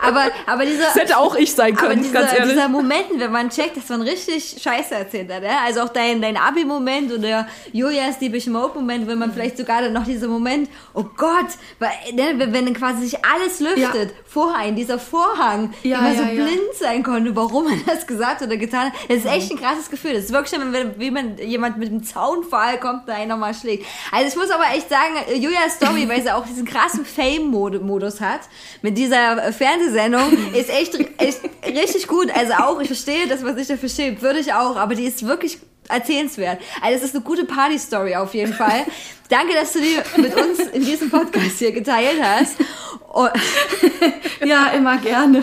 Aber, 0.03 0.25
aber 0.47 0.67
dieser, 0.67 0.85
Das 0.87 0.95
hätte 0.97 1.17
auch 1.19 1.37
ich 1.37 1.53
sein 1.55 1.77
aber 1.77 1.89
können, 1.89 2.03
dieser, 2.03 2.21
ganz 2.21 2.33
ehrlich. 2.33 2.55
dieser 2.55 2.69
Moment, 2.69 3.07
wenn 3.17 3.31
man 3.31 3.49
checkt, 3.49 3.77
dass 3.77 3.89
man 3.89 4.03
richtig 4.03 4.57
Scheiße 4.61 4.95
erzählt 4.95 5.33
hat, 5.33 5.45
ja? 5.45 5.61
also 5.65 5.80
auch 5.81 5.89
dein, 5.89 6.21
dein 6.21 6.37
Abi-Moment 6.37 7.13
oder 7.13 7.47
Julias 7.73 8.19
Deepish 8.19 8.47
Mode-Moment, 8.47 9.07
wenn 9.07 9.19
man 9.19 9.33
vielleicht 9.33 9.57
sogar 9.57 9.83
dann 9.83 9.93
noch 9.93 10.05
dieser 10.05 10.29
Moment, 10.29 10.69
oh 10.95 11.05
Gott, 11.17 11.49
weil, 11.79 11.91
ne, 12.13 12.35
wenn, 12.53 12.65
dann 12.65 12.75
quasi 12.75 13.03
sich 13.03 13.25
alles 13.25 13.61
lüftet, 13.61 14.15
Vorhang, 14.27 14.77
dieser 14.77 14.99
Vorhang, 14.99 15.75
Ja, 15.83 15.99
immer 15.99 16.13
ja, 16.13 16.15
so 16.15 16.23
ja. 16.23 16.45
blind 16.45 16.75
sein 16.79 17.03
konnte, 17.03 17.35
warum 17.35 17.65
man 17.65 17.81
das 17.87 18.07
gesagt 18.07 18.43
oder 18.43 18.57
getan 18.57 18.87
hat, 18.87 18.93
das 19.09 19.19
ist 19.19 19.27
echt 19.27 19.51
ein 19.51 19.59
krasses 19.59 19.91
Gefühl. 19.91 20.15
Das 20.15 20.25
ist 20.25 20.33
wirklich, 20.33 20.61
wenn, 20.61 20.99
wie 21.01 21.11
man 21.11 21.39
jemand 21.39 21.79
mit 21.79 21.89
einem 21.89 22.05
Zaunfall 22.05 22.79
kommt, 22.79 23.09
da 23.09 23.15
einen 23.15 23.29
nochmal 23.29 23.55
schlägt. 23.55 23.87
Also 24.13 24.29
ich 24.29 24.37
muss 24.37 24.51
aber 24.51 24.65
echt 24.75 24.89
sagen, 24.89 25.15
Julias 25.41 25.75
Story, 25.77 26.09
weil 26.09 26.23
sie 26.23 26.31
auch 26.31 26.47
diesen 26.47 26.65
krassen 26.65 27.05
Fame-Modus 27.05 28.21
hat, 28.21 28.41
mit 28.83 28.97
dieser 28.97 29.53
Fernsehsendung, 29.53 30.33
ist 30.55 30.71
echt, 30.71 30.99
echt 31.19 31.41
richtig 31.67 32.07
gut. 32.07 32.31
Also 32.35 32.55
auch, 32.55 32.81
ich 32.81 32.89
verstehe 32.89 33.27
das, 33.27 33.45
was 33.45 33.57
sich 33.57 33.69
dafür 33.69 33.89
schämt, 33.89 34.23
würde 34.23 34.39
ich 34.39 34.53
auch, 34.53 34.77
aber 34.77 34.95
die 34.95 35.05
ist 35.05 35.27
wirklich 35.27 35.59
erzählenswert. 35.91 36.61
Also 36.81 36.99
es 36.99 37.05
ist 37.05 37.15
eine 37.15 37.25
gute 37.25 37.45
Party-Story 37.45 38.17
auf 38.17 38.35
jeden 38.35 38.55
Fall. 38.55 38.85
Danke, 39.31 39.55
dass 39.55 39.73
du 39.73 39.79
die 39.81 39.97
mit 40.21 40.35
uns 40.37 40.59
in 40.73 40.85
diesem 40.85 41.09
Podcast 41.11 41.59
hier 41.59 41.73
geteilt 41.73 42.21
hast. 42.23 42.57
Und, 43.13 43.31
Ja, 44.43 44.69
immer 44.69 44.97
gerne. 44.97 45.43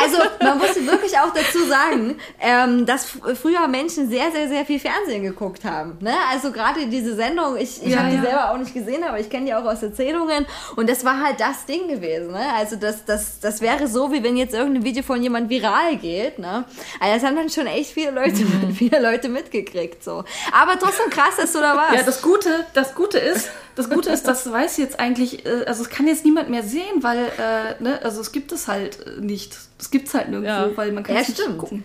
also 0.00 0.18
man 0.40 0.58
muss 0.58 0.76
wirklich 0.76 1.18
auch 1.18 1.32
dazu 1.34 1.64
sagen, 1.66 2.18
ähm, 2.40 2.86
dass 2.86 3.06
früher 3.40 3.66
Menschen 3.66 4.08
sehr, 4.08 4.30
sehr, 4.30 4.48
sehr 4.48 4.64
viel 4.64 4.78
Fernsehen 4.78 5.24
geguckt 5.24 5.64
haben. 5.64 5.98
Ne? 6.00 6.14
Also 6.30 6.52
gerade 6.52 6.86
diese 6.86 7.16
Sendung, 7.16 7.56
ich, 7.56 7.82
ich 7.82 7.88
Ja, 7.92 7.98
habe 8.00 8.10
die 8.10 8.16
ja. 8.16 8.22
selber 8.22 8.50
auch 8.52 8.58
nicht 8.58 8.72
gesehen, 8.72 9.02
aber 9.02 9.18
ich 9.18 9.28
kenne 9.28 9.46
die 9.46 9.54
auch 9.54 9.64
aus 9.64 9.82
Erzählungen. 9.82 10.46
Und 10.76 10.88
das 10.88 11.04
war 11.04 11.20
halt 11.20 11.40
das 11.40 11.66
Ding 11.66 11.88
gewesen. 11.88 12.30
Ne? 12.30 12.46
Also 12.56 12.76
das, 12.76 13.04
das, 13.04 13.40
das 13.40 13.60
wäre 13.60 13.88
so, 13.88 14.12
wie 14.12 14.22
wenn 14.22 14.36
jetzt 14.36 14.54
irgendein 14.54 14.84
Video 14.84 15.02
von 15.02 15.20
jemand 15.20 15.50
viral 15.50 15.96
geht. 15.96 16.38
Ne? 16.38 16.64
Also 17.00 17.14
das 17.14 17.24
haben 17.24 17.34
dann 17.36 17.50
schon 17.50 17.66
echt 17.66 17.90
viele 17.92 18.12
Leute, 18.12 18.36
Mhm. 18.44 18.72
viele 18.76 19.00
Leute 19.02 19.28
mitgekriegt. 19.28 20.04
So. 20.04 20.22
Aber 20.52 20.78
trotzdem 20.78 21.10
krass, 21.10 21.34
dass 21.38 21.52
du 21.52 21.58
da 21.58 21.74
warst. 21.76 21.94
Ja, 21.94 22.02
das 22.04 22.22
Gute, 22.22 22.66
das 22.72 22.85
Gute 22.94 23.18
ist, 23.18 23.50
das 23.74 23.90
Gute 23.90 24.10
ist, 24.10 24.26
das 24.28 24.50
weiß 24.50 24.76
jetzt 24.78 24.98
eigentlich, 25.00 25.44
äh, 25.46 25.64
also 25.66 25.82
es 25.82 25.90
kann 25.90 26.06
jetzt 26.06 26.24
niemand 26.24 26.48
mehr 26.50 26.62
sehen, 26.62 27.02
weil, 27.02 27.18
äh, 27.38 27.82
ne, 27.82 28.00
also 28.02 28.20
es 28.20 28.32
gibt 28.32 28.52
es 28.52 28.68
halt 28.68 29.06
äh, 29.06 29.20
nicht. 29.20 29.56
Es 29.78 29.90
gibt 29.90 30.08
es 30.08 30.14
halt 30.14 30.28
nirgendwo, 30.28 30.70
Ja. 30.70 30.76
weil 30.76 30.92
man 30.92 31.02
kann 31.04 31.14
Ja, 31.16 31.22
es 31.22 31.28
nicht 31.28 31.40
stimmt. 31.40 31.58
gucken. 31.58 31.84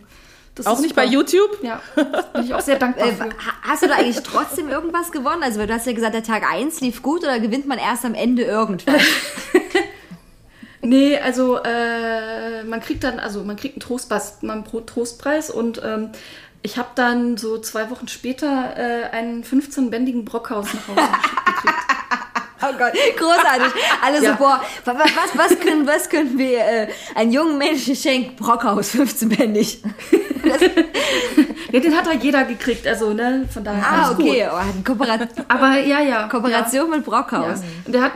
Das 0.56 0.68
Auch 0.68 0.80
nicht 0.80 0.96
bei 0.96 1.06
super. 1.06 1.14
YouTube? 1.16 1.64
Ja, 1.64 1.82
bin 2.34 2.44
ich 2.44 2.54
auch 2.54 2.60
sehr 2.60 2.78
dankbar 2.78 3.08
Äh, 3.08 3.14
hast 3.64 3.84
du 3.84 3.88
da 3.88 3.96
eigentlich 3.96 4.22
trotzdem 4.22 4.68
irgendwas 4.68 5.12
gewonnen? 5.14 5.44
Also 5.44 5.66
du 5.66 5.74
hast 5.74 5.88
ja 5.88 5.94
gesagt, 5.94 6.14
der 6.14 6.24
Tag 6.24 6.44
1 6.50 6.82
lief 6.82 7.02
gut 7.02 7.24
oder 7.24 7.40
gewinnt 7.40 7.68
man 7.68 7.78
erst 7.80 8.04
am 8.04 8.14
Ende 8.16 8.44
irgendwas? 8.44 9.02
Nee, 10.84 11.20
also 11.20 11.58
äh, 11.64 12.64
man 12.64 12.82
kriegt 12.82 13.04
dann, 13.04 13.20
also 13.20 13.44
man 13.44 13.56
kriegt 13.56 13.76
einen 13.76 13.82
Trostpreis, 13.82 14.40
einen 14.42 14.66
Trostpreis 14.88 15.52
und 15.52 15.80
ähm, 15.86 16.10
ich 16.64 16.78
habe 16.78 16.90
dann 16.96 17.38
so 17.38 17.58
zwei 17.60 17.90
Wochen 17.90 18.08
später 18.08 18.76
äh, 18.78 19.10
einen 19.16 19.44
15-bändigen 19.44 20.26
Brockhaus 20.26 20.68
nach 20.74 20.88
Hause 20.88 21.08
gekriegt. 21.08 21.76
Oh 22.64 22.78
Gott, 22.78 22.94
großartig. 23.18 23.74
Alle 24.04 24.20
so, 24.20 24.26
Ja. 24.26 24.34
boah, 24.34 24.62
wa- 24.86 24.94
wa- 24.94 25.00
was, 25.00 25.36
was, 25.36 25.60
können, 25.60 25.88
was 25.88 26.08
können 26.08 26.38
wir 26.38 26.60
äh, 26.60 26.88
einem 27.16 27.32
jungen 27.32 27.58
Menschen 27.58 27.96
schenken? 27.96 28.36
Brockhaus, 28.36 28.94
15-bändig. 28.94 29.80
Ja, 31.72 31.80
den 31.80 31.96
hat 31.98 32.08
halt 32.08 32.24
jeder 32.24 32.44
gekriegt, 32.44 32.86
also 32.86 33.14
ne, 33.14 33.48
von 33.52 33.64
daher 33.64 33.84
Ah, 33.84 34.12
okay. 34.12 34.44
gut. 34.44 34.52
Oh, 34.54 34.84
Kooperat 34.92 35.28
Aber 35.48 35.80
ja, 35.80 36.02
ja. 36.02 36.28
Kooperation 36.28 36.90
mit 36.92 37.00
Ja. 37.00 37.06
Brockhaus. 37.06 37.62
Ja. 37.62 37.66
Und 37.86 37.94
der 37.96 38.02
hat, 38.04 38.12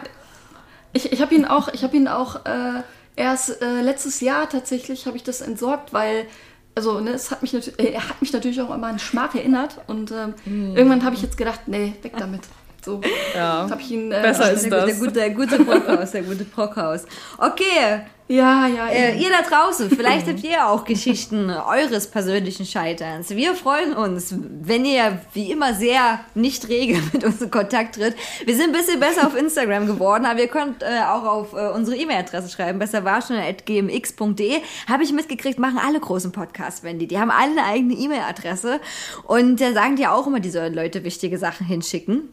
ich, 0.94 1.12
ich 1.12 1.22
habe 1.24 1.34
ihn 1.34 1.46
auch, 1.46 1.70
ich 1.74 1.84
habe 1.84 1.96
ihn 1.96 2.08
auch 2.08 2.46
äh, 2.46 2.82
erst 3.16 3.62
äh, 3.64 3.82
letztes 3.82 4.22
Jahr 4.22 4.48
tatsächlich 4.48 5.08
habe 5.08 5.18
ich 5.18 5.24
das 5.24 5.42
entsorgt, 5.42 5.92
weil 5.94 6.28
also 6.76 7.00
ne, 7.00 7.12
es 7.12 7.32
hat 7.32 7.42
mich 7.42 7.54
natürlich, 7.54 7.80
äh, 7.80 7.94
er 7.94 8.08
hat 8.08 8.22
mich 8.22 8.34
natürlich 8.34 8.62
auch 8.62 8.74
immer 8.74 8.88
an 8.88 9.00
Schmach 9.00 9.34
erinnert 9.34 9.80
und 9.88 10.12
ähm, 10.12 10.34
irgendwann 10.46 11.04
habe 11.04 11.16
ich 11.16 11.22
jetzt 11.22 11.38
gedacht, 11.38 11.62
nee, 11.68 11.94
weg 12.02 12.14
damit. 12.18 12.42
So, 12.86 13.02
Ja. 13.36 13.68
habe 13.70 13.82
ich 13.82 13.92
ihn. 13.92 14.12
Äh, 14.12 14.22
Besser 14.22 14.52
ist 14.52 14.64
Der, 14.64 14.72
das. 14.72 14.86
der, 14.86 14.96
gute, 14.96 15.12
der 15.12 15.30
gute 15.32 15.60
Brockhaus, 15.64 16.12
der 16.12 16.22
gute 16.22 16.46
Brockhaus. 16.46 17.06
Okay, 17.38 18.02
Ja, 18.28 18.66
ja. 18.68 18.88
Äh, 18.88 19.18
ihr 19.20 19.30
da 19.30 19.42
draußen, 19.48 19.90
vielleicht 19.92 20.28
habt 20.30 20.44
ihr 20.44 20.66
auch 20.68 20.84
Geschichten 20.84 21.52
eures 21.52 22.08
persönlichen 22.08 22.66
Scheiterns. 22.66 23.30
Wir 23.30 23.54
freuen 23.54 23.94
uns, 23.94 24.34
wenn 24.62 24.84
ihr 24.84 25.20
wie 25.34 25.52
immer 25.52 25.76
sehr 25.76 26.22
nicht 26.34 26.68
rege 26.68 27.00
mit 27.14 27.24
uns 27.24 27.40
in 27.42 27.52
Kontakt 27.52 27.96
tritt. 27.96 28.16
Wir 28.46 28.56
sind 28.56 28.68
ein 28.68 28.72
bisschen 28.72 29.00
besser 29.00 29.28
auf 29.28 29.36
Instagram 29.38 29.86
geworden, 29.86 30.26
aber 30.26 30.40
ihr 30.40 30.48
könnt 30.48 30.82
äh, 30.82 31.02
auch 31.08 31.24
auf 31.24 31.54
äh, 31.54 31.70
unsere 31.76 31.98
E-Mail-Adresse 31.98 32.50
schreiben, 32.50 32.80
besserwarschon.gmx.de. 32.80 34.62
Habe 34.90 35.04
ich 35.04 35.12
mitgekriegt, 35.14 35.60
machen 35.60 35.80
alle 35.84 36.00
großen 36.00 36.32
Podcasts, 36.32 36.84
wenn 36.84 36.98
die. 37.00 37.08
Die 37.08 37.20
haben 37.20 37.32
alle 37.32 37.52
eine 37.52 37.66
eigene 37.66 37.94
E-Mail-Adresse 37.94 38.80
und 39.26 39.62
da 39.62 39.72
sagen 39.74 39.96
die 39.98 40.08
auch 40.08 40.26
immer, 40.28 40.40
die 40.40 40.50
sollen 40.50 40.74
Leute 40.74 41.04
wichtige 41.04 41.38
Sachen 41.38 41.66
hinschicken. 41.68 42.30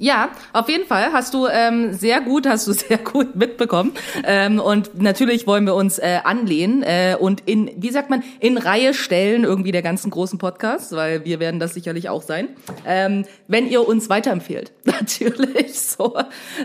Ja, 0.00 0.30
auf 0.52 0.68
jeden 0.68 0.86
Fall 0.86 1.12
hast 1.12 1.34
du 1.34 1.48
ähm, 1.48 1.92
sehr 1.92 2.20
gut, 2.20 2.46
hast 2.46 2.68
du 2.68 2.72
sehr 2.74 2.98
gut 2.98 3.34
mitbekommen. 3.34 3.92
Ähm, 4.24 4.60
und 4.60 5.00
natürlich 5.00 5.46
wollen 5.46 5.66
wir 5.66 5.74
uns 5.74 5.98
äh, 5.98 6.20
anlehnen 6.22 6.84
äh, 6.84 7.16
und 7.18 7.42
in, 7.46 7.70
wie 7.76 7.90
sagt 7.90 8.08
man, 8.08 8.22
in 8.38 8.58
Reihe 8.58 8.94
stellen 8.94 9.42
irgendwie 9.42 9.72
der 9.72 9.82
ganzen 9.82 10.10
großen 10.10 10.38
Podcasts, 10.38 10.94
weil 10.94 11.24
wir 11.24 11.40
werden 11.40 11.58
das 11.58 11.74
sicherlich 11.74 12.08
auch 12.08 12.22
sein. 12.22 12.48
Ähm, 12.86 13.24
wenn 13.48 13.68
ihr 13.68 13.86
uns 13.86 14.08
weiterempfehlt, 14.08 14.72
natürlich 14.84 15.80
so, 15.80 16.16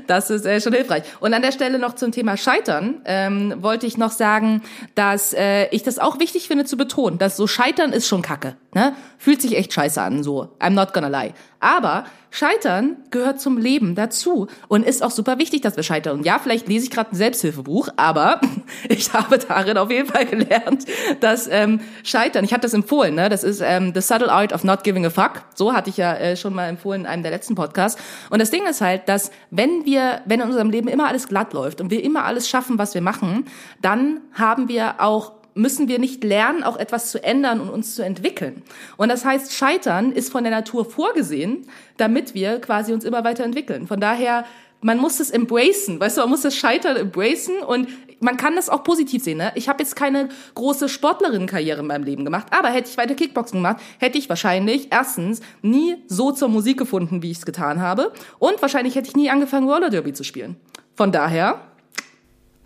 das 0.05 0.29
ist 0.29 0.45
äh, 0.45 0.61
schon 0.61 0.73
hilfreich. 0.73 1.03
Und 1.19 1.33
an 1.33 1.41
der 1.41 1.51
Stelle 1.51 1.79
noch 1.79 1.95
zum 1.95 2.11
Thema 2.11 2.37
Scheitern 2.37 3.01
ähm, 3.05 3.55
wollte 3.57 3.87
ich 3.87 3.97
noch 3.97 4.11
sagen, 4.11 4.61
dass 4.93 5.33
äh, 5.33 5.67
ich 5.71 5.81
das 5.81 5.97
auch 5.97 6.19
wichtig 6.19 6.47
finde 6.47 6.65
zu 6.65 6.77
betonen, 6.77 7.17
dass 7.17 7.35
so 7.35 7.47
Scheitern 7.47 7.93
ist 7.93 8.07
schon 8.07 8.21
Kacke, 8.21 8.57
ne? 8.75 8.93
Fühlt 9.17 9.41
sich 9.41 9.55
echt 9.57 9.73
scheiße 9.73 10.01
an, 10.01 10.21
so. 10.21 10.49
I'm 10.59 10.71
not 10.71 10.93
gonna 10.93 11.07
lie. 11.07 11.33
Aber 11.63 12.04
Scheitern 12.30 12.97
gehört 13.10 13.39
zum 13.39 13.58
Leben 13.58 13.95
dazu 13.95 14.47
und 14.67 14.86
ist 14.86 15.02
auch 15.02 15.12
super 15.12 15.38
wichtig, 15.38 15.62
dass 15.62 15.78
wir 15.78 15.84
scheitern. 15.84 16.17
Und 16.17 16.26
ja, 16.26 16.39
vielleicht 16.39 16.67
lese 16.67 16.86
ich 16.86 16.91
gerade 16.91 17.12
ein 17.12 17.15
Selbsthilfebuch, 17.15 17.88
aber 17.95 18.41
ich 18.89 19.13
habe 19.13 19.38
darin 19.38 19.78
auf 19.78 19.89
jeden 19.89 20.10
Fall 20.10 20.26
gelernt, 20.26 20.84
dass 21.21 21.47
ähm, 21.47 21.80
Scheitern, 22.04 22.43
ich 22.43 22.52
hatte 22.52 22.63
das 22.63 22.73
empfohlen, 22.73 23.15
ne? 23.15 23.30
das 23.30 23.45
ist 23.45 23.62
ähm, 23.62 23.93
The 23.95 24.02
Subtle 24.02 24.32
Art 24.32 24.52
of 24.52 24.65
Not 24.65 24.84
Giving 24.84 25.06
a 25.06 25.10
Fuck. 25.10 25.43
So 25.56 25.73
hatte 25.73 25.89
ich 25.89 25.95
ja 25.95 26.15
äh, 26.15 26.36
schon 26.36 26.54
mal 26.54 26.67
empfohlen 26.67 27.02
in 27.02 27.08
einem 27.08 27.23
der 27.23 27.32
letzten 27.32 27.56
Podcasts. 27.56 28.02
Und 28.30 28.41
das 28.41 28.52
Ding 28.52 28.65
ist 28.65 28.82
halt, 28.82 29.08
dass 29.08 29.32
wenn 29.49 29.86
wir, 29.86 30.21
wenn 30.26 30.41
in 30.41 30.47
unserem 30.47 30.69
Leben 30.69 30.89
immer 30.89 31.08
alles 31.08 31.30
glatt 31.30 31.54
läuft 31.54 31.80
und 31.80 31.91
wir 31.91 32.04
immer 32.04 32.26
alles 32.26 32.49
schaffen, 32.49 32.78
was 32.78 32.93
wir 32.93 33.02
machen, 33.02 33.45
dann 33.82 34.19
haben 34.34 34.67
wir 34.67 34.95
auch 34.97 35.32
müssen 35.55 35.87
wir 35.87 35.99
nicht 35.99 36.23
lernen, 36.23 36.63
auch 36.63 36.77
etwas 36.77 37.11
zu 37.11 37.23
ändern 37.23 37.59
und 37.61 37.69
uns 37.69 37.95
zu 37.95 38.03
entwickeln. 38.03 38.63
Und 38.97 39.09
das 39.09 39.25
heißt, 39.25 39.53
Scheitern 39.53 40.11
ist 40.11 40.31
von 40.31 40.43
der 40.43 40.51
Natur 40.51 40.85
vorgesehen, 40.85 41.67
damit 41.97 42.33
wir 42.33 42.59
quasi 42.59 42.93
uns 42.93 43.05
immer 43.05 43.23
weiterentwickeln. 43.23 43.87
Von 43.87 43.99
daher, 43.99 44.45
man 44.81 44.97
muss 44.97 45.19
es 45.19 45.29
embracen, 45.29 45.99
weißt 45.99 46.17
du, 46.17 46.21
man 46.21 46.29
muss 46.31 46.41
das 46.41 46.55
Scheitern 46.55 46.97
embracen 46.97 47.59
und 47.59 47.87
man 48.19 48.37
kann 48.37 48.55
das 48.55 48.69
auch 48.69 48.83
positiv 48.83 49.23
sehen. 49.23 49.37
Ne? 49.37 49.51
Ich 49.55 49.69
habe 49.69 49.83
jetzt 49.83 49.95
keine 49.95 50.29
große 50.55 50.89
Sportlerinnenkarriere 50.89 51.81
in 51.81 51.87
meinem 51.87 52.03
Leben 52.03 52.25
gemacht, 52.25 52.47
aber 52.51 52.69
hätte 52.69 52.89
ich 52.89 52.97
weiter 52.97 53.15
Kickboxen 53.15 53.59
gemacht, 53.59 53.81
hätte 53.99 54.17
ich 54.17 54.29
wahrscheinlich 54.29 54.87
erstens 54.91 55.41
nie 55.61 55.97
so 56.07 56.31
zur 56.31 56.49
Musik 56.49 56.77
gefunden, 56.77 57.21
wie 57.21 57.31
ich 57.31 57.37
es 57.37 57.45
getan 57.45 57.81
habe 57.81 58.13
und 58.39 58.61
wahrscheinlich 58.61 58.95
hätte 58.95 59.09
ich 59.09 59.15
nie 59.15 59.29
angefangen, 59.29 59.69
Roller 59.69 59.89
Derby 59.89 60.13
zu 60.13 60.23
spielen. 60.23 60.55
Von 60.95 61.11
daher 61.11 61.61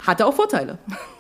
hatte 0.06 0.26
auch 0.26 0.34
Vorteile. 0.34 0.80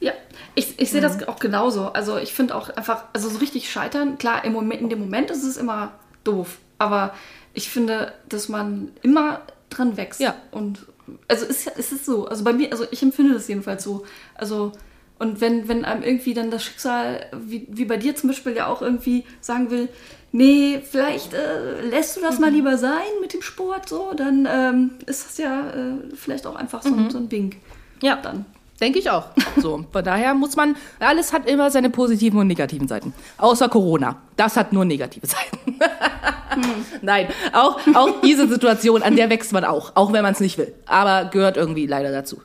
Ja, 0.00 0.12
ich, 0.54 0.78
ich 0.78 0.90
sehe 0.90 1.00
das 1.00 1.26
auch 1.28 1.38
genauso. 1.38 1.86
Also 1.92 2.16
ich 2.18 2.32
finde 2.34 2.54
auch 2.54 2.68
einfach, 2.70 3.04
also 3.12 3.28
so 3.28 3.38
richtig 3.38 3.70
scheitern, 3.70 4.18
klar, 4.18 4.44
im 4.44 4.52
Moment, 4.52 4.80
in 4.82 4.88
dem 4.90 4.98
Moment 5.00 5.30
ist 5.30 5.42
es 5.44 5.56
immer 5.56 5.92
doof. 6.24 6.58
Aber 6.78 7.14
ich 7.54 7.70
finde, 7.70 8.12
dass 8.28 8.48
man 8.48 8.92
immer 9.02 9.40
dran 9.70 9.96
wächst. 9.96 10.20
Ja. 10.20 10.34
Und 10.50 10.86
also 11.28 11.46
es, 11.46 11.66
es 11.66 11.92
ist 11.92 12.04
so. 12.04 12.26
Also 12.26 12.44
bei 12.44 12.52
mir, 12.52 12.70
also 12.72 12.84
ich 12.90 13.02
empfinde 13.02 13.34
das 13.34 13.48
jedenfalls 13.48 13.82
so. 13.84 14.04
Also 14.34 14.72
und 15.18 15.40
wenn, 15.40 15.66
wenn 15.68 15.86
einem 15.86 16.02
irgendwie 16.02 16.34
dann 16.34 16.50
das 16.50 16.62
Schicksal, 16.62 17.24
wie, 17.34 17.66
wie 17.70 17.86
bei 17.86 17.96
dir 17.96 18.14
zum 18.14 18.28
Beispiel 18.28 18.54
ja 18.54 18.66
auch 18.66 18.82
irgendwie 18.82 19.24
sagen 19.40 19.70
will, 19.70 19.88
nee, 20.32 20.82
vielleicht 20.84 21.32
äh, 21.32 21.80
lässt 21.80 22.16
du 22.16 22.20
das 22.20 22.38
mal 22.38 22.50
lieber 22.50 22.76
sein 22.76 23.00
mit 23.22 23.32
dem 23.32 23.40
Sport, 23.40 23.88
so, 23.88 24.12
dann 24.14 24.46
ähm, 24.50 24.90
ist 25.06 25.24
das 25.26 25.38
ja 25.38 25.70
äh, 25.70 26.14
vielleicht 26.14 26.46
auch 26.46 26.54
einfach 26.56 26.82
so, 26.82 26.92
ein- 26.94 27.08
so 27.08 27.16
ein 27.16 27.30
Wink. 27.30 27.56
Ja. 28.02 28.16
Dann. 28.16 28.44
Denke 28.80 28.98
ich 28.98 29.10
auch. 29.10 29.24
So, 29.56 29.84
von 29.90 30.04
daher 30.04 30.34
muss 30.34 30.54
man, 30.54 30.76
alles 30.98 31.32
hat 31.32 31.48
immer 31.48 31.70
seine 31.70 31.88
positiven 31.88 32.38
und 32.38 32.46
negativen 32.46 32.88
Seiten. 32.88 33.14
Außer 33.38 33.68
Corona. 33.68 34.20
Das 34.36 34.56
hat 34.56 34.72
nur 34.72 34.84
negative 34.84 35.26
Seiten. 35.26 35.78
Nein, 37.02 37.28
auch, 37.52 37.78
auch 37.94 38.20
diese 38.22 38.46
Situation, 38.48 39.02
an 39.02 39.16
der 39.16 39.30
wächst 39.30 39.52
man 39.52 39.64
auch, 39.64 39.92
auch 39.94 40.12
wenn 40.12 40.22
man 40.22 40.32
es 40.32 40.40
nicht 40.40 40.58
will. 40.58 40.74
Aber 40.86 41.30
gehört 41.30 41.56
irgendwie 41.56 41.86
leider 41.86 42.12
dazu. 42.12 42.42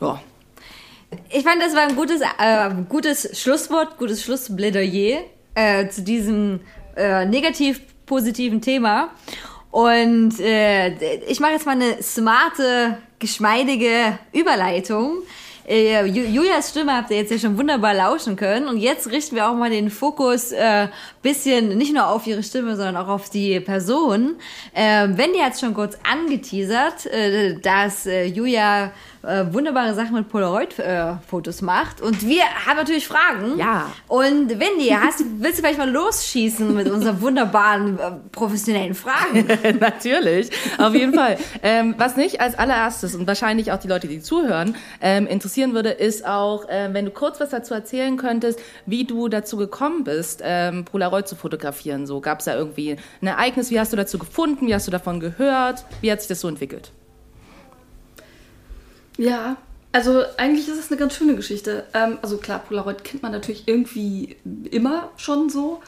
Ja. 0.00 0.20
Ich 1.30 1.44
fand, 1.44 1.62
das 1.62 1.74
war 1.74 1.82
ein 1.82 1.96
gutes, 1.96 2.20
äh, 2.20 2.70
gutes 2.88 3.40
Schlusswort, 3.40 3.98
gutes 3.98 4.22
Schlussplädoyer 4.22 5.20
äh, 5.54 5.88
zu 5.88 6.02
diesem 6.02 6.60
äh, 6.96 7.24
negativ-positiven 7.26 8.60
Thema. 8.60 9.10
Und 9.70 10.40
äh, 10.40 11.20
ich 11.26 11.40
mache 11.40 11.52
jetzt 11.52 11.66
mal 11.66 11.72
eine 11.72 12.02
smarte 12.02 12.98
geschmeidige 13.18 14.18
Überleitung. 14.32 15.18
Äh, 15.66 16.02
Ju- 16.04 16.26
Julias 16.28 16.68
Stimme 16.70 16.94
habt 16.94 17.10
ihr 17.10 17.16
jetzt 17.16 17.30
ja 17.32 17.38
schon 17.38 17.56
wunderbar 17.56 17.94
lauschen 17.94 18.36
können. 18.36 18.68
Und 18.68 18.76
jetzt 18.76 19.10
richten 19.10 19.34
wir 19.36 19.48
auch 19.48 19.54
mal 19.54 19.70
den 19.70 19.88
Fokus 19.90 20.52
äh, 20.52 20.88
bisschen 21.22 21.78
nicht 21.78 21.94
nur 21.94 22.06
auf 22.06 22.26
ihre 22.26 22.42
Stimme, 22.42 22.76
sondern 22.76 22.98
auch 22.98 23.08
auf 23.08 23.30
die 23.30 23.58
Person. 23.60 24.36
Äh, 24.74 25.08
Wendy 25.12 25.38
hat 25.38 25.54
es 25.54 25.60
schon 25.60 25.72
kurz 25.72 25.96
angeteasert, 26.02 27.06
äh, 27.06 27.58
dass 27.60 28.04
äh, 28.06 28.24
Julia 28.26 28.92
äh, 29.26 29.52
wunderbare 29.52 29.94
Sachen 29.94 30.14
mit 30.14 30.28
Polaroid-Fotos 30.28 31.62
macht. 31.62 32.00
Und 32.00 32.26
wir 32.26 32.42
haben 32.66 32.76
natürlich 32.76 33.06
Fragen. 33.06 33.58
Ja. 33.58 33.90
Und 34.08 34.48
Wendy, 34.50 34.88
hast, 34.88 35.24
willst 35.38 35.58
du 35.58 35.62
vielleicht 35.62 35.78
mal 35.78 35.90
losschießen 35.90 36.74
mit 36.74 36.90
unseren 36.90 37.20
wunderbaren 37.20 37.98
äh, 37.98 38.12
professionellen 38.32 38.94
Fragen? 38.94 39.46
Natürlich, 39.80 40.50
auf 40.78 40.94
jeden 40.94 41.14
Fall. 41.14 41.38
Ähm, 41.62 41.94
was 41.98 42.16
nicht 42.16 42.40
als 42.40 42.58
allererstes 42.58 43.14
und 43.14 43.26
wahrscheinlich 43.26 43.72
auch 43.72 43.78
die 43.78 43.88
Leute, 43.88 44.08
die 44.08 44.20
zuhören, 44.20 44.76
ähm, 45.00 45.26
interessieren 45.26 45.74
würde, 45.74 45.90
ist 45.90 46.26
auch, 46.26 46.66
ähm, 46.68 46.94
wenn 46.94 47.04
du 47.04 47.10
kurz 47.10 47.40
was 47.40 47.50
dazu 47.50 47.74
erzählen 47.74 48.16
könntest, 48.16 48.60
wie 48.86 49.04
du 49.04 49.28
dazu 49.28 49.56
gekommen 49.56 50.04
bist, 50.04 50.42
ähm, 50.44 50.84
Polaroid 50.84 51.28
zu 51.28 51.36
fotografieren. 51.36 52.06
So 52.06 52.20
gab 52.20 52.40
es 52.40 52.46
da 52.46 52.54
irgendwie 52.56 52.96
ein 53.20 53.26
Ereignis? 53.26 53.70
Wie 53.70 53.80
hast 53.80 53.92
du 53.92 53.96
dazu 53.96 54.18
gefunden? 54.18 54.66
Wie 54.66 54.74
hast 54.74 54.86
du 54.86 54.90
davon 54.90 55.20
gehört? 55.20 55.84
Wie 56.00 56.10
hat 56.10 56.20
sich 56.20 56.28
das 56.28 56.40
so 56.40 56.48
entwickelt? 56.48 56.92
Ja, 59.16 59.56
also 59.92 60.24
eigentlich 60.36 60.68
ist 60.68 60.78
es 60.78 60.90
eine 60.90 60.98
ganz 60.98 61.14
schöne 61.14 61.36
Geschichte. 61.36 61.84
Ähm, 61.94 62.18
also 62.20 62.38
klar, 62.38 62.58
Polaroid 62.58 63.04
kennt 63.04 63.22
man 63.22 63.32
natürlich 63.32 63.68
irgendwie 63.68 64.36
immer 64.70 65.10
schon 65.16 65.48
so. 65.48 65.80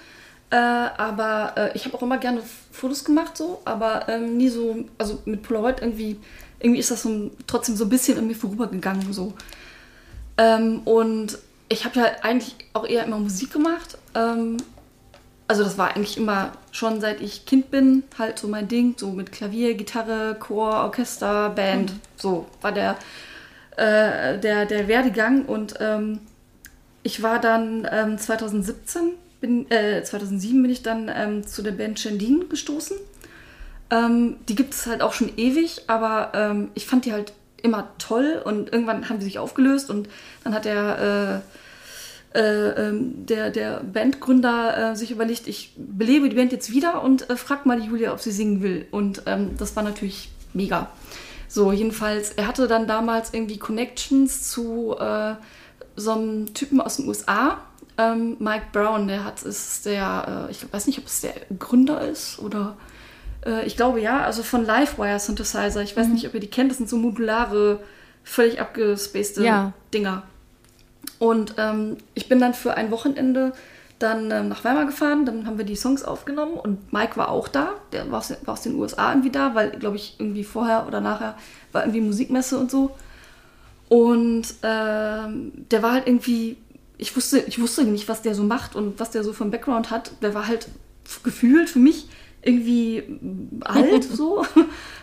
Äh, 0.51 0.57
aber 0.57 1.55
äh, 1.57 1.77
ich 1.77 1.85
habe 1.85 1.97
auch 1.97 2.03
immer 2.03 2.19
gerne 2.19 2.41
Fotos 2.71 3.05
gemacht, 3.05 3.37
so, 3.37 3.61
aber 3.65 4.09
ähm, 4.09 4.37
nie 4.37 4.49
so, 4.49 4.85
also 4.97 5.21
mit 5.25 5.43
Polaroid 5.43 5.81
irgendwie, 5.81 6.19
irgendwie 6.61 6.79
ist 6.79 6.93
das 6.93 7.03
so 7.03 7.33
trotzdem 7.49 7.75
so 7.75 7.85
ein 7.85 7.91
bisschen 7.91 8.17
an 8.17 8.29
mir 8.29 8.37
vorübergegangen. 8.37 9.13
So. 9.13 9.33
Ähm, 10.39 10.83
und 10.85 11.39
ich 11.69 11.85
habe 11.85 11.99
ja 11.99 12.05
eigentlich 12.23 12.55
auch 12.75 12.87
eher 12.87 13.05
immer 13.05 13.19
Musik 13.19 13.53
gemacht. 13.53 13.99
Also 15.49 15.63
das 15.63 15.79
war 15.79 15.95
eigentlich 15.95 16.17
immer 16.17 16.53
schon 16.73 17.01
seit 17.01 17.21
ich 17.21 17.47
Kind 17.47 17.71
bin, 17.71 18.03
halt 18.19 18.39
so 18.39 18.49
mein 18.49 18.67
Ding, 18.67 18.95
so 18.97 19.11
mit 19.11 19.31
Klavier, 19.31 19.75
Gitarre, 19.75 20.37
Chor, 20.39 20.85
Orchester, 20.85 21.51
Band. 21.51 21.93
So 22.17 22.47
war 22.61 22.73
der, 22.73 22.97
äh, 23.77 24.39
der, 24.39 24.67
der 24.67 24.89
Werdegang. 24.89 25.45
Und 25.45 25.75
ähm, 25.81 26.21
ich 27.03 27.23
war 27.23 27.41
dann 27.41 27.87
ähm, 27.91 28.19
2017, 28.19 29.13
bin, 29.41 29.71
äh, 29.71 30.03
2007 30.03 30.63
bin 30.63 30.71
ich 30.71 30.83
dann 30.83 31.11
ähm, 31.15 31.47
zu 31.47 31.63
der 31.63 31.73
Band 31.73 32.01
Shendin 32.01 32.49
gestoßen. 32.49 32.97
Ähm, 33.91 34.39
die 34.49 34.57
gibt 34.57 34.75
es 34.75 34.87
halt 34.87 35.01
auch 35.01 35.13
schon 35.13 35.31
ewig, 35.37 35.83
aber 35.87 36.33
ähm, 36.35 36.71
ich 36.75 36.87
fand 36.87 37.05
die 37.05 37.13
halt 37.13 37.33
immer 37.63 37.89
toll 37.99 38.43
und 38.45 38.73
irgendwann 38.73 39.09
haben 39.09 39.19
die 39.19 39.25
sich 39.25 39.39
aufgelöst 39.39 39.91
und 39.91 40.09
dann 40.43 40.55
hat 40.55 40.65
der, 40.65 41.43
äh, 41.45 41.57
äh, 42.37 42.89
ähm, 42.89 43.25
der, 43.25 43.51
der 43.51 43.83
Bandgründer 43.83 44.93
äh, 44.93 44.97
sich 44.97 45.11
überlegt, 45.11 45.47
ich 45.47 45.73
belebe 45.77 46.29
die 46.29 46.37
Band 46.37 46.53
jetzt 46.53 46.71
wieder 46.71 47.03
und 47.03 47.31
äh, 47.31 47.37
frag 47.37 47.65
mal 47.65 47.81
die 47.81 47.87
Julia, 47.87 48.13
ob 48.13 48.21
sie 48.21 48.31
singen 48.31 48.63
will. 48.63 48.87
Und 48.91 49.23
ähm, 49.25 49.57
das 49.57 49.75
war 49.75 49.83
natürlich 49.83 50.29
mega. 50.53 50.91
So, 51.49 51.73
jedenfalls, 51.73 52.33
er 52.33 52.47
hatte 52.47 52.69
dann 52.69 52.87
damals 52.87 53.33
irgendwie 53.33 53.57
Connections 53.57 54.51
zu 54.51 54.97
äh, 54.99 55.35
so 55.97 56.11
einem 56.13 56.53
Typen 56.53 56.81
aus 56.83 56.97
den 56.97 57.09
USA, 57.09 57.63
ähm, 57.97 58.37
Mike 58.39 58.67
Brown, 58.73 59.09
der 59.09 59.25
hat, 59.25 59.43
ist 59.43 59.87
der, 59.87 60.47
äh, 60.49 60.51
ich 60.51 60.71
weiß 60.71 60.87
nicht, 60.89 60.99
ob 60.99 61.07
es 61.07 61.23
der 61.23 61.33
Gründer 61.59 62.07
ist 62.07 62.39
oder 62.39 62.77
ich 63.65 63.77
glaube 63.77 64.01
ja, 64.01 64.25
also 64.25 64.43
von 64.43 64.67
Livewire 64.67 65.21
Synthesizer. 65.21 65.81
Ich 65.81 65.97
weiß 65.97 66.09
nicht, 66.09 66.27
ob 66.27 66.35
ihr 66.35 66.41
die 66.41 66.49
kennt, 66.49 66.69
das 66.73 66.79
sind 66.79 66.89
so 66.89 66.97
modulare, 66.97 67.79
völlig 68.25 68.61
abgespacede 68.61 69.47
Ja. 69.47 69.73
Dinger. 69.95 70.25
Und 71.19 71.55
ähm, 71.59 71.97
ich 72.15 72.29
bin 72.29 72.41
dann 72.41 72.55
für 72.55 72.75
ein 72.75 72.91
Wochenende 72.91 73.53
dann 73.99 74.31
ähm, 74.31 74.49
nach 74.49 74.63
Weimar 74.65 74.85
gefahren, 74.85 75.25
dann 75.25 75.47
haben 75.47 75.57
wir 75.57 75.65
die 75.65 75.77
Songs 75.77 76.05
aufgenommen 76.05 76.55
und 76.55 76.93
Mike 76.93 77.17
war 77.17 77.31
auch 77.31 77.49
da, 77.49 77.71
der 77.93 78.11
war 78.11 78.19
aus, 78.19 78.31
war 78.45 78.53
aus 78.53 78.61
den 78.61 78.75
USA 78.75 79.11
irgendwie 79.11 79.31
da, 79.31 79.55
weil, 79.55 79.71
glaube 79.71 79.97
ich, 79.97 80.17
irgendwie 80.19 80.45
vorher 80.45 80.87
oder 80.87 81.01
nachher 81.01 81.37
war 81.73 81.83
irgendwie 81.83 82.03
Musikmesse 82.03 82.59
und 82.59 82.71
so. 82.71 82.95
Und 83.89 84.55
ähm, 84.63 85.53
der 85.71 85.83
war 85.83 85.93
halt 85.93 86.07
irgendwie, 86.07 86.57
ich 86.99 87.17
wusste, 87.17 87.39
ich 87.39 87.61
wusste 87.61 87.85
nicht, 87.85 88.09
was 88.09 88.23
der 88.23 88.35
so 88.35 88.43
macht 88.43 88.75
und 88.75 89.01
was 89.01 89.11
der 89.11 89.25
so 89.25 89.35
einen 89.41 89.51
Background 89.51 89.91
hat. 89.91 90.11
Der 90.23 90.35
war 90.35 90.47
halt 90.47 90.69
gefühlt 91.23 91.71
für 91.71 91.79
mich 91.79 92.09
irgendwie 92.43 93.03
alt 93.61 94.05
so, 94.13 94.45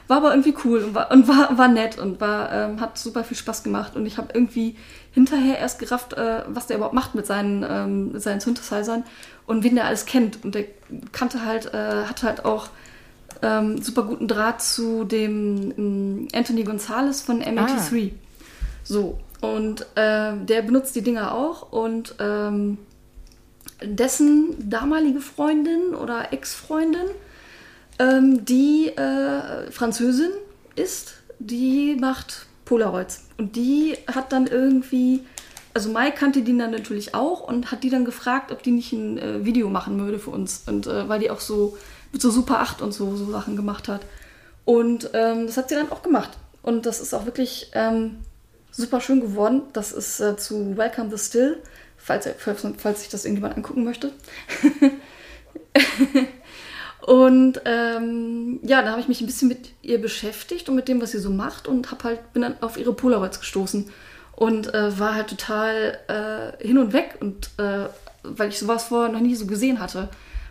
war 0.08 0.18
aber 0.18 0.32
irgendwie 0.32 0.56
cool 0.66 0.84
und 0.84 0.96
war, 0.96 1.12
und 1.12 1.28
war, 1.28 1.58
war 1.58 1.68
nett 1.68 1.98
und 1.98 2.20
war, 2.22 2.52
ähm, 2.52 2.82
hat 2.82 2.98
super 2.98 3.24
viel 3.24 3.38
Spaß 3.38 3.64
gemacht. 3.64 3.96
Und 3.96 4.06
ich 4.06 4.18
habe 4.18 4.30
irgendwie 4.34 4.76
hinterher 5.14 5.60
erst 5.60 5.80
gerafft, 5.80 6.14
äh, 6.14 6.44
was 6.48 6.68
der 6.68 6.78
überhaupt 6.78 6.96
macht 6.96 7.16
mit 7.16 7.26
seinen, 7.26 7.64
ähm, 7.68 8.12
mit 8.14 8.22
seinen 8.22 8.40
Synthesizern 8.40 9.04
und 9.46 9.64
wen 9.64 9.76
der 9.76 9.86
alles 9.86 10.06
kennt. 10.06 10.44
Und 10.44 10.56
der 10.56 10.66
kannte 11.12 11.46
halt, 11.46 11.74
äh, 11.74 12.06
hatte 12.06 12.26
halt 12.28 12.46
auch 12.46 12.70
ähm, 13.42 13.82
super 13.82 14.04
guten 14.04 14.28
Draht 14.28 14.62
zu 14.62 15.04
dem 15.04 15.74
ähm, 15.78 16.28
Anthony 16.34 16.64
Gonzalez 16.64 17.22
von 17.22 17.44
M83. 17.44 18.12
So, 18.84 19.20
und 19.42 19.86
ähm, 19.96 20.46
der 20.46 20.62
benutzt 20.62 20.96
die 20.96 21.02
Dinger 21.02 21.34
auch 21.36 21.72
und 21.72 22.16
ähm, 22.20 22.78
dessen 23.84 24.70
damalige 24.70 25.20
Freundin 25.20 25.94
oder 25.94 26.34
Ex-Freundin, 26.34 27.08
ähm, 28.00 28.46
die 28.46 28.88
äh, 28.88 29.70
Französin 29.72 30.32
ist, 30.76 31.16
die 31.40 31.98
macht 32.00 32.48
Polaroids. 32.66 33.26
Und 33.38 33.56
die 33.56 33.98
hat 34.08 34.32
dann 34.32 34.48
irgendwie, 34.48 35.24
also 35.74 35.90
Mai 35.90 36.12
kannte 36.12 36.42
die 36.42 36.58
dann 36.58 36.72
natürlich 36.72 37.14
auch 37.14 37.42
und 37.42 37.72
hat 37.72 37.84
die 37.84 37.90
dann 37.90 38.06
gefragt, 38.06 38.52
ob 38.52 38.64
die 38.64 38.72
nicht 38.72 38.92
ein 38.94 39.18
äh, 39.18 39.46
Video 39.46 39.70
machen 39.70 40.00
würde 40.00 40.20
für 40.20 40.32
uns. 40.32 40.64
Und 40.68 40.88
äh, 40.88 41.08
weil 41.10 41.20
die 41.20 41.32
auch 41.32 41.40
so 41.40 41.78
mit 42.12 42.22
so 42.22 42.30
Super 42.30 42.60
8 42.60 42.82
und 42.82 42.92
so, 42.94 43.16
so 43.16 43.30
Sachen 43.32 43.56
gemacht 43.56 43.88
hat. 43.88 44.02
Und 44.66 45.10
ähm, 45.14 45.48
das 45.48 45.58
hat 45.58 45.70
sie 45.70 45.76
dann 45.76 45.92
auch 45.92 46.02
gemacht. 46.02 46.32
Und 46.62 46.86
das 46.86 47.02
ist 47.02 47.14
auch 47.14 47.26
wirklich 47.26 47.72
ähm, 47.74 48.20
super 48.72 49.02
schön 49.02 49.20
geworden. 49.20 49.64
Das 49.74 49.92
ist 49.92 50.20
äh, 50.20 50.38
zu 50.38 50.78
Welcome 50.78 51.10
the 51.10 51.18
Still, 51.18 51.62
falls, 51.98 52.30
falls, 52.38 52.66
falls 52.78 53.02
sich 53.02 53.10
das 53.10 53.26
irgendjemand 53.26 53.58
angucken 53.58 53.84
möchte. 53.84 54.12
und 57.06 57.60
ähm, 57.66 58.60
ja, 58.64 58.82
da 58.82 58.92
habe 58.92 59.02
ich 59.02 59.10
mich 59.10 59.20
ein 59.20 59.26
bisschen 59.26 59.50
mit 59.50 59.74
ihr 59.82 60.00
beschäftigt 60.00 60.70
und 60.70 60.76
mit 60.76 60.88
dem, 60.88 61.02
was 61.02 61.12
sie 61.12 61.20
so 61.20 61.30
macht 61.30 61.68
und 61.68 61.92
hab 61.92 62.06
halt, 62.06 62.32
bin 62.32 62.44
dann 62.44 62.56
auf 62.62 62.78
ihre 62.78 62.94
Polaroids 62.94 63.42
gestoßen 63.42 63.90
und 64.38 64.74
äh, 64.74 64.98
war 64.98 65.14
halt 65.14 65.28
total 65.28 65.98
äh, 66.08 66.66
hin 66.66 66.78
und 66.78 66.94
weg 66.94 67.18
und 67.20 67.50
äh, 67.58 67.90
weil 68.24 68.50
ich 68.50 68.58
sowas 68.58 68.86
vorher 68.86 69.12
noch 69.12 69.20
nie 69.20 69.36
so 69.36 69.48
gesehen 69.48 69.82
hatte, 69.82 70.08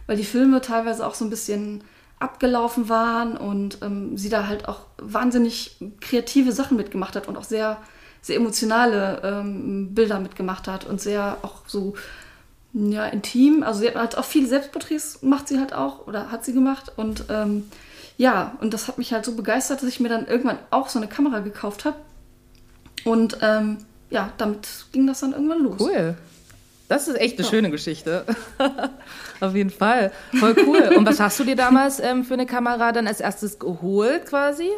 weil 0.07 0.19
die 0.19 0.25
Filme 0.25 0.61
teilweise 0.61 1.07
auch 1.07 1.15
so 1.15 1.25
ein 1.25 1.31
bisschen 1.31 1.85
abgelaufen 2.19 2.91
waren 2.91 3.39
und 3.39 3.79
ähm, 3.81 4.19
sie 4.19 4.29
da 4.29 4.47
halt 4.47 4.69
auch 4.69 4.81
wahnsinnig 4.99 5.79
kreative 6.03 6.53
Sachen 6.53 6.77
mitgemacht 6.77 7.17
hat 7.17 7.29
und 7.29 7.39
auch 7.39 7.45
sehr 7.45 7.79
sehr 8.21 8.37
emotionale 8.37 9.21
ähm, 9.25 9.95
Bilder 9.95 10.21
mitgemacht 10.21 10.69
hat 10.69 10.85
und 10.85 11.01
sehr 11.01 11.39
auch 11.43 11.63
so 11.67 11.95
ja, 12.73 13.07
intim. 13.07 13.63
Also 13.63 13.81
sie 13.81 13.89
hat 13.89 13.97
halt 13.97 14.19
auch 14.19 14.25
viele 14.25 14.47
Selbstporträts 14.47 15.23
macht 15.23 15.49
sie 15.49 15.59
halt 15.59 15.73
auch 15.73 16.07
oder 16.07 16.31
hat 16.31 16.45
sie 16.45 16.53
gemacht 16.53 16.93
und 16.97 17.25
ähm, 17.29 17.69
ja, 18.19 18.57
und 18.61 18.73
das 18.73 18.89
hat 18.89 18.99
mich 18.99 19.13
halt 19.13 19.25
so 19.25 19.35
begeistert, 19.35 19.83
dass 19.83 19.89
ich 19.89 20.01
mir 20.01 20.09
dann 20.09 20.27
irgendwann 20.27 20.59
auch 20.71 20.89
so 20.89 20.99
eine 20.99 21.09
Kamera 21.09 21.41
gekauft 21.41 21.85
habe 21.85 21.97
und 23.05 23.39
ähm, 23.43 23.79
ja, 24.11 24.33
damit 24.39 24.69
ging 24.93 25.07
das 25.07 25.21
dann 25.21 25.33
irgendwann 25.33 25.63
los. 25.63 25.81
Cool. 25.81 26.17
Das 26.89 27.09
ist 27.09 27.19
echt 27.19 27.39
eine 27.39 27.49
schöne 27.49 27.71
Geschichte. 27.71 28.27
Auf 29.41 29.55
jeden 29.55 29.71
Fall. 29.71 30.13
Voll 30.35 30.55
cool. 30.67 30.95
Und 30.95 31.07
was 31.07 31.21
hast 31.21 31.41
du 31.41 31.45
dir 31.45 31.57
damals 31.57 32.01
ähm, 32.01 32.23
für 32.23 32.35
eine 32.35 32.45
Kamera 32.45 32.93
dann 32.93 33.07
als 33.07 33.21
erstes 33.21 33.59
geholt 33.59 34.27
quasi? 34.27 34.69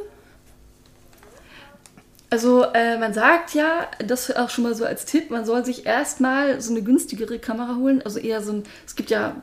Also 2.30 2.64
äh, 2.74 2.98
man 2.98 3.14
sagt 3.14 3.54
ja, 3.54 3.86
das 4.04 4.34
auch 4.34 4.50
schon 4.50 4.64
mal 4.64 4.74
so 4.74 4.84
als 4.84 5.04
Tipp, 5.04 5.30
man 5.30 5.44
soll 5.44 5.64
sich 5.64 5.86
erstmal 5.86 6.60
so 6.60 6.72
eine 6.72 6.82
günstigere 6.82 7.38
Kamera 7.38 7.76
holen. 7.76 8.02
Also 8.04 8.18
eher 8.18 8.42
so 8.42 8.52
ein, 8.52 8.62
es 8.86 8.96
gibt 8.96 9.10
ja 9.10 9.36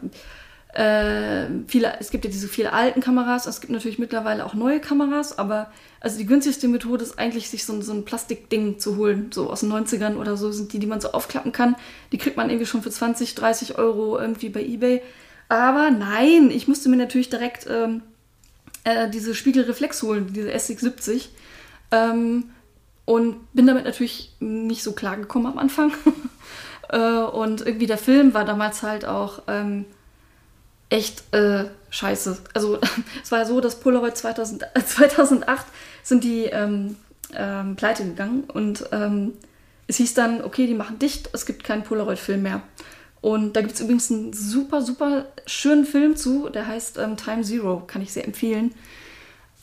äh, 0.73 1.45
viele, 1.67 1.93
es 1.99 2.11
gibt 2.11 2.25
ja 2.25 2.31
diese 2.31 2.47
vielen 2.47 2.69
alten 2.73 3.01
Kameras, 3.01 3.45
es 3.45 3.61
gibt 3.61 3.71
natürlich 3.71 3.99
mittlerweile 3.99 4.45
auch 4.45 4.53
neue 4.53 4.79
Kameras, 4.79 5.37
aber 5.37 5.71
also 5.99 6.17
die 6.17 6.25
günstigste 6.25 6.67
Methode 6.67 7.03
ist 7.03 7.19
eigentlich, 7.19 7.49
sich 7.49 7.65
so, 7.65 7.73
ein- 7.73 7.81
so 7.81 7.93
ein 7.93 8.05
Plastikding 8.05 8.79
zu 8.79 8.95
holen, 8.97 9.31
so 9.33 9.49
aus 9.49 9.61
den 9.61 9.69
90ern 9.69 10.15
oder 10.17 10.35
so, 10.37 10.51
sind 10.51 10.73
die, 10.73 10.79
die 10.79 10.87
man 10.87 11.01
so 11.01 11.11
aufklappen 11.11 11.51
kann. 11.51 11.75
Die 12.11 12.17
kriegt 12.17 12.37
man 12.37 12.49
irgendwie 12.49 12.65
schon 12.65 12.81
für 12.83 12.89
20, 12.91 13.35
30 13.35 13.77
Euro 13.77 14.17
irgendwie 14.19 14.49
bei 14.49 14.63
Ebay. 14.63 15.01
Aber 15.49 15.91
nein, 15.91 16.49
ich 16.51 16.67
musste 16.69 16.87
mir 16.89 16.95
natürlich 16.97 17.29
direkt 17.29 17.67
ähm, 17.69 18.01
äh, 18.85 19.09
diese 19.09 19.35
Spiegelreflex 19.35 20.01
holen, 20.03 20.31
diese 20.33 20.51
SX70. 20.51 21.27
Ähm, 21.91 22.45
und 23.11 23.51
bin 23.51 23.67
damit 23.67 23.83
natürlich 23.83 24.31
nicht 24.39 24.83
so 24.83 24.93
klar 24.93 25.17
gekommen 25.17 25.45
am 25.47 25.57
Anfang. 25.57 25.91
äh, 26.89 26.97
und 26.97 27.59
irgendwie 27.59 27.85
der 27.85 27.97
Film 27.97 28.33
war 28.33 28.45
damals 28.45 28.83
halt 28.83 29.03
auch 29.03 29.41
ähm, 29.47 29.83
echt 30.87 31.21
äh, 31.35 31.65
scheiße. 31.89 32.37
Also 32.53 32.79
es 33.21 33.29
war 33.29 33.45
so, 33.45 33.59
dass 33.59 33.81
Polaroid 33.81 34.15
2000, 34.15 34.63
äh, 34.63 34.85
2008 34.85 35.65
sind 36.03 36.23
die, 36.23 36.45
ähm, 36.45 36.95
ähm, 37.35 37.75
pleite 37.75 38.05
gegangen 38.05 38.45
und 38.45 38.85
ähm, 38.93 39.33
es 39.87 39.97
hieß 39.97 40.13
dann, 40.13 40.41
okay, 40.41 40.65
die 40.65 40.73
machen 40.73 40.97
dicht, 40.97 41.31
es 41.33 41.45
gibt 41.45 41.65
keinen 41.65 41.83
Polaroid-Film 41.83 42.41
mehr. 42.41 42.61
Und 43.19 43.57
da 43.57 43.61
gibt 43.61 43.73
es 43.73 43.81
übrigens 43.81 44.09
einen 44.09 44.31
super, 44.31 44.81
super 44.81 45.25
schönen 45.45 45.85
Film 45.85 46.15
zu, 46.15 46.47
der 46.47 46.65
heißt 46.65 46.97
ähm, 46.97 47.17
Time 47.17 47.41
Zero, 47.41 47.83
kann 47.85 48.01
ich 48.01 48.13
sehr 48.13 48.23
empfehlen. 48.23 48.73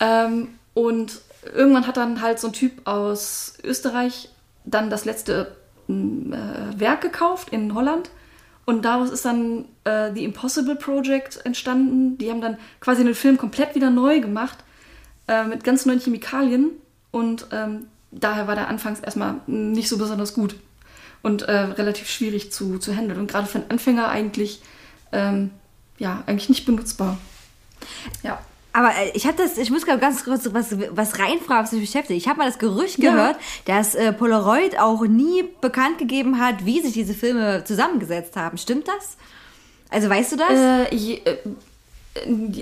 Ähm, 0.00 0.48
und 0.74 1.22
irgendwann 1.54 1.86
hat 1.86 1.96
dann 1.96 2.20
halt 2.20 2.38
so 2.38 2.48
ein 2.48 2.52
Typ 2.52 2.86
aus 2.86 3.54
Österreich 3.62 4.28
dann 4.64 4.90
das 4.90 5.04
letzte 5.04 5.56
äh, 5.88 5.92
Werk 5.92 7.00
gekauft 7.00 7.50
in 7.50 7.74
Holland. 7.74 8.10
Und 8.66 8.84
daraus 8.84 9.10
ist 9.10 9.24
dann 9.24 9.64
äh, 9.84 10.12
The 10.12 10.24
Impossible 10.24 10.76
Project 10.76 11.44
entstanden. 11.46 12.18
Die 12.18 12.30
haben 12.30 12.42
dann 12.42 12.58
quasi 12.80 13.02
den 13.02 13.14
Film 13.14 13.38
komplett 13.38 13.74
wieder 13.74 13.88
neu 13.88 14.20
gemacht, 14.20 14.58
äh, 15.26 15.44
mit 15.44 15.64
ganz 15.64 15.86
neuen 15.86 16.00
Chemikalien. 16.00 16.72
Und 17.10 17.46
ähm, 17.50 17.86
daher 18.10 18.46
war 18.46 18.54
der 18.54 18.68
anfangs 18.68 19.00
erstmal 19.00 19.36
nicht 19.46 19.88
so 19.88 19.96
besonders 19.96 20.34
gut 20.34 20.54
und 21.22 21.42
äh, 21.42 21.52
relativ 21.52 22.10
schwierig 22.10 22.52
zu, 22.52 22.78
zu 22.78 22.94
handeln. 22.94 23.18
Und 23.18 23.30
gerade 23.30 23.46
für 23.46 23.58
einen 23.58 23.70
Anfänger 23.70 24.08
eigentlich, 24.08 24.60
ähm, 25.12 25.50
ja, 25.98 26.22
eigentlich 26.26 26.48
nicht 26.50 26.66
benutzbar. 26.66 27.18
Ja. 28.22 28.38
Aber 28.72 28.90
äh, 28.90 29.10
ich 29.14 29.26
hatte 29.26 29.42
das, 29.42 29.56
ich 29.58 29.70
muss 29.70 29.84
gerade 29.86 29.98
ganz 29.98 30.24
kurz 30.24 30.48
was, 30.52 30.76
was 30.90 31.18
reinfragen, 31.18 31.64
was 31.64 31.72
mich 31.72 31.80
beschäftigt. 31.82 32.20
Ich 32.20 32.28
habe 32.28 32.38
mal 32.38 32.46
das 32.46 32.58
Gerücht 32.58 32.98
Ja. 32.98 33.12
gehört, 33.12 33.36
dass 33.64 33.94
äh, 33.94 34.12
Polaroid 34.12 34.78
auch 34.78 35.02
nie 35.06 35.44
bekannt 35.60 35.98
gegeben 35.98 36.38
hat, 36.38 36.64
wie 36.64 36.80
sich 36.80 36.92
diese 36.92 37.14
Filme 37.14 37.64
zusammengesetzt 37.64 38.36
haben. 38.36 38.58
Stimmt 38.58 38.86
das? 38.88 39.16
Also 39.90 40.08
weißt 40.10 40.32
du 40.32 40.36
das? 40.36 40.50
Äh, 40.52 40.94
je, 40.94 41.20
äh, 41.24 41.36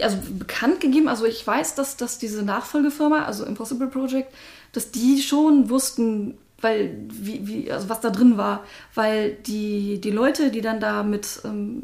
also 0.03 0.19
bekannt 0.39 0.81
gegeben, 0.81 1.09
also 1.09 1.25
ich 1.25 1.45
weiß, 1.47 1.75
dass, 1.75 1.97
dass 1.97 2.19
diese 2.19 2.43
Nachfolgefirma, 2.43 3.25
also 3.25 3.45
Impossible 3.45 3.89
Project, 3.89 4.33
dass 4.73 4.91
die 4.91 5.23
schon 5.23 5.71
wussten, 5.71 6.37
weil, 6.61 6.97
wie, 7.09 7.47
wie, 7.47 7.71
also 7.71 7.89
was 7.89 8.01
da 8.01 8.11
drin 8.11 8.39
war, 8.39 8.65
weil 8.95 9.33
die, 9.47 10.01
die 10.01 10.11
Leute, 10.11 10.51
die 10.51 10.63
dann 10.63 10.81
da 10.81 11.03
mit 11.03 11.41
ähm, 11.45 11.83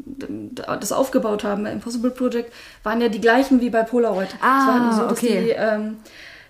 das 0.79 0.91
aufgebaut 0.91 1.43
haben, 1.43 1.65
Impossible 1.65 2.11
Project, 2.11 2.51
waren 2.81 2.99
ja 2.99 3.07
die 3.07 3.21
gleichen 3.21 3.61
wie 3.61 3.69
bei 3.69 3.83
Polaroid. 3.83 4.29
Ah, 4.41 4.59
es 4.59 4.67
war 4.67 4.93
so, 4.93 5.01
dass 5.09 5.11
okay. 5.11 5.43
die, 5.45 5.49
ähm, 5.51 5.97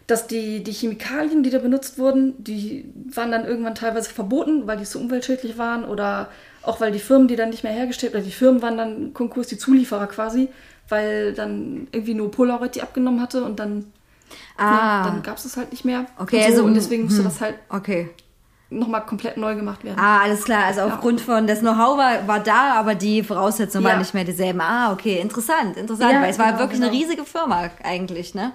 dass 0.07 0.27
die, 0.27 0.63
die 0.63 0.71
Chemikalien, 0.71 1.43
die 1.43 1.49
da 1.49 1.59
benutzt 1.59 1.97
wurden, 1.97 2.33
die 2.43 2.91
waren 3.13 3.31
dann 3.31 3.45
irgendwann 3.45 3.75
teilweise 3.75 4.09
verboten, 4.09 4.67
weil 4.67 4.77
die 4.77 4.83
zu 4.83 4.99
umweltschädlich 4.99 5.57
waren 5.57 5.85
oder 5.85 6.29
auch 6.61 6.79
weil 6.79 6.91
die 6.91 6.99
Firmen 6.99 7.27
die 7.27 7.35
dann 7.35 7.49
nicht 7.49 7.63
mehr 7.63 7.73
hergestellt, 7.73 8.13
oder 8.13 8.23
die 8.23 8.31
Firmen 8.31 8.61
waren 8.61 8.77
dann 8.77 9.13
Konkurs, 9.13 9.47
die 9.47 9.57
Zulieferer 9.57 10.07
quasi, 10.07 10.47
weil 10.87 11.33
dann 11.33 11.87
irgendwie 11.91 12.13
nur 12.13 12.31
Polaroid 12.31 12.75
die 12.75 12.81
abgenommen 12.81 13.21
hatte 13.21 13.43
und 13.43 13.59
dann, 13.59 13.91
Ah. 14.57 15.03
ne, 15.05 15.11
dann 15.11 15.23
gab 15.23 15.37
es 15.37 15.43
das 15.43 15.57
halt 15.57 15.71
nicht 15.71 15.85
mehr. 15.85 16.05
Okay, 16.17 16.37
und 16.37 16.43
so, 16.43 16.47
also, 16.49 16.63
und 16.65 16.73
deswegen 16.75 17.03
musste 17.05 17.19
hm. 17.19 17.25
das 17.25 17.41
halt 17.41 17.55
okay. 17.69 18.09
nochmal 18.69 19.05
komplett 19.05 19.37
neu 19.37 19.55
gemacht 19.55 19.83
werden. 19.83 19.99
Ah, 19.99 20.21
alles 20.21 20.43
klar. 20.43 20.65
Also 20.65 20.81
aufgrund 20.81 21.21
von, 21.21 21.47
das 21.47 21.59
Know-how 21.59 21.97
war, 21.97 22.27
war 22.27 22.39
da, 22.39 22.73
aber 22.73 22.95
die 22.95 23.23
Voraussetzungen 23.23 23.85
Ja. 23.85 23.91
waren 23.91 23.99
nicht 23.99 24.13
mehr 24.13 24.23
dieselben. 24.23 24.61
Ah, 24.61 24.91
okay, 24.91 25.19
interessant, 25.19 25.77
interessant. 25.77 26.13
Ja, 26.13 26.21
weil 26.21 26.29
es 26.29 26.39
war 26.39 26.47
genau, 26.47 26.59
wirklich 26.59 26.81
eine 26.81 26.91
genau. 26.91 27.03
riesige 27.03 27.25
Firma 27.25 27.69
eigentlich, 27.83 28.35
ne? 28.35 28.51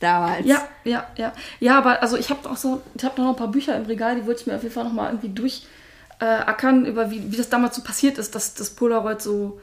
Damals. 0.00 0.46
Ja, 0.46 0.62
ja, 0.84 1.06
ja. 1.16 1.32
Ja, 1.60 1.78
aber 1.78 2.02
also 2.02 2.16
ich 2.16 2.30
habe 2.30 2.48
auch 2.50 2.56
so, 2.56 2.82
ich 2.94 3.04
habe 3.04 3.20
noch 3.20 3.30
ein 3.30 3.36
paar 3.36 3.48
Bücher 3.48 3.76
im 3.76 3.86
Regal, 3.86 4.16
die 4.16 4.26
wollte 4.26 4.42
ich 4.42 4.46
mir 4.46 4.54
auf 4.54 4.62
jeden 4.62 4.74
Fall 4.74 4.84
nochmal 4.84 5.12
irgendwie 5.12 5.30
durchackern, 5.30 6.84
über 6.84 7.10
wie, 7.10 7.32
wie 7.32 7.36
das 7.36 7.48
damals 7.48 7.76
so 7.76 7.82
passiert 7.82 8.18
ist, 8.18 8.34
dass 8.34 8.54
das 8.54 8.70
Polaroid 8.70 9.22
so 9.22 9.60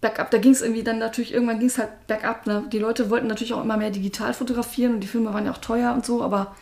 bergab, 0.00 0.30
da 0.30 0.38
ging 0.38 0.52
es 0.52 0.62
irgendwie 0.62 0.82
dann 0.82 0.98
natürlich, 0.98 1.32
irgendwann 1.32 1.58
ging 1.58 1.68
es 1.68 1.78
halt 1.78 2.06
bergab. 2.06 2.46
Ne? 2.46 2.64
Die 2.70 2.78
Leute 2.78 3.10
wollten 3.10 3.26
natürlich 3.26 3.54
auch 3.54 3.62
immer 3.62 3.76
mehr 3.76 3.90
digital 3.90 4.34
fotografieren 4.34 4.94
und 4.94 5.00
die 5.00 5.06
Filme 5.06 5.32
waren 5.32 5.46
ja 5.46 5.52
auch 5.52 5.58
teuer 5.58 5.92
und 5.94 6.04
so, 6.04 6.22
aber 6.22 6.54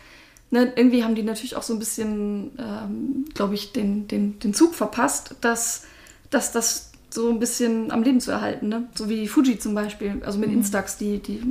ne, 0.51 0.71
irgendwie 0.75 1.03
haben 1.03 1.15
die 1.15 1.23
natürlich 1.23 1.55
auch 1.55 1.63
so 1.63 1.73
ein 1.73 1.79
bisschen, 1.79 2.51
ähm, 2.57 3.25
glaube 3.33 3.55
ich, 3.55 3.73
den, 3.73 4.07
den, 4.07 4.39
den 4.39 4.53
Zug 4.53 4.73
verpasst, 4.75 5.35
dass, 5.41 5.83
dass 6.29 6.51
das 6.51 6.91
so 7.09 7.29
ein 7.29 7.39
bisschen 7.39 7.91
am 7.91 8.03
Leben 8.03 8.19
zu 8.19 8.31
erhalten. 8.31 8.69
Ne? 8.69 8.87
So 8.95 9.09
wie 9.09 9.27
Fuji 9.27 9.59
zum 9.59 9.75
Beispiel, 9.75 10.21
also 10.25 10.39
mit 10.39 10.51
Instax, 10.51 10.97
die, 10.97 11.19
die, 11.19 11.41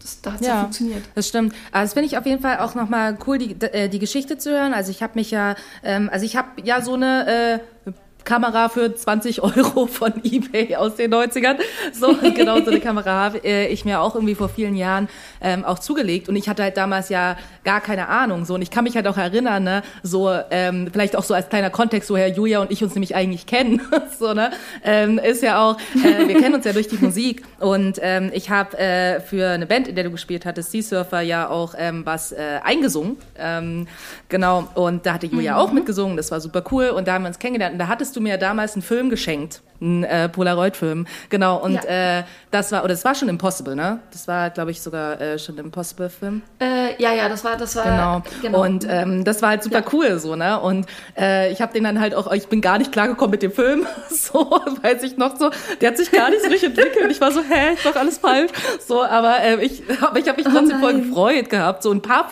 das, 0.00 0.20
da 0.20 0.32
hat 0.32 0.40
es 0.40 0.46
ja. 0.46 0.60
funktioniert. 0.60 1.02
Das 1.14 1.28
stimmt. 1.28 1.54
Also 1.72 1.86
das 1.86 1.92
finde 1.94 2.06
ich 2.06 2.18
auf 2.18 2.26
jeden 2.26 2.40
Fall 2.40 2.58
auch 2.58 2.74
nochmal 2.74 3.18
cool, 3.26 3.38
die, 3.38 3.52
äh, 3.60 3.88
die 3.88 3.98
Geschichte 3.98 4.38
zu 4.38 4.50
hören. 4.50 4.72
Also 4.72 4.90
ich 4.90 5.02
habe 5.02 5.12
mich 5.16 5.30
ja, 5.30 5.56
ähm, 5.82 6.08
also 6.12 6.24
ich 6.24 6.36
habe 6.36 6.48
ja 6.64 6.80
so 6.80 6.94
eine 6.94 7.60
äh, 7.86 7.92
Kamera 8.24 8.68
für 8.68 8.94
20 8.94 9.42
Euro 9.42 9.86
von 9.86 10.12
eBay 10.24 10.76
aus 10.76 10.96
den 10.96 11.12
90ern. 11.12 11.56
So, 11.92 12.14
genau 12.34 12.60
so 12.60 12.70
eine 12.70 12.80
Kamera 12.80 13.10
habe 13.10 13.44
äh, 13.44 13.68
ich 13.68 13.84
mir 13.84 14.00
auch 14.00 14.14
irgendwie 14.14 14.34
vor 14.34 14.48
vielen 14.48 14.76
Jahren 14.76 15.08
ähm, 15.40 15.64
auch 15.64 15.78
zugelegt. 15.78 16.28
Und 16.28 16.36
ich 16.36 16.48
hatte 16.48 16.62
halt 16.62 16.76
damals 16.76 17.08
ja 17.08 17.36
gar 17.64 17.80
keine 17.80 18.08
Ahnung. 18.08 18.44
So, 18.44 18.54
und 18.54 18.62
ich 18.62 18.70
kann 18.70 18.84
mich 18.84 18.96
halt 18.96 19.06
auch 19.06 19.16
erinnern, 19.16 19.64
ne, 19.64 19.82
so, 20.02 20.30
ähm, 20.50 20.88
vielleicht 20.92 21.16
auch 21.16 21.24
so 21.24 21.34
als 21.34 21.48
kleiner 21.48 21.70
Kontext, 21.70 22.10
woher 22.10 22.28
Julia 22.28 22.60
und 22.60 22.70
ich 22.70 22.82
uns 22.82 22.94
nämlich 22.94 23.14
eigentlich 23.14 23.46
kennen. 23.46 23.80
so, 24.18 24.32
ne? 24.34 24.50
Ähm, 24.84 25.18
ist 25.18 25.42
ja 25.42 25.62
auch, 25.62 25.76
äh, 26.04 26.28
wir 26.28 26.40
kennen 26.40 26.54
uns 26.54 26.64
ja 26.64 26.72
durch 26.72 26.88
die 26.88 26.96
Musik. 26.96 27.42
Und 27.58 27.98
ähm, 28.02 28.30
ich 28.34 28.50
habe 28.50 28.78
äh, 28.78 29.20
für 29.20 29.48
eine 29.48 29.66
Band, 29.66 29.88
in 29.88 29.94
der 29.94 30.04
du 30.04 30.10
gespielt 30.10 30.46
hattest, 30.46 30.70
Sea 30.72 30.82
Surfer, 30.82 31.20
ja 31.20 31.48
auch 31.48 31.74
ähm, 31.76 32.04
was 32.04 32.32
äh, 32.32 32.60
eingesungen. 32.62 33.16
Ähm, 33.38 33.86
genau. 34.28 34.68
Und 34.74 35.06
da 35.06 35.14
hatte 35.14 35.26
Julia 35.26 35.56
auch 35.56 35.72
mitgesungen. 35.72 36.16
Das 36.16 36.30
war 36.30 36.40
super 36.40 36.62
cool. 36.70 36.90
Und 36.90 37.08
da 37.08 37.14
haben 37.14 37.22
wir 37.22 37.28
uns 37.28 37.38
kennengelernt. 37.38 37.74
Und 37.74 37.78
da 37.78 37.88
hattest 37.88 38.09
du 38.16 38.20
mir 38.20 38.38
damals 38.38 38.74
einen 38.74 38.82
Film 38.82 39.10
geschenkt. 39.10 39.62
Einen 39.80 40.04
äh, 40.04 40.28
Polaroid-Film. 40.28 41.06
Genau. 41.30 41.56
Und 41.58 41.74
Ja. 41.84 42.18
äh, 42.18 42.22
das 42.50 42.70
war, 42.72 42.80
oder 42.84 42.92
das 42.94 43.04
war 43.04 43.14
schon 43.14 43.28
Impossible, 43.28 43.74
ne? 43.76 44.00
Das 44.12 44.26
war, 44.28 44.50
glaube 44.50 44.72
ich, 44.72 44.82
sogar 44.82 45.20
äh, 45.20 45.38
schon 45.38 45.54
ein 45.56 45.66
Impossible-Film. 45.66 46.42
Äh, 46.60 47.00
ja, 47.02 47.12
ja, 47.12 47.28
das 47.28 47.44
war, 47.44 47.56
das 47.56 47.76
war. 47.76 47.84
Genau. 47.84 48.22
genau. 48.42 48.62
Und 48.64 48.86
ähm, 48.88 49.24
das 49.24 49.40
war 49.40 49.50
halt 49.50 49.62
super 49.62 49.78
Ja. 49.78 49.84
cool 49.92 50.18
so, 50.18 50.36
ne? 50.36 50.60
Und 50.60 50.86
äh, 51.18 51.50
ich 51.52 51.62
habe 51.62 51.72
den 51.72 51.84
dann 51.84 52.00
halt 52.00 52.14
auch, 52.14 52.30
ich 52.32 52.48
bin 52.48 52.60
gar 52.60 52.78
nicht 52.78 52.92
klargekommen 52.92 53.30
mit 53.30 53.42
dem 53.42 53.52
Film, 53.52 53.86
so 54.10 54.50
weiß 54.82 55.02
ich 55.02 55.16
noch 55.16 55.36
so. 55.38 55.50
Der 55.80 55.90
hat 55.90 55.96
sich 55.96 56.10
gar 56.10 56.28
nicht 56.30 56.42
so 56.42 56.50
richtig 56.50 56.70
entwickelt. 56.70 57.10
Ich 57.10 57.20
war 57.20 57.32
so, 57.32 57.40
hä, 57.40 57.74
ich 57.74 57.84
mach 57.84 57.96
alles 57.96 58.18
falsch. 58.18 58.50
So, 58.86 59.02
aber 59.02 59.40
äh, 59.42 59.64
ich, 59.64 59.82
aber 60.02 60.18
ich 60.18 60.28
habe 60.28 60.42
mich 60.42 60.52
trotzdem 60.52 60.80
voll 60.80 60.92
nein. 60.94 61.08
gefreut 61.08 61.48
gehabt. 61.50 61.82
So 61.82 61.90
ein 61.92 62.02
paar, 62.02 62.28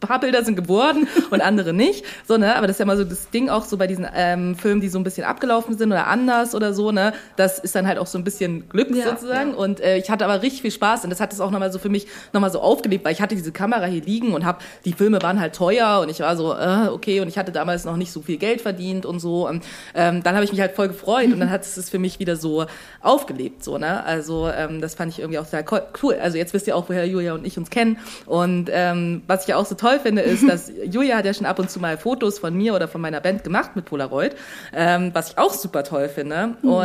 paar 0.00 0.20
Bilder 0.20 0.44
sind 0.44 0.54
geworden 0.56 1.08
und 1.30 1.40
andere 1.40 1.72
nicht. 1.72 2.04
So, 2.28 2.36
ne? 2.36 2.54
Aber 2.56 2.66
das 2.66 2.74
ist 2.76 2.80
ja 2.80 2.84
immer 2.84 2.96
so 2.96 3.04
das 3.04 3.30
Ding 3.30 3.48
auch 3.48 3.64
so 3.64 3.76
bei 3.76 3.86
diesen 3.86 4.06
ähm, 4.14 4.54
Filmen, 4.54 4.80
die 4.80 4.88
so 4.88 4.98
ein 4.98 5.04
bisschen 5.04 5.24
abgelaufen 5.24 5.76
sind 5.78 5.90
oder 5.90 6.06
anders 6.06 6.54
oder 6.54 6.72
so, 6.74 6.91
ne? 6.92 7.12
Das 7.36 7.58
ist 7.58 7.74
dann 7.74 7.86
halt 7.86 7.98
auch 7.98 8.06
so 8.06 8.18
ein 8.18 8.24
bisschen 8.24 8.68
Glück 8.68 8.90
Ja, 8.94 9.10
sozusagen. 9.10 9.54
Und 9.54 9.80
äh, 9.80 9.96
ich 9.98 10.10
hatte 10.10 10.24
aber 10.24 10.42
richtig 10.42 10.62
viel 10.62 10.70
Spaß 10.70 11.04
und 11.04 11.10
das 11.10 11.20
hat 11.20 11.32
es 11.32 11.40
auch 11.40 11.50
nochmal 11.50 11.72
so 11.72 11.78
für 11.78 11.88
mich 11.88 12.06
nochmal 12.32 12.50
so 12.52 12.60
aufgelebt, 12.60 13.04
weil 13.04 13.12
ich 13.12 13.20
hatte 13.20 13.34
diese 13.34 13.52
Kamera 13.52 13.84
hier 13.86 14.02
liegen 14.02 14.34
und 14.34 14.44
hab, 14.46 14.62
die 14.84 14.92
Filme 14.92 15.20
waren 15.22 15.40
halt 15.40 15.54
teuer 15.54 16.00
und 16.00 16.08
ich 16.10 16.20
war 16.20 16.36
so, 16.36 16.52
äh, 16.54 16.88
okay, 16.92 17.20
und 17.20 17.28
ich 17.28 17.38
hatte 17.38 17.52
damals 17.52 17.84
noch 17.84 17.96
nicht 17.96 18.12
so 18.12 18.22
viel 18.22 18.36
Geld 18.36 18.60
verdient 18.60 19.06
und 19.06 19.20
so. 19.20 19.48
Und 19.48 19.64
ähm, 19.94 20.22
dann 20.22 20.34
habe 20.34 20.44
ich 20.44 20.52
mich 20.52 20.60
halt 20.60 20.72
voll 20.72 20.88
gefreut 20.88 21.32
und 21.32 21.40
dann 21.40 21.50
hat 21.50 21.62
es 21.62 21.90
für 21.90 21.98
mich 21.98 22.18
wieder 22.18 22.36
so 22.36 22.66
aufgelebt, 23.00 23.64
so, 23.64 23.78
ne? 23.78 24.04
Also 24.04 24.48
ähm, 24.48 24.80
das 24.80 24.94
fand 24.94 25.12
ich 25.12 25.18
irgendwie 25.18 25.38
auch 25.38 25.44
sehr 25.46 25.62
co- 25.64 25.80
cool. 26.02 26.16
Also 26.20 26.38
jetzt 26.38 26.54
wisst 26.54 26.66
ihr 26.66 26.76
auch, 26.76 26.88
woher 26.88 27.06
Julia 27.06 27.34
und 27.34 27.46
ich 27.46 27.56
uns 27.58 27.70
kennen. 27.70 27.98
Und 28.26 28.68
ähm, 28.72 29.22
was 29.26 29.42
ich 29.42 29.48
ja 29.48 29.56
auch 29.56 29.66
so 29.66 29.74
toll 29.74 29.98
finde, 30.02 30.22
ist, 30.22 30.46
dass 30.48 30.70
Julia 30.90 31.16
hat 31.16 31.24
ja 31.24 31.34
schon 31.34 31.46
ab 31.46 31.58
und 31.58 31.70
zu 31.70 31.80
mal 31.80 31.96
Fotos 31.98 32.38
von 32.38 32.54
mir 32.54 32.74
oder 32.74 32.88
von 32.88 33.00
meiner 33.00 33.20
Band 33.20 33.44
gemacht 33.44 33.74
mit 33.74 33.84
Polaroid, 33.86 34.36
ähm, 34.74 35.10
was 35.14 35.30
ich 35.30 35.38
auch 35.38 35.52
super 35.52 35.82
toll 35.84 36.08
finde. 36.08 36.50
Und 36.62 36.81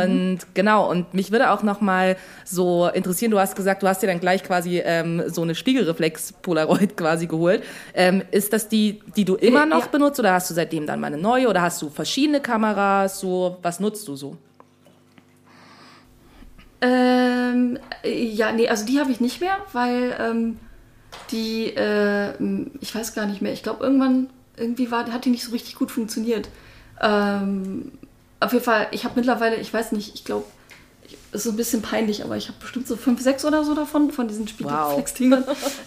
genau, 0.54 0.90
und 0.90 1.14
mich 1.14 1.30
würde 1.32 1.50
auch 1.50 1.62
noch 1.62 1.80
mal 1.80 2.16
so 2.44 2.88
interessieren, 2.88 3.30
du 3.30 3.38
hast 3.38 3.56
gesagt, 3.56 3.82
du 3.82 3.88
hast 3.88 4.02
dir 4.02 4.06
dann 4.06 4.20
gleich 4.20 4.42
quasi 4.44 4.78
ähm, 4.84 5.22
so 5.28 5.42
eine 5.42 5.54
Spiegelreflex-Polaroid 5.54 6.96
quasi 6.96 7.26
geholt. 7.26 7.62
Ähm, 7.94 8.22
ist 8.30 8.52
das 8.52 8.68
die, 8.68 9.00
die 9.16 9.24
du 9.24 9.34
immer 9.36 9.62
Äh, 9.64 9.66
noch 9.66 9.84
ja. 9.86 9.90
benutzt 9.90 10.18
oder 10.18 10.32
hast 10.32 10.50
du 10.50 10.54
seitdem 10.54 10.86
dann 10.86 11.00
mal 11.00 11.08
eine 11.08 11.18
neue 11.18 11.48
oder 11.48 11.62
hast 11.62 11.80
du 11.82 11.90
verschiedene 11.90 12.40
Kameras? 12.40 13.20
So, 13.20 13.58
was 13.62 13.80
nutzt 13.80 14.06
du 14.08 14.16
so? 14.16 14.36
Ähm, 16.80 17.78
äh, 18.04 18.24
ja, 18.24 18.52
nee, 18.52 18.68
also 18.68 18.86
die 18.86 19.00
habe 19.00 19.10
ich 19.10 19.20
nicht 19.20 19.40
mehr, 19.40 19.56
weil 19.72 20.14
ähm, 20.20 20.58
die, 21.32 21.66
äh, 21.74 22.32
ich 22.80 22.94
weiß 22.94 23.14
gar 23.14 23.26
nicht 23.26 23.42
mehr, 23.42 23.52
ich 23.52 23.62
glaube 23.62 23.84
irgendwann, 23.84 24.30
irgendwie 24.56 24.90
war, 24.90 25.10
hat 25.12 25.24
die 25.24 25.30
nicht 25.30 25.44
so 25.44 25.52
richtig 25.52 25.74
gut 25.76 25.90
funktioniert. 25.90 26.48
Ähm, 27.00 27.92
auf 28.40 28.52
jeden 28.52 28.64
Fall, 28.64 28.88
ich 28.90 29.04
habe 29.04 29.14
mittlerweile, 29.16 29.56
ich 29.56 29.72
weiß 29.72 29.92
nicht, 29.92 30.14
ich 30.14 30.24
glaube, 30.24 30.44
es 31.32 31.44
ist 31.44 31.52
ein 31.52 31.56
bisschen 31.56 31.82
peinlich, 31.82 32.24
aber 32.24 32.36
ich 32.36 32.48
habe 32.48 32.58
bestimmt 32.60 32.86
so 32.86 32.96
fünf, 32.96 33.20
sechs 33.20 33.44
oder 33.44 33.64
so 33.64 33.74
davon, 33.74 34.10
von 34.12 34.28
diesen 34.28 34.48
Spiegelreflex-Dingern. 34.48 35.44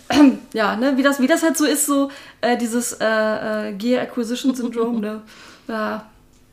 ja, 0.54 0.76
ne, 0.76 0.98
wie 0.98 1.04
das, 1.04 1.20
wie 1.20 1.28
das 1.28 1.42
halt 1.42 1.58
so 1.58 1.66
ist, 1.66 1.86
so 1.86 2.12
äh, 2.42 2.58
dieses 2.58 2.94
äh, 2.94 3.70
äh, 3.70 3.74
Gear 3.74 4.04
Acquisition 4.04 4.54
Syndrome, 4.56 5.00
ne? 5.00 5.22
Ja, 5.68 6.10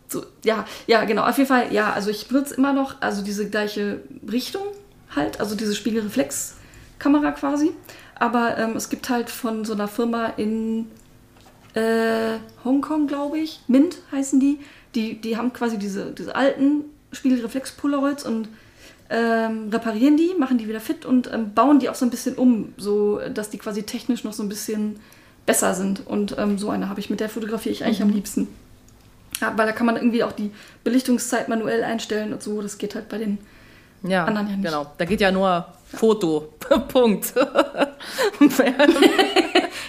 so, 0.07 0.25
ja, 0.45 0.65
ja, 0.87 1.05
genau, 1.05 1.25
auf 1.25 1.37
jeden 1.39 1.49
Fall, 1.49 1.73
ja, 1.73 1.93
also 1.93 2.11
ich 2.11 2.29
benutze 2.29 2.55
immer 2.55 2.73
noch, 2.73 3.01
also 3.01 3.23
diese 3.23 3.49
gleiche 3.49 4.01
Richtung 4.31 4.63
halt, 5.17 5.41
also 5.41 5.57
diese 5.57 5.75
Spiegelreflex-Kamera 5.75 7.33
quasi. 7.33 7.73
Aber 8.15 8.59
ähm, 8.59 8.77
es 8.77 8.91
gibt 8.91 9.09
halt 9.09 9.31
von 9.31 9.65
so 9.65 9.73
einer 9.73 9.89
Firma 9.89 10.27
in 10.37 10.87
äh, 11.75 12.39
Hongkong, 12.65 13.07
glaube 13.07 13.39
ich, 13.39 13.61
Mint 13.67 13.99
heißen 14.13 14.39
die, 14.41 14.61
die, 14.99 15.21
die 15.21 15.37
haben 15.37 15.53
quasi 15.53 15.79
diese, 15.79 16.11
diese 16.13 16.35
alten 16.35 16.85
Spiegelreflex-Polaroids 17.13 18.25
und 18.27 18.49
ähm, 19.11 19.69
reparieren 19.73 20.17
die, 20.17 20.35
machen 20.39 20.59
die 20.59 20.69
wieder 20.69 20.81
fit 20.81 21.07
und 21.07 21.31
ähm, 21.33 21.55
bauen 21.55 21.79
die 21.79 21.89
auch 21.89 21.95
so 21.95 22.05
ein 22.05 22.11
bisschen 22.11 22.35
um, 22.35 22.75
so 22.77 23.21
dass 23.33 23.49
die 23.51 23.59
quasi 23.59 23.83
technisch 23.85 24.25
noch 24.25 24.33
so 24.35 24.43
ein 24.43 24.49
bisschen 24.49 25.01
besser 25.47 25.75
sind. 25.75 26.07
Und 26.07 26.37
ähm, 26.37 26.59
so 26.59 26.69
eine 26.71 26.89
habe 26.91 27.01
ich, 27.01 27.09
mit 27.09 27.21
der 27.21 27.29
fotografiere 27.31 27.73
ich 27.73 27.85
eigentlich 27.85 28.03
am 28.03 28.11
liebsten. 28.11 28.49
Ja, 29.41 29.53
weil 29.57 29.67
da 29.67 29.73
kann 29.73 29.87
man 29.87 29.97
irgendwie 29.97 30.25
auch 30.25 30.33
die 30.33 30.51
Belichtungszeit 30.85 31.49
manuell 31.49 31.85
einstellen 31.85 32.33
und 32.35 32.43
so. 32.43 32.61
Das 32.61 32.77
geht 32.77 32.95
halt 32.97 33.09
bei 33.09 33.19
den 33.19 33.39
Ja, 34.03 34.25
Anderen 34.27 34.49
ja 34.51 34.57
nicht. 34.57 34.65
genau. 34.67 34.93
Da 34.99 35.05
geht 35.07 35.21
ja 35.23 35.31
nur 35.31 35.67
Foto. 35.95 36.53
Punkt. 36.89 37.33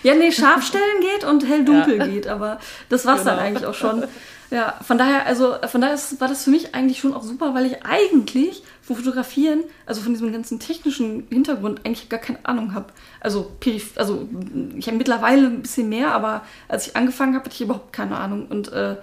Ja, 0.01 0.15
nee, 0.15 0.31
scharf 0.31 0.63
stellen 0.65 1.01
geht 1.01 1.25
und 1.29 1.45
hell-dunkel 1.45 1.97
Ja. 1.97 2.07
geht, 2.07 2.27
aber 2.27 2.59
das 2.87 3.05
war's 3.05 3.23
dann 3.25 3.35
Genau. 3.35 3.47
eigentlich 3.47 3.65
auch 3.65 3.73
schon. 3.73 4.05
Ja, 4.51 4.79
von 4.81 4.97
daher, 4.97 5.27
also 5.27 5.55
von 5.67 5.81
daher 5.81 5.97
war 6.17 6.27
das 6.27 6.43
für 6.43 6.49
mich 6.49 6.73
eigentlich 6.73 6.99
schon 6.99 7.13
auch 7.13 7.21
super, 7.21 7.53
weil 7.53 7.67
ich 7.67 7.85
eigentlich 7.85 8.63
vom 8.81 8.95
Fotografieren, 8.95 9.63
also 9.85 10.01
von 10.01 10.13
diesem 10.13 10.31
ganzen 10.31 10.59
technischen 10.59 11.27
Hintergrund, 11.29 11.85
eigentlich 11.85 12.09
gar 12.09 12.19
keine 12.19 12.39
Ahnung 12.43 12.73
habe. 12.73 12.87
Also, 13.19 13.51
also 13.95 14.27
ich 14.75 14.87
habe 14.87 14.97
mittlerweile 14.97 15.47
ein 15.47 15.61
bisschen 15.61 15.89
mehr, 15.89 16.13
aber 16.13 16.41
als 16.67 16.87
ich 16.87 16.95
angefangen 16.95 17.35
habe, 17.35 17.45
hatte 17.45 17.53
ich 17.53 17.61
überhaupt 17.61 17.93
keine 17.93 18.17
Ahnung. 18.17 18.47
Und 18.47 18.71
äh, 18.71 18.95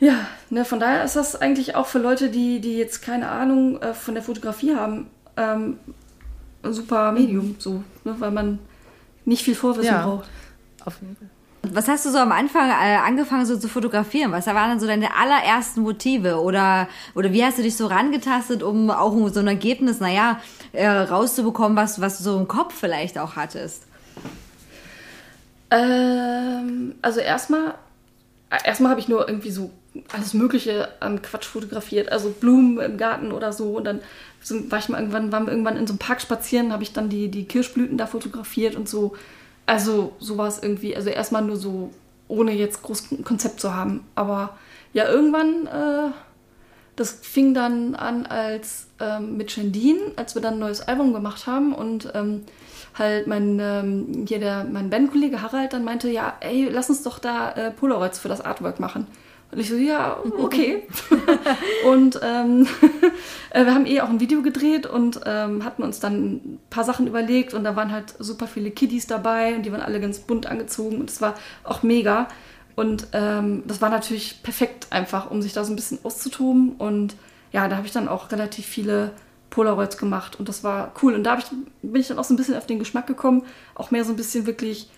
ja, 0.00 0.14
ne, 0.48 0.64
von 0.64 0.80
daher 0.80 1.04
ist 1.04 1.14
das 1.16 1.36
eigentlich 1.36 1.76
auch 1.76 1.86
für 1.86 1.98
Leute, 1.98 2.30
die, 2.30 2.60
die 2.60 2.76
jetzt 2.76 3.02
keine 3.02 3.28
Ahnung 3.28 3.80
äh, 3.82 3.94
von 3.94 4.14
der 4.14 4.22
Fotografie 4.22 4.74
haben, 4.74 5.08
ähm, 5.36 5.78
ein 6.62 6.72
super 6.72 7.12
Medium, 7.12 7.54
so, 7.58 7.84
ne, 8.04 8.16
weil 8.18 8.30
man 8.32 8.58
nicht 9.24 9.44
viel 9.44 9.54
Vorwissen 9.54 9.92
Ja. 9.92 10.04
braucht. 10.04 10.28
Auf 10.84 11.00
jeden 11.00 11.16
Fall. 11.16 11.28
Was 11.62 11.88
hast 11.88 12.06
du 12.06 12.10
so 12.10 12.18
am 12.18 12.32
Anfang 12.32 12.70
äh, 12.70 12.96
angefangen 12.96 13.44
so 13.44 13.56
zu 13.56 13.68
fotografieren? 13.68 14.32
Was 14.32 14.46
waren 14.46 14.70
dann 14.70 14.80
so 14.80 14.86
deine 14.86 15.14
allerersten 15.14 15.82
Motive? 15.82 16.40
Oder, 16.40 16.88
oder 17.14 17.32
wie 17.32 17.44
hast 17.44 17.58
du 17.58 17.62
dich 17.62 17.76
so 17.76 17.86
rangetastet, 17.86 18.62
um 18.62 18.90
auch 18.90 19.14
so 19.28 19.40
ein 19.40 19.46
Ergebnis, 19.46 20.00
naja, 20.00 20.40
äh, 20.72 20.88
rauszubekommen, 20.88 21.76
was, 21.76 22.00
was 22.00 22.18
du 22.18 22.24
so 22.24 22.38
im 22.38 22.48
Kopf 22.48 22.74
vielleicht 22.74 23.18
auch 23.18 23.36
hattest? 23.36 23.84
Ähm, 25.70 26.94
also 27.02 27.20
erstmal, 27.20 27.74
erstmal 28.64 28.90
habe 28.90 29.00
ich 29.00 29.08
nur 29.08 29.28
irgendwie 29.28 29.50
so 29.50 29.70
alles 30.12 30.34
Mögliche 30.34 30.88
an 31.00 31.20
Quatsch 31.20 31.46
fotografiert, 31.46 32.10
also 32.10 32.30
Blumen 32.30 32.78
im 32.78 32.96
Garten 32.96 33.32
oder 33.32 33.52
so. 33.52 33.76
Und 33.76 33.84
dann 33.84 34.00
sind, 34.40 34.70
war 34.70 34.78
ich 34.78 34.88
mal 34.88 34.98
irgendwann, 34.98 35.30
waren 35.30 35.46
wir 35.46 35.52
irgendwann 35.52 35.76
in 35.76 35.86
so 35.86 35.92
einem 35.92 35.98
Park 35.98 36.20
spazieren, 36.20 36.72
habe 36.72 36.82
ich 36.82 36.92
dann 36.92 37.08
die, 37.08 37.28
die 37.28 37.44
Kirschblüten 37.44 37.98
da 37.98 38.06
fotografiert 38.06 38.76
und 38.76 38.88
so. 38.88 39.14
Also 39.70 40.14
so 40.18 40.36
war 40.36 40.48
es 40.48 40.60
irgendwie. 40.60 40.96
Also 40.96 41.10
erstmal 41.10 41.42
nur 41.42 41.56
so, 41.56 41.90
ohne 42.26 42.50
jetzt 42.50 42.82
groß 42.82 43.04
Konzept 43.22 43.60
zu 43.60 43.72
haben. 43.72 44.04
Aber 44.16 44.58
ja, 44.92 45.08
irgendwann, 45.08 45.68
äh, 45.68 46.10
das 46.96 47.12
fing 47.12 47.54
dann 47.54 47.94
an 47.94 48.26
als 48.26 48.88
ähm, 48.98 49.36
mit 49.36 49.52
Shendine, 49.52 50.00
als 50.16 50.34
wir 50.34 50.42
dann 50.42 50.54
ein 50.54 50.58
neues 50.58 50.80
Album 50.80 51.12
gemacht 51.12 51.46
haben 51.46 51.72
und 51.72 52.10
ähm, 52.16 52.42
halt 52.98 53.28
mein, 53.28 53.60
ähm, 53.60 54.24
hier 54.26 54.40
der, 54.40 54.64
mein 54.64 54.90
Bandkollege 54.90 55.40
Harald 55.40 55.72
dann 55.72 55.84
meinte, 55.84 56.10
ja, 56.10 56.36
ey, 56.40 56.68
lass 56.68 56.90
uns 56.90 57.04
doch 57.04 57.20
da 57.20 57.52
äh, 57.52 57.70
Polaroids 57.70 58.18
für 58.18 58.28
das 58.28 58.40
Artwork 58.40 58.80
machen. 58.80 59.06
Und 59.52 59.58
ich 59.58 59.68
so, 59.68 59.76
ja, 59.76 60.18
okay. 60.38 60.86
und 61.86 62.20
ähm, 62.22 62.68
äh, 63.50 63.64
wir 63.64 63.74
haben 63.74 63.86
eh 63.86 64.00
auch 64.00 64.08
ein 64.08 64.20
Video 64.20 64.42
gedreht 64.42 64.86
und 64.86 65.20
ähm, 65.26 65.64
hatten 65.64 65.82
uns 65.82 65.98
dann 65.98 66.34
ein 66.34 66.60
paar 66.70 66.84
Sachen 66.84 67.06
überlegt 67.08 67.52
und 67.52 67.64
da 67.64 67.74
waren 67.74 67.90
halt 67.90 68.14
super 68.18 68.46
viele 68.46 68.70
Kiddies 68.70 69.08
dabei 69.08 69.56
und 69.56 69.66
die 69.66 69.72
waren 69.72 69.82
alle 69.82 70.00
ganz 70.00 70.20
bunt 70.20 70.46
angezogen 70.46 71.00
und 71.00 71.10
es 71.10 71.20
war 71.20 71.34
auch 71.64 71.82
mega. 71.82 72.28
Und 72.76 73.08
ähm, 73.12 73.64
das 73.66 73.82
war 73.82 73.90
natürlich 73.90 74.42
perfekt 74.42 74.86
einfach, 74.90 75.30
um 75.30 75.42
sich 75.42 75.52
da 75.52 75.64
so 75.64 75.72
ein 75.72 75.76
bisschen 75.76 75.98
auszutoben. 76.04 76.76
Und 76.78 77.16
ja, 77.52 77.68
da 77.68 77.76
habe 77.76 77.86
ich 77.86 77.92
dann 77.92 78.08
auch 78.08 78.30
relativ 78.30 78.66
viele 78.66 79.10
Polaroids 79.50 79.98
gemacht 79.98 80.38
und 80.38 80.48
das 80.48 80.64
war 80.64 80.92
cool. 81.02 81.14
Und 81.14 81.24
da 81.24 81.36
ich, 81.36 81.46
bin 81.82 82.00
ich 82.00 82.08
dann 82.08 82.18
auch 82.18 82.24
so 82.24 82.32
ein 82.32 82.36
bisschen 82.36 82.56
auf 82.56 82.66
den 82.66 82.78
Geschmack 82.78 83.06
gekommen, 83.06 83.42
auch 83.74 83.90
mehr 83.90 84.04
so 84.04 84.12
ein 84.12 84.16
bisschen 84.16 84.46
wirklich, 84.46 84.88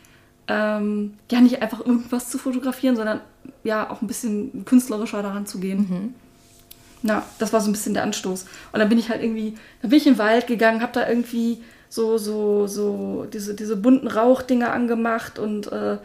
ähm, 0.46 1.14
ja, 1.30 1.40
nicht 1.40 1.62
einfach 1.62 1.80
irgendwas 1.80 2.28
zu 2.30 2.38
fotografieren, 2.38 2.96
sondern 2.96 3.20
ja, 3.64 3.90
auch 3.90 4.02
ein 4.02 4.06
bisschen 4.06 4.64
künstlerischer 4.64 5.22
daran 5.22 5.46
zu 5.46 5.58
gehen. 5.60 5.86
Na, 7.02 7.24
das 7.38 7.52
war 7.52 7.60
so 7.60 7.68
ein 7.68 7.72
bisschen 7.72 7.94
der 7.94 8.04
Anstoß. 8.04 8.46
Und 8.72 8.78
dann 8.78 8.88
bin 8.88 8.98
ich 8.98 9.08
halt 9.08 9.22
irgendwie, 9.22 9.56
dann 9.80 9.90
bin 9.90 9.98
ich 9.98 10.06
in 10.06 10.14
den 10.14 10.18
Wald 10.18 10.46
gegangen, 10.46 10.82
habe 10.82 10.92
da 10.92 11.08
irgendwie 11.08 11.62
so, 11.88 12.16
so, 12.16 12.66
so 12.66 13.26
diese, 13.32 13.54
diese 13.54 13.76
bunten 13.76 14.06
Rauchdinger 14.06 14.72
angemacht 14.72 15.38
und 15.38 15.70
äh, 15.72 15.98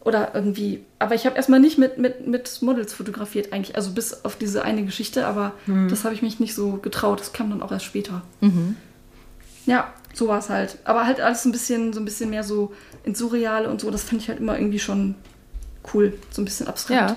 oder 0.00 0.34
irgendwie. 0.34 0.84
Aber 0.98 1.14
ich 1.14 1.26
habe 1.26 1.36
erstmal 1.36 1.60
nicht 1.60 1.78
mit, 1.78 1.98
mit, 1.98 2.26
mit 2.26 2.62
Models 2.62 2.92
fotografiert, 2.94 3.52
eigentlich. 3.52 3.76
Also 3.76 3.92
bis 3.92 4.24
auf 4.24 4.36
diese 4.36 4.62
eine 4.64 4.84
Geschichte, 4.84 5.26
aber 5.26 5.52
das 5.88 6.04
habe 6.04 6.14
ich 6.14 6.22
mich 6.22 6.40
nicht 6.40 6.54
so 6.54 6.72
getraut. 6.72 7.20
Das 7.20 7.32
kam 7.32 7.50
dann 7.50 7.62
auch 7.62 7.72
erst 7.72 7.84
später. 7.86 8.22
Ja, 9.66 9.92
so 10.12 10.28
war 10.28 10.38
es 10.38 10.48
halt. 10.50 10.78
Aber 10.84 11.06
halt 11.06 11.20
alles 11.20 11.44
ein 11.44 11.52
bisschen, 11.52 11.92
so 11.92 12.00
ein 12.00 12.04
bisschen 12.04 12.30
mehr 12.30 12.44
so 12.44 12.72
ins 13.04 13.18
Surreale 13.18 13.68
und 13.70 13.80
so. 13.80 13.90
Das 13.90 14.04
fand 14.04 14.20
ich 14.20 14.28
halt 14.28 14.40
immer 14.40 14.58
irgendwie 14.58 14.78
schon 14.78 15.14
cool. 15.92 16.14
So 16.30 16.42
ein 16.42 16.44
bisschen 16.44 16.68
abstrakt. 16.68 17.10
Ja. 17.10 17.16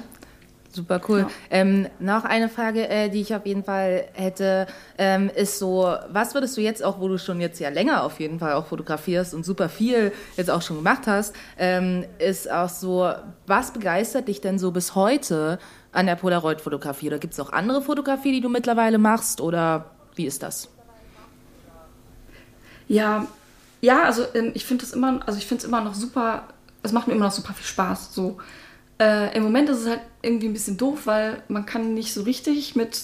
Super 0.77 1.01
cool. 1.07 1.21
Ja. 1.21 1.29
Ähm, 1.49 1.87
noch 1.99 2.23
eine 2.23 2.49
Frage, 2.49 2.87
äh, 2.87 3.09
die 3.09 3.21
ich 3.21 3.33
auf 3.33 3.47
jeden 3.47 3.63
Fall 3.63 4.05
hätte, 4.13 4.67
ähm, 4.99 5.31
ist 5.35 5.57
so, 5.57 5.95
was 6.09 6.35
würdest 6.35 6.55
du 6.55 6.61
jetzt 6.61 6.83
auch, 6.83 6.99
wo 6.99 7.07
du 7.07 7.17
schon 7.17 7.41
jetzt 7.41 7.59
ja 7.59 7.69
länger 7.69 8.03
auf 8.03 8.19
jeden 8.19 8.37
Fall 8.37 8.53
auch 8.53 8.67
fotografierst 8.67 9.33
und 9.33 9.43
super 9.43 9.69
viel 9.69 10.11
jetzt 10.35 10.51
auch 10.51 10.61
schon 10.61 10.75
gemacht 10.75 11.07
hast, 11.07 11.33
ähm, 11.57 12.05
ist 12.19 12.51
auch 12.51 12.69
so, 12.69 13.11
was 13.47 13.71
begeistert 13.71 14.27
dich 14.27 14.39
denn 14.39 14.59
so 14.59 14.71
bis 14.71 14.93
heute 14.93 15.57
an 15.93 16.05
der 16.05 16.15
Polaroid-Fotografie? 16.15 17.07
Oder 17.07 17.17
gibt 17.17 17.33
es 17.33 17.39
auch 17.39 17.51
andere 17.51 17.81
Fotografie, 17.81 18.33
die 18.33 18.41
du 18.41 18.49
mittlerweile 18.49 18.99
machst 18.99 19.41
oder 19.41 19.85
wie 20.15 20.27
ist 20.27 20.43
das? 20.43 20.69
Ja, 22.87 23.25
ja, 23.81 24.03
also 24.03 24.25
ähm, 24.35 24.51
ich 24.53 24.65
finde 24.65 24.85
es 24.85 24.93
immer, 24.93 25.21
also 25.25 25.39
ich 25.39 25.47
finde 25.47 25.63
es 25.63 25.67
immer 25.67 25.81
noch 25.81 25.95
super, 25.95 26.43
es 26.87 26.93
macht 26.93 27.07
mir 27.07 27.13
immer 27.13 27.25
noch 27.25 27.31
super 27.31 27.53
viel 27.53 27.65
Spaß. 27.65 28.13
So. 28.13 28.37
Äh, 28.99 29.35
Im 29.37 29.43
Moment 29.43 29.69
ist 29.69 29.81
es 29.81 29.87
halt 29.87 30.01
irgendwie 30.23 30.47
ein 30.47 30.53
bisschen 30.53 30.77
doof, 30.77 31.01
weil 31.05 31.43
man 31.47 31.65
kann 31.65 31.93
nicht 31.93 32.13
so 32.13 32.23
richtig 32.23 32.75
mit, 32.75 33.01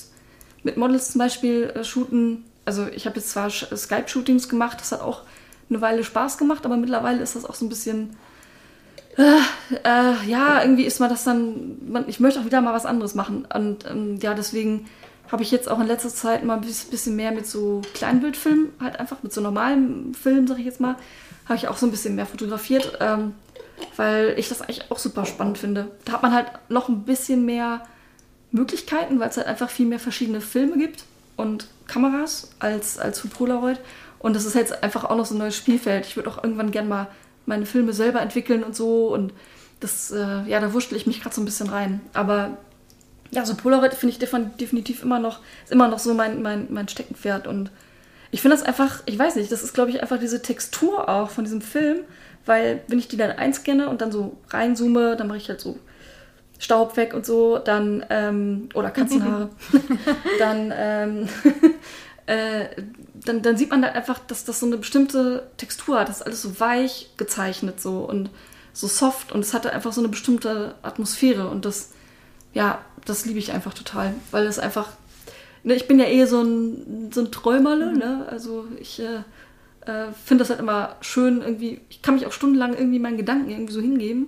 mit 0.63 0.75
Models 0.77 1.11
zum 1.11 1.19
Beispiel 1.19 1.71
äh, 1.75 1.83
shooten. 1.83 2.45
Also 2.65 2.87
ich 2.87 3.05
habe 3.05 3.17
jetzt 3.17 3.29
zwar 3.29 3.49
Sch- 3.49 3.75
Skype-Shootings 3.75 4.49
gemacht, 4.49 4.79
das 4.79 4.91
hat 4.91 5.01
auch 5.01 5.21
eine 5.69 5.81
Weile 5.81 6.03
Spaß 6.03 6.37
gemacht, 6.37 6.65
aber 6.65 6.77
mittlerweile 6.77 7.21
ist 7.21 7.35
das 7.35 7.45
auch 7.45 7.55
so 7.55 7.65
ein 7.65 7.69
bisschen, 7.69 8.15
äh, 9.17 9.21
äh, 9.83 10.27
ja, 10.27 10.61
irgendwie 10.61 10.83
ist 10.85 10.99
man 10.99 11.09
das 11.09 11.23
dann, 11.23 11.77
man, 11.87 12.05
ich 12.07 12.19
möchte 12.19 12.39
auch 12.39 12.45
wieder 12.45 12.61
mal 12.61 12.73
was 12.73 12.85
anderes 12.85 13.15
machen. 13.15 13.45
Und 13.53 13.85
ähm, 13.89 14.17
ja, 14.21 14.33
deswegen 14.33 14.87
habe 15.31 15.43
ich 15.43 15.51
jetzt 15.51 15.69
auch 15.69 15.79
in 15.79 15.87
letzter 15.87 16.09
Zeit 16.09 16.43
mal 16.43 16.55
ein 16.55 16.61
bis- 16.61 16.85
bisschen 16.85 17.15
mehr 17.15 17.31
mit 17.31 17.45
so 17.47 17.81
Kleinbildfilmen, 17.93 18.69
halt 18.79 18.99
einfach 18.99 19.23
mit 19.23 19.33
so 19.33 19.41
normalen 19.41 20.13
Filmen, 20.13 20.47
sag 20.47 20.59
ich 20.59 20.65
jetzt 20.65 20.79
mal, 20.79 20.95
habe 21.45 21.55
ich 21.55 21.67
auch 21.67 21.77
so 21.77 21.85
ein 21.85 21.91
bisschen 21.91 22.15
mehr 22.15 22.25
fotografiert, 22.25 22.97
ähm, 22.99 23.33
weil 23.95 24.35
ich 24.37 24.49
das 24.49 24.61
eigentlich 24.61 24.89
auch 24.91 24.99
super 24.99 25.25
spannend 25.25 25.57
finde. 25.57 25.91
Da 26.05 26.13
hat 26.13 26.23
man 26.23 26.33
halt 26.33 26.47
noch 26.69 26.89
ein 26.89 27.03
bisschen 27.03 27.45
mehr 27.45 27.83
Möglichkeiten, 28.51 29.19
weil 29.19 29.29
es 29.29 29.37
halt 29.37 29.47
einfach 29.47 29.69
viel 29.69 29.85
mehr 29.87 29.99
verschiedene 29.99 30.41
Filme 30.41 30.77
gibt 30.77 31.03
und 31.37 31.67
Kameras 31.87 32.51
als, 32.59 32.99
als 32.99 33.19
für 33.19 33.27
Polaroid. 33.27 33.79
Und 34.19 34.35
das 34.35 34.45
ist 34.45 34.55
jetzt 34.55 34.83
einfach 34.83 35.03
auch 35.03 35.17
noch 35.17 35.25
so 35.25 35.35
ein 35.35 35.39
neues 35.39 35.55
Spielfeld. 35.55 36.05
Ich 36.05 36.15
würde 36.15 36.29
auch 36.29 36.43
irgendwann 36.43 36.71
gern 36.71 36.87
mal 36.87 37.07
meine 37.45 37.65
Filme 37.65 37.93
selber 37.93 38.21
entwickeln 38.21 38.63
und 38.63 38.75
so. 38.75 39.07
Und 39.07 39.33
das, 39.79 40.11
äh, 40.11 40.43
ja, 40.47 40.59
da 40.59 40.71
wurschtel 40.71 40.95
ich 40.97 41.07
mich 41.07 41.21
gerade 41.21 41.35
so 41.35 41.41
ein 41.41 41.45
bisschen 41.45 41.69
rein. 41.69 41.99
Aber 42.13 42.57
ja, 43.31 43.45
so 43.45 43.55
Polaroid 43.55 43.95
finde 43.95 44.15
ich 44.15 44.21
defin- 44.23 44.55
definitiv 44.57 45.03
immer 45.03 45.19
noch, 45.19 45.39
ist 45.63 45.71
immer 45.71 45.87
noch 45.87 45.99
so 45.99 46.13
mein, 46.13 46.41
mein, 46.41 46.67
mein 46.69 46.87
Steckenpferd. 46.87 47.47
Und 47.47 47.69
ich 48.31 48.41
finde 48.41 48.55
das 48.55 48.65
einfach, 48.65 49.01
ich 49.07 49.19
weiß 49.19 49.35
nicht, 49.35 49.51
das 49.51 49.63
ist, 49.63 49.73
glaube 49.73 49.89
ich, 49.89 50.01
einfach 50.01 50.19
diese 50.19 50.41
Textur 50.41 51.09
auch 51.09 51.29
von 51.29 51.43
diesem 51.43 51.61
Film. 51.61 52.01
Weil, 52.45 52.81
wenn 52.87 52.99
ich 52.99 53.07
die 53.07 53.17
dann 53.17 53.31
einscanne 53.31 53.89
und 53.89 54.01
dann 54.01 54.11
so 54.11 54.37
reinzoome, 54.49 55.15
dann 55.15 55.27
mache 55.27 55.37
ich 55.37 55.49
halt 55.49 55.61
so 55.61 55.79
Staub 56.59 56.95
weg 56.97 57.13
und 57.13 57.25
so, 57.25 57.57
dann, 57.57 58.05
ähm, 58.09 58.69
oder 58.73 58.91
Katzenhaare, 58.91 59.49
dann, 60.39 60.73
ähm, 60.75 61.29
äh, 62.25 62.65
dann, 63.25 63.41
dann 63.41 63.57
sieht 63.57 63.69
man 63.69 63.81
da 63.81 63.89
einfach, 63.89 64.19
dass 64.19 64.45
das 64.45 64.59
so 64.59 64.65
eine 64.65 64.77
bestimmte 64.77 65.47
Textur 65.57 65.99
hat. 65.99 66.09
Das 66.09 66.17
ist 66.17 66.21
alles 66.23 66.41
so 66.41 66.59
weich 66.59 67.11
gezeichnet 67.17 67.81
so 67.81 67.99
und 67.99 68.29
so 68.73 68.87
soft 68.87 69.31
und 69.31 69.41
es 69.41 69.53
hatte 69.53 69.71
einfach 69.71 69.93
so 69.93 70.01
eine 70.01 70.09
bestimmte 70.09 70.75
Atmosphäre 70.81 71.47
und 71.49 71.65
das, 71.65 71.91
ja, 72.53 72.83
das 73.05 73.25
liebe 73.25 73.39
ich 73.39 73.51
einfach 73.51 73.73
total, 73.73 74.13
weil 74.31 74.47
es 74.47 74.57
einfach, 74.57 74.89
ne, 75.63 75.75
ich 75.75 75.87
bin 75.87 75.99
ja 75.99 76.07
eh 76.07 76.25
so 76.25 76.41
ein, 76.41 77.11
so 77.13 77.21
ein 77.21 77.31
Träumerle, 77.31 77.93
ne, 77.95 78.25
also 78.29 78.65
ich 78.79 78.99
äh, 78.99 79.23
äh, 79.85 80.11
finde 80.25 80.41
das 80.43 80.49
halt 80.49 80.59
immer 80.59 80.95
schön 81.01 81.41
irgendwie, 81.41 81.81
ich 81.89 82.01
kann 82.01 82.15
mich 82.15 82.25
auch 82.25 82.31
stundenlang 82.31 82.73
irgendwie 82.73 82.99
meinen 82.99 83.17
Gedanken 83.17 83.49
irgendwie 83.49 83.73
so 83.73 83.81
hingeben 83.81 84.27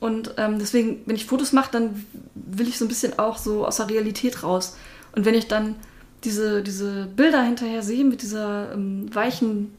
und 0.00 0.34
ähm, 0.36 0.58
deswegen, 0.58 1.02
wenn 1.06 1.16
ich 1.16 1.26
Fotos 1.26 1.52
mache, 1.52 1.70
dann 1.72 2.04
will 2.34 2.68
ich 2.68 2.78
so 2.78 2.84
ein 2.84 2.88
bisschen 2.88 3.18
auch 3.18 3.38
so 3.38 3.66
aus 3.66 3.76
der 3.76 3.88
Realität 3.88 4.42
raus 4.42 4.76
und 5.14 5.24
wenn 5.24 5.34
ich 5.34 5.48
dann 5.48 5.76
diese, 6.24 6.62
diese 6.62 7.06
Bilder 7.06 7.42
hinterher 7.42 7.82
sehe 7.82 8.04
mit 8.04 8.22
dieser 8.22 8.72
ähm, 8.72 9.12
weichen 9.14 9.72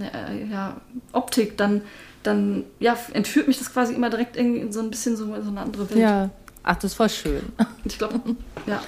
äh, 0.00 0.50
ja, 0.50 0.80
Optik, 1.12 1.56
dann, 1.56 1.82
dann 2.22 2.64
ja, 2.80 2.96
entführt 3.12 3.48
mich 3.48 3.58
das 3.58 3.72
quasi 3.72 3.94
immer 3.94 4.10
direkt 4.10 4.36
irgendwie 4.36 4.60
in 4.60 4.72
so 4.72 4.80
ein 4.80 4.90
bisschen 4.90 5.16
so, 5.16 5.34
in 5.34 5.42
so 5.42 5.50
eine 5.50 5.60
andere 5.60 5.90
Welt. 5.90 6.00
Ja. 6.00 6.30
Ach, 6.62 6.76
das 6.76 6.94
voll 6.94 7.08
schön. 7.08 7.42
Und 7.58 7.92
ich 7.92 7.98
glaube, 7.98 8.20
ja. 8.66 8.82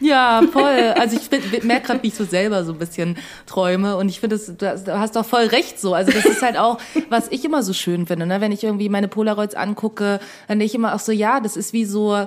Ja, 0.00 0.42
voll. 0.52 0.94
Also 0.98 1.16
ich 1.16 1.62
merke 1.62 1.86
gerade, 1.86 2.02
wie 2.02 2.08
ich 2.08 2.14
so 2.14 2.24
selber 2.24 2.64
so 2.64 2.72
ein 2.72 2.78
bisschen 2.78 3.16
träume 3.46 3.96
und 3.96 4.08
ich 4.08 4.20
finde, 4.20 4.38
du 4.38 4.98
hast 4.98 5.16
doch 5.16 5.24
voll 5.24 5.44
recht 5.46 5.80
so. 5.80 5.94
Also 5.94 6.12
das 6.12 6.24
ist 6.24 6.42
halt 6.42 6.56
auch, 6.56 6.78
was 7.08 7.28
ich 7.28 7.44
immer 7.44 7.62
so 7.62 7.72
schön 7.72 8.06
finde, 8.06 8.26
ne? 8.26 8.40
wenn 8.40 8.52
ich 8.52 8.64
irgendwie 8.64 8.88
meine 8.88 9.08
Polaroids 9.08 9.54
angucke, 9.54 10.20
dann 10.48 10.58
denke 10.58 10.64
ich 10.64 10.74
immer 10.74 10.94
auch 10.94 11.00
so, 11.00 11.12
ja, 11.12 11.40
das 11.40 11.56
ist 11.56 11.72
wie 11.72 11.84
so, 11.84 12.26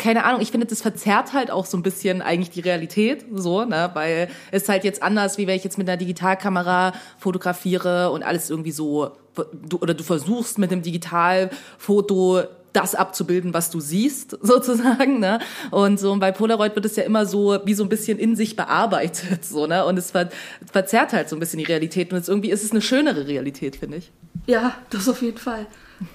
keine 0.00 0.24
Ahnung, 0.24 0.40
ich 0.40 0.50
finde, 0.50 0.66
das 0.66 0.80
verzerrt 0.80 1.34
halt 1.34 1.50
auch 1.50 1.66
so 1.66 1.76
ein 1.76 1.82
bisschen 1.82 2.22
eigentlich 2.22 2.50
die 2.50 2.60
Realität, 2.60 3.26
so, 3.32 3.64
ne, 3.64 3.90
weil 3.92 4.28
es 4.50 4.68
halt 4.68 4.82
jetzt 4.84 5.02
anders, 5.02 5.36
wie 5.36 5.46
wenn 5.46 5.56
ich 5.56 5.64
jetzt 5.64 5.76
mit 5.76 5.88
einer 5.88 5.98
Digitalkamera 5.98 6.94
fotografiere 7.18 8.10
und 8.10 8.22
alles 8.22 8.48
irgendwie 8.48 8.72
so, 8.72 9.10
du, 9.52 9.76
oder 9.78 9.92
du 9.92 10.02
versuchst 10.02 10.58
mit 10.58 10.72
einem 10.72 10.82
Digitalfoto 10.82 12.44
das 12.72 12.94
abzubilden, 12.94 13.54
was 13.54 13.70
du 13.70 13.80
siehst, 13.80 14.38
sozusagen, 14.42 15.20
ne? 15.20 15.40
Und 15.70 15.98
so 15.98 16.12
und 16.12 16.20
bei 16.20 16.32
Polaroid 16.32 16.74
wird 16.74 16.86
es 16.86 16.96
ja 16.96 17.04
immer 17.04 17.26
so 17.26 17.58
wie 17.64 17.74
so 17.74 17.82
ein 17.82 17.88
bisschen 17.88 18.18
in 18.18 18.36
sich 18.36 18.56
bearbeitet, 18.56 19.44
so, 19.44 19.66
ne? 19.66 19.84
Und 19.84 19.98
es 19.98 20.10
ver 20.10 20.30
verzerrt 20.70 21.12
halt 21.12 21.28
so 21.28 21.36
ein 21.36 21.40
bisschen 21.40 21.58
die 21.58 21.64
Realität 21.64 22.12
und 22.12 22.18
jetzt 22.18 22.28
irgendwie 22.28 22.50
ist 22.50 22.64
es 22.64 22.70
eine 22.70 22.82
schönere 22.82 23.26
Realität, 23.26 23.76
finde 23.76 23.98
ich. 23.98 24.10
Ja, 24.46 24.74
das 24.90 25.08
auf 25.08 25.22
jeden 25.22 25.38
Fall. 25.38 25.66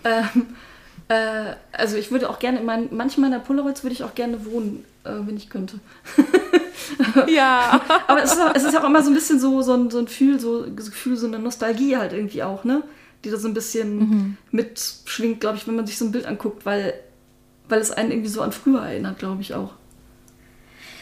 ähm, 0.03 0.47
äh, 1.07 1.53
also 1.71 1.97
ich 1.97 2.11
würde 2.11 2.29
auch 2.29 2.39
gerne, 2.39 2.59
in 2.59 2.65
mein, 2.65 2.89
manchen 2.91 3.21
meiner 3.21 3.39
Polaroids 3.39 3.83
würde 3.83 3.93
ich 3.93 4.03
auch 4.03 4.15
gerne 4.15 4.45
wohnen, 4.45 4.85
äh, 5.03 5.11
wenn 5.25 5.37
ich 5.37 5.49
könnte. 5.49 5.79
ja. 7.27 7.81
Aber 8.07 8.23
es 8.23 8.33
ist, 8.33 8.41
auch, 8.41 8.55
es 8.55 8.63
ist 8.63 8.77
auch 8.77 8.83
immer 8.83 9.03
so 9.03 9.11
ein 9.11 9.13
bisschen 9.13 9.39
so, 9.39 9.61
so, 9.61 9.73
ein, 9.73 9.91
so 9.91 9.99
ein 9.99 10.05
Gefühl, 10.05 10.39
so, 10.39 10.63
so 10.63 10.71
Gefühl, 10.71 11.17
so 11.17 11.27
eine 11.27 11.39
Nostalgie 11.39 11.97
halt 11.97 12.13
irgendwie 12.13 12.43
auch, 12.43 12.63
ne? 12.63 12.83
Die 13.25 13.31
da 13.31 13.37
so 13.37 13.47
ein 13.47 13.53
bisschen 13.53 13.97
mhm. 13.97 14.37
mitschwingt, 14.51 15.41
glaube 15.41 15.57
ich, 15.57 15.67
wenn 15.67 15.75
man 15.75 15.85
sich 15.85 15.97
so 15.97 16.05
ein 16.05 16.11
Bild 16.11 16.25
anguckt, 16.25 16.65
weil, 16.65 16.93
weil 17.67 17.81
es 17.81 17.91
einen 17.91 18.11
irgendwie 18.11 18.29
so 18.29 18.41
an 18.41 18.51
früher 18.51 18.81
erinnert, 18.81 19.19
glaube 19.19 19.41
ich 19.41 19.53
auch. 19.53 19.73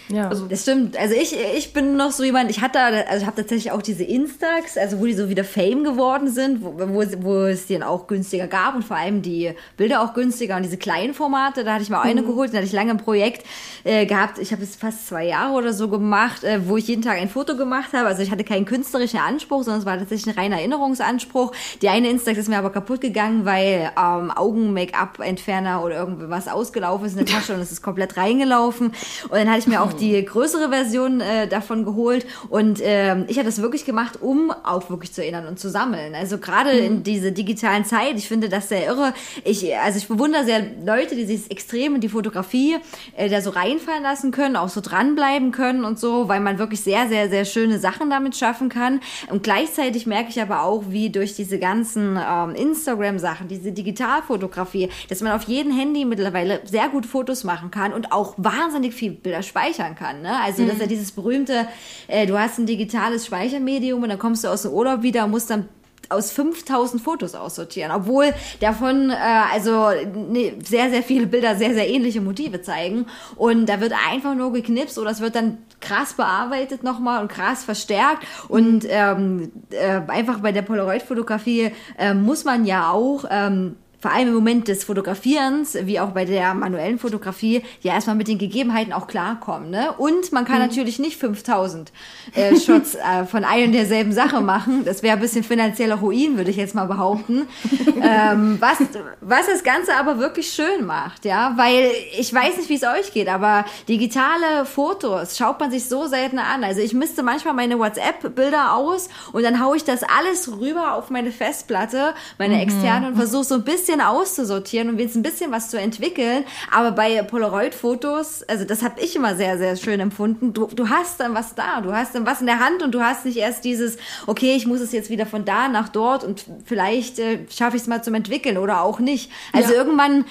Ja. 0.09 0.29
Also, 0.29 0.47
das 0.47 0.63
stimmt. 0.63 0.97
Also 0.97 1.15
ich, 1.15 1.35
ich 1.57 1.73
bin 1.73 1.95
noch 1.95 2.11
so 2.11 2.23
jemand, 2.23 2.49
ich 2.49 2.61
hatte, 2.61 2.79
also 2.79 3.21
ich 3.21 3.25
habe 3.25 3.37
tatsächlich 3.37 3.71
auch 3.71 3.81
diese 3.81 4.03
Instax, 4.03 4.77
also 4.77 4.99
wo 4.99 5.05
die 5.05 5.13
so 5.13 5.29
wieder 5.29 5.43
Fame 5.43 5.83
geworden 5.83 6.29
sind, 6.29 6.61
wo, 6.61 6.73
wo, 6.77 7.03
wo 7.19 7.35
es 7.45 7.67
die 7.67 7.73
dann 7.73 7.83
auch 7.83 8.07
günstiger 8.07 8.47
gab 8.47 8.75
und 8.75 8.83
vor 8.83 8.97
allem 8.97 9.21
die 9.21 9.53
Bilder 9.77 10.01
auch 10.01 10.13
günstiger 10.13 10.57
und 10.57 10.63
diese 10.63 10.77
kleinen 10.77 11.13
Formate, 11.13 11.63
da 11.63 11.73
hatte 11.73 11.83
ich 11.83 11.89
mal 11.89 12.01
eine 12.01 12.21
mhm. 12.21 12.27
geholt, 12.27 12.53
da 12.53 12.57
hatte 12.57 12.67
ich 12.67 12.73
lange 12.73 12.91
ein 12.91 12.97
Projekt 12.97 13.45
äh, 13.83 14.05
gehabt, 14.05 14.39
ich 14.39 14.51
habe 14.51 14.63
es 14.63 14.75
fast 14.75 15.07
zwei 15.07 15.25
Jahre 15.25 15.53
oder 15.53 15.73
so 15.73 15.87
gemacht, 15.87 16.43
äh, 16.43 16.67
wo 16.67 16.77
ich 16.77 16.87
jeden 16.87 17.01
Tag 17.01 17.17
ein 17.17 17.29
Foto 17.29 17.55
gemacht 17.55 17.93
habe, 17.93 18.07
also 18.07 18.21
ich 18.21 18.31
hatte 18.31 18.43
keinen 18.43 18.65
künstlerischen 18.65 19.19
Anspruch, 19.19 19.63
sondern 19.63 19.79
es 19.79 19.85
war 19.85 19.97
tatsächlich 19.97 20.35
ein 20.35 20.39
reiner 20.39 20.57
Erinnerungsanspruch. 20.57 21.53
Die 21.81 21.89
eine 21.89 22.09
Instax 22.09 22.37
ist 22.37 22.49
mir 22.49 22.57
aber 22.57 22.71
kaputt 22.71 23.01
gegangen, 23.01 23.45
weil 23.45 23.91
ähm, 23.97 24.31
Augen-Make-up-Entferner 24.31 25.83
oder 25.83 25.95
irgendwas 25.95 26.47
ausgelaufen 26.47 27.05
ist 27.05 27.17
in 27.17 27.25
der 27.25 27.33
Tasche 27.33 27.53
und 27.53 27.61
es 27.61 27.71
ist 27.71 27.81
komplett 27.81 28.17
reingelaufen 28.17 28.87
und 28.87 29.31
dann 29.31 29.49
hatte 29.49 29.59
ich 29.59 29.67
mir 29.67 29.81
auch 29.81 29.92
die 29.93 30.23
größere 30.23 30.69
Version 30.69 31.21
äh, 31.21 31.47
davon 31.47 31.85
geholt 31.85 32.25
und 32.49 32.79
ähm, 32.83 33.25
ich 33.27 33.37
habe 33.37 33.45
das 33.45 33.61
wirklich 33.61 33.85
gemacht, 33.85 34.19
um 34.21 34.51
auch 34.51 34.89
wirklich 34.89 35.13
zu 35.13 35.21
erinnern 35.21 35.47
und 35.47 35.59
zu 35.59 35.69
sammeln. 35.69 36.15
Also 36.15 36.37
gerade 36.37 36.73
mhm. 36.73 36.85
in 36.85 37.03
dieser 37.03 37.31
digitalen 37.31 37.85
Zeit, 37.85 38.17
ich 38.17 38.27
finde 38.27 38.49
das 38.49 38.69
sehr 38.69 38.85
irre. 38.87 39.13
Ich, 39.43 39.75
also 39.77 39.97
ich 39.97 40.07
bewundere 40.07 40.45
sehr 40.45 40.63
Leute, 40.85 41.15
die 41.15 41.25
sich 41.25 41.49
extrem 41.51 41.95
in 41.95 42.01
die 42.01 42.09
Fotografie 42.09 42.77
äh, 43.17 43.29
da 43.29 43.41
so 43.41 43.49
reinfallen 43.49 44.03
lassen 44.03 44.31
können, 44.31 44.55
auch 44.55 44.69
so 44.69 44.81
dranbleiben 44.81 45.51
können 45.51 45.83
und 45.83 45.99
so, 45.99 46.27
weil 46.27 46.39
man 46.39 46.57
wirklich 46.57 46.81
sehr, 46.81 47.07
sehr, 47.07 47.29
sehr 47.29 47.45
schöne 47.45 47.79
Sachen 47.79 48.09
damit 48.09 48.35
schaffen 48.35 48.69
kann. 48.69 49.01
Und 49.29 49.43
gleichzeitig 49.43 50.05
merke 50.05 50.29
ich 50.29 50.41
aber 50.41 50.63
auch, 50.63 50.83
wie 50.89 51.09
durch 51.09 51.35
diese 51.35 51.59
ganzen 51.59 52.17
ähm, 52.17 52.55
Instagram-Sachen, 52.55 53.47
diese 53.47 53.71
Digitalfotografie, 53.71 54.89
dass 55.09 55.21
man 55.21 55.33
auf 55.33 55.43
jedem 55.43 55.71
Handy 55.71 56.05
mittlerweile 56.05 56.61
sehr 56.65 56.89
gut 56.89 57.05
Fotos 57.05 57.43
machen 57.43 57.71
kann 57.71 57.93
und 57.93 58.11
auch 58.11 58.33
wahnsinnig 58.37 58.93
viel 58.93 59.11
Bilder 59.11 59.43
speichern 59.43 59.82
kann. 59.95 60.21
Ne? 60.21 60.39
Also, 60.41 60.63
mhm. 60.63 60.69
dass 60.69 60.79
er 60.79 60.87
dieses 60.87 61.11
berühmte, 61.11 61.67
äh, 62.07 62.25
du 62.25 62.39
hast 62.39 62.57
ein 62.57 62.65
digitales 62.65 63.25
Speichermedium 63.25 64.03
und 64.03 64.09
dann 64.09 64.19
kommst 64.19 64.43
du 64.43 64.47
aus 64.47 64.63
dem 64.63 64.71
Urlaub 64.71 65.03
wieder 65.03 65.25
und 65.25 65.31
musst 65.31 65.49
dann 65.49 65.67
aus 66.09 66.31
5000 66.31 67.01
Fotos 67.01 67.35
aussortieren, 67.35 67.91
obwohl 67.91 68.33
davon 68.59 69.09
äh, 69.09 69.15
also 69.51 69.89
ne, 70.29 70.53
sehr, 70.63 70.89
sehr 70.89 71.03
viele 71.03 71.27
Bilder 71.27 71.55
sehr, 71.55 71.73
sehr 71.73 71.89
ähnliche 71.89 72.21
Motive 72.21 72.61
zeigen. 72.61 73.07
Und 73.35 73.67
da 73.67 73.81
wird 73.81 73.93
einfach 74.09 74.35
nur 74.35 74.53
geknipst 74.53 74.97
oder 74.97 75.11
es 75.11 75.21
wird 75.21 75.35
dann 75.35 75.59
krass 75.79 76.13
bearbeitet 76.13 76.83
nochmal 76.83 77.21
und 77.21 77.29
krass 77.29 77.63
verstärkt. 77.63 78.25
Und 78.47 78.85
ähm, 78.89 79.51
äh, 79.71 80.01
einfach 80.07 80.39
bei 80.39 80.51
der 80.51 80.61
Polaroid-Fotografie 80.61 81.71
äh, 81.97 82.13
muss 82.13 82.45
man 82.45 82.65
ja 82.65 82.91
auch 82.91 83.25
ähm, 83.29 83.75
vor 84.03 84.11
allem 84.11 84.27
im 84.27 84.33
Moment 84.33 84.67
des 84.67 84.83
Fotografierens, 84.83 85.77
wie 85.83 85.97
auch 85.97 86.09
bei 86.09 86.25
der 86.25 86.53
manuellen 86.55 86.99
Fotografie, 86.99 87.63
ja 87.79 87.93
erstmal 87.93 88.17
mit 88.17 88.27
den 88.27 88.37
Gegebenheiten 88.37 88.91
auch 88.91 89.07
klarkommen. 89.07 89.69
Ne? 89.69 89.93
Und 89.97 90.33
man 90.33 90.43
kann 90.43 90.57
mhm. 90.57 90.67
natürlich 90.67 90.99
nicht 90.99 91.17
5000 91.17 91.93
äh, 92.33 92.53
Shots 92.59 92.95
äh, 92.95 93.23
von 93.23 93.45
ein 93.45 93.67
und 93.67 93.71
derselben 93.71 94.11
Sache 94.11 94.41
machen. 94.41 94.83
Das 94.83 95.03
wäre 95.03 95.15
ein 95.15 95.21
bisschen 95.21 95.45
finanzieller 95.45 95.95
Ruin, 95.95 96.35
würde 96.35 96.51
ich 96.51 96.57
jetzt 96.57 96.75
mal 96.75 96.83
behaupten. 96.83 97.47
ähm, 98.01 98.57
was, 98.59 98.79
was 99.21 99.47
das 99.47 99.63
Ganze 99.63 99.95
aber 99.95 100.19
wirklich 100.19 100.51
schön 100.51 100.85
macht, 100.85 101.23
ja, 101.23 101.53
weil 101.55 101.89
ich 102.19 102.33
weiß 102.33 102.57
nicht, 102.57 102.67
wie 102.67 102.75
es 102.75 102.83
euch 102.83 103.13
geht, 103.13 103.29
aber 103.29 103.63
digitale 103.87 104.65
Fotos 104.65 105.37
schaut 105.37 105.61
man 105.61 105.71
sich 105.71 105.87
so 105.87 106.07
selten 106.07 106.39
an. 106.39 106.65
Also 106.65 106.81
ich 106.81 106.93
misste 106.93 107.23
manchmal 107.23 107.53
meine 107.53 107.79
WhatsApp-Bilder 107.79 108.75
aus 108.75 109.07
und 109.31 109.43
dann 109.43 109.63
haue 109.63 109.77
ich 109.77 109.85
das 109.85 110.01
alles 110.03 110.51
rüber 110.59 110.95
auf 110.95 111.09
meine 111.09 111.31
Festplatte, 111.31 112.13
meine 112.37 112.55
mhm. 112.55 112.63
externe 112.63 113.07
und 113.07 113.15
versuche 113.15 113.45
so 113.45 113.55
ein 113.55 113.63
bisschen 113.63 113.92
bisschen 113.93 114.07
auszusortieren 114.07 114.89
und 114.89 114.99
jetzt 114.99 115.15
ein 115.15 115.23
bisschen 115.23 115.51
was 115.51 115.69
zu 115.69 115.79
entwickeln. 115.79 116.45
Aber 116.71 116.91
bei 116.91 117.21
Polaroid-Fotos, 117.23 118.43
also 118.43 118.65
das 118.65 118.81
habe 118.81 118.99
ich 118.99 119.15
immer 119.15 119.35
sehr, 119.35 119.57
sehr 119.57 119.75
schön 119.75 119.99
empfunden. 119.99 120.53
Du, 120.53 120.67
du 120.67 120.89
hast 120.89 121.19
dann 121.19 121.35
was 121.35 121.55
da, 121.55 121.81
du 121.81 121.93
hast 121.93 122.15
dann 122.15 122.25
was 122.25 122.41
in 122.41 122.47
der 122.47 122.59
Hand 122.59 122.83
und 122.83 122.93
du 122.93 123.01
hast 123.01 123.25
nicht 123.25 123.37
erst 123.37 123.65
dieses, 123.65 123.97
okay, 124.27 124.55
ich 124.55 124.65
muss 124.65 124.79
es 124.79 124.91
jetzt 124.91 125.09
wieder 125.09 125.25
von 125.25 125.45
da 125.45 125.67
nach 125.67 125.89
dort 125.89 126.23
und 126.23 126.45
vielleicht 126.65 127.19
äh, 127.19 127.39
schaffe 127.49 127.75
ich 127.75 127.83
es 127.83 127.87
mal 127.87 128.03
zum 128.03 128.15
Entwickeln 128.15 128.57
oder 128.57 128.81
auch 128.81 128.99
nicht. 128.99 129.31
Also 129.51 129.73
ja. 129.73 129.79
irgendwann 129.79 130.25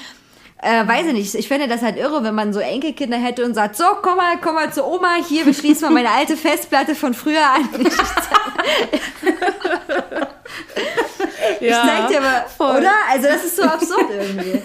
äh, 0.58 0.86
weiß 0.86 1.06
ich 1.06 1.12
nicht, 1.12 1.34
ich 1.34 1.48
finde 1.48 1.68
das 1.68 1.82
halt 1.82 1.96
irre, 1.96 2.24
wenn 2.24 2.34
man 2.34 2.52
so 2.52 2.60
Enkelkinder 2.60 3.16
hätte 3.16 3.44
und 3.44 3.54
sagt, 3.54 3.76
so, 3.76 3.84
komm 4.00 4.16
mal, 4.16 4.38
komm 4.40 4.54
mal 4.54 4.72
zu 4.72 4.84
Oma, 4.84 5.16
hier, 5.28 5.46
wir 5.46 5.54
schließen 5.54 5.88
mal 5.88 5.94
meine 5.94 6.10
alte 6.10 6.36
Festplatte 6.36 6.94
von 6.94 7.14
früher 7.14 7.44
an. 7.44 7.68
Ich 11.60 11.68
ja, 11.68 11.82
zeig 11.86 12.08
dir 12.08 12.20
mal, 12.20 12.44
voll. 12.56 12.78
oder? 12.78 12.92
Also 13.10 13.28
das 13.28 13.44
ist 13.44 13.56
so 13.56 13.62
absurd 13.62 14.06
irgendwie. 14.10 14.62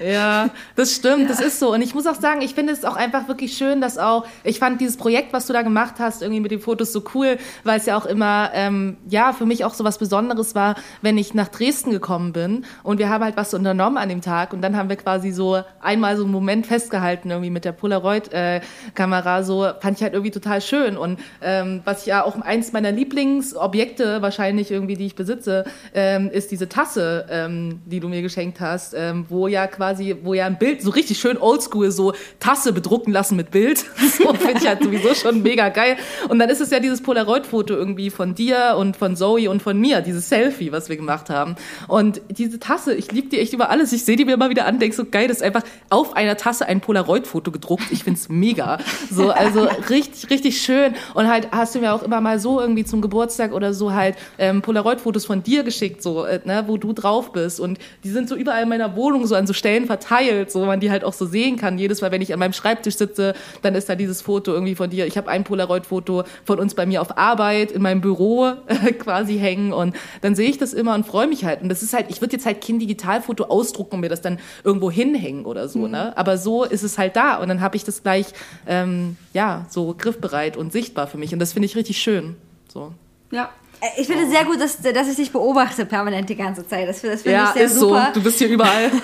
Ja, 0.00 0.50
das 0.76 0.94
stimmt, 0.94 1.22
ja. 1.22 1.28
das 1.28 1.40
ist 1.40 1.58
so. 1.58 1.72
Und 1.72 1.82
ich 1.82 1.94
muss 1.94 2.06
auch 2.06 2.14
sagen, 2.14 2.40
ich 2.40 2.54
finde 2.54 2.72
es 2.72 2.84
auch 2.84 2.96
einfach 2.96 3.28
wirklich 3.28 3.56
schön, 3.56 3.80
dass 3.80 3.98
auch, 3.98 4.26
ich 4.44 4.58
fand 4.58 4.80
dieses 4.80 4.96
Projekt, 4.96 5.32
was 5.32 5.46
du 5.46 5.52
da 5.52 5.62
gemacht 5.62 5.96
hast, 5.98 6.22
irgendwie 6.22 6.40
mit 6.40 6.50
den 6.50 6.60
Fotos 6.60 6.92
so 6.92 7.04
cool, 7.14 7.38
weil 7.64 7.78
es 7.78 7.86
ja 7.86 7.96
auch 7.96 8.06
immer, 8.06 8.50
ähm, 8.54 8.96
ja, 9.08 9.32
für 9.32 9.46
mich 9.46 9.64
auch 9.64 9.74
so 9.74 9.84
was 9.84 9.98
Besonderes 9.98 10.54
war, 10.54 10.76
wenn 11.02 11.18
ich 11.18 11.34
nach 11.34 11.48
Dresden 11.48 11.90
gekommen 11.90 12.32
bin 12.32 12.64
und 12.82 12.98
wir 12.98 13.08
haben 13.08 13.22
halt 13.22 13.36
was 13.36 13.52
unternommen 13.52 13.98
an 13.98 14.08
dem 14.08 14.22
Tag 14.22 14.52
und 14.52 14.62
dann 14.62 14.76
haben 14.76 14.88
wir 14.88 14.96
quasi 14.96 15.30
so 15.30 15.62
einmal 15.80 16.16
so 16.16 16.24
einen 16.24 16.32
Moment 16.32 16.66
festgehalten, 16.66 17.30
irgendwie 17.30 17.50
mit 17.50 17.64
der 17.64 17.72
Polaroid-Kamera, 17.72 19.38
äh, 19.38 19.44
so 19.44 19.68
fand 19.80 19.98
ich 19.98 20.02
halt 20.02 20.14
irgendwie 20.14 20.30
total 20.30 20.60
schön. 20.60 20.96
Und 20.96 21.20
ähm, 21.42 21.82
was 21.84 22.02
ich 22.02 22.06
ja 22.06 22.24
auch 22.24 22.40
eins 22.40 22.72
meiner 22.72 22.92
Lieblingsobjekte 22.92 24.22
wahrscheinlich 24.22 24.70
irgendwie, 24.70 24.96
die 24.96 25.06
ich 25.06 25.14
besitze, 25.14 25.64
ähm, 25.94 26.30
ist 26.30 26.50
diese 26.50 26.68
Tasse, 26.68 27.26
ähm, 27.30 27.80
die 27.84 28.00
du 28.00 28.08
mir 28.08 28.22
geschenkt 28.22 28.60
hast, 28.60 28.94
ähm, 28.94 29.26
wo 29.28 29.48
ja 29.48 29.66
quasi 29.66 29.89
quasi, 29.90 30.16
wo 30.22 30.34
ja 30.34 30.46
ein 30.46 30.58
Bild 30.58 30.82
so 30.82 30.90
richtig 30.90 31.18
schön 31.18 31.36
oldschool 31.36 31.90
so 31.90 32.12
Tasse 32.38 32.72
bedrucken 32.72 33.12
lassen 33.12 33.36
mit 33.36 33.50
Bild. 33.50 33.84
So 34.20 34.34
finde 34.34 34.58
ich 34.60 34.66
halt 34.66 34.82
sowieso 34.82 35.14
schon 35.14 35.42
mega 35.42 35.68
geil. 35.70 35.96
Und 36.28 36.40
dann 36.40 36.50
ist 36.50 36.60
es 36.60 36.70
ja 36.70 36.80
dieses 36.80 37.00
Polaroid-Foto 37.02 37.74
irgendwie 37.74 38.10
von 38.10 38.34
dir 38.34 38.76
und 38.76 38.96
von 38.96 39.16
Zoe 39.16 39.48
und 39.48 39.62
von 39.62 39.78
mir, 39.78 40.02
dieses 40.02 40.28
Selfie, 40.28 40.72
was 40.72 40.88
wir 40.88 40.96
gemacht 40.96 41.30
haben. 41.30 41.54
Und 41.88 42.20
diese 42.28 42.58
Tasse, 42.58 42.94
ich 42.94 43.10
liebe 43.12 43.28
die 43.28 43.38
echt 43.38 43.52
über 43.52 43.70
alles. 43.70 43.92
Ich 43.92 44.04
sehe 44.04 44.16
die 44.16 44.24
mir 44.24 44.34
immer 44.34 44.50
wieder 44.50 44.66
an, 44.66 44.78
denke 44.78 44.94
so 44.94 45.04
geil, 45.04 45.28
das 45.28 45.38
ist 45.38 45.42
einfach 45.42 45.62
auf 45.88 46.16
einer 46.16 46.36
Tasse 46.36 46.66
ein 46.66 46.80
Polaroid-Foto 46.80 47.50
gedruckt. 47.50 47.84
Ich 47.90 48.04
finde 48.04 48.18
es 48.18 48.28
mega. 48.28 48.78
So, 49.10 49.30
also 49.30 49.68
richtig, 49.88 50.28
richtig 50.28 50.60
schön. 50.60 50.94
Und 51.14 51.28
halt 51.28 51.48
hast 51.52 51.74
du 51.74 51.78
mir 51.78 51.94
auch 51.94 52.02
immer 52.02 52.20
mal 52.20 52.38
so 52.38 52.60
irgendwie 52.60 52.84
zum 52.84 53.00
Geburtstag 53.00 53.52
oder 53.52 53.72
so 53.72 53.92
halt 53.92 54.16
ähm, 54.38 54.60
Polaroid-Fotos 54.60 55.24
von 55.24 55.42
dir 55.42 55.62
geschickt, 55.62 56.02
so, 56.02 56.24
äh, 56.24 56.40
ne, 56.44 56.64
wo 56.66 56.76
du 56.76 56.92
drauf 56.92 57.32
bist. 57.32 57.60
Und 57.60 57.78
die 58.04 58.10
sind 58.10 58.28
so 58.28 58.34
überall 58.34 58.64
in 58.64 58.68
meiner 58.68 58.96
Wohnung 58.96 59.26
so 59.26 59.34
an 59.34 59.46
so 59.46 59.54
Stellen 59.54 59.79
Stellen 59.80 59.86
verteilt, 59.86 60.50
so 60.50 60.64
man 60.64 60.80
die 60.80 60.90
halt 60.90 61.04
auch 61.04 61.12
so 61.12 61.26
sehen 61.26 61.56
kann. 61.56 61.78
Jedes 61.78 62.00
Mal, 62.00 62.10
wenn 62.10 62.22
ich 62.22 62.32
an 62.32 62.38
meinem 62.38 62.52
Schreibtisch 62.52 62.96
sitze, 62.96 63.34
dann 63.62 63.74
ist 63.74 63.88
da 63.88 63.94
dieses 63.94 64.22
Foto 64.22 64.52
irgendwie 64.52 64.74
von 64.74 64.90
dir. 64.90 65.06
Ich 65.06 65.16
habe 65.16 65.28
ein 65.28 65.44
Polaroid-Foto 65.44 66.24
von 66.44 66.58
uns 66.58 66.74
bei 66.74 66.86
mir 66.86 67.00
auf 67.00 67.16
Arbeit 67.18 67.72
in 67.72 67.82
meinem 67.82 68.00
Büro 68.00 68.52
äh, 68.66 68.92
quasi 68.98 69.38
hängen 69.38 69.72
und 69.72 69.96
dann 70.20 70.34
sehe 70.34 70.48
ich 70.48 70.58
das 70.58 70.72
immer 70.72 70.94
und 70.94 71.06
freue 71.06 71.26
mich 71.26 71.44
halt. 71.44 71.62
Und 71.62 71.68
das 71.68 71.82
ist 71.82 71.92
halt, 71.92 72.06
ich 72.08 72.20
würde 72.20 72.34
jetzt 72.34 72.46
halt 72.46 72.64
kein 72.64 72.78
Digitalfoto 72.78 73.44
ausdrucken 73.44 73.96
und 73.96 74.00
mir 74.00 74.08
das 74.08 74.20
dann 74.20 74.38
irgendwo 74.64 74.90
hinhängen 74.90 75.44
oder 75.44 75.68
so, 75.68 75.80
mhm. 75.80 75.92
ne? 75.92 76.16
Aber 76.16 76.38
so 76.38 76.64
ist 76.64 76.82
es 76.82 76.98
halt 76.98 77.16
da 77.16 77.36
und 77.36 77.48
dann 77.48 77.60
habe 77.60 77.76
ich 77.76 77.84
das 77.84 78.02
gleich, 78.02 78.26
ähm, 78.66 79.16
ja, 79.32 79.66
so 79.68 79.94
griffbereit 79.96 80.56
und 80.56 80.72
sichtbar 80.72 81.06
für 81.06 81.18
mich 81.18 81.32
und 81.32 81.38
das 81.38 81.52
finde 81.52 81.66
ich 81.66 81.76
richtig 81.76 81.98
schön. 81.98 82.36
So. 82.72 82.92
Ja, 83.32 83.50
ich 83.96 84.06
finde 84.06 84.24
es 84.24 84.30
sehr 84.30 84.44
gut, 84.44 84.60
dass, 84.60 84.80
dass 84.80 85.08
ich 85.08 85.16
dich 85.16 85.32
beobachte 85.32 85.86
permanent 85.86 86.28
die 86.28 86.36
ganze 86.36 86.66
Zeit. 86.66 86.88
Das, 86.88 87.00
das 87.00 87.22
finde 87.22 87.38
ja, 87.38 87.44
ich 87.48 87.50
sehr 87.50 87.64
ist 87.64 87.76
super. 87.76 88.10
so. 88.12 88.20
Du 88.20 88.24
bist 88.24 88.38
hier 88.38 88.48
überall. 88.48 88.90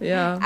ja. 0.00 0.38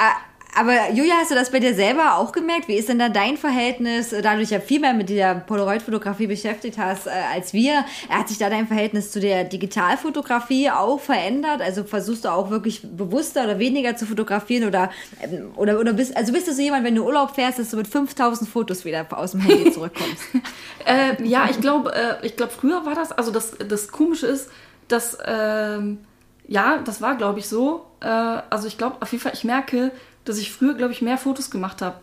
Aber 0.55 0.91
Julia, 0.93 1.15
hast 1.21 1.31
du 1.31 1.35
das 1.35 1.51
bei 1.51 1.61
dir 1.61 1.75
selber 1.75 2.17
auch 2.17 2.33
gemerkt? 2.33 2.69
Wie 2.69 2.75
ist 2.75 2.89
denn 2.89 2.99
da 2.99 3.09
dein 3.09 3.37
Verhältnis, 3.37 4.13
äh, 4.13 4.23
da 4.23 4.35
du 4.35 4.41
dich 4.41 4.51
ja 4.51 4.61
viel 4.61 4.81
mehr 4.81 4.95
mit 4.95 5.09
dieser 5.09 5.35
Polaroid-Fotografie 5.35 6.27
beschäftigt 6.27 6.79
hast 6.79 7.07
äh, 7.07 7.11
als 7.33 7.53
wir? 7.53 7.85
Hat 8.09 8.29
sich 8.29 8.39
da 8.39 8.51
dein 8.51 8.67
Verhältnis 8.67 9.11
zu 9.11 9.21
der 9.21 9.45
Digitalfotografie 9.45 10.71
auch 10.71 11.01
verändert? 11.01 11.61
Also 11.61 11.85
versuchst 11.85 12.25
du 12.25 12.31
auch 12.31 12.51
wirklich 12.51 12.83
bewusster 12.83 13.45
oder 13.45 13.59
weniger 13.59 13.97
zu 13.97 14.07
fotografieren 14.07 14.67
oder, 14.67 14.91
ähm, 15.23 15.53
oder, 15.57 15.79
oder 15.79 15.93
bist, 15.93 16.17
also 16.17 16.33
bist 16.33 16.49
du 16.49 16.53
so 16.53 16.63
jemand, 16.63 16.85
wenn 16.85 16.95
du 16.95 17.05
Urlaub 17.05 17.35
fährst, 17.35 17.59
dass 17.59 17.71
du 17.71 17.77
mit 17.77 17.87
5000 17.87 18.49
Fotos 18.49 18.85
wieder 18.85 19.07
aus 19.11 19.33
dem 19.33 19.41
Handy 19.41 19.71
zurückkommst? 19.71 20.23
Äh, 20.87 21.23
ja, 21.23 21.49
ich 21.51 21.61
glaube, 21.61 21.93
äh, 21.95 22.27
ich 22.27 22.37
glaube, 22.37 22.53
früher 22.53 22.87
war 22.87 22.95
das, 22.95 23.13
also 23.13 23.31
das, 23.31 23.57
das 23.59 23.89
Komische 23.89 24.27
ist, 24.27 24.49
dass, 24.87 25.19
ähm, 25.27 25.99
ja, 26.47 26.79
das 26.79 27.03
war, 27.03 27.17
glaube 27.17 27.41
ich, 27.41 27.49
so. 27.49 27.85
Äh, 28.01 28.07
also 28.07 28.67
ich 28.67 28.79
glaube, 28.79 28.97
auf 29.01 29.13
jeden 29.13 29.23
Fall, 29.23 29.33
ich 29.35 29.45
merke, 29.45 29.93
dass 30.29 30.39
ich 30.39 30.53
früher, 30.53 30.75
glaube 30.75 30.93
ich, 30.93 31.03
mehr 31.03 31.19
Fotos 31.19 31.51
gemacht 31.51 31.83
habe. 31.83 31.97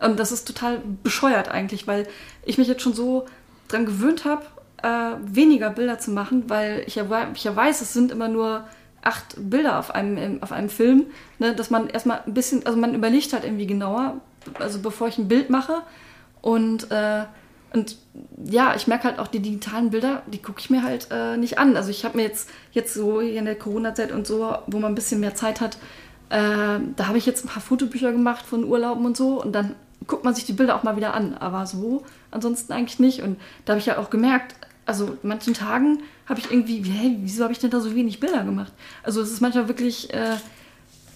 Und 0.00 0.18
das 0.18 0.32
ist 0.32 0.46
total 0.46 0.80
bescheuert 1.02 1.50
eigentlich, 1.50 1.86
weil 1.86 2.06
ich 2.44 2.58
mich 2.58 2.68
jetzt 2.68 2.82
schon 2.82 2.94
so 2.94 3.26
dran 3.68 3.86
gewöhnt 3.86 4.24
habe, 4.24 4.44
äh, 4.82 5.16
weniger 5.22 5.70
Bilder 5.70 5.98
zu 5.98 6.10
machen, 6.10 6.48
weil 6.48 6.82
ich 6.86 6.94
ja, 6.94 7.04
ich 7.34 7.44
ja 7.44 7.54
weiß, 7.54 7.80
es 7.80 7.92
sind 7.92 8.10
immer 8.10 8.28
nur 8.28 8.64
acht 9.02 9.36
Bilder 9.38 9.78
auf 9.78 9.94
einem, 9.94 10.42
auf 10.42 10.52
einem 10.52 10.68
Film, 10.68 11.06
ne, 11.38 11.54
dass 11.54 11.70
man 11.70 11.88
erstmal 11.88 12.22
ein 12.26 12.34
bisschen, 12.34 12.66
also 12.66 12.78
man 12.78 12.94
überlegt 12.94 13.32
halt 13.32 13.44
irgendwie 13.44 13.66
genauer, 13.66 14.20
also 14.58 14.80
bevor 14.80 15.08
ich 15.08 15.18
ein 15.18 15.28
Bild 15.28 15.50
mache. 15.50 15.82
Und, 16.42 16.90
äh, 16.90 17.24
und 17.72 17.98
ja, 18.44 18.74
ich 18.74 18.86
merke 18.86 19.04
halt 19.04 19.18
auch 19.18 19.28
die 19.28 19.40
digitalen 19.40 19.90
Bilder, 19.90 20.22
die 20.26 20.42
gucke 20.42 20.60
ich 20.60 20.70
mir 20.70 20.82
halt 20.82 21.08
äh, 21.10 21.36
nicht 21.36 21.58
an. 21.58 21.76
Also 21.76 21.90
ich 21.90 22.04
habe 22.04 22.16
mir 22.16 22.24
jetzt, 22.24 22.50
jetzt 22.72 22.94
so 22.94 23.20
hier 23.20 23.38
in 23.38 23.44
der 23.44 23.54
Corona-Zeit 23.54 24.12
und 24.12 24.26
so, 24.26 24.56
wo 24.66 24.78
man 24.78 24.92
ein 24.92 24.94
bisschen 24.94 25.20
mehr 25.20 25.34
Zeit 25.34 25.60
hat, 25.60 25.78
da 26.30 27.06
habe 27.06 27.18
ich 27.18 27.26
jetzt 27.26 27.44
ein 27.44 27.48
paar 27.48 27.62
Fotobücher 27.62 28.12
gemacht 28.12 28.46
von 28.46 28.64
Urlauben 28.64 29.04
und 29.04 29.16
so 29.16 29.42
und 29.42 29.52
dann 29.52 29.74
guckt 30.06 30.24
man 30.24 30.34
sich 30.34 30.44
die 30.44 30.52
Bilder 30.52 30.76
auch 30.76 30.82
mal 30.82 30.96
wieder 30.96 31.14
an. 31.14 31.34
Aber 31.34 31.66
so 31.66 32.04
ansonsten 32.30 32.72
eigentlich 32.72 32.98
nicht. 32.98 33.22
Und 33.22 33.38
da 33.64 33.72
habe 33.72 33.80
ich 33.80 33.86
ja 33.86 33.98
auch 33.98 34.10
gemerkt, 34.10 34.54
also 34.86 35.16
manchen 35.22 35.54
Tagen 35.54 36.00
habe 36.26 36.40
ich 36.40 36.50
irgendwie, 36.50 36.82
hä, 36.82 37.16
wieso 37.20 37.42
habe 37.44 37.52
ich 37.52 37.58
denn 37.58 37.70
da 37.70 37.80
so 37.80 37.94
wenig 37.94 38.20
Bilder 38.20 38.44
gemacht? 38.44 38.72
Also 39.02 39.20
es 39.20 39.30
ist 39.30 39.40
manchmal 39.40 39.68
wirklich, 39.68 40.12
äh, 40.12 40.36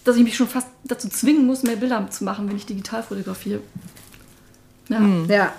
dass 0.04 0.16
ich 0.16 0.24
mich 0.24 0.36
schon 0.36 0.48
fast 0.48 0.68
dazu 0.84 1.08
zwingen 1.08 1.46
muss, 1.46 1.62
mehr 1.62 1.76
Bilder 1.76 2.08
zu 2.10 2.24
machen, 2.24 2.48
wenn 2.48 2.56
ich 2.56 2.66
digital 2.66 3.02
fotografiere. 3.02 3.60
Ja. 4.88 5.00
ja. 5.28 5.52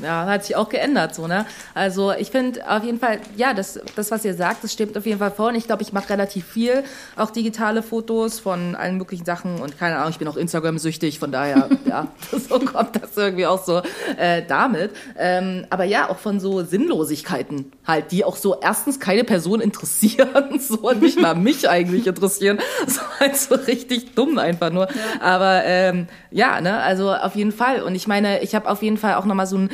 Ja, 0.00 0.26
hat 0.26 0.44
sich 0.44 0.56
auch 0.56 0.68
geändert, 0.68 1.14
so, 1.14 1.26
ne? 1.26 1.46
Also 1.74 2.12
ich 2.12 2.30
finde 2.30 2.68
auf 2.68 2.84
jeden 2.84 3.00
Fall, 3.00 3.18
ja, 3.36 3.54
das, 3.54 3.80
das, 3.96 4.10
was 4.10 4.24
ihr 4.24 4.34
sagt, 4.34 4.62
das 4.64 4.72
stimmt 4.72 4.96
auf 4.96 5.06
jeden 5.06 5.18
Fall 5.18 5.30
vor. 5.30 5.48
Und 5.48 5.56
ich 5.56 5.66
glaube, 5.66 5.82
ich 5.82 5.92
mache 5.92 6.10
relativ 6.10 6.46
viel, 6.46 6.84
auch 7.16 7.30
digitale 7.30 7.82
Fotos 7.82 8.38
von 8.38 8.74
allen 8.74 8.96
möglichen 8.96 9.24
Sachen 9.24 9.60
und 9.60 9.78
keine 9.78 9.96
Ahnung, 9.96 10.10
ich 10.10 10.18
bin 10.18 10.28
auch 10.28 10.36
Instagram-süchtig, 10.36 11.18
von 11.18 11.32
daher, 11.32 11.68
ja, 11.84 12.08
so 12.30 12.58
kommt 12.58 13.02
das 13.02 13.16
irgendwie 13.16 13.46
auch 13.46 13.64
so 13.64 13.82
äh, 14.16 14.42
damit. 14.46 14.92
Ähm, 15.16 15.66
aber 15.70 15.84
ja, 15.84 16.08
auch 16.08 16.18
von 16.18 16.40
so 16.40 16.62
Sinnlosigkeiten 16.62 17.72
halt, 17.86 18.12
die 18.12 18.24
auch 18.24 18.36
so 18.36 18.60
erstens 18.60 19.00
keine 19.00 19.24
Person 19.24 19.60
interessieren, 19.60 20.58
so 20.60 20.76
und 20.76 21.02
nicht 21.02 21.20
mal 21.20 21.34
mich 21.34 21.68
eigentlich 21.68 22.06
interessieren. 22.06 22.58
So 22.86 23.00
halt 23.20 23.36
so 23.36 23.54
richtig 23.54 24.14
dumm 24.14 24.38
einfach 24.38 24.70
nur. 24.70 24.88
Aber 25.20 25.62
ähm, 25.64 26.06
ja, 26.30 26.60
ne, 26.60 26.80
also 26.80 27.12
auf 27.12 27.34
jeden 27.34 27.52
Fall. 27.52 27.82
Und 27.82 27.94
ich 27.94 28.06
meine, 28.06 28.40
ich 28.42 28.54
habe 28.54 28.68
auf 28.70 28.82
jeden 28.82 28.96
Fall 28.96 29.14
auch 29.14 29.24
nochmal 29.24 29.46
so 29.46 29.58
ein 29.58 29.70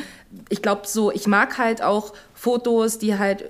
ich 0.49 0.61
glaube 0.61 0.81
so, 0.85 1.11
ich 1.11 1.27
mag 1.27 1.57
halt 1.57 1.81
auch 1.81 2.13
Fotos, 2.33 2.99
die 2.99 3.17
halt 3.17 3.49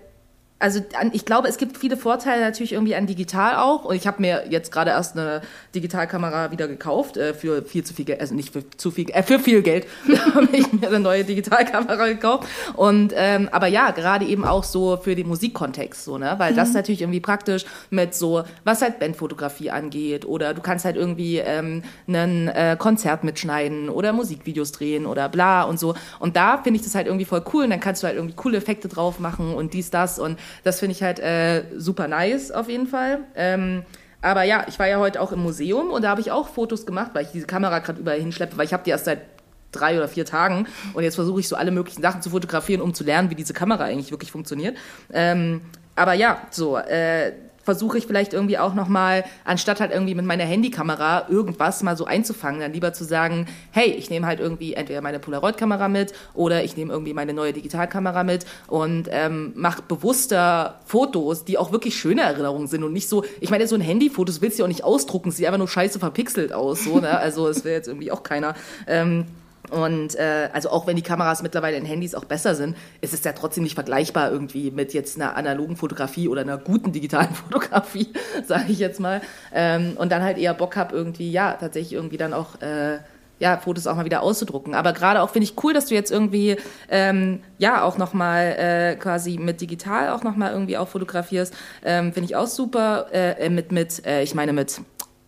also 0.57 0.79
an, 0.97 1.11
ich 1.13 1.25
glaube, 1.25 1.49
es 1.49 1.57
gibt 1.57 1.77
viele 1.77 1.97
Vorteile 1.97 2.41
natürlich 2.41 2.73
irgendwie 2.73 2.95
an 2.95 3.07
digital 3.07 3.57
auch. 3.57 3.83
Und 3.83 3.95
ich 3.95 4.07
habe 4.07 4.21
mir 4.21 4.45
jetzt 4.49 4.71
gerade 4.71 4.91
erst 4.91 5.17
eine 5.17 5.41
Digitalkamera 5.73 6.51
wieder 6.51 6.69
gekauft 6.69 7.17
äh, 7.17 7.33
für 7.33 7.63
viel 7.63 7.83
zu 7.83 7.93
viel 7.93 8.05
Geld, 8.05 8.21
also 8.21 8.33
nicht 8.33 8.53
für 8.53 8.63
zu 8.77 8.89
viel, 8.89 9.09
äh, 9.09 9.21
für 9.21 9.39
viel 9.39 9.61
Geld 9.61 9.85
habe 10.33 10.47
ich 10.53 10.71
mir 10.71 10.87
eine 10.87 11.01
neue 11.01 11.25
Digitalkamera 11.25 12.07
gekauft. 12.07 12.47
Und 12.73 13.13
ähm, 13.15 13.49
aber 13.51 13.67
ja, 13.67 13.91
gerade 13.91 14.25
eben 14.25 14.45
auch 14.45 14.63
so 14.63 14.95
für 14.95 15.15
den 15.15 15.27
Musikkontext 15.27 16.05
so, 16.05 16.17
ne, 16.17 16.35
weil 16.37 16.53
das 16.53 16.73
natürlich 16.73 17.01
irgendwie 17.01 17.19
praktisch 17.19 17.65
mit 17.89 18.15
so 18.15 18.43
was 18.63 18.81
halt 18.81 18.99
Bandfotografie 18.99 19.71
angeht 19.71 20.25
oder 20.25 20.53
du 20.53 20.61
kannst 20.61 20.85
halt 20.85 20.95
irgendwie 20.95 21.39
ähm, 21.39 21.83
ein 22.07 22.47
äh, 22.47 22.77
Konzert 22.79 23.25
mitschneiden 23.25 23.89
oder 23.89 24.13
Musikvideos 24.13 24.71
drehen 24.71 25.05
oder 25.05 25.27
bla 25.27 25.63
und 25.63 25.79
so. 25.79 25.95
Und 26.19 26.37
da 26.37 26.59
finde 26.59 26.79
ich 26.79 26.85
das 26.85 26.95
halt 26.95 27.07
irgendwie 27.07 27.25
voll 27.25 27.43
cool. 27.53 27.65
Und 27.65 27.71
dann 27.71 27.81
kannst 27.81 28.03
du 28.03 28.07
halt 28.07 28.15
irgendwie 28.15 28.35
coole 28.35 28.57
Effekte 28.57 28.87
drauf 28.87 29.19
machen 29.19 29.53
und 29.53 29.73
dies 29.73 29.89
das 29.89 30.17
und 30.17 30.39
das 30.63 30.79
finde 30.79 30.95
ich 30.95 31.03
halt 31.03 31.19
äh, 31.19 31.63
super 31.75 32.07
nice 32.07 32.51
auf 32.51 32.69
jeden 32.69 32.87
Fall. 32.87 33.19
Ähm, 33.35 33.83
aber 34.21 34.43
ja, 34.43 34.65
ich 34.67 34.79
war 34.79 34.87
ja 34.87 34.97
heute 34.97 35.21
auch 35.21 35.31
im 35.31 35.43
Museum 35.43 35.91
und 35.91 36.01
da 36.01 36.09
habe 36.09 36.21
ich 36.21 36.31
auch 36.31 36.49
Fotos 36.49 36.85
gemacht, 36.85 37.11
weil 37.13 37.25
ich 37.25 37.31
diese 37.31 37.45
Kamera 37.45 37.79
gerade 37.79 37.99
überall 37.99 38.19
hinschleppe, 38.19 38.57
weil 38.57 38.65
ich 38.65 38.73
habe 38.73 38.83
die 38.83 38.89
erst 38.89 39.05
seit 39.05 39.21
drei 39.71 39.97
oder 39.97 40.07
vier 40.07 40.25
Tagen 40.25 40.67
und 40.93 41.03
jetzt 41.03 41.15
versuche 41.15 41.39
ich 41.39 41.47
so 41.47 41.55
alle 41.55 41.71
möglichen 41.71 42.01
Sachen 42.01 42.21
zu 42.21 42.29
fotografieren, 42.29 42.81
um 42.81 42.93
zu 42.93 43.03
lernen, 43.03 43.29
wie 43.29 43.35
diese 43.35 43.53
Kamera 43.53 43.83
eigentlich 43.83 44.11
wirklich 44.11 44.31
funktioniert. 44.31 44.77
Ähm, 45.13 45.61
aber 45.95 46.13
ja, 46.13 46.41
so 46.49 46.77
äh, 46.77 47.33
versuche 47.65 47.97
ich 47.97 48.05
vielleicht 48.05 48.33
irgendwie 48.33 48.57
auch 48.57 48.75
noch 48.75 48.87
mal 48.87 49.25
anstatt 49.43 49.81
halt 49.81 49.91
irgendwie 49.91 50.15
mit 50.15 50.25
meiner 50.25 50.45
Handykamera 50.45 51.27
irgendwas 51.29 51.83
mal 51.83 51.97
so 51.97 52.05
einzufangen, 52.05 52.61
dann 52.61 52.71
lieber 52.71 52.93
zu 52.93 53.03
sagen, 53.03 53.47
hey, 53.71 53.87
ich 53.87 54.09
nehme 54.09 54.27
halt 54.27 54.39
irgendwie 54.39 54.75
entweder 54.75 55.01
meine 55.01 55.19
Polaroid-Kamera 55.19 55.89
mit 55.89 56.13
oder 56.33 56.63
ich 56.63 56.77
nehme 56.77 56.93
irgendwie 56.93 57.13
meine 57.13 57.33
neue 57.33 57.53
Digitalkamera 57.53 58.23
mit 58.23 58.45
und 58.67 59.09
ähm, 59.11 59.51
mache 59.55 59.81
bewusster 59.81 60.79
Fotos, 60.85 61.43
die 61.43 61.57
auch 61.57 61.71
wirklich 61.71 61.97
schöne 61.97 62.21
Erinnerungen 62.21 62.67
sind 62.67 62.83
und 62.83 62.93
nicht 62.93 63.09
so, 63.09 63.25
ich 63.41 63.49
meine, 63.49 63.67
so 63.67 63.75
ein 63.75 63.81
Handyfoto, 63.81 64.25
das 64.25 64.41
willst 64.41 64.59
du 64.59 64.61
ja 64.61 64.65
auch 64.65 64.69
nicht 64.69 64.83
ausdrucken, 64.83 65.31
sieht 65.31 65.47
einfach 65.47 65.57
nur 65.57 65.67
scheiße 65.67 65.99
verpixelt 65.99 66.53
aus, 66.53 66.83
so, 66.83 66.99
ne? 66.99 67.17
Also 67.17 67.47
es 67.47 67.65
will 67.65 67.71
jetzt 67.71 67.87
irgendwie 67.87 68.11
auch 68.11 68.21
keiner. 68.21 68.53
Ähm, 68.85 69.25
und 69.71 70.15
äh, 70.15 70.49
also 70.53 70.69
auch 70.69 70.87
wenn 70.87 70.95
die 70.95 71.01
Kameras 71.01 71.41
mittlerweile 71.41 71.77
in 71.77 71.85
Handys 71.85 72.15
auch 72.15 72.25
besser 72.25 72.55
sind, 72.55 72.75
ist 73.01 73.13
es 73.13 73.23
ja 73.23 73.33
trotzdem 73.33 73.63
nicht 73.63 73.75
vergleichbar 73.75 74.31
irgendwie 74.31 74.71
mit 74.71 74.93
jetzt 74.93 75.19
einer 75.19 75.35
analogen 75.35 75.75
Fotografie 75.75 76.27
oder 76.27 76.41
einer 76.41 76.57
guten 76.57 76.91
digitalen 76.91 77.33
Fotografie, 77.33 78.13
sage 78.45 78.71
ich 78.71 78.79
jetzt 78.79 78.99
mal. 78.99 79.21
Ähm, 79.53 79.93
und 79.97 80.11
dann 80.11 80.23
halt 80.23 80.37
eher 80.37 80.53
Bock 80.53 80.75
hab 80.75 80.93
irgendwie, 80.93 81.31
ja, 81.31 81.53
tatsächlich 81.53 81.93
irgendwie 81.93 82.17
dann 82.17 82.33
auch 82.33 82.61
äh, 82.61 82.99
ja, 83.39 83.57
Fotos 83.57 83.87
auch 83.87 83.95
mal 83.95 84.05
wieder 84.05 84.21
auszudrucken. 84.21 84.75
Aber 84.75 84.93
gerade 84.93 85.21
auch 85.21 85.29
finde 85.29 85.45
ich 85.45 85.63
cool, 85.63 85.73
dass 85.73 85.87
du 85.87 85.95
jetzt 85.95 86.11
irgendwie 86.11 86.57
ähm, 86.89 87.41
ja 87.57 87.83
auch 87.83 87.97
nochmal 87.97 88.55
äh, 88.57 88.95
quasi 88.95 89.37
mit 89.37 89.61
digital 89.61 90.09
auch 90.09 90.23
nochmal 90.23 90.51
irgendwie 90.51 90.77
auch 90.77 90.87
fotografierst. 90.87 91.53
Ähm, 91.83 92.13
finde 92.13 92.25
ich 92.25 92.35
auch 92.35 92.47
super. 92.47 93.07
Äh, 93.11 93.49
mit, 93.49 93.71
mit, 93.71 94.05
äh, 94.05 94.23
ich 94.23 94.35
meine 94.35 94.53
mit, 94.53 94.79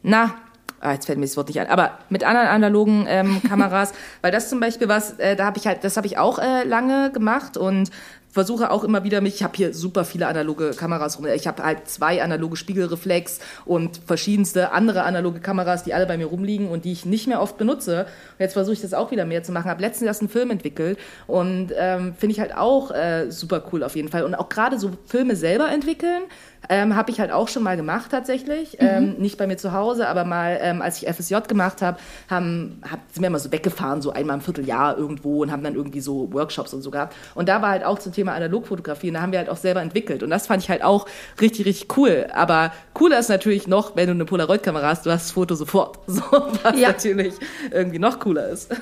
na, 0.04 0.36
ah, 0.80 0.94
jetzt 0.94 1.06
fällt 1.06 1.18
mir 1.18 1.26
das 1.26 1.38
Wort 1.38 1.48
nicht 1.48 1.60
ein, 1.60 1.68
aber 1.68 1.98
mit 2.10 2.24
anderen 2.24 2.48
analogen 2.48 3.06
ähm, 3.08 3.42
Kameras, 3.48 3.94
weil 4.22 4.32
das 4.32 4.50
zum 4.50 4.60
Beispiel 4.60 4.88
was, 4.88 5.20
äh, 5.20 5.36
da 5.36 5.46
habe 5.46 5.58
ich 5.58 5.68
halt, 5.68 5.84
das 5.84 5.98
habe 5.98 6.08
ich 6.08 6.18
auch 6.18 6.40
äh, 6.40 6.64
lange 6.64 7.12
gemacht 7.12 7.58
und 7.58 7.92
versuche 8.38 8.70
auch 8.70 8.84
immer 8.84 9.04
wieder 9.04 9.20
mich, 9.20 9.34
ich 9.34 9.44
habe 9.44 9.58
hier 9.58 9.74
super 9.74 10.06
viele 10.06 10.28
analoge 10.28 10.70
Kameras 10.72 11.18
rum. 11.18 11.26
Ich 11.26 11.48
habe 11.48 11.64
halt 11.64 11.90
zwei 11.90 12.22
analoge 12.22 12.56
Spiegelreflex 12.56 13.40
und 13.66 14.00
verschiedenste 14.06 14.74
andere 14.74 15.02
analoge 15.04 15.40
Kameras, 15.40 15.84
die 15.84 15.96
alle 15.96 16.06
bei 16.06 16.18
mir 16.20 16.28
rumliegen 16.28 16.68
und 16.68 16.86
die 16.86 16.92
ich 16.92 17.04
nicht 17.04 17.26
mehr 17.26 17.42
oft 17.42 17.58
benutze. 17.58 18.02
Und 18.02 18.40
jetzt 18.40 18.54
versuche 18.54 18.74
ich 18.74 18.82
das 18.82 18.94
auch 18.94 19.10
wieder 19.10 19.26
mehr 19.26 19.42
zu 19.42 19.52
machen. 19.52 19.72
Habe 19.72 19.82
letztens 19.82 20.06
erst 20.08 20.22
einen 20.22 20.30
Film 20.30 20.52
entwickelt 20.52 21.00
und 21.26 21.72
ähm, 21.76 22.14
finde 22.16 22.34
ich 22.34 22.40
halt 22.40 22.56
auch 22.56 22.92
äh, 22.92 23.32
super 23.32 23.64
cool 23.72 23.84
auf 23.84 23.96
jeden 23.96 24.10
Fall. 24.10 24.24
Und 24.24 24.36
auch 24.36 24.50
gerade 24.50 24.78
so 24.78 24.92
Filme 25.08 25.36
selber 25.36 25.72
entwickeln, 25.72 26.22
ähm, 26.70 26.96
habe 26.96 27.12
ich 27.12 27.20
halt 27.20 27.32
auch 27.32 27.48
schon 27.48 27.64
mal 27.64 27.78
gemacht 27.78 28.12
tatsächlich. 28.12 28.78
Ähm, 28.80 29.16
nicht 29.20 29.38
bei 29.38 29.48
mir 29.48 29.58
zu 29.58 29.72
Hause, 29.74 30.08
aber 30.08 30.26
mal, 30.26 30.58
ähm, 30.62 30.82
als 30.82 31.02
ich 31.02 31.08
FSJ 31.08 31.36
gemacht 31.48 31.82
habe, 31.82 31.98
haben, 32.30 32.82
hab, 32.90 33.00
sind 33.12 33.22
wir 33.22 33.28
immer 33.28 33.40
so 33.40 33.52
weggefahren, 33.52 34.02
so 34.02 34.12
einmal 34.12 34.36
im 34.38 34.42
Vierteljahr 34.42 34.98
irgendwo 34.98 35.42
und 35.44 35.52
haben 35.52 35.64
dann 35.64 35.76
irgendwie 35.76 36.02
so 36.02 36.32
Workshops 36.34 36.74
und 36.74 36.82
so 36.82 36.92
gehabt. 36.92 37.16
Und 37.36 37.48
da 37.48 37.62
war 37.62 37.70
halt 37.70 37.84
auch 37.86 38.00
zum 38.00 38.12
Thema 38.14 38.34
Analogfotografie 38.34 39.08
und 39.10 39.14
da 39.14 39.22
haben 39.22 39.32
wir 39.32 39.40
halt 39.40 39.50
auch 39.50 39.58
selber 39.58 39.82
entwickelt. 39.82 40.24
Und 40.24 40.30
das 40.30 40.48
fand 40.48 40.62
ich 40.64 40.70
halt 40.70 40.84
auch 40.84 41.08
richtig, 41.40 41.66
richtig 41.66 41.98
cool. 41.98 42.28
Aber 42.34 42.72
cooler 42.94 43.20
ist 43.20 43.30
natürlich 43.30 43.68
noch, 43.68 43.96
wenn 43.96 44.08
du 44.08 44.14
eine 44.14 44.26
Polaroid-Kamera 44.26 44.88
hast, 44.90 45.06
du 45.06 45.12
hast 45.12 45.26
das 45.26 45.32
Foto 45.32 45.56
sofort. 45.56 46.00
So, 46.08 46.22
was 46.64 46.80
Ja. 46.80 46.90
natürlich 46.90 47.34
irgendwie 47.72 48.00
noch 48.00 48.20
cooler 48.20 48.50
ist. 48.50 48.70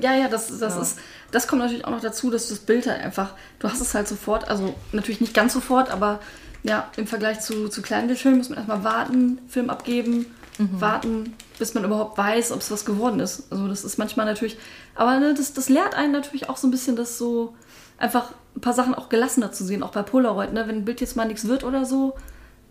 Ja, 0.00 0.12
ja, 0.16 0.26
das, 0.28 0.58
das 0.58 0.76
ist, 0.76 0.98
das 1.30 1.46
kommt 1.46 1.62
natürlich 1.62 1.84
auch 1.84 1.90
noch 1.90 2.00
dazu, 2.00 2.30
dass 2.32 2.48
du 2.48 2.54
das 2.54 2.64
Bild 2.64 2.84
halt 2.88 3.00
einfach, 3.00 3.34
du 3.60 3.68
hast 3.68 3.80
es 3.80 3.94
halt 3.94 4.08
sofort, 4.08 4.48
also 4.48 4.74
natürlich 4.90 5.20
nicht 5.20 5.34
ganz 5.34 5.52
sofort, 5.52 5.88
aber 5.92 6.18
ja, 6.62 6.88
im 6.96 7.06
Vergleich 7.06 7.40
zu, 7.40 7.68
zu 7.68 7.82
kleinen 7.82 8.06
Bildschirmen 8.06 8.38
muss 8.38 8.48
man 8.48 8.58
erstmal 8.58 8.84
warten, 8.84 9.38
Film 9.48 9.68
abgeben, 9.70 10.26
warten, 10.58 11.34
bis 11.58 11.74
man 11.74 11.82
überhaupt 11.82 12.16
weiß, 12.16 12.52
ob 12.52 12.60
es 12.60 12.70
was 12.70 12.84
geworden 12.84 13.18
ist. 13.18 13.50
Also 13.50 13.66
das 13.66 13.84
ist 13.84 13.98
manchmal 13.98 14.26
natürlich, 14.26 14.56
aber 14.94 15.18
ne, 15.18 15.34
das, 15.34 15.54
das 15.54 15.68
lehrt 15.68 15.94
einen 15.96 16.12
natürlich 16.12 16.48
auch 16.48 16.56
so 16.56 16.68
ein 16.68 16.70
bisschen, 16.70 16.94
das 16.94 17.18
so 17.18 17.54
einfach 17.98 18.32
ein 18.54 18.60
paar 18.60 18.74
Sachen 18.74 18.94
auch 18.94 19.08
gelassener 19.08 19.50
zu 19.50 19.64
sehen, 19.64 19.82
auch 19.82 19.90
bei 19.90 20.02
Polaroid, 20.02 20.52
ne? 20.52 20.68
wenn 20.68 20.76
ein 20.76 20.84
Bild 20.84 21.00
jetzt 21.00 21.16
mal 21.16 21.24
nichts 21.26 21.48
wird 21.48 21.64
oder 21.64 21.84
so, 21.84 22.14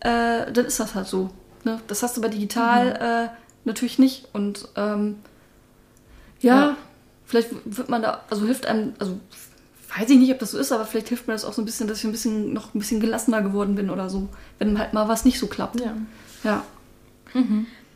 äh, 0.00 0.50
dann 0.52 0.64
ist 0.64 0.80
das 0.80 0.94
halt 0.94 1.06
so. 1.06 1.30
Ne? 1.64 1.80
Das 1.86 2.02
hast 2.02 2.16
du 2.16 2.20
bei 2.22 2.28
digital 2.28 3.28
äh, 3.30 3.36
natürlich 3.64 3.98
nicht 3.98 4.28
und 4.32 4.68
ähm, 4.76 5.16
ja, 6.40 6.56
Ja. 6.68 6.76
vielleicht 7.26 7.50
wird 7.64 7.88
man 7.88 8.00
da, 8.02 8.22
also 8.30 8.46
hilft 8.46 8.64
einem, 8.66 8.94
also 9.00 9.18
weiß 9.96 10.10
ich 10.10 10.18
nicht, 10.18 10.32
ob 10.32 10.38
das 10.38 10.52
so 10.52 10.58
ist, 10.58 10.72
aber 10.72 10.84
vielleicht 10.84 11.08
hilft 11.08 11.26
mir 11.26 11.34
das 11.34 11.44
auch 11.44 11.52
so 11.52 11.62
ein 11.62 11.64
bisschen, 11.64 11.86
dass 11.88 11.98
ich 11.98 12.04
ein 12.04 12.12
bisschen 12.12 12.52
noch 12.52 12.74
ein 12.74 12.78
bisschen 12.78 13.00
gelassener 13.00 13.42
geworden 13.42 13.74
bin 13.74 13.90
oder 13.90 14.08
so, 14.08 14.28
wenn 14.58 14.78
halt 14.78 14.92
mal 14.92 15.08
was 15.08 15.24
nicht 15.24 15.38
so 15.38 15.46
klappt. 15.46 15.80
Ja. 15.80 15.94
Ja. 16.44 16.64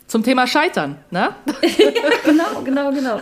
Zum 0.07 0.22
Thema 0.22 0.47
Scheitern, 0.47 0.99
ne? 1.11 1.34
genau, 2.24 2.62
genau, 2.64 2.92
genau. 2.92 3.20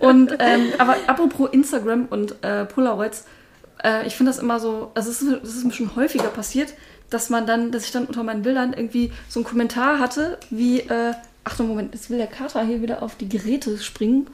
Und 0.00 0.34
ähm, 0.38 0.72
aber 0.78 0.96
apropos 1.06 1.50
Instagram 1.52 2.06
und 2.06 2.42
äh, 2.42 2.64
Polaroids, 2.64 3.24
äh, 3.84 4.06
ich 4.06 4.16
finde 4.16 4.30
das 4.30 4.38
immer 4.38 4.58
so, 4.58 4.90
also 4.94 5.10
es 5.10 5.22
ist, 5.22 5.42
es 5.42 5.56
ist 5.56 5.64
mir 5.64 5.72
schon 5.72 5.94
häufiger 5.94 6.28
passiert, 6.28 6.74
dass 7.10 7.30
man 7.30 7.46
dann, 7.46 7.70
dass 7.70 7.84
ich 7.84 7.92
dann 7.92 8.06
unter 8.06 8.22
meinen 8.22 8.42
Bildern 8.42 8.72
irgendwie 8.72 9.12
so 9.28 9.40
einen 9.40 9.44
Kommentar 9.44 9.98
hatte, 10.00 10.38
wie, 10.50 10.80
äh, 10.80 11.12
Achtung, 11.44 11.68
Moment, 11.68 11.94
jetzt 11.94 12.10
will 12.10 12.18
der 12.18 12.26
Kater 12.26 12.64
hier 12.64 12.82
wieder 12.82 13.02
auf 13.02 13.14
die 13.14 13.28
Geräte 13.28 13.78
springen. 13.78 14.26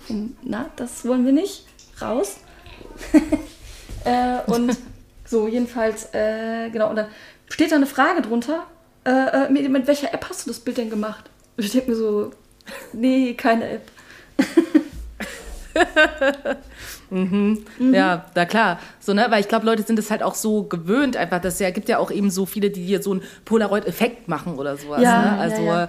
Na, 0.42 0.70
das 0.76 1.04
wollen 1.04 1.26
wir 1.26 1.32
nicht. 1.32 1.66
Raus. 2.00 2.36
äh, 4.04 4.38
und 4.46 4.76
so, 5.24 5.48
jedenfalls, 5.48 6.12
äh, 6.14 6.70
genau, 6.70 6.90
und 6.90 6.96
dann 6.96 7.06
steht 7.48 7.72
da 7.72 7.76
eine 7.76 7.86
Frage 7.86 8.22
drunter, 8.22 8.66
äh, 9.04 9.10
äh, 9.10 9.50
mit, 9.50 9.68
mit 9.70 9.86
welcher 9.86 10.12
App 10.12 10.26
hast 10.28 10.46
du 10.46 10.50
das 10.50 10.60
Bild 10.60 10.78
denn 10.78 10.90
gemacht? 10.90 11.30
Und 11.56 11.64
ich 11.64 11.72
denke 11.72 11.90
mir 11.90 11.96
so, 11.96 12.30
nee, 12.92 13.34
keine 13.34 13.68
App. 13.68 13.82
Ja, 17.92 18.24
na 18.34 18.44
klar. 18.46 18.78
So, 19.00 19.12
ne? 19.12 19.26
Weil 19.28 19.40
ich 19.40 19.48
glaube, 19.48 19.66
Leute 19.66 19.82
sind 19.82 19.98
es 19.98 20.10
halt 20.10 20.22
auch 20.22 20.34
so 20.34 20.64
gewöhnt, 20.64 21.16
einfach, 21.16 21.40
dass 21.40 21.58
ja 21.58 21.70
gibt 21.70 21.88
ja 21.88 21.98
auch 21.98 22.10
eben 22.10 22.30
so 22.30 22.46
viele, 22.46 22.70
die 22.70 22.86
dir 22.86 23.02
so 23.02 23.12
einen 23.12 23.22
Polaroid-Effekt 23.44 24.28
machen 24.28 24.58
oder 24.58 24.76
sowas. 24.76 25.02
Ja, 25.02 25.20
ne? 25.20 25.26
ja, 25.26 25.38
Also 25.38 25.62
ja. 25.62 25.88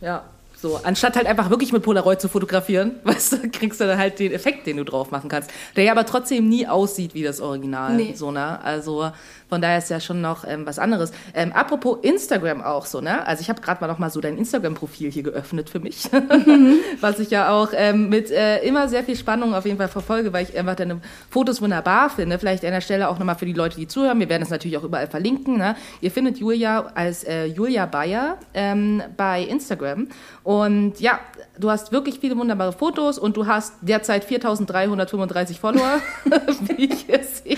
ja. 0.00 0.24
So, 0.62 0.78
anstatt 0.80 1.16
halt 1.16 1.26
einfach 1.26 1.50
wirklich 1.50 1.72
mit 1.72 1.82
Polaroid 1.82 2.20
zu 2.20 2.28
fotografieren, 2.28 2.92
weißt 3.04 3.32
du, 3.32 3.50
kriegst 3.50 3.80
du 3.80 3.84
dann 3.84 3.98
halt 3.98 4.20
den 4.20 4.30
Effekt, 4.30 4.64
den 4.68 4.76
du 4.76 4.84
drauf 4.84 5.10
machen 5.10 5.28
kannst, 5.28 5.50
der 5.74 5.82
ja 5.82 5.90
aber 5.90 6.06
trotzdem 6.06 6.48
nie 6.48 6.68
aussieht 6.68 7.14
wie 7.14 7.24
das 7.24 7.40
Original. 7.40 7.96
Nee. 7.96 8.14
So, 8.14 8.30
ne? 8.30 8.62
Also 8.62 9.10
von 9.48 9.60
daher 9.60 9.78
ist 9.78 9.90
ja 9.90 9.98
schon 9.98 10.20
noch 10.20 10.46
ähm, 10.46 10.64
was 10.64 10.78
anderes. 10.78 11.12
Ähm, 11.34 11.52
apropos 11.52 11.98
Instagram 12.02 12.62
auch 12.62 12.86
so, 12.86 13.00
ne? 13.00 13.26
Also 13.26 13.42
ich 13.42 13.50
habe 13.50 13.60
gerade 13.60 13.80
mal 13.80 13.88
noch 13.88 13.98
mal 13.98 14.08
so 14.08 14.20
dein 14.20 14.38
Instagram-Profil 14.38 15.10
hier 15.10 15.24
geöffnet 15.24 15.68
für 15.68 15.80
mich, 15.80 16.08
was 17.00 17.18
ich 17.18 17.30
ja 17.30 17.50
auch 17.50 17.70
ähm, 17.74 18.08
mit 18.08 18.30
äh, 18.30 18.60
immer 18.64 18.88
sehr 18.88 19.02
viel 19.02 19.16
Spannung 19.16 19.54
auf 19.54 19.66
jeden 19.66 19.78
Fall 19.78 19.88
verfolge, 19.88 20.32
weil 20.32 20.44
ich 20.44 20.56
einfach 20.56 20.76
deine 20.76 21.00
Fotos 21.28 21.60
wunderbar 21.60 22.08
finde. 22.08 22.38
Vielleicht 22.38 22.64
an 22.64 22.70
der 22.70 22.80
Stelle 22.80 23.08
auch 23.08 23.18
nochmal 23.18 23.34
für 23.34 23.46
die 23.46 23.52
Leute, 23.52 23.76
die 23.76 23.88
zuhören. 23.88 24.20
Wir 24.20 24.28
werden 24.28 24.42
das 24.42 24.50
natürlich 24.50 24.78
auch 24.78 24.84
überall 24.84 25.08
verlinken. 25.08 25.58
Ne? 25.58 25.74
Ihr 26.00 26.12
findet 26.12 26.38
Julia 26.38 26.92
als 26.94 27.24
äh, 27.24 27.46
Julia 27.46 27.84
Bayer 27.84 28.38
ähm, 28.54 29.02
bei 29.16 29.42
Instagram. 29.42 30.08
Und 30.44 30.51
ja, 30.98 31.20
du 31.58 31.70
hast 31.70 31.92
wirklich 31.92 32.18
viele 32.18 32.36
wunderbare 32.36 32.72
Fotos 32.72 33.18
und 33.18 33.36
du 33.36 33.46
hast 33.46 33.74
derzeit 33.80 34.24
4335 34.24 35.60
Follower, 35.60 36.00
wie 36.76 36.84
ich 36.86 37.08
es 37.08 37.38
sehe. 37.38 37.56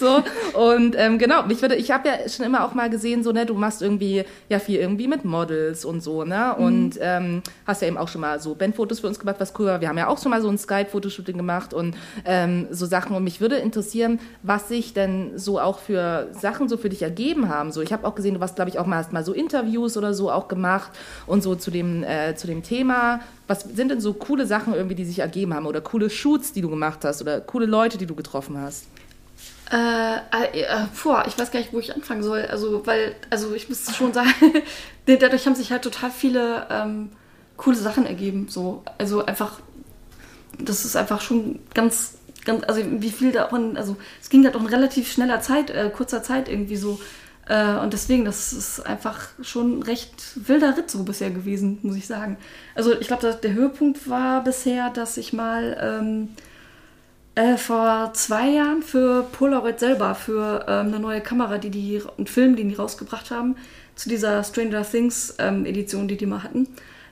so, 0.00 0.22
und 0.58 0.96
ähm, 0.98 1.18
genau, 1.18 1.44
ich, 1.48 1.62
würde, 1.62 1.76
ich 1.76 1.90
habe 1.90 2.08
ja 2.08 2.28
schon 2.28 2.46
immer 2.46 2.64
auch 2.64 2.74
mal 2.74 2.90
gesehen, 2.90 3.22
so, 3.22 3.32
ne, 3.32 3.46
du 3.46 3.54
machst 3.54 3.82
irgendwie 3.82 4.24
ja 4.48 4.58
viel 4.58 4.80
irgendwie 4.80 5.08
mit 5.08 5.24
Models 5.24 5.84
und 5.84 6.02
so, 6.02 6.24
ne? 6.24 6.54
Und 6.56 6.98
ähm, 7.00 7.42
hast 7.66 7.82
ja 7.82 7.88
eben 7.88 7.98
auch 7.98 8.08
schon 8.08 8.20
mal 8.20 8.40
so 8.40 8.54
Bandfotos 8.54 9.00
für 9.00 9.06
uns 9.06 9.18
gemacht, 9.18 9.36
was 9.38 9.52
cool 9.58 9.66
war. 9.66 9.80
Wir 9.80 9.88
haben 9.88 9.98
ja 9.98 10.08
auch 10.08 10.20
schon 10.20 10.30
mal 10.30 10.40
so 10.40 10.48
ein 10.48 10.58
Skype-Fotoshooting 10.58 11.36
gemacht 11.36 11.74
und 11.74 11.96
ähm, 12.24 12.66
so 12.70 12.86
Sachen. 12.86 13.14
Und 13.14 13.24
mich 13.24 13.40
würde 13.40 13.56
interessieren, 13.56 14.20
was 14.42 14.68
sich 14.68 14.94
denn 14.94 15.38
so 15.38 15.60
auch 15.60 15.78
für 15.78 16.28
Sachen 16.32 16.68
so 16.68 16.76
für 16.76 16.88
dich 16.88 17.02
ergeben 17.02 17.48
haben. 17.48 17.72
So, 17.72 17.82
ich 17.82 17.92
habe 17.92 18.06
auch 18.06 18.14
gesehen, 18.14 18.34
du 18.34 18.40
warst, 18.40 18.56
glaube 18.56 18.70
ich, 18.70 18.78
auch 18.78 18.86
mal, 18.86 18.96
hast 18.96 19.12
mal 19.12 19.24
so 19.24 19.32
Interviews 19.32 19.96
oder 19.96 20.14
so 20.14 20.30
auch 20.30 20.48
gemacht 20.48 20.92
und 21.26 21.42
so 21.42 21.54
zu 21.54 21.70
dem, 21.78 22.04
äh, 22.04 22.34
zu 22.36 22.46
dem 22.46 22.62
Thema. 22.62 23.20
Was 23.46 23.62
sind 23.62 23.90
denn 23.90 24.00
so 24.00 24.12
coole 24.12 24.46
Sachen 24.46 24.74
irgendwie, 24.74 24.94
die 24.94 25.04
sich 25.04 25.20
ergeben 25.20 25.54
haben 25.54 25.66
oder 25.66 25.80
coole 25.80 26.10
Shoots, 26.10 26.52
die 26.52 26.60
du 26.60 26.68
gemacht 26.68 27.04
hast 27.04 27.22
oder 27.22 27.40
coole 27.40 27.66
Leute, 27.66 27.98
die 27.98 28.06
du 28.06 28.14
getroffen 28.14 28.58
hast? 28.58 28.86
Äh, 29.70 30.16
äh, 30.16 30.62
äh, 30.62 30.86
ich 31.26 31.38
weiß 31.38 31.50
gar 31.50 31.60
nicht, 31.60 31.72
wo 31.72 31.78
ich 31.78 31.94
anfangen 31.94 32.22
soll. 32.22 32.42
Also, 32.42 32.86
weil, 32.86 33.14
also 33.30 33.54
ich 33.54 33.68
muss 33.68 33.94
schon 33.94 34.12
sagen, 34.12 34.32
dadurch 35.06 35.46
haben 35.46 35.54
sich 35.54 35.70
halt 35.70 35.82
total 35.82 36.10
viele 36.10 36.66
ähm, 36.70 37.10
coole 37.56 37.76
Sachen 37.76 38.06
ergeben. 38.06 38.46
So, 38.48 38.82
also 38.96 39.26
einfach, 39.26 39.60
das 40.58 40.84
ist 40.84 40.96
einfach 40.96 41.20
schon 41.20 41.58
ganz, 41.74 42.14
ganz, 42.44 42.64
also 42.64 42.82
wie 42.84 43.10
viel 43.10 43.32
da 43.32 43.46
also 43.46 43.96
es 44.20 44.30
ging 44.30 44.44
halt 44.44 44.56
auch 44.56 44.60
in 44.60 44.66
relativ 44.66 45.10
schneller 45.10 45.40
Zeit, 45.40 45.70
äh, 45.70 45.90
kurzer 45.94 46.22
Zeit 46.22 46.48
irgendwie 46.48 46.76
so. 46.76 46.98
Äh, 47.48 47.76
und 47.78 47.92
deswegen, 47.92 48.24
das 48.24 48.52
ist 48.52 48.80
einfach 48.80 49.28
schon 49.42 49.78
ein 49.78 49.82
recht 49.82 50.12
wilder 50.48 50.76
Ritt 50.76 50.90
so 50.90 51.02
bisher 51.02 51.30
gewesen, 51.30 51.78
muss 51.82 51.96
ich 51.96 52.06
sagen. 52.06 52.36
Also 52.74 52.98
ich 52.98 53.06
glaube, 53.06 53.38
der 53.42 53.52
Höhepunkt 53.54 54.08
war 54.08 54.44
bisher, 54.44 54.90
dass 54.90 55.16
ich 55.16 55.32
mal 55.32 55.76
ähm, 55.80 56.28
äh, 57.34 57.56
vor 57.56 58.12
zwei 58.14 58.50
Jahren 58.50 58.82
für 58.82 59.22
Polaroid 59.32 59.80
selber, 59.80 60.14
für 60.14 60.66
ähm, 60.68 60.88
eine 60.88 61.00
neue 61.00 61.20
Kamera, 61.20 61.58
die 61.58 61.70
die, 61.70 62.02
einen 62.18 62.26
Film, 62.26 62.56
den 62.56 62.68
die 62.68 62.74
rausgebracht 62.74 63.30
haben, 63.30 63.56
zu 63.94 64.08
dieser 64.08 64.44
Stranger 64.44 64.82
Things 64.82 65.34
ähm, 65.38 65.64
Edition, 65.64 66.06
die 66.06 66.16
die 66.16 66.26
mal 66.26 66.42
hatten. 66.42 66.68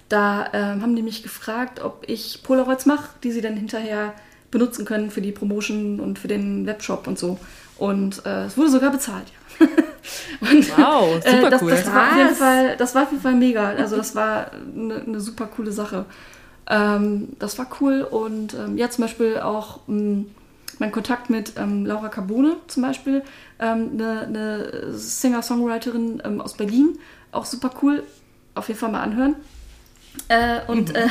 Da 0.09 0.49
ähm, 0.53 0.83
haben 0.83 0.95
die 0.95 1.03
mich 1.03 1.23
gefragt, 1.23 1.81
ob 1.81 2.05
ich 2.07 2.43
Polaroids 2.43 2.87
mache, 2.87 3.09
die 3.25 3.33
sie 3.33 3.41
dann 3.41 3.57
hinterher 3.57 4.13
benutzen 4.51 4.85
können 4.85 5.11
für 5.11 5.21
die 5.21 5.33
Promotion 5.33 5.99
und 5.99 6.19
für 6.19 6.29
den 6.29 6.67
Webshop 6.67 7.07
und 7.07 7.19
so. 7.19 7.39
Und 7.79 8.25
äh, 8.25 8.45
es 8.45 8.57
wurde 8.57 8.71
sogar 8.71 8.91
bezahlt, 8.91 9.29
ja. 9.29 9.46
Und, 10.41 10.79
Wow, 10.79 11.15
super 11.25 11.47
äh, 11.47 11.51
das, 11.51 11.63
cool. 11.63 11.71
das, 11.71 11.87
war 11.93 12.11
auf 12.11 12.17
jeden. 12.17 12.35
Fall, 12.35 12.77
das 12.77 12.95
war 12.95 13.03
auf 13.05 13.11
jeden 13.11 13.23
Fall 13.23 13.35
mega. 13.35 13.71
Also 13.71 13.97
das 13.97 14.15
war 14.15 14.51
eine, 14.75 15.03
eine 15.07 15.21
super 15.21 15.47
coole 15.47 15.73
Sache. 15.73 16.05
Ähm, 16.69 17.29
das 17.39 17.59
war 17.59 17.69
cool 17.81 18.03
und 18.03 18.55
ähm, 18.55 18.77
ja, 18.77 18.91
zum 18.91 19.03
Beispiel 19.03 19.39
auch 19.39 19.81
ähm, 19.89 20.27
mein 20.79 20.93
Kontakt 20.93 21.31
mit 21.31 21.53
ähm, 21.57 21.87
Laura 21.87 22.09
Carbone 22.09 22.57
zum 22.67 22.83
Beispiel, 22.83 23.23
ähm, 23.61 23.91
eine, 23.95 24.21
eine 24.23 24.93
Singer-Songwriterin 24.93 26.23
ähm, 26.25 26.41
aus 26.41 26.55
Berlin, 26.55 26.99
auch 27.33 27.45
super 27.45 27.71
cool, 27.83 28.03
auf 28.55 28.69
jeden 28.69 28.81
Fall 28.81 28.91
mal 28.91 29.03
anhören. 29.03 29.37
Äh, 30.29 30.61
und 30.67 30.95
äh, 30.95 31.09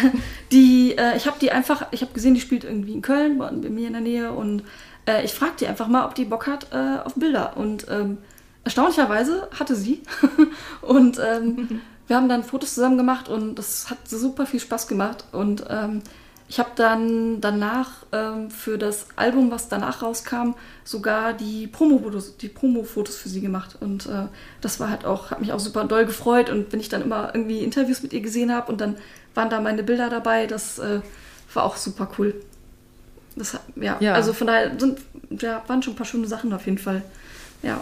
die, 0.51 0.97
äh, 0.97 1.15
ich 1.15 1.25
habe 1.25 1.37
die 1.39 1.51
einfach, 1.51 1.87
ich 1.91 2.01
habe 2.01 2.13
gesehen, 2.13 2.33
die 2.33 2.41
spielt 2.41 2.63
irgendwie 2.63 2.93
in 2.93 3.01
Köln, 3.01 3.37
bei 3.37 3.51
mir 3.51 3.87
in 3.87 3.93
der 3.93 4.01
Nähe 4.01 4.31
und 4.31 4.63
äh, 5.07 5.23
ich 5.23 5.33
fragte 5.33 5.65
die 5.65 5.67
einfach 5.67 5.87
mal, 5.87 6.05
ob 6.05 6.15
die 6.15 6.25
Bock 6.25 6.47
hat 6.47 6.67
äh, 6.73 6.99
auf 7.03 7.15
Bilder 7.15 7.55
und 7.55 7.87
ähm, 7.89 8.17
erstaunlicherweise 8.66 9.47
hatte 9.57 9.76
sie 9.76 10.03
und 10.82 11.20
ähm, 11.20 11.82
wir 12.07 12.18
haben 12.18 12.28
dann 12.28 12.43
Fotos 12.43 12.76
zusammen 12.76 12.97
gemacht 12.97 13.30
und 13.30 13.55
das 13.55 13.89
hat 13.89 14.07
super 14.07 14.45
viel 14.45 14.59
Spaß 14.59 14.88
gemacht 14.88 15.24
und 15.32 15.66
ähm, 15.70 16.01
ich 16.47 16.59
habe 16.59 16.70
dann 16.76 17.41
danach 17.41 17.89
ähm, 18.11 18.51
für 18.51 18.78
das 18.78 19.07
Album, 19.16 19.49
was 19.49 19.68
danach 19.68 20.03
rauskam, 20.03 20.53
sogar 20.84 21.34
die 21.34 21.66
Promo-Fotos, 21.66 22.38
die 22.38 22.49
Promo-Fotos 22.49 23.16
für 23.16 23.30
sie 23.30 23.41
gemacht. 23.41 23.78
Und 23.80 24.05
äh, 24.05 24.28
das 24.61 24.80
war 24.80 24.91
halt 24.91 25.05
auch, 25.05 25.32
hat 25.32 25.41
mich 25.41 25.51
auch 25.53 25.59
super 25.59 25.86
doll 25.86 26.05
gefreut. 26.05 26.51
Und 26.51 26.72
wenn 26.72 26.80
ich 26.80 26.88
dann 26.88 27.01
immer 27.01 27.34
irgendwie 27.34 27.63
Interviews 27.63 28.03
mit 28.03 28.13
ihr 28.13 28.22
gesehen 28.22 28.53
habe 28.53 28.72
und 28.72 28.80
dann 28.80 28.95
waren 29.34 29.49
da 29.49 29.59
meine 29.59 29.82
Bilder 29.82 30.11
dabei, 30.11 30.45
das 30.45 30.78
äh, 30.78 31.01
war 31.51 31.63
auch 31.63 31.78
super 31.78 32.11
cool. 32.20 32.36
Das, 33.36 33.57
ja, 33.76 33.97
Ja. 33.99 34.13
also 34.13 34.32
von 34.32 34.45
daher 34.45 34.80
sind, 34.80 34.99
ja, 35.32 35.63
waren 35.66 35.82
schon 35.82 35.93
ein 35.93 35.97
paar 35.97 36.05
schöne 36.05 36.28
Sachen 36.28 36.53
auf 36.53 36.68
jeden 36.68 36.78
Fall. 36.78 37.01
Ja. 37.63 37.82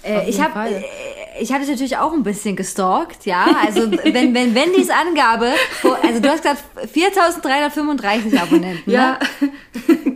Äh, 0.03 0.29
ich 0.29 0.41
habe 0.41 0.69
äh, 0.69 0.83
ich 1.39 1.51
hatte 1.53 1.65
natürlich 1.65 1.97
auch 1.97 2.13
ein 2.13 2.23
bisschen 2.23 2.55
gestalkt, 2.55 3.25
ja. 3.25 3.45
Also 3.65 3.91
wenn 3.91 4.33
wenn 4.33 4.55
Wendys 4.55 4.89
Angabe, 4.89 5.53
also 6.03 6.19
du 6.19 6.29
hast 6.29 6.43
gesagt 6.43 6.63
4.335 6.93 8.39
Abonnenten. 8.39 8.91
Ja, 8.91 9.11
Ne? 9.11 9.19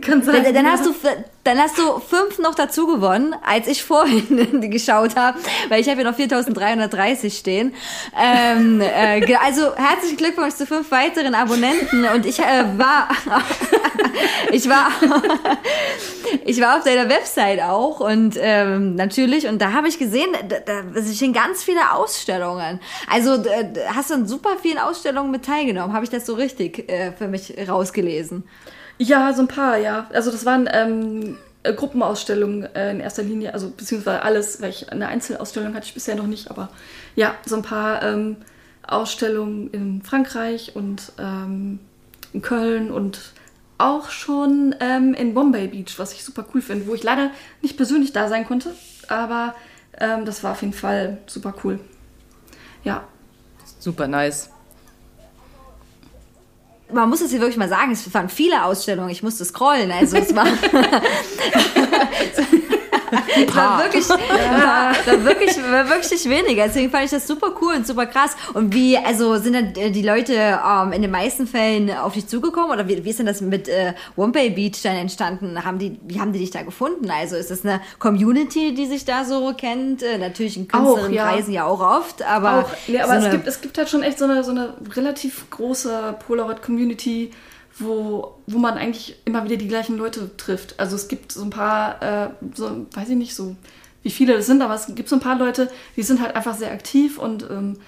kann 0.06 0.22
sein. 0.22 0.44
Dann, 0.44 0.54
dann 0.54 0.64
ja. 0.64 0.72
hast 0.72 0.86
du 0.86 0.94
dann 1.44 1.58
hast 1.58 1.78
du 1.78 2.00
fünf 2.00 2.38
noch 2.40 2.54
dazu 2.54 2.86
gewonnen, 2.86 3.34
als 3.44 3.68
ich 3.68 3.84
vorhin 3.84 4.60
geschaut 4.70 5.14
habe, 5.14 5.38
weil 5.68 5.80
ich 5.80 5.88
habe 5.88 6.00
hier 6.00 6.10
noch 6.10 6.18
4.330 6.18 7.38
stehen. 7.38 7.74
Ähm, 8.20 8.80
äh, 8.80 9.34
also 9.36 9.74
herzlichen 9.76 10.16
Glückwunsch 10.16 10.54
zu 10.54 10.66
fünf 10.66 10.90
weiteren 10.90 11.34
Abonnenten 11.34 12.04
und 12.04 12.26
ich 12.26 12.40
äh, 12.40 12.64
war 12.76 13.08
ich 14.52 14.68
war 14.68 14.88
ich 16.44 16.60
war 16.60 16.78
auf 16.78 16.84
deiner 16.84 17.08
Website 17.08 17.62
auch 17.62 18.00
und 18.00 18.36
ähm, 18.40 18.96
natürlich 18.96 19.46
und 19.46 19.60
da 19.60 19.72
habe 19.76 19.88
ich 19.88 19.98
gesehen, 19.98 20.30
da, 20.48 20.56
da 20.60 21.02
stehen 21.12 21.32
ganz 21.32 21.62
viele 21.62 21.92
Ausstellungen. 21.92 22.80
Also 23.08 23.36
d- 23.36 23.48
d- 23.72 23.80
hast 23.94 24.10
du 24.10 24.14
an 24.14 24.26
super 24.26 24.56
vielen 24.60 24.78
Ausstellungen 24.78 25.30
mit 25.30 25.44
teilgenommen? 25.44 25.94
Habe 25.94 26.04
ich 26.04 26.10
das 26.10 26.26
so 26.26 26.34
richtig 26.34 26.90
äh, 26.90 27.12
für 27.12 27.28
mich 27.28 27.54
rausgelesen? 27.68 28.42
Ja, 28.98 29.32
so 29.32 29.42
ein 29.42 29.48
paar, 29.48 29.76
ja. 29.76 30.08
Also 30.12 30.30
das 30.30 30.44
waren 30.44 30.68
ähm, 30.72 31.36
äh, 31.62 31.72
Gruppenausstellungen 31.74 32.64
äh, 32.74 32.90
in 32.92 33.00
erster 33.00 33.22
Linie, 33.22 33.52
also 33.54 33.70
beziehungsweise 33.70 34.22
alles, 34.22 34.60
weil 34.62 34.70
ich 34.70 34.90
eine 34.90 35.08
Einzelausstellung 35.08 35.74
hatte 35.74 35.86
ich 35.86 35.94
bisher 35.94 36.16
noch 36.16 36.26
nicht, 36.26 36.50
aber 36.50 36.70
ja, 37.14 37.34
so 37.44 37.56
ein 37.56 37.62
paar 37.62 38.02
ähm, 38.02 38.36
Ausstellungen 38.86 39.70
in 39.72 40.02
Frankreich 40.02 40.72
und 40.74 41.12
ähm, 41.18 41.78
in 42.32 42.42
Köln 42.42 42.90
und 42.90 43.32
auch 43.78 44.08
schon 44.10 44.74
ähm, 44.80 45.12
in 45.12 45.34
Bombay 45.34 45.66
Beach, 45.66 45.98
was 45.98 46.12
ich 46.14 46.24
super 46.24 46.46
cool 46.54 46.62
finde, 46.62 46.86
wo 46.86 46.94
ich 46.94 47.02
leider 47.02 47.30
nicht 47.60 47.76
persönlich 47.76 48.12
da 48.12 48.28
sein 48.28 48.46
konnte, 48.46 48.74
aber 49.08 49.54
ähm, 49.98 50.24
das 50.24 50.42
war 50.42 50.52
auf 50.52 50.62
jeden 50.62 50.74
Fall 50.74 51.18
super 51.26 51.54
cool. 51.64 51.78
Ja, 52.84 53.04
Super 53.78 54.08
nice. 54.08 54.50
man 56.92 57.08
muss 57.08 57.20
es 57.20 57.30
hier 57.30 57.40
wirklich 57.40 57.56
mal 57.56 57.68
sagen, 57.68 57.92
es 57.92 58.12
waren 58.12 58.28
viele 58.28 58.64
Ausstellungen, 58.64 59.10
ich 59.10 59.22
musste 59.22 59.44
scrollen, 59.44 59.92
also 59.92 60.16
es 60.16 60.34
war... 60.34 60.46
War 63.54 63.82
wirklich, 63.82 64.08
war, 64.08 64.94
war 65.06 65.24
wirklich, 65.24 65.56
war 65.56 65.88
wirklich 65.88 66.24
weniger. 66.28 66.64
Deswegen 66.66 66.90
fand 66.90 67.04
ich 67.04 67.10
das 67.10 67.26
super 67.26 67.52
cool 67.60 67.74
und 67.74 67.86
super 67.86 68.06
krass. 68.06 68.36
Und 68.54 68.74
wie, 68.74 68.96
also 68.98 69.36
sind 69.36 69.54
dann 69.54 69.74
äh, 69.76 69.90
die 69.90 70.02
Leute 70.02 70.32
ähm, 70.34 70.92
in 70.92 71.02
den 71.02 71.10
meisten 71.10 71.46
Fällen 71.46 71.90
auf 71.90 72.14
dich 72.14 72.26
zugekommen? 72.26 72.70
Oder 72.70 72.88
wie, 72.88 73.04
wie 73.04 73.10
ist 73.10 73.18
denn 73.18 73.26
das 73.26 73.40
mit 73.40 73.68
äh, 73.68 73.94
Wombay 74.16 74.50
Beach 74.50 74.82
dann 74.82 74.96
entstanden? 74.96 75.64
Haben 75.64 75.78
die, 75.78 75.98
wie 76.06 76.20
haben 76.20 76.32
die 76.32 76.38
dich 76.38 76.50
da 76.50 76.62
gefunden? 76.62 77.10
Also 77.10 77.36
ist 77.36 77.50
das 77.50 77.64
eine 77.64 77.80
Community, 77.98 78.74
die 78.74 78.86
sich 78.86 79.04
da 79.04 79.24
so 79.24 79.52
kennt? 79.56 80.02
Äh, 80.02 80.18
natürlich 80.18 80.56
in 80.56 80.68
Auch, 80.72 80.96
ja. 80.96 81.26
Künstlerkreisen 81.26 81.52
ja. 81.52 81.64
auch 81.66 81.80
oft, 81.80 82.22
aber, 82.22 82.60
Auch, 82.60 82.88
ja, 82.88 83.04
aber 83.04 83.20
so 83.20 83.26
es, 83.26 83.32
gibt, 83.32 83.46
es 83.46 83.60
gibt 83.60 83.78
halt 83.78 83.88
schon 83.88 84.02
echt 84.02 84.18
so 84.18 84.24
eine, 84.24 84.44
so 84.44 84.50
eine 84.50 84.74
relativ 84.94 85.48
große 85.50 86.16
Polaroid-Community, 86.26 87.30
wo, 87.78 88.38
wo 88.46 88.58
man 88.58 88.74
eigentlich 88.74 89.16
immer 89.24 89.44
wieder 89.44 89.56
die 89.56 89.68
gleichen 89.68 89.96
Leute 89.96 90.36
trifft. 90.36 90.78
Also 90.78 90.96
es 90.96 91.08
gibt 91.08 91.32
so 91.32 91.42
ein 91.42 91.50
paar, 91.50 92.02
äh, 92.02 92.30
so, 92.54 92.86
weiß 92.92 93.10
ich 93.10 93.16
nicht 93.16 93.34
so, 93.34 93.56
wie 94.02 94.10
viele 94.10 94.34
das 94.34 94.46
sind, 94.46 94.62
aber 94.62 94.74
es 94.74 94.94
gibt 94.94 95.08
so 95.08 95.16
ein 95.16 95.20
paar 95.20 95.36
Leute, 95.36 95.70
die 95.96 96.02
sind 96.02 96.20
halt 96.20 96.36
einfach 96.36 96.54
sehr 96.54 96.72
aktiv 96.72 97.18
und 97.18 97.48
ähm, 97.50 97.78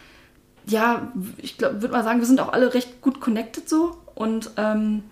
ja, 0.66 1.12
ich 1.38 1.58
würde 1.60 1.88
mal 1.88 2.04
sagen, 2.04 2.18
wir 2.18 2.26
sind 2.26 2.40
auch 2.40 2.52
alle 2.52 2.74
recht 2.74 3.00
gut 3.00 3.20
connected 3.20 3.68
so 3.68 3.96
und 4.14 4.50
ähm, 4.56 5.04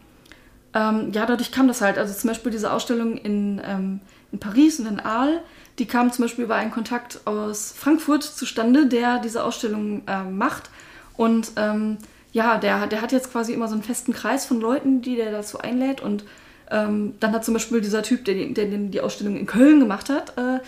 ähm, 0.74 1.12
ja, 1.12 1.24
dadurch 1.24 1.52
kam 1.52 1.68
das 1.68 1.80
halt. 1.80 1.96
Also 1.96 2.12
zum 2.12 2.28
Beispiel 2.28 2.52
diese 2.52 2.70
Ausstellung 2.70 3.16
in, 3.16 3.62
ähm, 3.64 4.00
in 4.30 4.38
Paris 4.38 4.78
und 4.78 4.86
in 4.86 5.00
Arles, 5.00 5.40
die 5.78 5.86
kam 5.86 6.12
zum 6.12 6.24
Beispiel 6.24 6.44
über 6.44 6.56
einen 6.56 6.70
Kontakt 6.70 7.26
aus 7.26 7.72
Frankfurt 7.72 8.22
zustande, 8.22 8.86
der 8.86 9.18
diese 9.18 9.42
Ausstellung 9.42 10.02
ähm, 10.06 10.36
macht. 10.36 10.70
Und 11.16 11.52
ähm, 11.56 11.96
ja, 12.38 12.58
der, 12.58 12.86
der 12.86 13.00
hat 13.00 13.12
jetzt 13.12 13.32
quasi 13.32 13.54
immer 13.54 13.66
so 13.68 13.72
einen 13.74 13.82
festen 13.82 14.12
Kreis 14.12 14.44
von 14.44 14.60
Leuten, 14.60 15.00
die 15.00 15.16
der 15.16 15.30
dazu 15.32 15.58
einlädt. 15.58 16.02
Und 16.02 16.24
ähm, 16.70 17.14
dann 17.18 17.32
hat 17.32 17.44
zum 17.46 17.54
Beispiel 17.54 17.80
dieser 17.80 18.02
Typ, 18.02 18.26
der, 18.26 18.34
die- 18.34 18.52
der, 18.52 18.66
den 18.66 18.90
die 18.90 19.00
Ausstellung 19.00 19.36
in 19.36 19.46
Köln 19.46 19.80
gemacht 19.80 20.10
hat, 20.10 20.36
äh, 20.36 20.60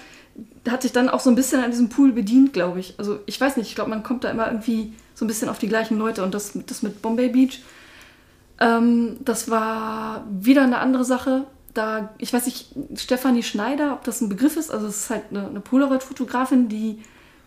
der 0.64 0.72
hat 0.72 0.80
sich 0.82 0.92
dann 0.92 1.08
auch 1.10 1.20
so 1.20 1.28
ein 1.30 1.36
bisschen 1.36 1.62
an 1.62 1.70
diesem 1.70 1.88
Pool 1.90 2.12
bedient, 2.12 2.52
glaube 2.54 2.80
ich. 2.80 2.94
Also 2.98 3.18
ich 3.26 3.38
weiß 3.38 3.56
nicht, 3.58 3.68
ich 3.68 3.74
glaube, 3.74 3.90
man 3.90 4.02
kommt 4.02 4.24
da 4.24 4.30
immer 4.30 4.46
irgendwie 4.46 4.94
so 5.14 5.24
ein 5.24 5.28
bisschen 5.28 5.50
auf 5.50 5.58
die 5.58 5.68
gleichen 5.68 5.98
Leute. 5.98 6.22
Und 6.24 6.32
das, 6.32 6.52
das 6.66 6.82
mit 6.82 7.02
Bombay 7.02 7.28
Beach, 7.28 7.60
ähm, 8.60 9.16
das 9.20 9.50
war 9.50 10.24
wieder 10.30 10.62
eine 10.62 10.78
andere 10.78 11.04
Sache. 11.04 11.44
Da, 11.74 12.14
ich 12.18 12.32
weiß 12.32 12.46
nicht, 12.46 12.74
Stefanie 12.96 13.42
Schneider, 13.42 13.92
ob 13.92 14.04
das 14.04 14.20
ein 14.22 14.28
Begriff 14.30 14.56
ist. 14.56 14.70
Also 14.70 14.86
es 14.86 14.96
ist 15.04 15.10
halt 15.10 15.24
eine, 15.30 15.46
eine 15.48 15.60
Polaroid-Fotografin, 15.60 16.68
die, 16.70 17.00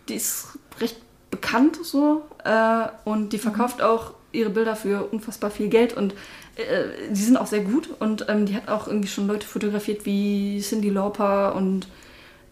die 0.08 0.14
ist 0.14 0.58
recht 0.80 0.96
bekannt 1.32 1.78
so 1.82 2.22
äh, 2.44 2.84
und 3.04 3.32
die 3.32 3.38
verkauft 3.38 3.82
auch 3.82 4.12
ihre 4.30 4.50
Bilder 4.50 4.76
für 4.76 5.06
unfassbar 5.06 5.50
viel 5.50 5.68
Geld 5.68 5.96
und 5.96 6.12
äh, 6.56 7.10
die 7.10 7.22
sind 7.22 7.36
auch 7.36 7.46
sehr 7.46 7.62
gut 7.62 7.88
und 7.98 8.26
ähm, 8.28 8.46
die 8.46 8.54
hat 8.54 8.68
auch 8.68 8.86
irgendwie 8.86 9.08
schon 9.08 9.26
Leute 9.26 9.46
fotografiert 9.46 10.06
wie 10.06 10.60
Cindy 10.60 10.90
Lauper 10.90 11.56
und 11.56 11.88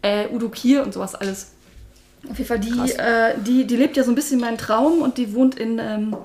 äh, 0.03 0.27
Udo 0.29 0.49
Kier 0.49 0.83
und 0.83 0.95
sowas 0.95 1.15
alles. 1.15 1.53
Auf 2.29 2.37
jeden 2.37 2.49
Fall, 2.49 2.61
die, 2.61 2.93
äh, 2.93 3.35
die, 3.47 3.67
die 3.67 3.77
lebt 3.77 3.97
ja 3.97 4.03
so 4.03 4.11
ein 4.11 4.15
bisschen 4.15 4.41
meinen 4.41 4.59
Traum 4.59 5.01
und 5.01 5.17
die 5.17 5.33
wohnt 5.35 5.55
in, 5.55 5.79
ähm, 5.79 6.17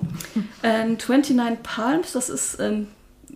in 0.62 0.98
29 0.98 1.62
Palms. 1.62 2.12
Das 2.12 2.28
ist 2.28 2.60
ähm, 2.60 2.88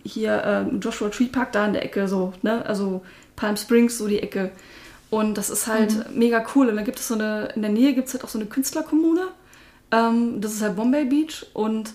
hier 0.03 0.43
ähm, 0.45 0.79
Joshua 0.79 1.09
Tree 1.09 1.25
Park, 1.25 1.53
da 1.53 1.65
in 1.65 1.73
der 1.73 1.83
Ecke 1.83 2.07
so, 2.07 2.33
ne? 2.43 2.63
Also 2.65 3.01
Palm 3.35 3.57
Springs, 3.57 3.97
so 3.97 4.07
die 4.07 4.19
Ecke. 4.19 4.51
Und 5.11 5.37
das 5.37 5.51
ist 5.51 5.67
halt 5.67 6.15
mega 6.15 6.43
cool. 6.55 6.69
Und 6.69 6.77
da 6.77 6.81
gibt 6.81 6.97
es 6.97 7.07
so 7.07 7.13
eine, 7.13 7.49
in 7.55 7.61
der 7.61 7.69
Nähe 7.69 7.93
gibt 7.93 8.07
es 8.07 8.13
halt 8.13 8.23
auch 8.23 8.29
so 8.29 8.39
eine 8.39 8.47
Künstlerkommune. 8.47 9.27
Ähm, 9.91 10.41
das 10.41 10.53
ist 10.53 10.61
halt 10.63 10.75
Bombay 10.75 11.05
Beach. 11.05 11.45
Und 11.53 11.91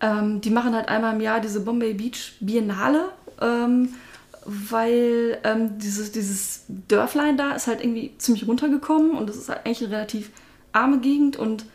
ähm, 0.00 0.40
die 0.40 0.50
machen 0.50 0.74
halt 0.74 0.88
einmal 0.88 1.14
im 1.14 1.20
Jahr 1.20 1.40
diese 1.40 1.60
Bombay 1.60 1.94
Beach 1.94 2.34
Biennale. 2.40 3.08
Ähm, 3.40 3.88
weil 4.44 5.38
ähm, 5.44 5.78
dieses, 5.78 6.12
dieses 6.12 6.64
Dörflein 6.68 7.36
da 7.36 7.52
ist 7.52 7.66
halt 7.66 7.82
irgendwie 7.82 8.14
ziemlich 8.18 8.48
runtergekommen 8.48 9.12
und 9.12 9.28
das 9.28 9.36
ist 9.36 9.48
halt 9.48 9.60
eigentlich 9.64 9.84
eine 9.84 9.94
relativ 9.94 10.30
arme 10.72 10.98
Gegend 10.98 11.36
und 11.36 11.66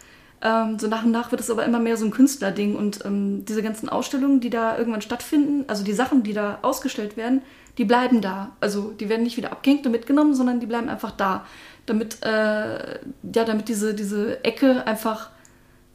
ähm, 0.42 0.80
so 0.80 0.88
nach 0.88 1.04
und 1.04 1.12
nach 1.12 1.32
wird 1.32 1.42
es 1.42 1.50
aber 1.50 1.66
immer 1.66 1.80
mehr 1.80 1.98
so 1.98 2.06
ein 2.06 2.12
Künstlerding 2.12 2.76
und 2.76 3.06
ähm, 3.06 3.46
diese 3.46 3.64
ganzen 3.64 3.90
Ausstellungen, 3.90 4.40
die 4.40 4.50
da 4.50 4.78
irgendwann 4.78 5.02
stattfinden, 5.02 5.66
also 5.68 5.84
die 5.84 5.94
Sachen, 5.94 6.24
die 6.24 6.34
da 6.34 6.60
ausgestellt 6.62 7.18
werden, 7.18 7.42
die 7.78 7.86
bleiben 7.86 8.22
da. 8.22 8.56
Also 8.60 8.92
die 8.92 9.10
werden 9.10 9.24
nicht 9.24 9.38
wieder 9.38 9.52
abgehängt 9.52 9.86
und 9.86 9.92
mitgenommen, 9.92 10.34
sondern 10.34 10.60
die 10.60 10.66
bleiben 10.66 10.90
einfach 10.90 11.12
da, 11.12 11.46
damit, 11.86 12.24
äh, 12.24 13.00
ja, 13.34 13.44
damit 13.46 13.68
diese, 13.68 13.94
diese 13.94 14.44
Ecke 14.44 14.86
einfach 14.88 15.30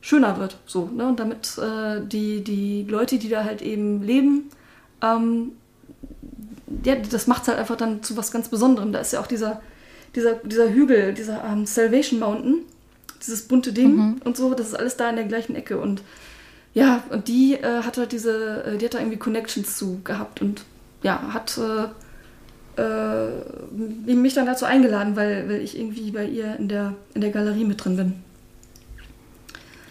schöner 0.00 0.38
wird. 0.38 0.56
So, 0.66 0.86
ne? 0.86 1.06
Und 1.06 1.20
damit 1.20 1.58
äh, 1.58 2.00
die, 2.06 2.42
die 2.42 2.84
Leute, 2.88 3.18
die 3.18 3.28
da 3.28 3.44
halt 3.44 3.62
eben 3.62 4.02
leben, 4.02 4.50
ähm, 5.02 5.52
ja, 6.84 6.96
das 6.96 7.26
macht 7.26 7.42
es 7.42 7.48
halt 7.48 7.58
einfach 7.58 7.76
dann 7.76 8.02
zu 8.02 8.16
was 8.16 8.30
ganz 8.30 8.48
Besonderem. 8.48 8.92
Da 8.92 9.00
ist 9.00 9.12
ja 9.12 9.20
auch 9.20 9.26
dieser, 9.26 9.60
dieser, 10.14 10.34
dieser 10.34 10.70
Hügel, 10.70 11.14
dieser 11.14 11.44
ähm, 11.44 11.66
Salvation 11.66 12.20
Mountain, 12.20 12.62
dieses 13.20 13.42
bunte 13.42 13.72
Ding 13.72 14.20
und 14.24 14.36
so, 14.36 14.54
das 14.54 14.68
ist 14.68 14.74
alles 14.74 14.96
da 14.96 15.10
in 15.10 15.16
der 15.16 15.26
gleichen 15.26 15.54
Ecke. 15.56 15.78
Und 15.78 16.02
ja, 16.72 17.02
und 17.10 17.28
die 17.28 17.54
äh, 17.54 17.82
hat 17.82 17.98
halt 17.98 18.12
diese, 18.12 18.64
äh, 18.64 18.78
die 18.78 18.84
hat 18.84 18.94
da 18.94 18.98
irgendwie 18.98 19.18
Connections 19.18 19.76
zu 19.76 20.00
gehabt 20.04 20.40
und 20.40 20.62
ja, 21.02 21.32
hat 21.32 21.58
äh, 21.58 21.86
äh, 22.80 24.14
mich 24.14 24.34
dann 24.34 24.46
dazu 24.46 24.64
eingeladen, 24.64 25.16
weil, 25.16 25.48
weil 25.48 25.60
ich 25.60 25.78
irgendwie 25.78 26.10
bei 26.10 26.24
ihr 26.24 26.56
in 26.56 26.68
der, 26.68 26.94
in 27.14 27.20
der 27.20 27.30
Galerie 27.30 27.64
mit 27.64 27.84
drin 27.84 27.96
bin. 27.96 28.29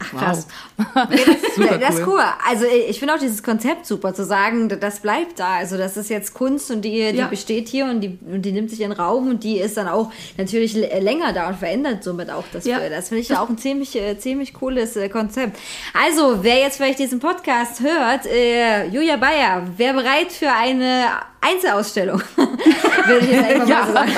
Ach, 0.01 0.17
krass. 0.17 0.47
Super 1.55 1.77
das 1.77 1.99
ist 1.99 2.07
cool. 2.07 2.21
Also 2.49 2.65
ich 2.65 2.99
finde 2.99 3.13
auch 3.15 3.19
dieses 3.19 3.43
Konzept 3.43 3.85
super, 3.85 4.13
zu 4.13 4.23
sagen, 4.25 4.69
das 4.69 4.99
bleibt 5.01 5.39
da. 5.39 5.55
Also 5.57 5.77
das 5.77 5.97
ist 5.97 6.09
jetzt 6.09 6.33
Kunst 6.33 6.71
und 6.71 6.81
die, 6.83 7.11
die 7.11 7.17
Ja. 7.19 7.27
besteht 7.27 7.67
hier 7.67 7.85
und 7.85 8.01
die, 8.01 8.17
und 8.31 8.41
die 8.43 8.51
nimmt 8.51 8.69
sich 8.69 8.79
ihren 8.81 8.91
Raum 8.93 9.29
und 9.29 9.43
die 9.43 9.59
ist 9.59 9.77
dann 9.77 9.87
auch 9.87 10.11
natürlich 10.37 10.75
l- 10.75 11.03
länger 11.03 11.33
da 11.33 11.49
und 11.49 11.57
verändert 11.57 12.03
somit 12.03 12.29
auch 12.29 12.45
das 12.53 12.65
Ja. 12.65 12.79
Das 12.89 13.09
finde 13.09 13.21
ich 13.21 13.35
auch 13.35 13.49
ein 13.49 13.57
ziemlich, 13.57 13.95
äh, 13.95 14.17
ziemlich 14.17 14.53
cooles 14.53 14.95
äh, 14.95 15.09
Konzept. 15.09 15.57
Also, 15.93 16.43
wer 16.43 16.59
jetzt 16.59 16.77
vielleicht 16.77 16.99
diesen 16.99 17.19
Podcast 17.19 17.81
hört, 17.81 18.25
äh, 18.25 18.85
Julia 18.87 19.17
Bayer, 19.17 19.63
wäre 19.77 19.93
bereit 19.95 20.31
für 20.31 20.51
eine 20.51 21.05
Einzelausstellung. 21.41 22.21
Würde 22.35 23.25
ich 23.25 23.31
jetzt 23.31 23.45
einfach 23.45 23.67
mal 23.67 23.87
so 23.87 23.93
sagen. 23.93 24.11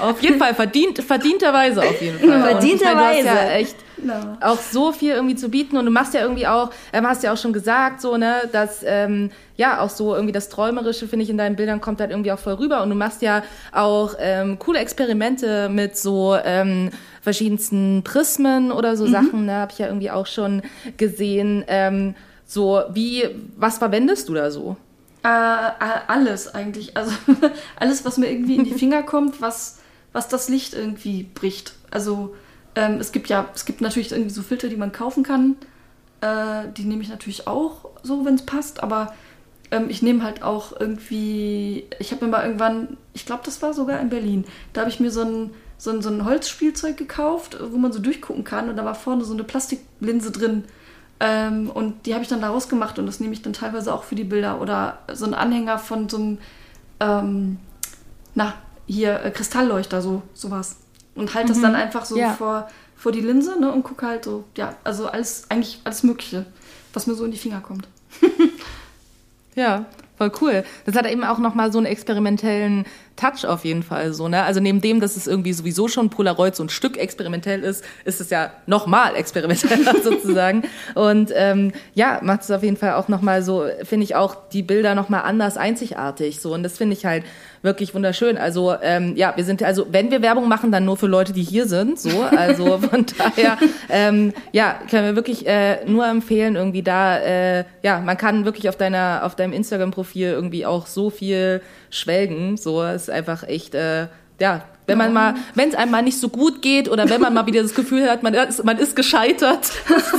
Auf 0.00 0.20
jeden 0.22 0.38
Fall, 0.38 0.54
verdient, 0.54 0.98
verdienterweise 1.02 1.80
auf 1.82 2.00
jeden 2.00 2.18
Fall. 2.18 2.28
Und 2.28 2.34
ich 2.34 2.40
meine, 2.40 2.50
Verdienterweise. 2.60 3.22
Du 3.22 3.28
hast 3.30 3.36
ja 3.36 3.50
echt 3.52 3.76
Ja. 4.04 4.36
auch 4.42 4.58
so 4.58 4.92
viel 4.92 5.12
irgendwie 5.14 5.34
zu 5.34 5.48
bieten 5.48 5.76
und 5.78 5.86
du 5.86 5.90
machst 5.90 6.12
ja 6.14 6.20
irgendwie 6.20 6.46
auch, 6.46 6.70
ähm, 6.92 7.06
hast 7.06 7.22
ja 7.22 7.32
auch 7.32 7.38
schon 7.38 7.52
gesagt, 7.54 8.00
so, 8.02 8.16
ne, 8.18 8.48
dass, 8.52 8.82
ähm, 8.84 9.30
ja, 9.56 9.80
auch 9.80 9.88
so 9.88 10.14
irgendwie 10.14 10.32
das 10.32 10.48
Träumerische, 10.50 11.08
finde 11.08 11.22
ich, 11.24 11.30
in 11.30 11.38
deinen 11.38 11.56
Bildern 11.56 11.80
kommt 11.80 12.00
halt 12.00 12.10
irgendwie 12.10 12.32
auch 12.32 12.38
voll 12.38 12.54
rüber 12.54 12.82
und 12.82 12.90
du 12.90 12.96
machst 12.96 13.22
ja 13.22 13.42
auch 13.72 14.14
ähm, 14.18 14.58
coole 14.58 14.78
Experimente 14.80 15.68
mit 15.70 15.96
so 15.96 16.36
ähm, 16.44 16.90
verschiedensten 17.22 18.02
Prismen 18.04 18.72
oder 18.72 18.96
so 18.98 19.06
Sachen, 19.06 19.46
ne, 19.46 19.54
habe 19.54 19.72
ich 19.72 19.78
ja 19.78 19.86
irgendwie 19.86 20.10
auch 20.10 20.26
schon 20.26 20.60
gesehen. 20.98 21.64
Ähm, 21.68 22.14
so, 22.46 22.82
wie, 22.92 23.24
was 23.56 23.78
verwendest 23.78 24.28
du 24.28 24.34
da 24.34 24.50
so? 24.50 24.76
Äh, 25.24 25.26
alles 26.06 26.54
eigentlich. 26.54 26.96
Also 26.96 27.12
alles, 27.76 28.04
was 28.04 28.18
mir 28.18 28.30
irgendwie 28.30 28.56
in 28.56 28.64
die 28.64 28.74
Finger 28.74 29.02
kommt, 29.02 29.40
was, 29.40 29.78
was 30.12 30.28
das 30.28 30.50
Licht 30.50 30.74
irgendwie 30.74 31.22
bricht. 31.22 31.74
Also 31.90 32.34
ähm, 32.74 32.98
es 33.00 33.10
gibt 33.10 33.28
ja, 33.30 33.48
es 33.54 33.64
gibt 33.64 33.80
natürlich 33.80 34.12
irgendwie 34.12 34.30
so 34.30 34.42
Filter, 34.42 34.68
die 34.68 34.76
man 34.76 34.92
kaufen 34.92 35.22
kann. 35.22 35.56
Äh, 36.20 36.68
die 36.76 36.84
nehme 36.84 37.02
ich 37.02 37.08
natürlich 37.08 37.46
auch 37.46 37.86
so, 38.02 38.26
wenn 38.26 38.34
es 38.34 38.44
passt, 38.44 38.82
aber 38.82 39.14
ähm, 39.70 39.86
ich 39.88 40.02
nehme 40.02 40.22
halt 40.22 40.42
auch 40.42 40.78
irgendwie, 40.78 41.86
ich 41.98 42.12
habe 42.12 42.26
mir 42.26 42.30
mal 42.30 42.44
irgendwann, 42.44 42.98
ich 43.14 43.24
glaube, 43.24 43.42
das 43.46 43.62
war 43.62 43.72
sogar 43.72 44.00
in 44.00 44.10
Berlin, 44.10 44.44
da 44.74 44.82
habe 44.82 44.90
ich 44.90 45.00
mir 45.00 45.10
so 45.10 45.22
ein, 45.22 45.50
so, 45.78 45.90
ein, 45.90 46.02
so 46.02 46.10
ein 46.10 46.26
Holzspielzeug 46.26 46.98
gekauft, 46.98 47.56
wo 47.70 47.78
man 47.78 47.92
so 47.92 47.98
durchgucken 47.98 48.44
kann 48.44 48.68
und 48.68 48.76
da 48.76 48.84
war 48.84 48.94
vorne 48.94 49.24
so 49.24 49.32
eine 49.32 49.44
Plastiklinse 49.44 50.32
drin. 50.32 50.64
Ähm, 51.24 51.70
und 51.70 52.06
die 52.06 52.12
habe 52.14 52.22
ich 52.22 52.28
dann 52.28 52.40
da 52.40 52.50
rausgemacht 52.50 52.98
und 52.98 53.06
das 53.06 53.20
nehme 53.20 53.32
ich 53.32 53.42
dann 53.42 53.52
teilweise 53.52 53.92
auch 53.94 54.04
für 54.04 54.14
die 54.14 54.24
Bilder 54.24 54.60
oder 54.60 54.98
so 55.12 55.24
ein 55.24 55.34
Anhänger 55.34 55.78
von 55.78 56.08
so 56.08 56.16
einem, 56.18 56.38
ähm, 57.00 57.58
na, 58.34 58.54
hier 58.86 59.22
äh, 59.22 59.30
Kristallleuchter, 59.30 60.02
so 60.02 60.22
sowas. 60.34 60.76
Und 61.14 61.34
halt 61.34 61.48
das 61.48 61.60
dann 61.60 61.74
einfach 61.74 62.04
so 62.04 62.16
Ja. 62.18 62.32
vor, 62.32 62.68
vor 62.96 63.12
die 63.12 63.20
Linse 63.20 63.58
ne, 63.60 63.72
und 63.72 63.84
gucke 63.84 64.06
halt 64.06 64.24
so, 64.24 64.44
ja, 64.56 64.74
also 64.84 65.06
alles, 65.06 65.44
eigentlich 65.48 65.80
alles 65.84 66.02
Mögliche, 66.02 66.44
was 66.92 67.06
mir 67.06 67.14
so 67.14 67.24
in 67.24 67.30
die 67.30 67.38
Finger 67.38 67.60
kommt. 67.60 67.88
Ja, 69.56 69.84
voll 70.18 70.32
cool. 70.40 70.64
Das 70.84 70.96
hat 70.96 71.06
eben 71.06 71.22
auch 71.22 71.38
nochmal 71.38 71.70
so 71.70 71.78
einen 71.78 71.86
experimentellen 71.86 72.86
Touch 73.16 73.46
auf 73.46 73.64
jeden 73.64 73.82
Fall 73.82 74.12
so, 74.12 74.28
ne? 74.28 74.42
Also 74.42 74.60
neben 74.60 74.80
dem, 74.80 75.00
dass 75.00 75.16
es 75.16 75.26
irgendwie 75.26 75.52
sowieso 75.52 75.86
schon 75.86 76.10
Polaroid 76.10 76.56
so 76.56 76.64
ein 76.64 76.68
Stück 76.68 76.96
experimentell 76.96 77.62
ist, 77.62 77.84
ist 78.04 78.20
es 78.20 78.30
ja 78.30 78.50
nochmal 78.66 79.14
experimenteller 79.14 79.94
sozusagen. 80.02 80.64
Und 80.94 81.30
ähm, 81.34 81.72
ja, 81.94 82.18
macht 82.22 82.42
es 82.42 82.50
auf 82.50 82.62
jeden 82.62 82.76
Fall 82.76 82.94
auch 82.94 83.08
nochmal 83.08 83.42
so, 83.42 83.66
finde 83.84 84.04
ich 84.04 84.16
auch 84.16 84.36
die 84.52 84.62
Bilder 84.62 84.96
nochmal 84.96 85.22
anders 85.22 85.56
einzigartig. 85.56 86.40
So, 86.40 86.52
und 86.54 86.64
das 86.64 86.76
finde 86.76 86.94
ich 86.94 87.06
halt 87.06 87.24
wirklich 87.64 87.94
wunderschön. 87.94 88.36
Also 88.36 88.74
ähm, 88.82 89.14
ja, 89.16 89.32
wir 89.36 89.44
sind 89.44 89.62
also, 89.62 89.86
wenn 89.90 90.10
wir 90.10 90.20
Werbung 90.20 90.48
machen, 90.48 90.70
dann 90.70 90.84
nur 90.84 90.96
für 90.96 91.06
Leute, 91.06 91.32
die 91.32 91.42
hier 91.42 91.66
sind. 91.66 91.98
So, 91.98 92.22
also 92.22 92.78
von 92.90 93.06
daher, 93.16 93.58
ähm, 93.88 94.32
ja, 94.52 94.78
können 94.90 95.06
wir 95.06 95.16
wirklich 95.16 95.46
äh, 95.46 95.84
nur 95.86 96.06
empfehlen, 96.06 96.56
irgendwie 96.56 96.82
da, 96.82 97.18
äh, 97.18 97.64
ja, 97.82 98.00
man 98.00 98.18
kann 98.18 98.44
wirklich 98.44 98.68
auf 98.68 98.76
deiner, 98.76 99.22
auf 99.24 99.34
deinem 99.34 99.52
Instagram-Profil 99.52 100.28
irgendwie 100.28 100.66
auch 100.66 100.86
so 100.86 101.10
viel 101.10 101.62
schwelgen. 101.94 102.56
So 102.56 102.82
ist 102.82 103.10
einfach 103.10 103.42
echt, 103.44 103.74
äh, 103.74 104.08
ja, 104.40 104.64
wenn 104.86 104.98
man 104.98 105.12
mal, 105.12 105.34
wenn 105.54 105.68
es 105.68 105.74
einem 105.74 105.90
mal 105.90 106.02
nicht 106.02 106.18
so 106.18 106.28
gut 106.28 106.62
geht 106.62 106.90
oder 106.90 107.08
wenn 107.08 107.20
man 107.20 107.32
mal 107.32 107.46
wieder 107.46 107.62
das 107.62 107.74
Gefühl 107.74 108.08
hat, 108.10 108.22
man 108.22 108.34
ist, 108.34 108.64
man 108.64 108.78
ist 108.78 108.96
gescheitert, 108.96 109.64
so, 109.86 110.18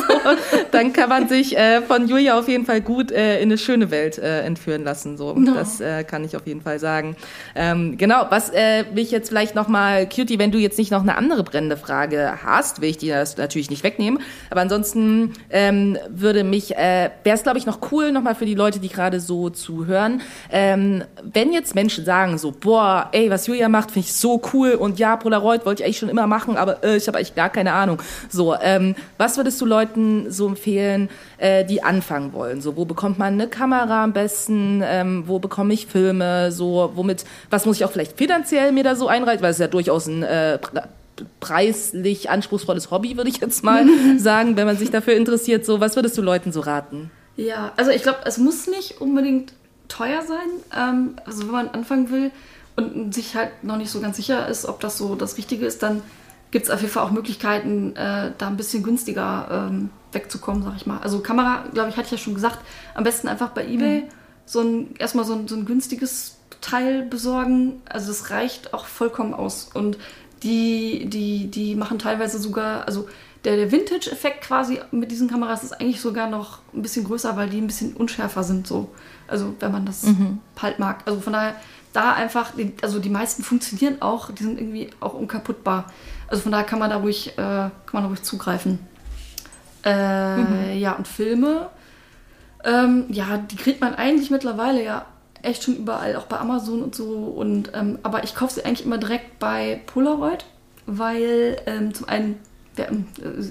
dann 0.72 0.94
kann 0.94 1.10
man 1.10 1.28
sich 1.28 1.58
äh, 1.58 1.82
von 1.82 2.08
Julia 2.08 2.38
auf 2.40 2.48
jeden 2.48 2.66
Fall 2.66 2.82
gut 2.82 3.12
äh, 3.12 3.38
in 3.38 3.50
eine 3.50 3.58
schöne 3.58 3.92
Welt 3.92 4.18
äh, 4.18 4.42
entführen 4.42 4.84
lassen. 4.84 5.18
So, 5.18 5.34
das 5.34 5.80
äh, 5.82 6.04
kann 6.04 6.24
ich 6.24 6.36
auf 6.36 6.48
jeden 6.48 6.62
Fall 6.62 6.80
sagen. 6.80 7.16
Ähm, 7.56 7.98
genau, 7.98 8.26
was 8.30 8.50
äh, 8.52 8.86
will 8.94 9.04
ich 9.04 9.12
jetzt 9.12 9.30
vielleicht 9.30 9.56
noch 9.56 9.68
mal, 9.68 10.08
Cutie, 10.10 10.40
wenn 10.40 10.52
du 10.52 10.58
jetzt 10.58 10.78
nicht 10.78 10.92
noch 10.92 11.02
eine 11.02 11.16
andere 11.16 11.44
brennende 11.44 11.78
Frage 11.78 12.40
hast, 12.44 12.82
will 12.82 12.90
ich 12.90 12.98
dir 12.98 13.16
das 13.16 13.38
natürlich 13.38 13.70
nicht 13.70 13.84
wegnehmen. 13.84 14.20
Aber 14.50 14.62
ansonsten 14.62 15.34
ähm, 15.50 15.98
würde 16.10 16.44
mich, 16.44 16.76
äh, 16.76 17.12
wäre 17.24 17.36
es 17.36 17.44
glaube 17.44 17.60
ich 17.60 17.66
noch 17.66 17.92
cool, 17.92 18.12
noch 18.12 18.24
mal 18.24 18.36
für 18.36 18.46
die 18.46 18.56
Leute, 18.56 18.80
die 18.80 18.90
gerade 18.90 19.20
so 19.20 19.50
zuhören, 19.50 20.22
ähm, 20.52 21.04
wenn 21.22 21.54
jetzt 21.54 21.76
Menschen 21.76 22.06
sagen 22.06 22.38
so, 22.38 22.52
boah, 22.52 23.10
ey, 23.12 23.30
was 23.30 23.48
Julia 23.48 23.70
macht, 23.70 23.92
finde 23.92 24.08
ich 24.08 24.14
so 24.14 24.42
cool 24.54 24.55
und 24.64 25.00
ja, 25.00 25.16
Polaroid 25.16 25.66
wollte 25.66 25.82
ich 25.82 25.86
eigentlich 25.86 26.00
schon 26.00 26.10
immer 26.10 26.28
machen, 26.28 26.58
aber 26.58 26.84
äh, 26.84 26.98
ich 26.98 27.08
habe 27.08 27.18
eigentlich 27.18 27.36
gar 27.36 27.50
keine 27.50 27.74
Ahnung. 27.74 28.02
So, 28.30 28.56
ähm, 28.56 28.96
was 29.18 29.38
würdest 29.38 29.60
du 29.62 29.66
Leuten 29.66 30.32
so 30.32 30.48
empfehlen, 30.48 31.10
äh, 31.38 31.66
die 31.66 31.84
anfangen 31.84 32.34
wollen? 32.34 32.62
So, 32.62 32.76
wo 32.76 32.86
bekommt 32.86 33.20
man 33.20 33.34
eine 33.34 33.48
Kamera 33.48 34.04
am 34.04 34.14
besten? 34.14 34.82
Ähm, 34.84 35.24
wo 35.28 35.40
bekomme 35.40 35.74
ich 35.74 35.88
Filme? 35.88 36.52
So, 36.52 36.92
womit, 36.96 37.26
was 37.50 37.66
muss 37.66 37.78
ich 37.78 37.86
auch 37.86 37.92
vielleicht 37.92 38.18
finanziell 38.18 38.72
mir 38.72 38.84
da 38.84 38.96
so 38.96 39.08
einreichen? 39.08 39.42
Weil 39.42 39.52
es 39.52 39.58
ist 39.58 39.62
ja 39.62 39.68
durchaus 39.68 40.08
ein 40.08 40.24
äh, 40.24 40.60
preislich 41.40 42.30
anspruchsvolles 42.30 42.92
Hobby, 42.92 43.18
würde 43.18 43.30
ich 43.30 43.38
jetzt 43.38 43.64
mal 43.64 43.86
sagen, 44.18 44.58
wenn 44.58 44.66
man 44.66 44.78
sich 44.78 44.92
dafür 44.92 45.16
interessiert. 45.16 45.66
So, 45.66 45.80
was 45.80 45.96
würdest 45.96 46.18
du 46.18 46.22
Leuten 46.22 46.52
so 46.52 46.62
raten? 46.62 47.12
Ja, 47.38 47.74
also 47.76 47.92
ich 47.92 48.04
glaube, 48.04 48.20
es 48.26 48.38
muss 48.38 48.68
nicht 48.68 49.02
unbedingt 49.02 49.54
teuer 49.88 50.22
sein. 50.22 50.38
Ähm, 50.76 51.16
also 51.26 51.44
wenn 51.44 51.52
man 51.52 51.68
anfangen 51.70 52.10
will 52.10 52.32
und 52.76 53.14
sich 53.14 53.36
halt 53.36 53.64
noch 53.64 53.78
nicht 53.78 53.90
so 53.90 54.02
ganz 54.02 54.18
sicher 54.18 54.48
ist, 54.48 54.66
ob 54.66 54.80
das 54.80 54.98
so 54.98 55.16
das 55.16 55.38
Richtige 55.38 55.66
ist, 55.66 55.82
dann 55.84 56.02
gibt 56.52 56.66
es 56.66 56.72
auf 56.72 56.82
jeden 56.82 56.92
Fall 56.92 57.04
auch 57.04 57.12
Möglichkeiten, 57.12 57.96
äh, 57.96 58.32
da 58.38 58.48
ein 58.48 58.58
bisschen 58.58 58.84
günstiger 58.84 59.70
ähm, 59.70 59.90
wegzukommen, 60.12 60.64
sag 60.64 60.76
ich 60.76 60.86
mal. 60.86 61.00
Also 61.00 61.20
Kamera, 61.20 61.66
glaube 61.74 61.90
ich, 61.90 61.98
hatte 61.98 62.06
ich 62.06 62.12
ja 62.12 62.18
schon 62.18 62.34
gesagt, 62.34 62.60
am 62.94 63.04
besten 63.04 63.28
einfach 63.28 63.50
bei 63.50 63.66
eBay 63.66 64.02
mhm. 64.02 64.06
so 64.46 64.62
ein, 64.62 64.96
erstmal 64.98 65.26
so 65.26 65.34
ein, 65.34 65.48
so 65.48 65.56
ein 65.56 65.66
günstiges 65.66 66.38
Teil 66.62 67.04
besorgen. 67.04 67.82
Also 67.90 68.08
das 68.08 68.30
reicht 68.30 68.74
auch 68.74 68.86
vollkommen 68.86 69.34
aus. 69.34 69.70
Und 69.74 69.98
die, 70.44 71.10
die, 71.10 71.48
die 71.48 71.76
machen 71.76 72.00
teilweise 72.00 72.40
sogar, 72.40 72.88
also 72.88 73.08
der, 73.44 73.58
der 73.58 73.72
Vintage-Effekt 73.72 74.42
quasi 74.42 74.80
mit 74.92 75.12
diesen 75.12 75.30
Kameras 75.30 75.64
ist 75.64 75.74
eigentlich 75.74 76.02
sogar 76.02 76.30
noch 76.30 76.60
ein 76.74 76.82
bisschen 76.82 77.06
größer, 77.06 77.38
weil 77.38 77.50
die 77.50 77.60
ein 77.60 77.68
bisschen 77.68 77.94
unschärfer 77.94 78.44
sind, 78.44 78.66
so. 78.66 78.90
Also 79.28 79.56
wenn 79.60 79.72
man 79.72 79.86
das 79.86 80.04
mhm. 80.04 80.40
halt 80.62 80.80
mag. 80.80 81.04
Also 81.06 81.20
von 81.20 81.34
daher, 81.34 81.56
da 81.96 82.14
einfach, 82.14 82.54
also 82.82 83.00
die 83.00 83.10
meisten 83.10 83.44
funktionieren 83.44 84.02
auch, 84.02 84.32
die 84.32 84.44
sind 84.44 84.60
irgendwie 84.60 84.90
auch 85.00 85.14
unkaputtbar. 85.14 85.86
Also 86.28 86.44
von 86.44 86.52
daher 86.52 86.66
kann 86.66 86.80
man 86.80 86.90
da 86.90 86.98
ruhig, 86.98 87.30
äh, 87.34 87.36
kann 87.36 87.72
man 87.94 88.04
da 88.04 88.10
ruhig 88.10 88.24
zugreifen. 88.24 88.80
Äh, 89.84 90.38
mhm. 90.38 90.78
Ja, 90.78 90.94
und 90.94 91.08
Filme, 91.08 91.70
ähm, 92.64 93.06
ja, 93.10 93.38
die 93.38 93.56
kriegt 93.56 93.82
man 93.82 93.96
eigentlich 93.96 94.32
mittlerweile 94.32 94.84
ja 94.84 95.06
echt 95.42 95.64
schon 95.64 95.78
überall, 95.78 96.16
auch 96.16 96.26
bei 96.26 96.38
Amazon 96.40 96.82
und 96.82 96.96
so. 96.96 97.06
Und, 97.06 97.72
ähm, 97.74 98.00
aber 98.04 98.24
ich 98.24 98.36
kaufe 98.36 98.54
sie 98.54 98.66
eigentlich 98.66 98.86
immer 98.86 98.98
direkt 98.98 99.40
bei 99.40 99.82
Polaroid, 99.86 100.46
weil 100.88 101.58
ähm, 101.68 101.94
zum 101.94 102.10
einen 102.10 102.40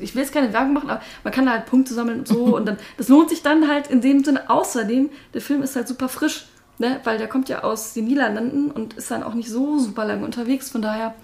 ich 0.01 0.15
will 0.15 0.23
jetzt 0.23 0.35
keine 0.35 0.53
Werbung 0.53 0.75
machen, 0.75 0.91
aber 0.91 1.01
man 1.23 1.33
kann 1.33 1.47
da 1.47 1.53
halt 1.53 1.65
Punkte 1.65 1.95
sammeln 1.95 2.21
und 2.21 2.29
so 2.29 2.45
und 2.57 2.67
dann, 2.67 2.77
das 2.99 3.09
lohnt 3.09 3.31
sich 3.31 3.43
dann 3.43 3.69
halt 3.69 3.87
in 3.87 4.01
dem 4.01 4.23
Sinne. 4.23 4.51
Außerdem, 4.51 5.09
der 5.33 5.41
Film 5.41 5.63
ist 5.63 5.77
halt 5.77 5.89
super 5.89 6.09
frisch, 6.09 6.47
ne? 6.79 7.01
weil 7.05 7.19
der 7.19 7.29
kommt 7.29 7.49
ja 7.49 7.63
aus 7.63 7.95
den 7.95 8.07
Niederlanden 8.07 8.71
und 8.71 8.95
ist 8.95 9.11
dann 9.11 9.23
auch 9.23 9.35
nicht 9.35 9.51
so 9.51 9.79
super 9.79 10.05
lange 10.05 10.25
unterwegs. 10.25 10.71
Von 10.71 10.83
daher 10.83 11.15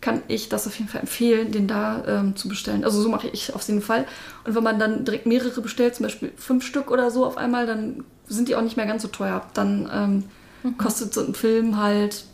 kann 0.00 0.22
ich 0.28 0.48
das 0.48 0.66
auf 0.66 0.78
jeden 0.78 0.90
Fall 0.90 1.02
empfehlen, 1.02 1.52
den 1.52 1.66
da 1.66 2.02
ähm, 2.06 2.36
zu 2.36 2.48
bestellen. 2.48 2.84
Also 2.84 3.02
so 3.02 3.08
mache 3.08 3.28
ich 3.28 3.54
auf 3.54 3.66
jeden 3.68 3.82
Fall. 3.82 4.06
Und 4.44 4.54
wenn 4.54 4.64
man 4.64 4.78
dann 4.78 5.04
direkt 5.04 5.26
mehrere 5.26 5.60
bestellt, 5.60 5.94
zum 5.94 6.04
Beispiel 6.04 6.32
fünf 6.36 6.64
Stück 6.64 6.90
oder 6.90 7.10
so 7.10 7.26
auf 7.26 7.36
einmal, 7.36 7.66
dann 7.66 8.04
sind 8.26 8.48
die 8.48 8.56
auch 8.56 8.62
nicht 8.62 8.76
mehr 8.76 8.86
ganz 8.86 9.02
so 9.02 9.08
teuer. 9.08 9.42
Dann 9.54 9.90
ähm, 9.92 10.24
mhm. 10.62 10.78
kostet 10.78 11.12
so 11.12 11.24
ein 11.24 11.34
Film 11.34 11.76
halt, 11.76 12.24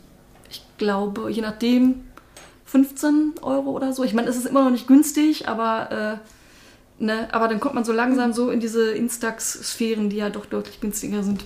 ich 0.49 0.63
glaube, 0.77 1.29
je 1.29 1.41
nachdem, 1.41 2.05
15 2.65 3.35
Euro 3.41 3.71
oder 3.71 3.93
so. 3.93 4.03
Ich 4.03 4.13
meine, 4.13 4.29
es 4.29 4.37
ist 4.37 4.45
immer 4.45 4.63
noch 4.63 4.71
nicht 4.71 4.87
günstig, 4.87 5.47
aber, 5.47 6.19
äh, 6.99 7.03
ne, 7.03 7.27
aber 7.31 7.47
dann 7.47 7.59
kommt 7.59 7.75
man 7.75 7.85
so 7.85 7.93
langsam 7.93 8.33
so 8.33 8.49
in 8.49 8.59
diese 8.59 8.91
Instax-Sphären, 8.91 10.09
die 10.09 10.17
ja 10.17 10.29
doch 10.29 10.45
deutlich 10.45 10.79
günstiger 10.79 11.23
sind. 11.23 11.43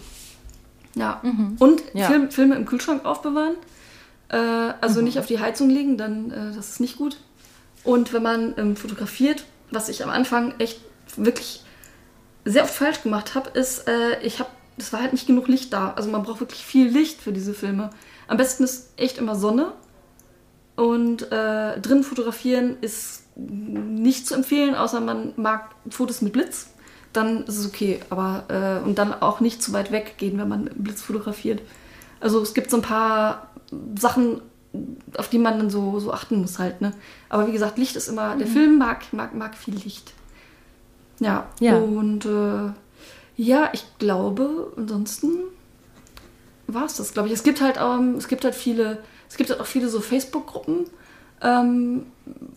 Ja. 0.95 1.19
Mhm. 1.23 1.55
Und 1.59 1.83
ja. 1.93 2.07
Film, 2.07 2.31
Filme 2.31 2.55
im 2.55 2.65
Kühlschrank 2.65 3.05
aufbewahren. 3.05 3.55
Äh, 4.29 4.37
also 4.37 4.99
mhm. 4.99 5.05
nicht 5.05 5.19
auf 5.19 5.25
die 5.25 5.39
Heizung 5.39 5.69
legen, 5.69 5.97
dann 5.97 6.31
äh, 6.31 6.55
das 6.55 6.69
ist 6.69 6.79
nicht 6.79 6.97
gut. 6.97 7.17
Und 7.83 8.13
wenn 8.13 8.23
man 8.23 8.53
ähm, 8.57 8.75
fotografiert, 8.75 9.45
was 9.71 9.89
ich 9.89 10.03
am 10.03 10.09
Anfang 10.09 10.53
echt 10.59 10.81
wirklich 11.15 11.63
sehr 12.45 12.63
oft 12.63 12.73
falsch 12.73 13.03
gemacht 13.03 13.35
habe, 13.35 13.49
ist, 13.57 13.87
äh, 13.87 14.19
ich 14.21 14.39
habe, 14.39 14.49
es 14.77 14.93
war 14.93 15.01
halt 15.01 15.13
nicht 15.13 15.27
genug 15.27 15.47
Licht 15.47 15.73
da. 15.73 15.93
Also 15.95 16.09
man 16.09 16.23
braucht 16.23 16.39
wirklich 16.39 16.63
viel 16.63 16.87
Licht 16.87 17.21
für 17.21 17.33
diese 17.33 17.53
Filme. 17.53 17.89
Am 18.27 18.37
besten 18.37 18.63
ist 18.63 18.91
echt 18.97 19.17
immer 19.17 19.35
Sonne 19.35 19.73
und 20.75 21.31
äh, 21.31 21.79
drin 21.79 22.03
fotografieren 22.03 22.77
ist 22.81 23.23
nicht 23.35 24.27
zu 24.27 24.35
empfehlen, 24.35 24.75
außer 24.75 24.99
man 24.99 25.33
mag 25.35 25.75
Fotos 25.89 26.21
mit 26.21 26.33
Blitz. 26.33 26.67
Dann 27.13 27.43
ist 27.45 27.57
es 27.57 27.65
okay. 27.67 27.99
Aber 28.09 28.45
äh, 28.47 28.85
und 28.85 28.97
dann 28.97 29.13
auch 29.13 29.39
nicht 29.39 29.61
zu 29.61 29.73
weit 29.73 29.91
weggehen, 29.91 30.37
wenn 30.37 30.47
man 30.47 30.63
mit 30.65 30.83
Blitz 30.83 31.01
fotografiert. 31.01 31.61
Also 32.19 32.41
es 32.41 32.53
gibt 32.53 32.69
so 32.69 32.77
ein 32.77 32.83
paar 32.83 33.49
Sachen, 33.97 34.41
auf 35.17 35.27
die 35.29 35.37
man 35.37 35.57
dann 35.57 35.69
so, 35.69 35.99
so 35.99 36.13
achten 36.13 36.39
muss 36.39 36.59
halt. 36.59 36.81
Ne? 36.81 36.93
Aber 37.29 37.47
wie 37.47 37.51
gesagt, 37.51 37.77
Licht 37.77 37.95
ist 37.95 38.07
immer. 38.07 38.35
Mhm. 38.35 38.39
Der 38.39 38.47
Film 38.47 38.77
mag, 38.77 39.11
mag, 39.11 39.33
mag 39.33 39.55
viel 39.55 39.75
Licht. 39.75 40.13
Ja. 41.19 41.47
ja. 41.59 41.77
Und 41.77 42.25
äh, 42.25 42.71
ja, 43.35 43.69
ich 43.73 43.85
glaube, 43.99 44.73
ansonsten 44.77 45.39
war 46.67 46.85
es 46.85 46.97
das, 46.97 47.13
glaube 47.13 47.27
ich. 47.27 47.33
Es 47.33 47.43
gibt 47.43 47.61
halt, 47.61 47.77
ähm, 47.77 48.15
es 48.15 48.27
gibt 48.27 48.43
halt 48.43 48.55
viele 48.55 48.99
es 49.31 49.37
gibt 49.37 49.57
auch 49.57 49.65
viele 49.65 49.87
so 49.87 50.01
Facebook-Gruppen 50.01 50.87
ähm, 51.41 52.05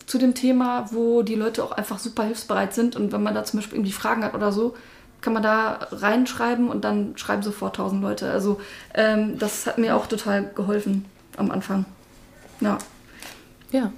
zu 0.05 0.17
dem 0.17 0.33
Thema, 0.33 0.85
wo 0.91 1.21
die 1.21 1.35
Leute 1.35 1.63
auch 1.63 1.71
einfach 1.71 1.99
super 1.99 2.23
hilfsbereit 2.23 2.73
sind. 2.73 2.95
Und 2.95 3.11
wenn 3.11 3.23
man 3.23 3.35
da 3.35 3.43
zum 3.43 3.59
Beispiel 3.59 3.77
irgendwie 3.77 3.91
Fragen 3.91 4.23
hat 4.23 4.33
oder 4.33 4.51
so, 4.51 4.75
kann 5.21 5.33
man 5.33 5.43
da 5.43 5.87
reinschreiben 5.91 6.69
und 6.69 6.83
dann 6.83 7.17
schreiben 7.17 7.41
sofort 7.41 7.77
tausend 7.77 8.01
Leute. 8.01 8.29
Also 8.29 8.61
ähm, 8.93 9.39
das 9.39 9.65
hat 9.65 9.77
mir 9.77 9.95
auch 9.95 10.05
total 10.05 10.51
geholfen 10.53 11.05
am 11.37 11.51
Anfang. 11.51 11.85
Ja. 12.61 12.77
Ja, 13.71 13.91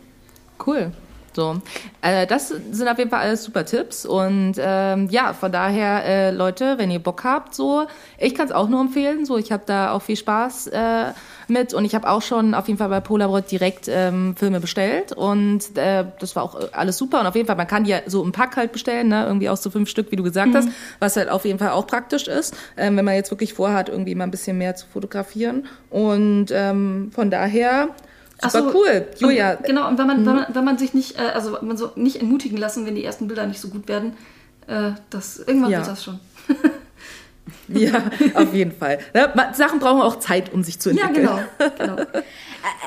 cool. 0.65 0.91
So, 1.37 1.61
äh, 2.01 2.25
das 2.25 2.47
sind 2.47 2.87
auf 2.87 2.97
jeden 2.97 3.11
Fall 3.11 3.19
alles 3.19 3.43
super 3.43 3.63
Tipps 3.63 4.07
und 4.07 4.55
ähm, 4.57 5.07
ja, 5.11 5.33
von 5.33 5.51
daher, 5.51 6.03
äh, 6.03 6.31
Leute, 6.31 6.79
wenn 6.79 6.89
ihr 6.89 6.97
Bock 6.97 7.23
habt, 7.23 7.53
so, 7.53 7.85
ich 8.17 8.33
kann 8.33 8.47
es 8.47 8.51
auch 8.51 8.67
nur 8.67 8.81
empfehlen. 8.81 9.23
So, 9.23 9.37
ich 9.37 9.51
habe 9.51 9.61
da 9.67 9.91
auch 9.91 10.01
viel 10.01 10.15
Spaß 10.15 10.65
äh, 10.67 11.13
mit 11.49 11.73
und 11.73 11.85
ich 11.85 11.95
habe 11.95 12.09
auch 12.09 12.21
schon 12.21 12.53
auf 12.53 12.67
jeden 12.67 12.77
Fall 12.77 12.89
bei 12.89 12.99
Polaroid 12.99 13.49
direkt 13.49 13.87
ähm, 13.87 14.35
Filme 14.35 14.59
bestellt 14.59 15.13
und 15.13 15.77
äh, 15.77 16.05
das 16.19 16.35
war 16.35 16.43
auch 16.43 16.59
alles 16.73 16.97
super 16.97 17.19
und 17.19 17.27
auf 17.27 17.35
jeden 17.35 17.47
Fall, 17.47 17.55
man 17.55 17.67
kann 17.67 17.83
die 17.83 17.91
ja 17.91 17.99
so 18.05 18.23
im 18.23 18.31
Pack 18.31 18.57
halt 18.57 18.71
bestellen, 18.71 19.07
ne? 19.09 19.25
irgendwie 19.25 19.49
aus 19.49 19.63
so 19.63 19.69
fünf 19.69 19.89
Stück, 19.89 20.11
wie 20.11 20.15
du 20.15 20.23
gesagt 20.23 20.49
mhm. 20.49 20.55
hast, 20.55 20.69
was 20.99 21.15
halt 21.15 21.29
auf 21.29 21.45
jeden 21.45 21.59
Fall 21.59 21.69
auch 21.69 21.87
praktisch 21.87 22.27
ist, 22.27 22.55
ähm, 22.77 22.97
wenn 22.97 23.05
man 23.05 23.15
jetzt 23.15 23.31
wirklich 23.31 23.53
vorhat, 23.53 23.89
irgendwie 23.89 24.15
mal 24.15 24.25
ein 24.25 24.31
bisschen 24.31 24.57
mehr 24.57 24.75
zu 24.75 24.85
fotografieren 24.87 25.67
und 25.89 26.47
ähm, 26.51 27.11
von 27.13 27.31
daher 27.31 27.89
Super 28.39 28.71
so, 28.71 28.77
cool, 28.77 29.07
Julia. 29.17 29.55
Und, 29.55 29.63
genau, 29.65 29.87
und 29.87 29.97
wenn 29.97 30.05
man, 30.05 30.21
mhm. 30.21 30.25
wenn 30.27 30.35
man, 30.35 30.45
wenn 30.49 30.63
man 30.63 30.77
sich 30.77 30.93
nicht, 30.93 31.17
äh, 31.17 31.23
also 31.33 31.57
man 31.61 31.75
so 31.75 31.91
nicht 31.95 32.17
entmutigen 32.21 32.57
lassen, 32.57 32.85
wenn 32.85 32.93
die 32.93 33.03
ersten 33.03 33.27
Bilder 33.27 33.47
nicht 33.47 33.59
so 33.59 33.69
gut 33.69 33.87
werden, 33.87 34.13
äh, 34.67 34.91
das, 35.09 35.39
irgendwann 35.39 35.71
ja. 35.71 35.79
wird 35.79 35.87
das 35.87 36.03
schon. 36.03 36.19
ja, 37.79 38.01
auf 38.33 38.53
jeden 38.53 38.71
Fall. 38.71 38.99
Ne? 39.13 39.31
Sachen 39.53 39.79
brauchen 39.79 40.01
auch 40.01 40.19
Zeit, 40.19 40.53
um 40.53 40.63
sich 40.63 40.79
zu 40.79 40.89
entwickeln. 40.89 41.25
Ja, 41.25 41.41
genau. 41.57 41.75
genau. 41.95 42.05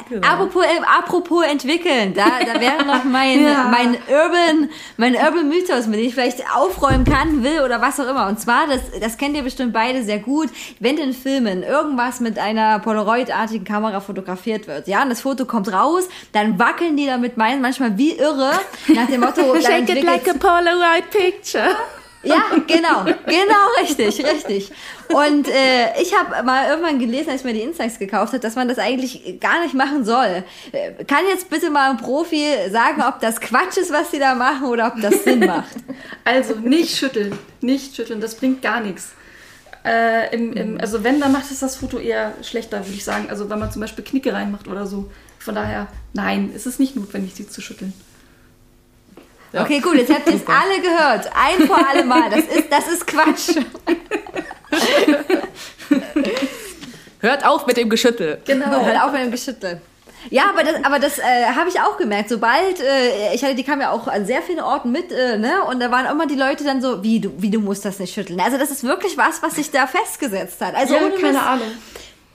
Genau. 0.08 0.26
Apropos, 0.26 0.64
äh, 0.64 0.80
apropos 0.98 1.44
entwickeln, 1.44 2.14
da, 2.14 2.40
da 2.44 2.60
wäre 2.60 2.84
noch 2.84 3.04
mein, 3.04 3.44
ja. 3.44 3.68
mein 3.70 3.96
Urban, 4.08 4.68
mein 4.96 5.14
Urban 5.14 5.48
Mythos, 5.48 5.86
mit 5.86 6.00
dem 6.00 6.06
ich 6.06 6.14
vielleicht 6.14 6.42
aufräumen 6.54 7.04
kann, 7.04 7.44
will 7.44 7.60
oder 7.64 7.80
was 7.80 8.00
auch 8.00 8.08
immer. 8.08 8.26
Und 8.26 8.40
zwar, 8.40 8.66
das, 8.66 8.80
das 9.00 9.16
kennt 9.16 9.36
ihr 9.36 9.42
bestimmt 9.42 9.72
beide 9.72 10.02
sehr 10.02 10.18
gut, 10.18 10.48
wenn 10.80 10.98
in 10.98 11.12
Filmen 11.12 11.62
irgendwas 11.62 12.20
mit 12.20 12.38
einer 12.38 12.80
Polaroid-artigen 12.80 13.64
Kamera 13.64 14.00
fotografiert 14.00 14.66
wird, 14.66 14.88
ja, 14.88 15.02
und 15.02 15.10
das 15.10 15.20
Foto 15.20 15.44
kommt 15.44 15.72
raus, 15.72 16.08
dann 16.32 16.58
wackeln 16.58 16.96
die 16.96 17.06
damit 17.06 17.36
manchmal 17.36 17.96
wie 17.96 18.12
irre, 18.12 18.52
nach 18.88 19.06
dem 19.06 19.20
Motto, 19.20 19.60
Shake 19.60 19.88
it 19.90 20.02
like 20.02 20.28
a 20.28 20.34
Polaroid 20.34 21.08
picture. 21.10 21.76
Ja, 22.22 22.42
genau, 22.66 23.04
genau, 23.04 23.66
richtig, 23.80 24.24
richtig. 24.24 24.70
Und 25.08 25.48
äh, 25.48 26.00
ich 26.02 26.14
habe 26.14 26.44
mal 26.44 26.68
irgendwann 26.68 26.98
gelesen, 26.98 27.30
als 27.30 27.40
ich 27.40 27.46
mir 27.46 27.54
die 27.54 27.62
Insights 27.62 27.98
gekauft 27.98 28.32
habe, 28.34 28.40
dass 28.40 28.56
man 28.56 28.68
das 28.68 28.78
eigentlich 28.78 29.40
gar 29.40 29.62
nicht 29.62 29.74
machen 29.74 30.04
soll. 30.04 30.44
Äh, 30.72 31.04
kann 31.04 31.20
jetzt 31.28 31.48
bitte 31.48 31.70
mal 31.70 31.90
ein 31.90 31.96
Profi 31.96 32.44
sagen, 32.70 33.02
ob 33.02 33.20
das 33.20 33.40
Quatsch 33.40 33.78
ist, 33.78 33.90
was 33.90 34.10
sie 34.10 34.18
da 34.18 34.34
machen, 34.34 34.66
oder 34.66 34.88
ob 34.88 35.00
das 35.00 35.24
Sinn 35.24 35.40
macht? 35.40 35.70
Also 36.24 36.54
nicht 36.54 36.96
schütteln, 36.96 37.36
nicht 37.60 37.96
schütteln, 37.96 38.20
das 38.20 38.34
bringt 38.34 38.62
gar 38.62 38.80
nichts. 38.80 39.12
Äh, 39.84 40.34
im, 40.34 40.52
im, 40.52 40.80
also 40.80 41.02
wenn, 41.02 41.20
dann 41.20 41.32
macht 41.32 41.50
es 41.50 41.60
das 41.60 41.76
Foto 41.76 41.98
eher 41.98 42.34
schlechter, 42.42 42.78
würde 42.80 42.94
ich 42.94 43.04
sagen. 43.04 43.28
Also 43.30 43.48
wenn 43.48 43.58
man 43.58 43.72
zum 43.72 43.80
Beispiel 43.80 44.04
Knicke 44.04 44.32
reinmacht 44.32 44.68
oder 44.68 44.86
so. 44.86 45.10
Von 45.38 45.54
daher, 45.54 45.88
nein, 46.12 46.52
es 46.54 46.66
ist 46.66 46.78
nicht 46.78 46.96
notwendig, 46.96 47.34
sie 47.34 47.48
zu 47.48 47.62
schütteln. 47.62 47.94
Ja. 49.52 49.62
Okay, 49.62 49.80
gut, 49.80 49.96
jetzt 49.96 50.12
habt 50.12 50.28
ihr 50.28 50.34
es 50.36 50.42
alle 50.46 50.80
gehört. 50.80 51.28
Ein 51.34 51.66
vor 51.66 51.78
alle 51.88 52.04
Mal. 52.04 52.30
Das 52.30 52.44
ist, 52.44 52.70
das 52.70 52.88
ist 52.88 53.06
Quatsch. 53.06 53.56
Hört 57.20 57.44
auf 57.44 57.66
mit 57.66 57.76
dem 57.76 57.90
Geschüttel. 57.90 58.40
Genau. 58.46 58.84
Hört 58.84 59.02
auf 59.02 59.12
mit 59.12 59.20
dem 59.22 59.30
Geschüttel. 59.30 59.80
Ja, 60.28 60.44
aber 60.50 60.62
das, 60.62 60.84
aber 60.84 60.98
das 60.98 61.18
äh, 61.18 61.22
habe 61.56 61.68
ich 61.70 61.80
auch 61.80 61.96
gemerkt. 61.96 62.28
Sobald, 62.28 62.78
äh, 62.80 63.34
ich 63.34 63.42
hatte, 63.42 63.54
die 63.54 63.64
kam 63.64 63.80
ja 63.80 63.90
auch 63.90 64.06
an 64.06 64.26
sehr 64.26 64.42
vielen 64.42 64.60
Orten 64.60 64.92
mit, 64.92 65.10
äh, 65.12 65.38
ne? 65.38 65.64
Und 65.64 65.80
da 65.80 65.90
waren 65.90 66.06
immer 66.06 66.26
die 66.26 66.34
Leute 66.34 66.62
dann 66.62 66.82
so, 66.82 67.02
wie 67.02 67.20
du, 67.20 67.30
wie 67.38 67.50
du 67.50 67.58
musst 67.58 67.84
das 67.86 67.98
nicht 67.98 68.12
schütteln. 68.14 68.38
Also 68.40 68.58
das 68.58 68.70
ist 68.70 68.84
wirklich 68.84 69.16
was, 69.16 69.42
was 69.42 69.54
sich 69.56 69.70
da 69.70 69.86
festgesetzt 69.86 70.60
hat. 70.60 70.74
Also 70.74 70.94
ja, 70.94 71.00
ohne 71.06 71.14
keine. 71.14 71.42
Ahnung. 71.42 71.68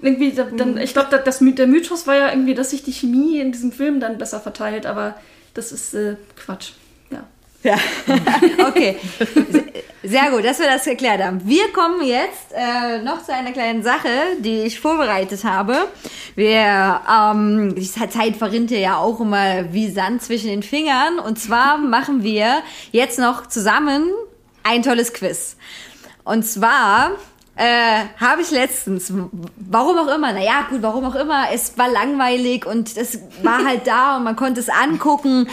Irgendwie, 0.01 0.31
da- 0.33 0.43
dann, 0.51 0.77
ich 0.77 0.93
glaube, 0.93 1.21
das, 1.23 1.39
der 1.41 1.67
Mythos 1.67 2.05
war 2.07 2.15
ja 2.15 2.29
irgendwie, 2.29 2.55
dass 2.55 2.71
sich 2.71 2.83
die 2.83 2.91
Chemie 2.91 3.39
in 3.39 3.51
diesem 3.51 3.71
Film 3.71 3.99
dann 3.99 4.17
besser 4.17 4.39
verteilt, 4.39 4.85
aber 4.87 5.15
das 5.53 5.71
ist 5.71 5.93
äh, 5.93 6.15
Quatsch. 6.35 6.71
Ja. 7.65 7.77
Okay. 8.67 8.97
Sehr 10.03 10.29
gut, 10.29 10.45
dass 10.45 10.59
wir 10.59 10.67
das 10.67 10.85
geklärt 10.85 11.21
haben. 11.23 11.41
Wir 11.45 11.73
kommen 11.73 12.05
jetzt 12.05 12.53
äh, 12.53 13.01
noch 13.01 13.23
zu 13.23 13.33
einer 13.33 13.51
kleinen 13.51 13.81
Sache, 13.81 14.09
die 14.39 14.61
ich 14.61 14.79
vorbereitet 14.79 15.43
habe. 15.43 15.87
Wir, 16.35 17.01
ähm, 17.09 17.73
die 17.75 17.89
Zeit 17.89 18.35
verrinnt 18.35 18.69
ja 18.69 18.97
auch 18.97 19.19
immer 19.19 19.73
wie 19.73 19.89
Sand 19.89 20.21
zwischen 20.21 20.49
den 20.49 20.61
Fingern. 20.61 21.17
Und 21.17 21.39
zwar 21.39 21.77
machen 21.77 22.21
wir 22.21 22.61
jetzt 22.91 23.17
noch 23.17 23.47
zusammen 23.47 24.11
ein 24.61 24.83
tolles 24.83 25.11
Quiz. 25.13 25.57
Und 26.23 26.43
zwar 26.45 27.11
äh, 27.55 28.03
habe 28.19 28.41
ich 28.41 28.51
letztens, 28.51 29.11
warum 29.55 29.97
auch 29.97 30.13
immer, 30.13 30.33
naja, 30.33 30.67
gut, 30.69 30.81
warum 30.81 31.05
auch 31.05 31.15
immer, 31.15 31.45
es 31.53 31.77
war 31.77 31.89
langweilig 31.89 32.65
und 32.65 32.95
es 32.95 33.19
war 33.41 33.65
halt 33.65 33.87
da 33.87 34.17
und 34.17 34.23
man 34.23 34.35
konnte 34.35 34.59
es 34.59 34.69
angucken. 34.69 35.47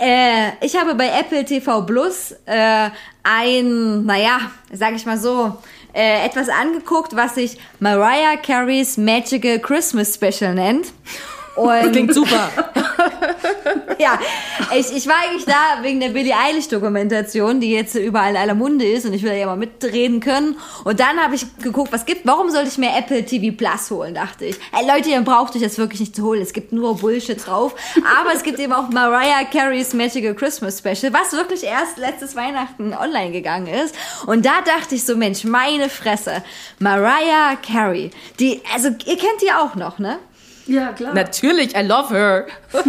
Äh, 0.00 0.52
ich 0.64 0.76
habe 0.76 0.94
bei 0.94 1.08
Apple 1.08 1.44
TV 1.44 1.82
Plus 1.82 2.34
äh, 2.46 2.88
ein, 3.22 4.06
naja, 4.06 4.38
sag 4.72 4.94
ich 4.94 5.04
mal 5.04 5.18
so, 5.18 5.58
äh, 5.92 6.24
etwas 6.24 6.48
angeguckt, 6.48 7.14
was 7.14 7.34
sich 7.34 7.58
Mariah 7.80 8.36
Carey's 8.36 8.96
Magical 8.96 9.58
Christmas 9.58 10.14
Special 10.14 10.54
nennt. 10.54 10.92
Und 11.56 11.92
Klingt 11.92 12.14
super. 12.14 12.48
ja, 13.98 14.18
ich, 14.76 14.94
ich 14.94 15.06
war 15.06 15.16
eigentlich 15.24 15.44
da 15.44 15.82
wegen 15.82 16.00
der 16.00 16.10
Billie 16.10 16.34
Eilish-Dokumentation, 16.36 17.60
die 17.60 17.70
jetzt 17.70 17.94
überall 17.94 18.30
in 18.30 18.36
aller 18.36 18.54
Munde 18.54 18.84
ist 18.84 19.06
und 19.06 19.12
ich 19.12 19.22
will 19.22 19.32
ja 19.32 19.46
mal 19.46 19.56
mitreden 19.56 20.20
können. 20.20 20.56
Und 20.84 21.00
dann 21.00 21.18
habe 21.18 21.34
ich 21.34 21.46
geguckt, 21.58 21.92
was 21.92 22.06
gibt, 22.06 22.26
warum 22.26 22.50
sollte 22.50 22.68
ich 22.68 22.78
mir 22.78 22.96
Apple 22.96 23.24
TV 23.24 23.56
Plus 23.56 23.90
holen, 23.90 24.14
dachte 24.14 24.46
ich. 24.46 24.56
Ey, 24.72 24.86
Leute, 24.86 25.10
ihr 25.10 25.20
braucht 25.20 25.54
euch 25.54 25.62
das 25.62 25.78
wirklich 25.78 26.00
nicht 26.00 26.16
zu 26.16 26.24
holen, 26.24 26.42
es 26.42 26.52
gibt 26.52 26.72
nur 26.72 26.96
Bullshit 26.96 27.46
drauf. 27.46 27.74
Aber 28.20 28.34
es 28.34 28.42
gibt 28.42 28.58
eben 28.58 28.72
auch 28.72 28.88
Mariah 28.90 29.44
Carey's 29.44 29.94
Magical 29.94 30.34
Christmas 30.34 30.78
Special, 30.78 31.12
was 31.12 31.32
wirklich 31.32 31.64
erst 31.64 31.98
letztes 31.98 32.36
Weihnachten 32.36 32.94
online 32.94 33.32
gegangen 33.32 33.66
ist. 33.66 33.94
Und 34.26 34.46
da 34.46 34.60
dachte 34.62 34.94
ich 34.94 35.04
so, 35.04 35.16
Mensch, 35.16 35.44
meine 35.44 35.88
Fresse, 35.88 36.42
Mariah 36.78 37.56
Carey, 37.56 38.10
die, 38.38 38.62
also 38.72 38.88
ihr 38.88 39.16
kennt 39.16 39.42
die 39.42 39.52
auch 39.52 39.74
noch, 39.74 39.98
ne? 39.98 40.18
Ja, 40.70 40.92
klar. 40.92 41.14
Natürlich, 41.14 41.74
I 41.76 41.82
love 41.82 42.14
her. 42.14 42.46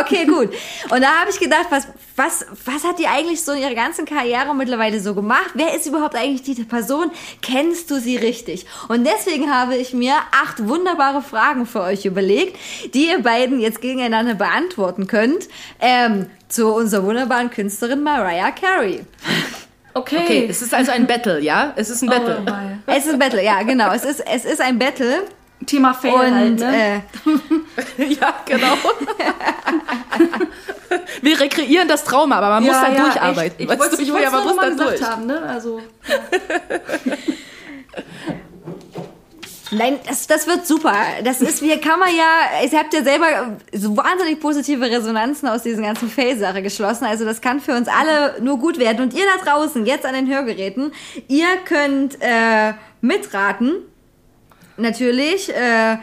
Okay, 0.00 0.26
gut. 0.26 0.52
Und 0.90 1.02
da 1.02 1.20
habe 1.20 1.30
ich 1.30 1.38
gedacht, 1.38 1.66
was, 1.70 1.86
was, 2.16 2.46
was 2.64 2.84
hat 2.84 2.98
die 2.98 3.06
eigentlich 3.06 3.44
so 3.44 3.52
in 3.52 3.60
ihrer 3.60 3.74
ganzen 3.74 4.06
Karriere 4.06 4.52
mittlerweile 4.54 4.98
so 4.98 5.14
gemacht? 5.14 5.50
Wer 5.54 5.74
ist 5.76 5.86
überhaupt 5.86 6.16
eigentlich 6.16 6.42
diese 6.42 6.64
Person? 6.64 7.12
Kennst 7.42 7.90
du 7.90 8.00
sie 8.00 8.16
richtig? 8.16 8.66
Und 8.88 9.06
deswegen 9.06 9.52
habe 9.52 9.76
ich 9.76 9.92
mir 9.92 10.14
acht 10.32 10.66
wunderbare 10.66 11.22
Fragen 11.22 11.66
für 11.66 11.82
euch 11.82 12.06
überlegt, 12.06 12.56
die 12.92 13.08
ihr 13.08 13.22
beiden 13.22 13.60
jetzt 13.60 13.80
gegeneinander 13.80 14.34
beantworten 14.34 15.06
könnt, 15.06 15.48
ähm, 15.80 16.26
zu 16.48 16.74
unserer 16.74 17.04
wunderbaren 17.04 17.50
Künstlerin 17.50 18.02
Mariah 18.02 18.50
Carey. 18.50 19.04
Okay. 19.92 20.18
Okay, 20.24 20.46
es 20.50 20.60
ist 20.60 20.74
also 20.74 20.90
ein 20.90 21.06
Battle, 21.06 21.40
ja? 21.40 21.72
Es 21.76 21.88
ist 21.88 22.02
ein 22.02 22.08
Battle. 22.08 22.42
Oh. 22.44 22.52
Es 22.86 23.06
ist 23.06 23.12
ein 23.12 23.18
Battle, 23.20 23.44
ja, 23.44 23.62
genau. 23.62 23.92
Es 23.92 24.04
ist, 24.04 24.20
es 24.20 24.44
ist 24.44 24.60
ein 24.60 24.76
Battle. 24.76 25.22
Thema 25.66 25.94
Fail 25.94 26.12
Und 26.12 26.34
halt, 26.34 26.58
ne? 26.58 27.02
äh, 27.98 28.04
ja, 28.14 28.34
genau. 28.44 28.74
Wir 31.22 31.40
rekreieren 31.40 31.88
das 31.88 32.04
Trauma, 32.04 32.36
aber 32.36 32.50
man 32.50 32.64
muss 32.64 32.80
dann 32.80 32.96
durcharbeiten. 32.96 33.56
Ich, 33.58 33.64
ich 33.64 33.68
weißt 33.68 33.80
wollte 33.80 34.02
Julia, 34.02 34.32
wollte 34.32 34.54
man 34.54 34.68
es 34.68 34.76
muss 34.76 34.86
gesagt 34.86 35.00
durch. 35.00 35.10
haben, 35.10 35.26
ne? 35.26 35.42
Also, 35.42 35.80
Nein, 39.70 39.98
das, 40.06 40.26
das 40.26 40.46
wird 40.46 40.66
super. 40.66 40.94
Das 41.24 41.40
ist, 41.40 41.60
hier 41.60 41.80
kann 41.80 41.98
man 41.98 42.10
ja, 42.10 42.64
ihr 42.64 42.78
habt 42.78 42.94
ja 42.94 43.02
selber 43.02 43.56
so 43.72 43.96
wahnsinnig 43.96 44.40
positive 44.40 44.84
Resonanzen 44.84 45.48
aus 45.48 45.62
diesen 45.62 45.82
ganzen 45.82 46.08
Fail-Sache 46.08 46.62
geschlossen. 46.62 47.04
Also 47.04 47.24
das 47.24 47.40
kann 47.40 47.60
für 47.60 47.72
uns 47.72 47.88
alle 47.88 48.40
nur 48.40 48.58
gut 48.58 48.78
werden. 48.78 49.02
Und 49.02 49.14
ihr 49.14 49.24
da 49.24 49.44
draußen, 49.44 49.84
jetzt 49.86 50.06
an 50.06 50.14
den 50.14 50.28
Hörgeräten, 50.28 50.92
ihr 51.28 51.48
könnt 51.64 52.18
äh, 52.20 52.74
mitraten. 53.00 53.76
Natürlich. 54.76 55.54
Äh, 55.54 55.98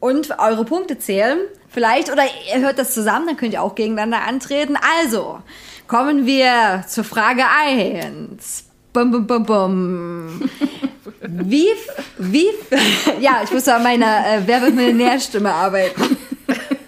und 0.00 0.36
eure 0.38 0.64
Punkte 0.64 0.98
zählen. 0.98 1.38
Vielleicht, 1.68 2.10
oder 2.10 2.24
ihr 2.52 2.60
hört 2.60 2.78
das 2.78 2.92
zusammen, 2.92 3.28
dann 3.28 3.36
könnt 3.36 3.52
ihr 3.52 3.62
auch 3.62 3.76
gegeneinander 3.76 4.22
antreten. 4.22 4.76
Also, 5.00 5.40
kommen 5.86 6.26
wir 6.26 6.84
zur 6.88 7.04
Frage 7.04 7.44
1. 7.46 8.64
Bum, 8.92 9.10
bum, 9.12 9.26
bum, 9.26 9.44
bum. 9.44 10.50
Wie, 11.24 11.68
wie, 12.18 12.48
ja, 13.20 13.42
ich 13.44 13.52
muss 13.52 13.66
an 13.68 13.82
meiner 13.82 14.26
äh, 14.26 14.40
Wer 14.44 14.60
wird 14.62 14.74
Millionärstimme 14.74 15.52
arbeiten. 15.52 16.16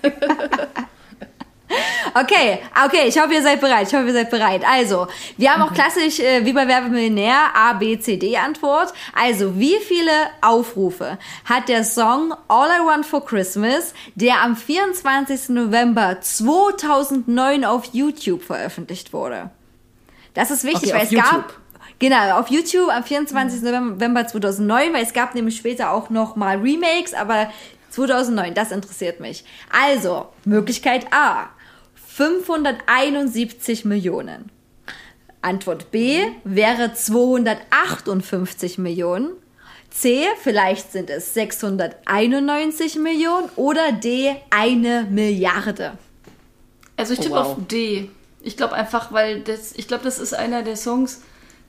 Okay, 2.16 2.60
okay, 2.86 3.08
ich 3.08 3.20
hoffe, 3.20 3.34
ihr 3.34 3.42
seid 3.42 3.60
bereit. 3.60 3.88
Ich 3.88 3.94
hoffe, 3.94 4.06
ihr 4.06 4.12
seid 4.12 4.30
bereit. 4.30 4.62
Also, 4.64 5.08
wir 5.36 5.52
haben 5.52 5.62
auch 5.62 5.74
klassisch, 5.74 6.20
äh, 6.20 6.46
wie 6.46 6.52
bei 6.52 6.68
Werbemillionär, 6.68 7.36
A, 7.54 7.72
B, 7.72 7.98
C, 7.98 8.16
D 8.16 8.36
Antwort. 8.36 8.92
Also, 9.14 9.58
wie 9.58 9.76
viele 9.80 10.12
Aufrufe 10.40 11.18
hat 11.44 11.68
der 11.68 11.82
Song 11.82 12.32
All 12.46 12.68
I 12.68 12.86
Want 12.86 13.04
for 13.04 13.24
Christmas, 13.24 13.94
der 14.14 14.42
am 14.42 14.56
24. 14.56 15.48
November 15.48 16.20
2009 16.20 17.64
auf 17.64 17.86
YouTube 17.92 18.44
veröffentlicht 18.44 19.12
wurde? 19.12 19.50
Das 20.34 20.52
ist 20.52 20.62
wichtig, 20.62 20.90
Okay, 20.90 20.94
weil 20.94 21.06
es 21.06 21.10
gab... 21.10 21.32
YouTube. 21.32 21.60
Genau, 21.98 22.38
auf 22.38 22.48
YouTube 22.48 22.90
am 22.90 23.02
24. 23.02 23.62
November 23.62 24.26
2009, 24.26 24.92
weil 24.92 25.02
es 25.02 25.12
gab 25.12 25.34
nämlich 25.34 25.56
später 25.56 25.90
auch 25.90 26.10
noch 26.10 26.36
mal 26.36 26.58
Remakes, 26.58 27.14
aber 27.14 27.50
2009, 27.90 28.54
das 28.54 28.72
interessiert 28.72 29.20
mich. 29.20 29.44
Also, 29.70 30.28
Möglichkeit 30.44 31.06
A, 31.12 31.50
571 32.16 33.84
Millionen. 33.84 34.50
Antwort 35.42 35.90
B 35.90 36.20
wäre 36.44 36.94
258 36.94 38.78
Millionen. 38.78 39.30
C, 39.90 40.24
vielleicht 40.40 40.92
sind 40.92 41.10
es 41.10 41.34
691 41.34 42.96
Millionen 42.96 43.48
oder 43.56 43.90
D, 43.92 44.34
eine 44.50 45.08
Milliarde. 45.10 45.98
also 46.96 47.14
ich 47.14 47.18
Oh, 47.18 47.22
tippe 47.22 47.34
wow. 47.34 47.46
auf 47.46 47.56
D. 47.68 48.08
Ich 48.42 48.56
glaube 48.56 48.74
einfach, 48.74 49.10
weil 49.12 49.40
das, 49.40 49.72
ich 49.72 49.88
glaube, 49.88 50.04
das 50.04 50.20
ist 50.20 50.34
einer 50.34 50.62
der 50.62 50.76
Songs, 50.76 51.20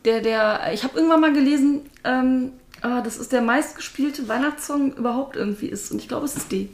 der, 0.05 0.21
der, 0.21 0.71
ich 0.73 0.83
habe 0.83 0.95
irgendwann 0.95 1.21
mal 1.21 1.33
gelesen, 1.33 1.89
ähm, 2.03 2.51
ah, 2.81 3.01
das 3.01 3.17
ist 3.17 3.31
der 3.31 3.41
meistgespielte 3.41 4.27
Weihnachtssong 4.27 4.93
überhaupt 4.93 5.35
irgendwie 5.35 5.67
ist. 5.67 5.91
Und 5.91 5.99
ich 5.99 6.07
glaube, 6.07 6.25
es 6.25 6.35
ist 6.35 6.51
D. 6.51 6.69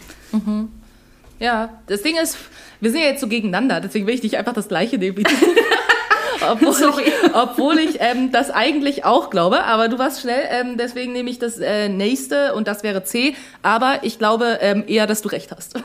Ja, 1.39 1.81
das 1.87 2.01
Ding 2.03 2.17
ist, 2.17 2.37
wir 2.81 2.91
sind 2.91 2.99
ja 2.99 3.07
jetzt 3.07 3.21
so 3.21 3.27
gegeneinander, 3.27 3.79
deswegen 3.79 4.07
will 4.07 4.15
ich 4.15 4.23
nicht 4.23 4.37
einfach 4.37 4.53
das 4.53 4.67
gleiche 4.67 4.97
nehmen 4.97 5.17
wie 5.17 5.23
du. 5.23 5.31
obwohl 6.49 6.73
Sorry. 6.73 7.03
ich, 7.03 7.35
obwohl 7.35 7.79
ich 7.79 7.97
ähm, 7.99 8.31
das 8.31 8.49
eigentlich 8.49 9.05
auch 9.05 9.29
glaube, 9.29 9.63
aber 9.63 9.87
du 9.87 9.97
warst 9.99 10.21
schnell, 10.21 10.43
ähm, 10.49 10.77
deswegen 10.77 11.13
nehme 11.13 11.29
ich 11.29 11.39
das 11.39 11.59
äh, 11.59 11.87
nächste 11.89 12.53
und 12.55 12.67
das 12.67 12.83
wäre 12.83 13.03
C, 13.03 13.35
aber 13.61 13.99
ich 14.01 14.17
glaube 14.17 14.57
ähm, 14.61 14.83
eher, 14.87 15.07
dass 15.07 15.21
du 15.21 15.29
recht 15.29 15.51
hast. 15.51 15.75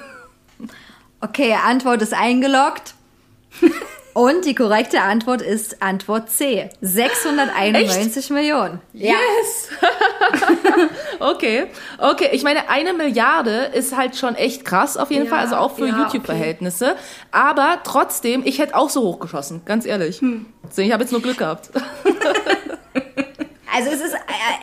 Okay, 1.20 1.54
Antwort 1.64 2.02
ist 2.02 2.14
eingeloggt. 2.14 2.94
Und 4.16 4.46
die 4.46 4.54
korrekte 4.54 5.02
Antwort 5.02 5.42
ist 5.42 5.82
Antwort 5.82 6.30
C. 6.30 6.70
691 6.80 8.30
Millionen. 8.30 8.80
Ja. 8.94 9.10
Yes! 9.10 9.68
okay, 11.20 11.66
okay. 11.98 12.30
Ich 12.32 12.42
meine, 12.42 12.70
eine 12.70 12.94
Milliarde 12.94 13.70
ist 13.74 13.94
halt 13.94 14.16
schon 14.16 14.34
echt 14.34 14.64
krass 14.64 14.96
auf 14.96 15.10
jeden 15.10 15.26
Ja, 15.26 15.30
Fall, 15.32 15.40
also 15.40 15.56
auch 15.56 15.76
für 15.76 15.86
ja, 15.86 15.98
YouTube-Verhältnisse. 15.98 16.96
Aber 17.30 17.80
trotzdem, 17.84 18.40
ich 18.46 18.58
hätte 18.58 18.74
auch 18.74 18.88
so 18.88 19.02
hochgeschossen, 19.02 19.66
ganz 19.66 19.84
ehrlich. 19.84 20.22
Hm. 20.22 20.46
Ich 20.74 20.92
habe 20.92 21.02
jetzt 21.02 21.12
nur 21.12 21.20
Glück 21.20 21.36
gehabt. 21.36 21.68
Also 23.76 23.90
es 23.90 24.00
ist, 24.00 24.14
äh, 24.14 24.18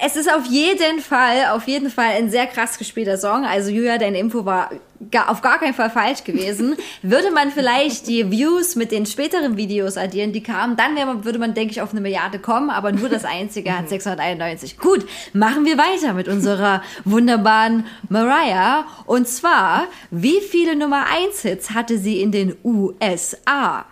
es 0.06 0.16
ist 0.16 0.34
auf 0.34 0.46
jeden 0.48 1.00
Fall, 1.00 1.48
auf 1.52 1.68
jeden 1.68 1.90
Fall 1.92 2.10
ein 2.18 2.30
sehr 2.32 2.48
krass 2.48 2.78
gespielter 2.78 3.18
Song. 3.18 3.46
Also 3.46 3.70
Julia, 3.70 3.98
deine 4.00 4.18
Info 4.18 4.44
war 4.46 4.72
gar, 5.12 5.30
auf 5.30 5.42
gar 5.42 5.60
keinen 5.60 5.74
Fall 5.74 5.90
falsch 5.92 6.24
gewesen. 6.24 6.76
Würde 7.04 7.30
man 7.32 7.52
vielleicht 7.52 8.08
die 8.08 8.32
Views 8.32 8.76
mit 8.76 8.92
den 8.92 9.06
späteren 9.06 9.56
Videos 9.58 9.98
addieren, 9.98 10.32
die 10.34 10.42
kamen, 10.42 10.78
dann 10.78 10.96
man- 10.96 11.24
würde 11.26 11.38
man, 11.40 11.54
denke 11.54 11.72
ich, 11.74 11.82
auf 11.82 11.92
eine 11.92 12.02
Milliarde 12.02 12.40
kommen. 12.40 12.70
Aber 12.70 12.92
nur 12.92 13.08
das 13.10 13.24
einzige 13.26 13.78
hat 13.78 13.90
691. 13.90 14.78
Gut, 14.80 15.06
machen 15.34 15.66
wir 15.66 15.78
weiter 15.78 16.14
mit 16.14 16.28
unserer 16.28 16.82
wunderbaren 17.06 17.86
Mariah. 18.10 18.86
Und 19.06 19.28
zwar, 19.28 19.86
wie 20.10 20.40
viele 20.42 20.76
Nummer 20.76 21.06
1 21.14 21.42
Hits 21.42 21.72
hatte 21.72 21.98
sie 22.00 22.22
in 22.22 22.32
den 22.32 22.56
USA? 22.64 23.86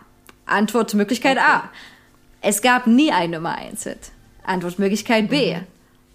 Antwortmöglichkeit 0.46 1.38
A. 1.38 1.70
Es 2.42 2.62
gab 2.62 2.88
nie 2.88 3.12
ein 3.12 3.30
Nummer 3.32 3.56
1 3.56 3.84
Hit. 3.84 3.98
Antwortmöglichkeit 4.44 5.30
B. 5.30 5.56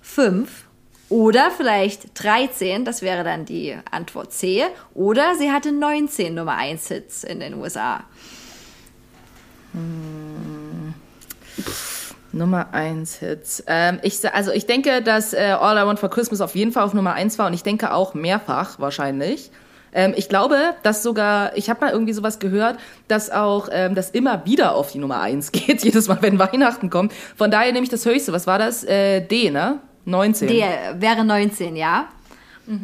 5 0.02 0.66
oder 1.08 1.50
vielleicht 1.50 2.20
13, 2.20 2.84
das 2.84 3.00
wäre 3.00 3.22
dann 3.22 3.44
die 3.44 3.76
Antwort 3.90 4.32
C. 4.32 4.64
Oder 4.94 5.36
sie 5.36 5.52
hatte 5.52 5.70
19 5.72 6.34
Nummer 6.34 6.56
1 6.56 6.88
Hits 6.88 7.24
in 7.24 7.40
den 7.40 7.54
USA. 7.54 8.04
Nummer 12.32 12.72
1 12.72 13.18
Hits. 13.18 13.62
Ähm, 13.68 14.00
ich, 14.02 14.34
also 14.34 14.50
ich 14.50 14.66
denke, 14.66 15.00
dass 15.02 15.32
äh, 15.32 15.56
All 15.58 15.76
I 15.76 15.86
Want 15.86 16.00
for 16.00 16.10
Christmas 16.10 16.40
auf 16.40 16.54
jeden 16.56 16.72
Fall 16.72 16.84
auf 16.84 16.94
Nummer 16.94 17.14
1 17.14 17.38
war 17.38 17.46
und 17.46 17.54
ich 17.54 17.62
denke 17.62 17.92
auch 17.92 18.14
mehrfach 18.14 18.80
wahrscheinlich. 18.80 19.50
Ähm, 19.96 20.12
ich 20.14 20.28
glaube, 20.28 20.74
dass 20.84 21.02
sogar, 21.02 21.56
ich 21.56 21.68
habe 21.68 21.80
mal 21.80 21.90
irgendwie 21.90 22.12
sowas 22.12 22.38
gehört, 22.38 22.78
dass 23.08 23.30
auch 23.30 23.68
ähm, 23.72 23.96
das 23.96 24.10
immer 24.10 24.44
wieder 24.44 24.74
auf 24.76 24.92
die 24.92 24.98
Nummer 24.98 25.20
1 25.20 25.50
geht, 25.52 25.82
jedes 25.82 26.06
Mal, 26.06 26.18
wenn 26.20 26.38
Weihnachten 26.38 26.90
kommt. 26.90 27.12
Von 27.34 27.50
daher 27.50 27.72
nehme 27.72 27.82
ich 27.82 27.90
das 27.90 28.04
höchste. 28.04 28.32
Was 28.32 28.46
war 28.46 28.58
das? 28.58 28.84
Äh, 28.84 29.22
D, 29.22 29.50
ne? 29.50 29.80
19. 30.04 30.46
D 30.46 30.64
wäre 30.98 31.24
19, 31.24 31.74
ja? 31.74 32.08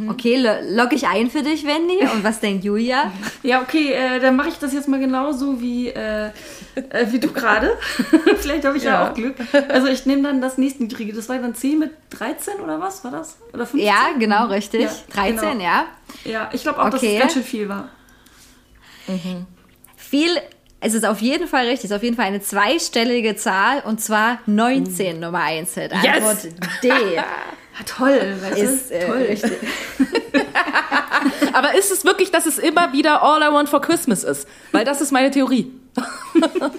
Okay, 0.09 0.37
lo 0.37 0.51
log 0.81 0.93
ich 0.93 1.09
ein 1.09 1.29
für 1.29 1.43
dich, 1.43 1.67
Wendy. 1.67 1.99
Und 2.15 2.23
was 2.23 2.39
denkt 2.39 2.65
Julia? 2.65 3.11
Ja, 3.43 3.61
okay, 3.61 3.93
äh, 3.93 4.21
dann 4.21 4.37
mache 4.37 4.49
ich 4.51 4.59
das 4.59 4.73
jetzt 4.73 4.87
mal 4.89 5.01
genauso 5.01 5.61
wie, 5.61 5.89
äh, 5.89 6.27
äh, 6.77 7.07
wie 7.11 7.19
du 7.19 7.33
gerade. 7.33 7.77
Vielleicht 8.39 8.65
habe 8.65 8.77
ich 8.77 8.85
ja. 8.85 8.91
Ja. 9.03 9.11
auch 9.11 9.15
Glück. 9.15 9.35
Also 9.69 9.89
ich 9.89 10.07
nehme 10.07 10.23
dann 10.23 10.41
das 10.41 10.59
nächstniedrige. 10.59 11.13
Das 11.13 11.29
war 11.29 11.39
dann 11.39 11.55
10 11.57 11.79
mit 11.81 11.91
13 12.11 12.61
oder 12.61 12.81
was 12.81 13.03
war 13.03 13.11
das? 13.11 13.39
Oder 13.53 13.67
15? 13.67 13.81
Ja, 13.81 14.11
genau, 14.19 14.47
richtig. 14.47 14.83
Ja, 14.83 14.91
13, 15.15 15.37
genau. 15.37 15.65
ja. 15.65 15.85
Ja, 16.25 16.51
ich 16.53 16.63
glaube 16.63 16.81
auch, 16.81 16.91
dass 16.91 17.03
Okay. 17.03 17.15
es 17.17 17.21
ganz 17.21 17.33
schön 17.33 17.43
viel 17.43 17.69
war. 17.69 17.89
Viel, 19.97 20.31
es 20.81 20.95
ist 20.95 21.05
auf 21.05 21.21
jeden 21.21 21.49
Fall 21.49 21.67
richtig, 21.67 21.87
es 21.87 21.91
ist 21.91 21.97
auf 21.97 22.03
jeden 22.05 22.17
Fall 22.17 22.27
eine 22.27 22.41
zweistellige 22.41 23.35
Zahl 23.37 23.81
und 23.85 24.01
zwar 24.01 24.39
19 24.47 25.19
Nummer 25.19 25.41
1 25.43 25.75
Hit. 25.75 25.93
Antwort 25.93 26.39
D 26.83 26.91
Ja, 27.79 27.85
toll, 27.87 28.37
weißt 28.43 28.59
ist 28.59 28.91
du? 28.91 28.95
äh, 28.95 29.07
toll. 29.07 29.17
richtig. 29.23 29.53
Aber 31.53 31.75
ist 31.75 31.91
es 31.91 32.05
wirklich, 32.05 32.31
dass 32.31 32.47
es 32.47 32.59
immer 32.59 32.93
wieder 32.93 33.23
All 33.23 33.43
I 33.43 33.53
Want 33.53 33.69
for 33.69 33.81
Christmas 33.81 34.25
ist? 34.25 34.49
Weil 34.73 34.85
das 34.85 35.01
ist 35.01 35.13
meine 35.13 35.31
Theorie. 35.31 35.73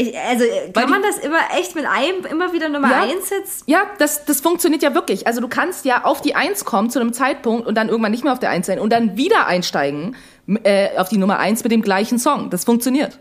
Ich, 0.00 0.16
also 0.16 0.44
Weil 0.44 0.72
kann 0.74 0.84
die- 0.86 0.90
man 0.92 1.02
das 1.02 1.18
immer 1.18 1.40
echt 1.58 1.74
mit 1.74 1.84
einem 1.84 2.24
immer 2.24 2.52
wieder 2.52 2.68
Nummer 2.68 2.88
Ja. 2.88 3.02
1 3.02 3.30
Hits? 3.30 3.64
Ja, 3.66 3.80
das, 3.98 4.24
das 4.26 4.40
funktioniert 4.40 4.80
ja 4.80 4.94
wirklich. 4.94 5.26
Also 5.26 5.40
du 5.40 5.48
kannst 5.48 5.84
ja 5.84 6.04
auf 6.04 6.20
die 6.22 6.36
Eins 6.36 6.64
kommen 6.64 6.88
zu 6.88 7.00
einem 7.00 7.12
Zeitpunkt 7.12 7.66
und 7.66 7.74
dann 7.74 7.88
irgendwann 7.88 8.12
nicht 8.12 8.22
mehr 8.22 8.32
auf 8.32 8.38
der 8.38 8.50
Eins 8.50 8.68
sein 8.68 8.78
und 8.78 8.92
dann 8.92 9.16
wieder 9.16 9.48
einsteigen 9.48 10.14
äh, 10.62 10.96
auf 10.98 11.08
die 11.08 11.18
Nummer 11.18 11.40
Eins 11.40 11.64
mit 11.64 11.72
dem 11.72 11.82
gleichen 11.82 12.20
Song. 12.20 12.48
Das 12.48 12.62
funktioniert. 12.64 13.18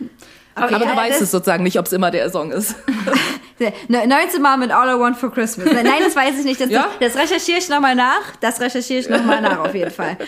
Okay, 0.00 0.08
Aber 0.54 0.70
ja, 0.70 0.78
du 0.78 0.96
weißt 0.96 1.20
es 1.20 1.30
sozusagen 1.32 1.64
nicht, 1.64 1.78
ob 1.78 1.84
es 1.84 1.92
immer 1.92 2.10
der 2.10 2.30
Song 2.30 2.50
ist. 2.50 2.74
Ne- 3.88 4.06
19 4.06 4.42
Mal 4.42 4.56
mit 4.58 4.70
All 4.72 4.96
I 4.96 4.98
Want 5.00 5.16
for 5.16 5.30
Christmas. 5.32 5.66
Nein, 5.72 5.86
das 6.02 6.16
weiß 6.16 6.38
ich 6.38 6.44
nicht. 6.44 6.60
Das, 6.60 6.70
Ja? 6.70 6.88
das 7.00 7.16
recherchiere 7.16 7.58
ich 7.58 7.68
nochmal 7.68 7.94
nach. 7.94 8.34
Das 8.40 8.60
recherchiere 8.60 9.00
ich 9.00 9.08
nochmal 9.08 9.40
nach, 9.40 9.58
auf 9.60 9.74
jeden 9.74 9.90
Fall. 9.90 10.16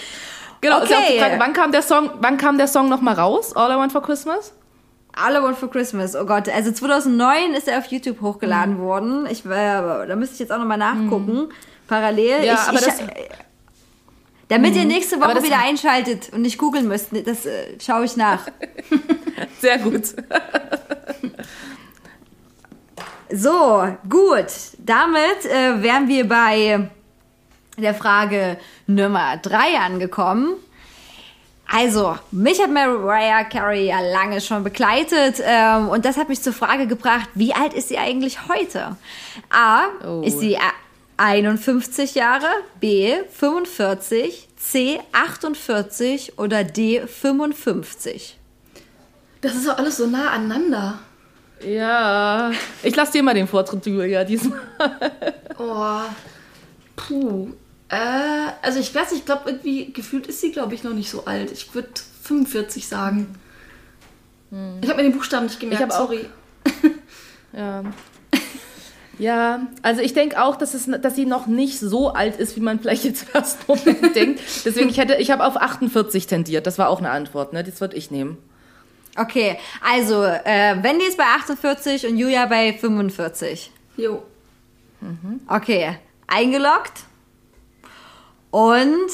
Genau. 0.63 0.79
Okay. 0.83 1.19
Frage, 1.21 1.37
wann 1.39 1.53
kam 1.53 1.71
der 1.71 1.83
Song, 1.83 2.11
wann 2.21 2.39
kam 2.39 2.57
der 2.57 2.67
Song 2.67 2.89
nochmal 2.89 3.15
raus? 3.15 3.55
All 3.55 3.71
I 3.71 3.75
Want 3.77 3.93
for 3.93 4.03
Christmas? 4.03 4.55
All 5.15 5.35
I 5.37 5.43
Want 5.43 5.59
for 5.59 5.71
Christmas. 5.71 6.17
Oh 6.17 6.25
Gott, 6.25 6.49
also 6.49 6.73
2009 6.73 7.53
ist 7.53 7.69
er 7.69 7.79
auf 7.79 7.87
YouTube 7.87 8.23
hochgeladen 8.23 8.79
worden. 8.79 9.27
Ich, 9.31 9.45
äh, 9.45 9.49
da 9.51 10.17
müsste 10.17 10.33
ich 10.35 10.41
jetzt 10.41 10.51
auch 10.53 10.59
nochmal 10.59 10.79
nachgucken. 10.79 11.49
Parallel. 11.87 12.43
Ja, 12.43 12.55
ich, 12.55 12.61
aber 12.69 12.79
ich, 12.79 12.85
das- 12.87 13.01
damit 14.49 14.75
ihr 14.77 14.87
nächste 14.87 15.21
Woche 15.21 15.43
wieder 15.43 15.59
einschaltet 15.59 16.31
und 16.33 16.41
nicht 16.41 16.57
googeln 16.57 16.89
müsst, 16.89 17.09
das 17.13 17.45
äh, 17.45 17.77
schaue 17.85 18.07
ich 18.07 18.17
nach. 18.17 18.47
Sehr 19.61 19.79
gut. 19.79 20.05
So, 23.33 23.89
gut. 24.09 24.47
Damit 24.79 25.45
äh, 25.45 25.83
wären 25.83 26.09
wir 26.09 26.29
bei 26.29 26.89
der 27.77 27.95
Frage 27.95 28.57
Nummer 28.87 29.37
drei 29.39 29.79
angekommen. 29.79 30.55
Also, 31.69 32.17
mich 32.31 32.61
hat 32.63 32.71
Mariah 32.71 33.43
Carey 33.45 33.89
ja 33.89 33.99
lange 34.01 34.41
schon 34.41 34.63
begleitet 34.63 35.43
ähm, 35.45 35.89
und 35.89 36.05
das 36.05 36.17
hat 36.17 36.29
mich 36.29 36.41
zur 36.41 36.53
Frage 36.53 36.87
gebracht, 36.87 37.29
wie 37.35 37.53
alt 37.55 37.75
ist 37.75 37.89
sie 37.89 37.99
eigentlich 37.99 38.47
heute? 38.49 38.97
A, 39.51 39.87
Oh. 40.07 40.23
ist 40.25 40.39
sie 40.39 40.57
a- 40.57 40.61
51 41.19 42.15
Jahre, 42.15 42.47
B, 42.79 43.15
45, 43.33 44.49
C, 44.57 45.01
48 45.13 46.39
oder 46.39 46.63
D, 46.63 47.01
55? 47.07 48.39
Das 49.41 49.55
ist 49.55 49.67
doch 49.67 49.79
alles 49.79 49.97
so 49.97 50.07
nah 50.07 50.31
aneinander. 50.31 51.01
Ja. 51.65 52.51
Ich 52.83 52.95
lasse 52.97 53.13
dir 53.13 53.23
mal 53.23 53.35
den 53.35 53.47
Vortritt, 53.49 53.87
Julia, 53.87 54.25
diesmal. 54.25 54.61
Oh. 55.59 56.01
Puh. 56.97 57.49
Äh, 57.89 57.97
also 58.63 58.79
ich 58.81 58.95
weiß 58.95 59.11
nicht, 59.13 59.21
ich 59.21 59.27
glaube 59.27 59.51
irgendwie, 59.51 59.93
gefühlt 59.93 60.27
ist 60.27 60.41
sie, 60.41 60.53
glaube 60.53 60.75
ich, 60.75 60.83
noch 60.85 60.93
nicht 60.93 61.11
so 61.11 61.25
alt. 61.25 61.51
Ich 61.53 61.75
würde 61.75 61.89
45 62.23 62.87
sagen. 62.89 63.35
Ich 64.81 64.89
habe 64.89 65.03
mir 65.03 65.09
den 65.09 65.13
Buchstaben 65.17 65.47
nicht 65.47 65.59
gemerkt, 65.61 65.81
Ich 65.81 65.89
hab 65.89 65.93
auch- 65.95 66.07
sorry. 66.09 66.27
Ja. 67.53 67.85
Ja, 69.19 69.67
also 69.81 70.03
ich 70.03 70.13
denke 70.13 70.43
auch, 70.43 70.57
dass, 70.57 70.75
es, 70.75 70.91
dass 71.01 71.15
sie 71.17 71.25
noch 71.25 71.47
nicht 71.47 71.79
so 71.81 72.11
alt 72.11 72.37
ist, 72.37 72.55
wie 72.55 72.61
man 72.61 72.81
vielleicht 72.81 73.05
jetzt 73.05 73.27
Moment 73.67 74.15
denkt. 74.15 74.41
Deswegen, 74.67 74.91
ich 74.91 74.99
hätte, 74.99 75.15
ich 75.15 75.31
habe 75.31 75.43
auf 75.47 75.57
48 75.57 76.27
tendiert. 76.27 76.67
Das 76.67 76.77
war 76.79 76.91
auch 76.91 76.99
eine 76.99 77.11
Antwort, 77.11 77.55
ne? 77.55 77.65
Das 77.65 77.81
würde 77.81 77.97
ich 77.97 78.11
nehmen. 78.11 78.37
Okay, 79.17 79.59
also 79.83 80.25
äh, 80.25 80.77
Wendy 80.83 81.07
ist 81.07 81.17
bei 81.17 81.25
48 81.25 82.07
und 82.07 82.17
Julia 82.17 82.47
bei 82.47 82.73
45. 82.73 83.71
Jo. 83.97 84.23
Okay, 85.49 85.99
eingeloggt. 86.27 87.05
Und 88.51 89.11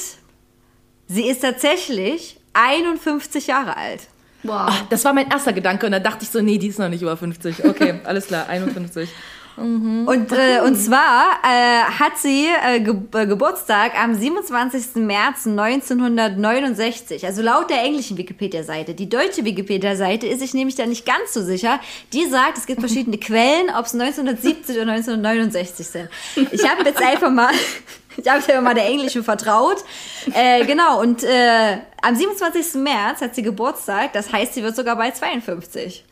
sie 1.08 1.28
ist 1.28 1.40
tatsächlich 1.40 2.38
51 2.54 3.46
Jahre 3.46 3.76
alt. 3.76 4.02
Wow. 4.42 4.72
Das 4.90 5.04
war 5.04 5.12
mein 5.12 5.30
erster 5.30 5.52
Gedanke 5.52 5.86
und 5.86 5.92
dann 5.92 6.02
dachte 6.02 6.24
ich 6.24 6.30
so, 6.30 6.40
nee, 6.40 6.58
die 6.58 6.68
ist 6.68 6.78
noch 6.78 6.88
nicht 6.88 7.02
über 7.02 7.16
50. 7.16 7.64
Okay, 7.64 8.00
alles 8.04 8.26
klar, 8.26 8.48
51. 8.48 9.08
Und, 9.56 10.32
äh, 10.32 10.60
und 10.64 10.76
zwar 10.76 11.40
äh, 11.44 11.82
hat 11.82 12.16
sie 12.16 12.46
äh, 12.46 12.80
Ge 12.80 12.94
äh, 13.14 13.26
Geburtstag 13.26 13.92
am 14.00 14.14
27. 14.14 14.96
März 14.96 15.46
1969. 15.46 17.26
Also 17.26 17.42
laut 17.42 17.68
der 17.68 17.82
englischen 17.82 18.16
Wikipedia-Seite. 18.16 18.94
Die 18.94 19.08
deutsche 19.08 19.44
Wikipedia-Seite 19.44 20.26
ist 20.26 20.40
sich 20.40 20.54
nämlich 20.54 20.76
da 20.76 20.86
nicht 20.86 21.04
ganz 21.04 21.34
so 21.34 21.42
sicher. 21.42 21.80
Die 22.14 22.24
sagt, 22.26 22.56
es 22.56 22.66
gibt 22.66 22.80
verschiedene 22.80 23.18
Quellen, 23.18 23.68
ob 23.76 23.86
es 23.86 23.94
1970 23.94 24.76
oder 24.76 24.92
1969 24.92 25.86
sind. 25.86 26.08
Ich 26.50 26.68
habe 26.68 26.84
jetzt 26.84 27.02
einfach 27.02 27.30
mal, 27.30 27.52
ich 28.16 28.26
habe 28.26 28.38
einfach 28.38 28.62
mal 28.62 28.74
der 28.74 28.86
englischen 28.86 29.22
vertraut. 29.22 29.84
Äh, 30.32 30.64
genau, 30.64 31.00
und 31.02 31.24
äh, 31.24 31.76
am 32.00 32.16
27. 32.16 32.80
März 32.82 33.20
hat 33.20 33.34
sie 33.34 33.42
Geburtstag. 33.42 34.14
Das 34.14 34.32
heißt, 34.32 34.54
sie 34.54 34.62
wird 34.62 34.76
sogar 34.76 34.96
bei 34.96 35.10
52. 35.10 36.04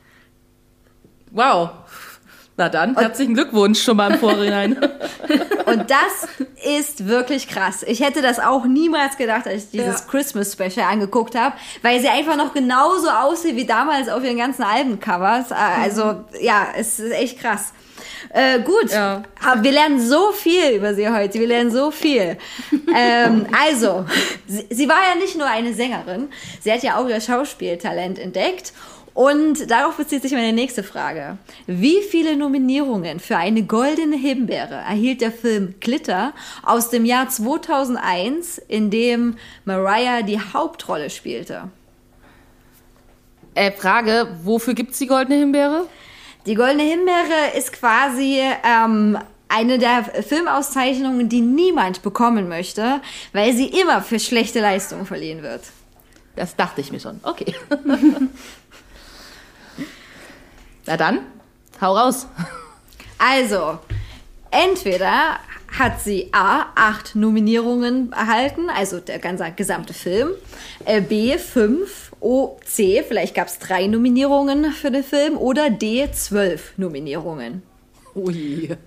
Wow. 1.31 1.71
Na 2.61 2.69
dann, 2.69 2.95
herzlichen 2.95 3.33
Glückwunsch 3.33 3.83
schon 3.83 3.97
mal 3.97 4.13
im 4.13 4.19
Vorhinein. 4.19 4.77
Und 5.65 5.91
das 5.91 6.29
ist 6.79 7.09
wirklich 7.09 7.49
krass. 7.49 7.83
Ich 7.87 8.05
hätte 8.05 8.21
das 8.21 8.39
auch 8.39 8.67
niemals 8.67 9.17
gedacht, 9.17 9.47
als 9.47 9.65
ich 9.65 9.71
dieses 9.71 10.01
Ja. 10.01 10.07
Christmas 10.11 10.53
Special 10.53 10.87
angeguckt 10.87 11.35
habe, 11.35 11.57
weil 11.81 12.01
sie 12.01 12.09
einfach 12.11 12.37
noch 12.37 12.53
genauso 12.53 13.09
aussieht 13.09 13.57
wie 13.57 13.65
damals 13.65 14.11
auf 14.11 14.23
ihren 14.23 14.37
ganzen 14.37 14.63
Albencovers. 14.63 15.53
Äh, 15.53 15.55
Also 15.55 16.27
ja, 16.39 16.67
es 16.77 17.01
ist 17.01 17.13
echt 17.13 17.41
krass. 17.41 17.73
Äh, 18.35 18.61
gut, 18.61 18.91
Ja. 18.93 19.23
aber 19.43 19.63
wir 19.65 19.73
lernen 19.73 19.99
so 19.99 20.33
viel 20.33 20.73
über 20.77 20.95
sie 20.95 21.09
heute. 21.09 21.41
Wir 21.41 21.47
lernen 21.49 21.71
so 21.71 21.91
viel. 21.91 22.37
ähm, 22.95 23.47
also, 23.59 24.05
sie, 24.47 24.67
sie 24.69 24.87
war 24.87 24.99
ja 25.09 25.19
nicht 25.19 25.35
nur 25.39 25.47
eine 25.47 25.73
Sängerin, 25.73 26.29
sie 26.61 26.71
hat 26.71 26.83
ja 26.83 26.99
auch 26.99 27.09
ihr 27.09 27.23
Schauspieltalent 27.23 28.19
entdeckt. 28.19 28.75
Und 29.21 29.71
darauf 29.71 29.99
bezieht 29.99 30.23
sich 30.23 30.33
meine 30.33 30.55
nächste 30.55 30.83
Frage. 30.83 31.37
Wie 31.67 32.01
viele 32.01 32.39
Nominierungen 32.39 33.21
für 33.21 33.37
eine 33.37 33.65
goldene 33.65 34.17
Himbeere 34.17 34.77
erhielt 34.77 35.21
der 35.21 35.31
Film 35.31 35.75
Glitter 35.79 36.33
aus 36.63 36.89
dem 36.89 37.05
Jahr 37.05 37.29
2001, 37.29 38.57
in 38.57 38.91
dem 38.91 39.37
Mariah 39.67 40.23
die 40.23 40.41
Hauptrolle 40.41 41.11
spielte? 41.11 41.69
äh, 43.55 43.73
Frage, 43.73 44.29
wofür 44.43 44.73
gibt's 44.73 44.99
die 44.99 45.07
goldene 45.07 45.39
Himbeere? 45.39 45.87
Die 46.47 46.55
Goldene 46.55 46.85
Himbeere 46.85 47.59
ist 47.59 47.75
quasi 47.75 48.41
ähm, 48.65 49.19
eine 49.49 49.79
der 49.79 50.05
Filmauszeichnungen, 50.05 51.29
die 51.29 51.43
niemand 51.43 52.01
bekommen 52.01 52.49
möchte, 52.49 53.03
weil 53.35 53.53
sie 53.53 53.67
immer 53.67 54.01
für 54.01 54.19
schlechte 54.19 54.61
Leistungen 54.61 55.05
verliehen 55.05 55.43
wird. 55.43 55.65
Das 56.37 56.57
dachte 56.57 56.81
ich 56.81 56.91
mir 56.91 57.01
schon. 57.01 57.21
Okay. 57.23 57.55
Na 60.87 60.97
dann, 60.97 61.21
hau 61.81 61.97
raus. 61.97 62.27
Also, 63.19 63.79
entweder 64.51 65.39
hat 65.79 66.01
sie 66.01 66.31
A, 66.33 66.67
acht 66.75 67.15
Nominierungen 67.15 68.13
erhalten, 68.13 68.69
also 68.71 68.99
der 68.99 69.19
ganze 69.19 69.51
gesamte 69.53 69.95
Film, 69.95 70.31
äh, 70.85 71.01
B, 71.01 71.39
fünf, 71.39 72.13
O, 72.21 72.59
C, 72.65 73.05
vielleicht 73.07 73.35
gab 73.35 73.47
es 73.49 73.59
drei 73.59 73.87
Nominierungen 73.87 74.73
für 74.73 74.91
den 74.91 75.05
Film, 75.05 75.37
oder 75.37 75.71
D, 75.71 76.11
zwölf 76.13 76.73
Nominierungen. 76.77 77.63
Ui. 78.15 78.71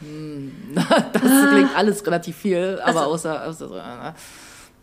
Hm, 0.00 0.52
das 0.74 1.22
klingt 1.22 1.76
alles 1.76 2.06
relativ 2.06 2.36
viel, 2.36 2.78
aber 2.84 3.06
außer, 3.06 3.46
außer 3.46 4.14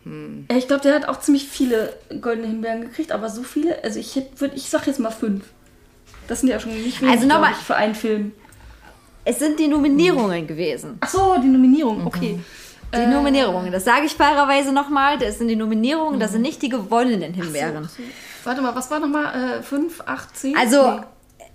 Äh, 0.06 0.58
Ich 0.58 0.66
glaube, 0.66 0.82
der 0.82 0.94
hat 0.94 1.08
auch 1.08 1.20
ziemlich 1.20 1.48
viele 1.48 1.94
goldene 2.20 2.48
Himbeeren 2.48 2.82
gekriegt, 2.82 3.10
aber 3.10 3.30
so 3.30 3.42
viele, 3.42 3.82
also 3.82 3.98
ich 3.98 4.20
ich 4.54 4.68
sag 4.68 4.86
jetzt 4.86 5.00
mal 5.00 5.10
fünf. 5.10 5.44
Das 6.28 6.40
sind 6.40 6.48
ja 6.48 6.58
schon 6.58 6.72
nicht 6.72 7.00
wenig, 7.00 7.14
Also 7.14 7.26
nochmal- 7.26 7.54
für 7.54 7.76
einen 7.76 7.94
Film. 7.94 8.32
Es 9.24 9.38
sind 9.38 9.58
die 9.58 9.68
Nominierungen 9.68 10.46
gewesen. 10.46 10.98
Ach 11.00 11.08
so, 11.08 11.36
die 11.42 11.46
Nominierung, 11.48 12.06
okay. 12.06 12.40
Die 12.94 13.06
Nominierungen, 13.06 13.72
das 13.72 13.84
sage 13.84 14.06
ich 14.06 14.12
fairerweise 14.14 14.70
nochmal, 14.72 15.18
das 15.18 15.38
sind 15.38 15.48
die 15.48 15.56
Nominierungen, 15.56 16.20
das 16.20 16.30
sind 16.30 16.42
nicht 16.42 16.62
die 16.62 16.68
gewonnenen 16.68 17.34
Himbeeren. 17.34 17.84
So. 17.88 18.02
Warte 18.44 18.62
mal, 18.62 18.72
was 18.76 18.88
war 18.90 19.00
nochmal? 19.00 19.58
Äh, 19.58 19.62
5, 19.64 20.02
8, 20.06 20.36
10? 20.36 20.56
Also, 20.56 21.00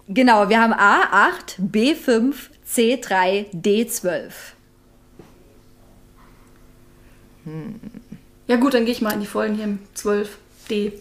genau, 0.09 0.49
wir 0.49 0.59
haben 0.59 0.73
A8, 0.73 1.59
B5, 1.61 2.33
C3, 2.67 3.45
D12. 3.53 4.31
Ja 8.47 8.55
gut, 8.57 8.73
dann 8.73 8.83
gehe 8.85 8.93
ich 8.93 9.01
mal 9.01 9.13
in 9.13 9.21
die 9.21 9.25
vollen 9.25 9.55
hier, 9.55 9.77
12, 9.93 10.37
D. 10.69 10.93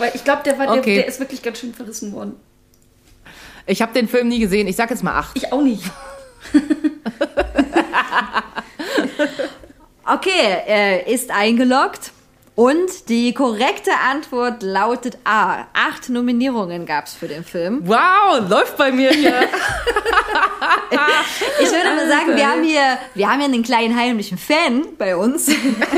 Weil 0.00 0.12
ich 0.14 0.24
glaube, 0.24 0.42
der, 0.44 0.58
war- 0.58 0.66
der, 0.66 0.78
Okay. 0.80 0.96
der 0.96 1.06
ist 1.06 1.20
wirklich 1.20 1.42
ganz 1.42 1.58
schön 1.60 1.74
verrissen 1.74 2.12
worden. 2.12 2.34
Ich 3.66 3.82
habe 3.82 3.92
den 3.92 4.08
Film 4.08 4.28
nie 4.28 4.40
gesehen. 4.40 4.66
Ich 4.66 4.74
sag 4.76 4.90
jetzt 4.90 5.02
mal 5.04 5.16
acht. 5.16 5.36
Ich 5.36 5.52
auch 5.52 5.62
nicht. 5.62 5.82
Okay, 10.12 10.56
äh, 10.66 11.12
ist 11.14 11.30
eingeloggt. 11.30 12.10
Und 12.54 13.08
die 13.08 13.32
korrekte 13.32 13.92
Antwort 14.10 14.62
lautet 14.62 15.18
A. 15.24 15.66
Acht 15.72 16.08
Nominierungen 16.08 16.84
gab 16.84 17.06
es 17.06 17.14
für 17.14 17.28
den 17.28 17.44
Film. 17.44 17.80
Wow, 17.84 18.48
läuft 18.48 18.76
bei 18.76 18.92
mir 18.92 19.10
hier. 19.10 19.34
Ich 21.60 21.70
würde 21.70 21.96
mal 21.96 22.08
sagen, 22.08 22.36
wir 22.36 22.48
haben 22.48 22.64
hier, 22.64 22.98
wir 23.14 23.28
haben 23.28 23.38
hier 23.38 23.48
einen 23.48 23.62
kleinen 23.62 23.96
heimlichen 23.96 24.38
Fan 24.38 24.86
bei 24.98 25.16
uns. 25.16 25.50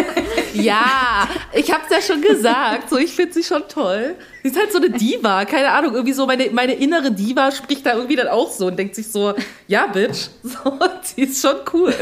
ja, 0.55 1.29
ich 1.53 1.73
hab's 1.73 1.91
ja 1.91 2.01
schon 2.01 2.21
gesagt. 2.21 2.91
So, 2.91 2.99
ich 2.99 3.13
finde 3.13 3.33
sie 3.33 3.43
schon 3.43 3.63
toll. 3.69 4.17
Sie 4.43 4.49
ist 4.49 4.59
halt 4.59 4.73
so 4.73 4.79
eine 4.79 4.91
Diva. 4.91 5.45
Keine 5.45 5.71
Ahnung, 5.71 5.95
irgendwie 5.95 6.13
so 6.13 6.27
meine, 6.27 6.51
meine 6.51 6.75
innere 6.75 7.11
Diva 7.11 7.51
spricht 7.53 7.87
da 7.87 7.95
irgendwie 7.95 8.17
dann 8.17 8.29
auch 8.29 8.51
so 8.51 8.67
und 8.67 8.79
denkt 8.79 8.95
sich 8.95 9.11
so, 9.11 9.35
ja, 9.67 9.87
Bitch. 9.87 10.29
So, 10.43 10.79
sie 11.03 11.23
ist 11.23 11.41
schon 11.41 11.57
cool. 11.73 11.95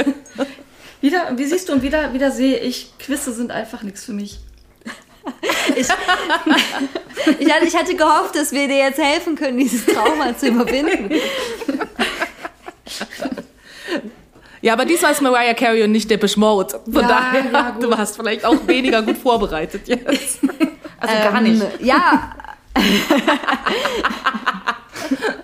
Wieder, 1.00 1.32
wie 1.36 1.44
siehst 1.46 1.68
du, 1.68 1.72
und 1.72 1.82
wieder, 1.82 2.12
wieder 2.12 2.30
sehe 2.30 2.58
ich, 2.58 2.92
Quizze 2.98 3.32
sind 3.32 3.50
einfach 3.50 3.82
nichts 3.82 4.04
für 4.04 4.12
mich. 4.12 4.38
Ich, 5.76 5.86
ich, 7.38 7.52
hatte, 7.52 7.66
ich 7.66 7.76
hatte 7.76 7.94
gehofft, 7.94 8.36
dass 8.36 8.52
wir 8.52 8.68
dir 8.68 8.78
jetzt 8.78 8.98
helfen 8.98 9.36
können, 9.36 9.58
dieses 9.58 9.86
Trauma 9.86 10.36
zu 10.36 10.48
überwinden. 10.48 11.10
Ja, 14.62 14.74
aber 14.74 14.84
diesmal 14.84 15.12
ist 15.12 15.22
Mariah 15.22 15.54
Carey 15.54 15.82
und 15.84 15.92
nicht 15.92 16.10
Depeche 16.10 16.38
Mode. 16.38 16.80
Von 16.84 16.94
Ja, 17.02 17.08
daher, 17.08 17.44
ja, 17.50 17.76
du 17.80 17.90
warst 17.90 18.16
vielleicht 18.16 18.44
auch 18.44 18.56
weniger 18.66 19.00
gut 19.02 19.16
vorbereitet 19.18 19.88
jetzt. 19.88 20.40
Also 21.02 21.14
gar 21.14 21.40
nicht. 21.40 21.62
Ähm, 21.62 21.68
ja. 21.80 22.34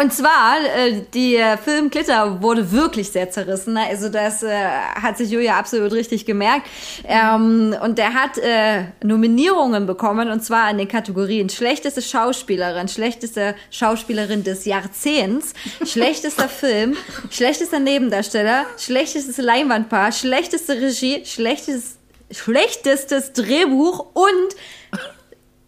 Und 0.00 0.12
zwar, 0.12 0.56
äh, 0.76 1.02
der 1.14 1.58
Film 1.58 1.90
Glitter 1.90 2.42
wurde 2.42 2.72
wirklich 2.72 3.10
sehr 3.10 3.30
zerrissen. 3.30 3.76
Also 3.76 4.08
das 4.08 4.42
äh, 4.42 4.54
hat 5.00 5.18
sich 5.18 5.30
Julia 5.30 5.58
absolut 5.58 5.92
richtig 5.92 6.26
gemerkt. 6.26 6.66
Ähm, 7.04 7.74
und 7.82 7.98
der 7.98 8.14
hat 8.14 8.38
äh, 8.38 8.84
Nominierungen 9.02 9.86
bekommen, 9.86 10.30
und 10.30 10.42
zwar 10.44 10.70
in 10.70 10.78
den 10.78 10.88
Kategorien 10.88 11.48
schlechteste 11.48 12.02
Schauspielerin, 12.02 12.88
schlechteste 12.88 13.54
Schauspielerin 13.70 14.44
des 14.44 14.64
Jahrzehnts, 14.64 15.54
schlechtester 15.84 16.48
Film, 16.48 16.96
schlechtester 17.30 17.78
Nebendarsteller, 17.78 18.66
schlechtestes 18.78 19.38
Leinwandpaar, 19.38 20.12
schlechteste 20.12 20.80
Regie, 20.80 21.24
schlechtestes, 21.24 21.98
schlechtestes 22.30 23.32
Drehbuch 23.32 24.06
und 24.14 24.56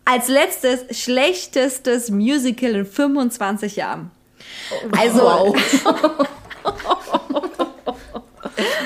als 0.05 0.28
letztes 0.28 1.02
schlechtestes 1.02 2.10
Musical 2.10 2.70
in 2.74 2.86
25 2.86 3.76
Jahren. 3.76 4.10
Also, 4.97 5.20
Wow. 5.22 5.56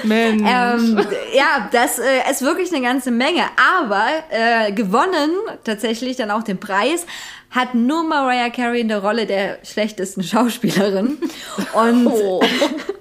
Mensch. 0.04 0.42
ähm, 0.46 1.06
ja, 1.34 1.68
das 1.72 1.98
äh, 1.98 2.30
ist 2.30 2.42
wirklich 2.42 2.72
eine 2.72 2.82
ganze 2.82 3.10
Menge. 3.10 3.42
Aber 3.80 4.06
äh, 4.30 4.72
gewonnen, 4.72 5.32
tatsächlich 5.64 6.16
dann 6.16 6.30
auch 6.30 6.42
den 6.42 6.58
Preis, 6.58 7.04
hat 7.50 7.74
nur 7.74 8.02
Mariah 8.04 8.50
Carey 8.50 8.80
in 8.80 8.88
der 8.88 8.98
Rolle 9.02 9.26
der 9.26 9.58
schlechtesten 9.64 10.22
Schauspielerin. 10.22 11.18
Und 11.74 12.06
Oh. 12.06 12.40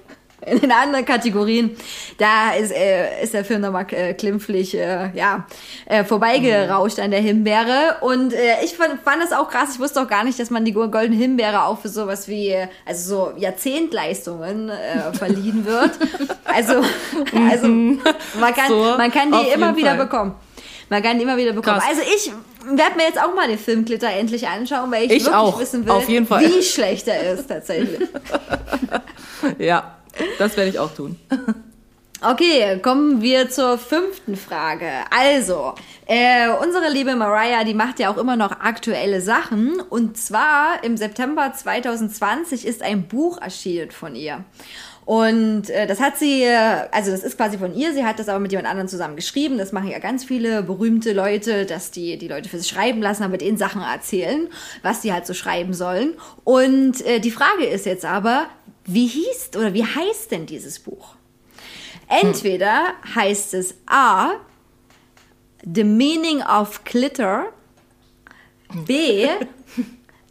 in 0.50 0.60
den 0.60 0.72
anderen 0.72 1.04
Kategorien, 1.04 1.76
da 2.18 2.52
ist, 2.52 2.72
äh, 2.72 3.22
ist 3.22 3.34
der 3.34 3.44
Film 3.44 3.60
nochmal 3.62 3.86
äh, 3.90 4.14
klimpflich 4.14 4.74
äh, 4.76 5.10
ja, 5.14 5.46
äh, 5.86 6.04
vorbeigerauscht 6.04 6.98
an 7.00 7.10
der 7.10 7.20
Himbeere. 7.20 7.96
Und 8.00 8.32
äh, 8.32 8.64
ich 8.64 8.76
fand, 8.76 9.00
fand 9.02 9.22
das 9.22 9.32
auch 9.32 9.48
krass. 9.48 9.70
Ich 9.74 9.80
wusste 9.80 10.00
auch 10.02 10.08
gar 10.08 10.24
nicht, 10.24 10.38
dass 10.38 10.50
man 10.50 10.64
die 10.64 10.72
goldene 10.72 11.16
Himbeere 11.16 11.64
auch 11.64 11.78
für 11.80 11.88
sowas 11.88 12.28
wie, 12.28 12.48
äh, 12.50 12.68
also 12.86 13.08
so 13.32 13.32
Jahrzehntleistungen 13.38 14.68
äh, 14.70 15.12
verliehen 15.12 15.64
wird. 15.64 15.90
Also, 16.50 16.82
also 17.50 17.68
man 17.68 18.54
kann, 18.54 18.68
So, 18.68 18.94
man 18.96 19.12
kann 19.12 19.30
die 19.30 19.50
immer 19.54 19.76
wieder 19.76 19.90
Fall. 19.90 19.98
bekommen. 19.98 20.34
Man 20.88 21.02
kann 21.02 21.18
die 21.18 21.24
immer 21.24 21.36
wieder 21.36 21.52
bekommen. 21.52 21.78
Krass. 21.78 21.88
Also 21.90 22.00
ich 22.02 22.32
werde 22.76 22.96
mir 22.96 23.04
jetzt 23.04 23.20
auch 23.22 23.34
mal 23.34 23.46
den 23.46 23.58
Film 23.58 23.84
Glitter 23.84 24.08
endlich 24.10 24.48
anschauen, 24.48 24.90
weil 24.90 25.04
ich, 25.04 25.10
Ich 25.12 25.24
wirklich 25.24 25.34
auch. 25.36 25.60
wissen 25.60 25.86
will, 25.86 25.94
wie 26.40 26.62
schlecht 26.62 27.06
er 27.06 27.34
ist 27.34 27.46
tatsächlich. 27.48 28.08
Ja, 29.58 29.97
das 30.38 30.56
werde 30.56 30.70
ich 30.70 30.78
auch 30.78 30.94
tun. 30.94 31.16
Okay, 32.20 32.80
kommen 32.82 33.22
wir 33.22 33.48
zur 33.48 33.78
fünften 33.78 34.34
Frage. 34.34 34.90
Also, 35.16 35.74
äh, 36.06 36.48
unsere 36.60 36.90
liebe 36.90 37.14
Mariah, 37.14 37.62
die 37.62 37.74
macht 37.74 38.00
ja 38.00 38.10
auch 38.10 38.16
immer 38.16 38.34
noch 38.34 38.50
aktuelle 38.58 39.20
Sachen. 39.20 39.80
Und 39.88 40.16
zwar 40.16 40.82
im 40.82 40.96
September 40.96 41.52
2020 41.52 42.66
ist 42.66 42.82
ein 42.82 43.06
Buch 43.06 43.40
erschienen 43.40 43.92
von 43.92 44.16
ihr. 44.16 44.44
Und 45.08 45.70
äh, 45.70 45.86
das 45.86 46.00
hat 46.00 46.18
sie, 46.18 46.42
äh, 46.42 46.88
also 46.90 47.12
das 47.12 47.22
ist 47.22 47.38
quasi 47.38 47.56
von 47.56 47.72
ihr, 47.72 47.94
sie 47.94 48.04
hat 48.04 48.18
das 48.18 48.28
aber 48.28 48.40
mit 48.40 48.50
jemand 48.50 48.68
anderem 48.68 48.88
zusammen 48.88 49.16
geschrieben. 49.16 49.56
Das 49.56 49.72
machen 49.72 49.88
ja 49.88 50.00
ganz 50.00 50.24
viele 50.24 50.62
berühmte 50.62 51.12
Leute, 51.12 51.66
dass 51.66 51.92
die 51.92 52.18
die 52.18 52.28
Leute 52.28 52.50
für 52.50 52.58
sich 52.58 52.68
schreiben 52.68 53.00
lassen, 53.00 53.22
aber 53.22 53.38
denen 53.38 53.56
Sachen 53.56 53.80
erzählen, 53.80 54.48
was 54.82 55.00
die 55.00 55.12
halt 55.12 55.24
so 55.24 55.32
schreiben 55.32 55.72
sollen. 55.72 56.14
Und 56.44 57.00
äh, 57.06 57.20
die 57.20 57.30
Frage 57.30 57.64
ist 57.64 57.86
jetzt 57.86 58.04
aber, 58.04 58.48
wie 58.88 59.06
hieß 59.06 59.50
oder 59.56 59.72
wie 59.74 59.84
heißt 59.84 60.30
denn 60.30 60.46
dieses 60.46 60.78
Buch? 60.78 61.14
Entweder 62.08 62.94
heißt 63.14 63.54
es 63.54 63.74
A, 63.86 64.32
The 65.62 65.84
Meaning 65.84 66.42
of 66.42 66.82
Glitter, 66.84 67.52
B, 68.86 69.28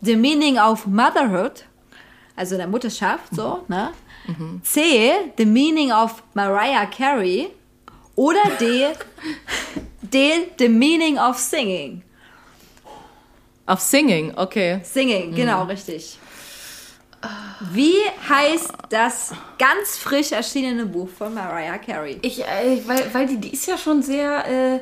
The 0.01 0.15
Meaning 0.15 0.57
of 0.57 0.88
Motherhood, 0.88 1.65
also 2.35 2.57
der 2.57 2.67
Mutterschaft, 2.67 3.35
so, 3.35 3.63
ne? 3.67 3.93
C, 4.63 5.11
The 5.38 5.45
Meaning 5.45 5.91
of 5.91 6.23
Mariah 6.34 6.88
Carey 6.88 7.51
oder 8.15 8.43
D, 8.59 8.88
D, 10.01 10.51
The 10.57 10.67
Meaning 10.67 11.17
of 11.19 11.38
Singing. 11.38 12.03
Auf 13.67 13.81
Singing, 13.81 14.34
okay. 14.35 14.81
Singing, 14.84 15.35
genau, 15.35 15.63
richtig. 15.65 16.17
Wie 17.72 17.95
heißt 18.30 18.72
das 18.89 19.34
ganz 19.57 19.98
frisch 19.98 20.31
erschienene 20.31 20.85
Buch 20.85 21.10
von 21.10 21.34
Mariah 21.34 21.80
Carey? 21.80 22.19
Ich, 22.22 22.41
äh, 22.41 22.81
weil, 22.85 23.14
weil 23.14 23.27
die, 23.27 23.38
die 23.38 23.53
ist 23.53 23.65
ja 23.65 23.77
schon 23.77 24.03
sehr 24.03 24.45
äh, 24.45 24.80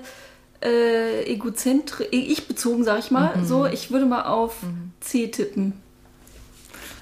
äh, 0.66 1.24
egozentrisch, 1.32 2.08
ich 2.12 2.48
bezogen, 2.48 2.84
sag 2.84 3.00
ich 3.00 3.12
mal. 3.12 3.34
So, 3.44 3.66
ich 3.66 3.92
würde 3.92 4.06
mal 4.06 4.24
auf 4.24 4.58
C 5.00 5.28
tippen. 5.28 5.82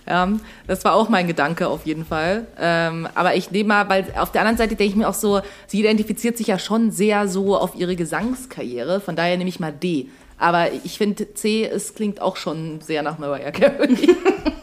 Ja, 0.05 0.27
das 0.67 0.83
war 0.83 0.95
auch 0.95 1.07
mein 1.07 1.27
Gedanke 1.27 1.67
auf 1.67 1.85
jeden 1.85 2.05
Fall. 2.05 2.45
Ähm, 2.59 3.07
aber 3.15 3.35
ich 3.35 3.51
nehme 3.51 3.69
mal, 3.69 3.89
weil 3.89 4.13
auf 4.17 4.31
der 4.31 4.41
anderen 4.41 4.57
Seite 4.57 4.75
denke 4.75 4.91
ich 4.91 4.95
mir 4.95 5.07
auch 5.07 5.13
so, 5.13 5.41
sie 5.65 5.79
identifiziert 5.79 6.37
sich 6.37 6.47
ja 6.47 6.59
schon 6.59 6.91
sehr 6.91 7.27
so 7.27 7.57
auf 7.57 7.75
ihre 7.75 7.95
Gesangskarriere. 7.95 8.99
Von 8.99 9.15
daher 9.15 9.37
nehme 9.37 9.49
ich 9.49 9.61
mal 9.61 9.71
D. 9.71 10.09
Aber 10.37 10.73
ich 10.73 10.97
finde, 10.97 11.33
C, 11.33 11.65
es 11.65 11.95
klingt 11.95 12.21
auch 12.21 12.35
schon 12.35 12.81
sehr 12.81 13.01
nach 13.01 13.17
Mariah 13.17 13.51
Carey. 13.51 13.95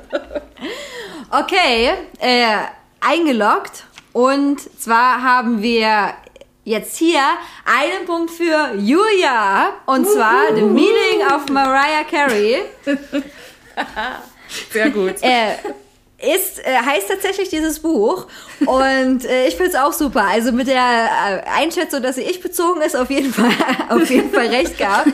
Okay, 1.30 1.90
äh, 2.20 2.46
eingeloggt. 3.00 3.84
Und 4.12 4.60
zwar 4.80 5.22
haben 5.22 5.60
wir 5.60 6.14
jetzt 6.64 6.96
hier 6.96 7.20
einen 7.64 8.06
Punkt 8.06 8.30
für 8.30 8.74
Julia. 8.76 9.70
Und 9.86 10.06
zwar 10.06 10.54
The 10.54 10.62
Meaning 10.62 11.26
of 11.34 11.48
Mariah 11.50 12.04
Carey. 12.08 12.62
Sehr 14.72 14.90
gut. 14.90 15.16
äh, 15.20 15.56
ist, 16.18 16.64
äh, 16.64 16.76
heißt 16.76 17.08
tatsächlich 17.08 17.48
dieses 17.50 17.80
Buch. 17.80 18.26
Und 18.64 19.24
äh, 19.24 19.48
ich 19.48 19.56
finde 19.56 19.70
es 19.72 19.76
auch 19.76 19.92
super. 19.92 20.24
Also 20.24 20.52
mit 20.52 20.68
der 20.68 20.76
äh, 20.76 21.50
Einschätzung, 21.50 22.02
dass 22.02 22.16
sie 22.16 22.22
ich 22.22 22.40
bezogen 22.40 22.80
ist, 22.80 22.96
auf 22.96 23.10
jeden 23.10 23.32
Fall, 23.32 23.50
auf 23.90 24.08
jeden 24.08 24.32
Fall 24.32 24.46
recht 24.46 24.78
gehabt. 24.78 25.12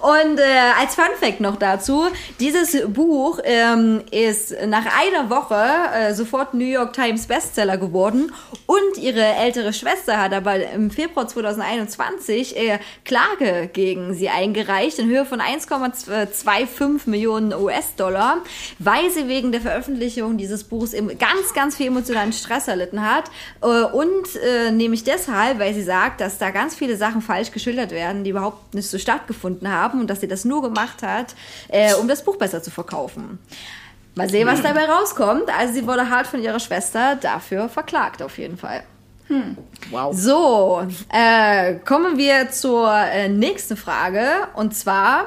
Und 0.00 0.38
äh, 0.38 0.42
als 0.80 0.94
Fun 0.94 1.04
Fact 1.20 1.40
noch 1.40 1.56
dazu, 1.56 2.04
dieses 2.38 2.76
Buch 2.88 3.38
ähm, 3.44 4.02
ist 4.10 4.54
nach 4.66 4.86
einer 4.98 5.28
Woche 5.28 5.62
äh, 5.94 6.14
sofort 6.14 6.54
New 6.54 6.64
York 6.64 6.94
Times 6.94 7.26
Bestseller 7.26 7.76
geworden. 7.76 8.32
Und 8.64 8.96
ihre 8.98 9.22
ältere 9.22 9.74
Schwester 9.74 10.18
hat 10.18 10.32
aber 10.32 10.70
im 10.72 10.90
Februar 10.90 11.28
2021 11.28 12.56
äh, 12.56 12.78
Klage 13.04 13.68
gegen 13.70 14.14
sie 14.14 14.30
eingereicht 14.30 14.98
in 14.98 15.08
Höhe 15.08 15.26
von 15.26 15.40
1,25 15.40 17.10
Millionen 17.10 17.52
US-Dollar, 17.52 18.38
weil 18.78 19.10
sie 19.10 19.28
wegen 19.28 19.52
der 19.52 19.60
Veröffentlichung 19.60 20.38
dieses 20.38 20.64
Buchs 20.64 20.94
im 20.94 21.08
ganz, 21.18 21.52
ganz 21.54 21.76
viel 21.76 21.88
emotionalen 21.88 22.32
Stress 22.32 22.68
erlitten 22.68 23.02
hat. 23.02 23.24
Äh, 23.62 23.66
und 23.66 24.34
äh, 24.36 24.70
nämlich 24.70 25.04
deshalb, 25.04 25.58
weil 25.58 25.74
sie 25.74 25.82
sagt, 25.82 26.22
dass 26.22 26.38
da 26.38 26.50
ganz 26.50 26.74
viele 26.74 26.96
Sachen 26.96 27.20
falsch 27.20 27.50
geschildert 27.50 27.90
werden, 27.90 28.24
die 28.24 28.30
überhaupt 28.30 28.72
nicht 28.74 28.88
so 28.88 28.96
stattgefunden 28.96 29.70
haben 29.70 29.89
und 29.98 30.08
dass 30.08 30.20
sie 30.20 30.28
das 30.28 30.44
nur 30.44 30.62
gemacht 30.62 31.02
hat, 31.02 31.34
äh, 31.68 31.94
um 31.94 32.06
das 32.06 32.22
Buch 32.22 32.36
besser 32.36 32.62
zu 32.62 32.70
verkaufen. 32.70 33.38
Mal 34.14 34.28
sehen, 34.28 34.46
was 34.46 34.62
dabei 34.62 34.84
rauskommt. 34.84 35.48
Also 35.56 35.72
sie 35.72 35.86
wurde 35.86 36.08
hart 36.10 36.26
von 36.26 36.42
ihrer 36.42 36.60
Schwester 36.60 37.16
dafür 37.16 37.68
verklagt, 37.68 38.22
auf 38.22 38.38
jeden 38.38 38.58
Fall. 38.58 38.82
Wow. 39.90 40.14
So, 40.14 40.86
äh, 41.12 41.76
kommen 41.84 42.18
wir 42.18 42.50
zur 42.50 42.92
äh, 42.92 43.28
nächsten 43.28 43.76
Frage. 43.76 44.48
Und 44.54 44.74
zwar 44.74 45.26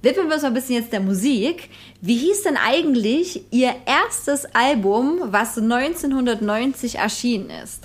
widmen 0.00 0.28
wir 0.28 0.34
uns 0.34 0.42
mal 0.42 0.48
ein 0.48 0.54
bisschen 0.54 0.76
jetzt 0.76 0.92
der 0.92 1.00
Musik. 1.00 1.68
Wie 2.00 2.16
hieß 2.16 2.44
denn 2.44 2.56
eigentlich 2.56 3.42
ihr 3.52 3.74
erstes 3.84 4.46
Album, 4.54 5.20
was 5.24 5.58
1990 5.58 6.96
erschienen 6.96 7.50
ist? 7.50 7.82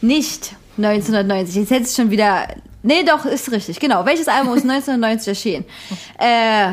Nicht 0.00 0.56
1990. 0.76 1.56
Jetzt 1.56 1.70
hätte 1.70 1.82
es 1.84 1.96
schon 1.96 2.10
wieder. 2.10 2.46
Nee, 2.82 3.04
doch, 3.04 3.24
ist 3.24 3.50
richtig. 3.52 3.78
Genau. 3.78 4.04
Welches 4.04 4.28
Album 4.28 4.54
ist 4.54 4.64
1990 4.68 5.28
erschienen? 5.28 5.64
Äh, 6.18 6.72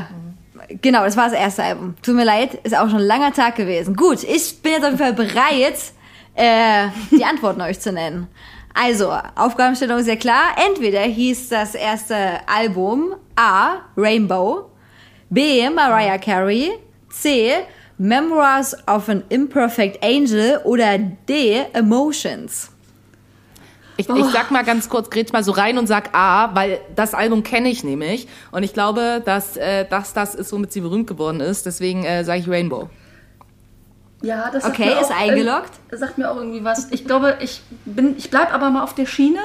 genau, 0.82 1.04
das 1.04 1.16
war 1.18 1.26
das 1.26 1.34
erste 1.34 1.64
Album. 1.64 1.96
Tut 2.02 2.16
mir 2.16 2.26
leid, 2.26 2.56
ist 2.64 2.76
auch 2.76 2.90
schon 2.90 3.00
ein 3.00 3.08
langer 3.08 3.34
Tag 3.34 3.56
gewesen. 3.56 3.96
Gut, 3.96 4.24
ich 4.24 4.62
bin 4.62 4.74
jetzt 4.74 4.84
auf 4.84 4.92
jeden 4.92 4.98
Fall 4.98 5.14
bereit, 5.14 5.78
äh, 6.36 6.88
die 7.12 7.24
Antworten 7.24 7.62
euch 7.62 7.80
zu 7.80 7.92
nennen. 7.92 8.28
Also, 8.74 9.12
Aufgabenstellung 9.36 10.00
ist 10.00 10.08
ja 10.08 10.16
klar. 10.16 10.56
Entweder 10.68 11.02
hieß 11.02 11.50
das 11.50 11.76
erste 11.76 12.16
Album 12.48 13.16
A. 13.36 13.78
Rainbow, 13.98 14.70
B. 15.30 15.70
Mariah 15.70 16.18
Carey, 16.18 16.72
C. 17.10 17.54
Memoirs 17.98 18.76
of 18.88 19.10
an 19.10 19.24
Imperfect 19.28 20.02
Angel 20.04 20.62
oder 20.64 20.98
D. 20.98 21.66
Emotions. 21.74 22.72
Ich, 24.00 24.08
ich 24.08 24.26
sag 24.28 24.50
mal 24.50 24.64
ganz 24.64 24.88
kurz, 24.88 25.10
grätsch 25.10 25.34
mal 25.34 25.44
so 25.44 25.52
rein 25.52 25.78
und 25.78 25.86
sag 25.88 26.16
A, 26.16 26.56
weil 26.56 26.80
das 26.96 27.14
Album 27.14 27.44
kenne 27.44 27.68
ich 27.70 27.84
nämlich. 27.84 28.30
Und 28.52 28.64
ich 28.64 28.74
glaube, 28.74 29.22
dass, 29.26 29.58
äh, 29.58 29.86
dass 29.90 30.14
das 30.14 30.36
ist, 30.36 30.54
womit 30.54 30.72
sie 30.72 30.80
berühmt 30.80 31.06
geworden 31.06 31.42
ist. 31.42 31.66
Deswegen 31.66 32.06
äh, 32.06 32.24
sage 32.24 32.40
ich 32.40 32.48
Rainbow. 32.50 32.90
Ja, 34.22 34.50
das 34.52 34.64
sagt 34.64 34.80
Okay, 34.80 34.94
mir 34.96 35.02
ist 35.02 35.12
auch, 35.12 35.20
eingeloggt. 35.20 35.72
äh, 35.92 35.98
sagt 35.98 36.18
mir 36.18 36.32
auch 36.32 36.38
irgendwie 36.38 36.64
was. 36.64 36.90
Ich 36.92 37.04
glaube, 37.04 37.38
ich 37.42 37.62
bin, 37.84 38.16
ich 38.18 38.30
bleib 38.30 38.54
aber 38.54 38.70
mal 38.70 38.84
auf 38.84 38.96
der 38.96 39.06
Schiene, 39.06 39.42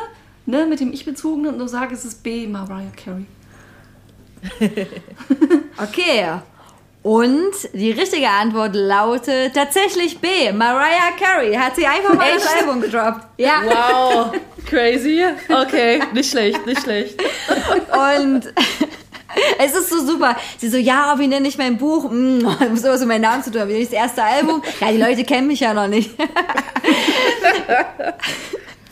ne, 0.46 0.66
mit 0.66 0.78
dem 0.78 0.92
Ich-Bezogenen 0.92 1.60
und 1.60 1.68
sage, 1.68 1.92
es 1.92 2.04
ist 2.04 2.22
B, 2.22 2.46
Mariah 2.46 2.92
Carey. 2.96 3.26
Okay. 5.82 6.26
Und 7.04 7.52
die 7.74 7.90
richtige 7.90 8.30
Antwort 8.30 8.74
lautet 8.74 9.52
tatsächlich 9.54 10.20
B. 10.20 10.50
Mariah 10.52 11.12
Carey 11.20 11.52
hat 11.52 11.76
sie 11.76 11.86
einfach 11.86 12.14
mal 12.14 12.32
das 12.32 12.46
Album 12.46 12.80
gedroppt. 12.80 13.26
Ja. 13.36 13.62
Wow, 13.62 14.32
crazy. 14.66 15.22
Okay, 15.50 16.00
nicht 16.14 16.30
schlecht, 16.30 16.64
nicht 16.64 16.80
schlecht. 16.80 17.22
Und 17.92 18.44
es 19.58 19.74
ist 19.74 19.90
so 19.90 19.98
super. 20.06 20.34
Sie 20.56 20.70
so, 20.70 20.78
ja, 20.78 21.14
wie 21.18 21.26
nenne 21.26 21.46
ich 21.46 21.58
mein 21.58 21.76
Buch? 21.76 22.08
Hm, 22.08 22.38
ich 22.60 22.70
muss 22.70 22.82
immer 22.82 22.96
so 22.96 23.04
meinen 23.04 23.20
Namen 23.20 23.42
zu 23.42 23.50
tun 23.50 23.60
haben. 23.60 23.68
Wie 23.68 23.74
nenne 23.74 23.84
ich 23.84 23.90
das 23.90 23.98
erste 23.98 24.22
Album? 24.22 24.62
Ja, 24.80 24.90
die 24.90 24.96
Leute 24.96 25.24
kennen 25.24 25.48
mich 25.48 25.60
ja 25.60 25.74
noch 25.74 25.88
nicht. 25.88 26.10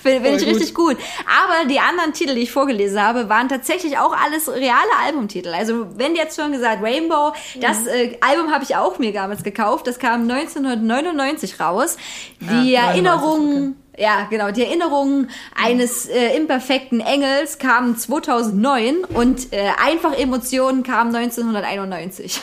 Finde 0.02 0.28
find 0.28 0.40
ich 0.40 0.46
gut. 0.46 0.54
richtig 0.56 0.74
gut. 0.74 0.96
Aber 1.26 1.68
die 1.68 1.80
anderen 1.80 2.12
Titel, 2.12 2.34
die 2.34 2.42
ich 2.42 2.52
vorgelesen 2.52 3.00
habe, 3.00 3.28
waren 3.28 3.48
tatsächlich 3.48 3.98
auch 3.98 4.14
alles 4.16 4.48
reale 4.48 4.90
Albumtitel. 5.04 5.48
Also, 5.48 5.86
wenn 5.96 6.14
jetzt 6.16 6.38
schon 6.40 6.52
gesagt, 6.52 6.82
Rainbow, 6.82 7.32
das 7.60 7.86
äh, 7.86 8.16
Album 8.20 8.52
habe 8.52 8.64
ich 8.64 8.76
auch 8.76 8.98
mir 8.98 9.12
damals 9.12 9.42
gekauft. 9.42 9.86
Das 9.86 9.98
kam 9.98 10.22
1999 10.30 11.60
raus. 11.60 11.96
Die 12.40 12.76
Ah, 12.76 12.92
99, 12.92 12.94
Erinnerungen 12.94 13.76
ja, 13.98 14.26
genau. 14.30 14.50
Die 14.50 14.64
Erinnerungen 14.64 15.28
eines 15.54 16.06
äh, 16.06 16.34
imperfekten 16.34 17.00
Engels 17.00 17.58
kamen 17.58 17.96
2009 17.96 19.04
und 19.04 19.52
äh, 19.52 19.68
einfach 19.84 20.18
Emotionen 20.18 20.82
kamen 20.82 21.14
1991. 21.14 22.40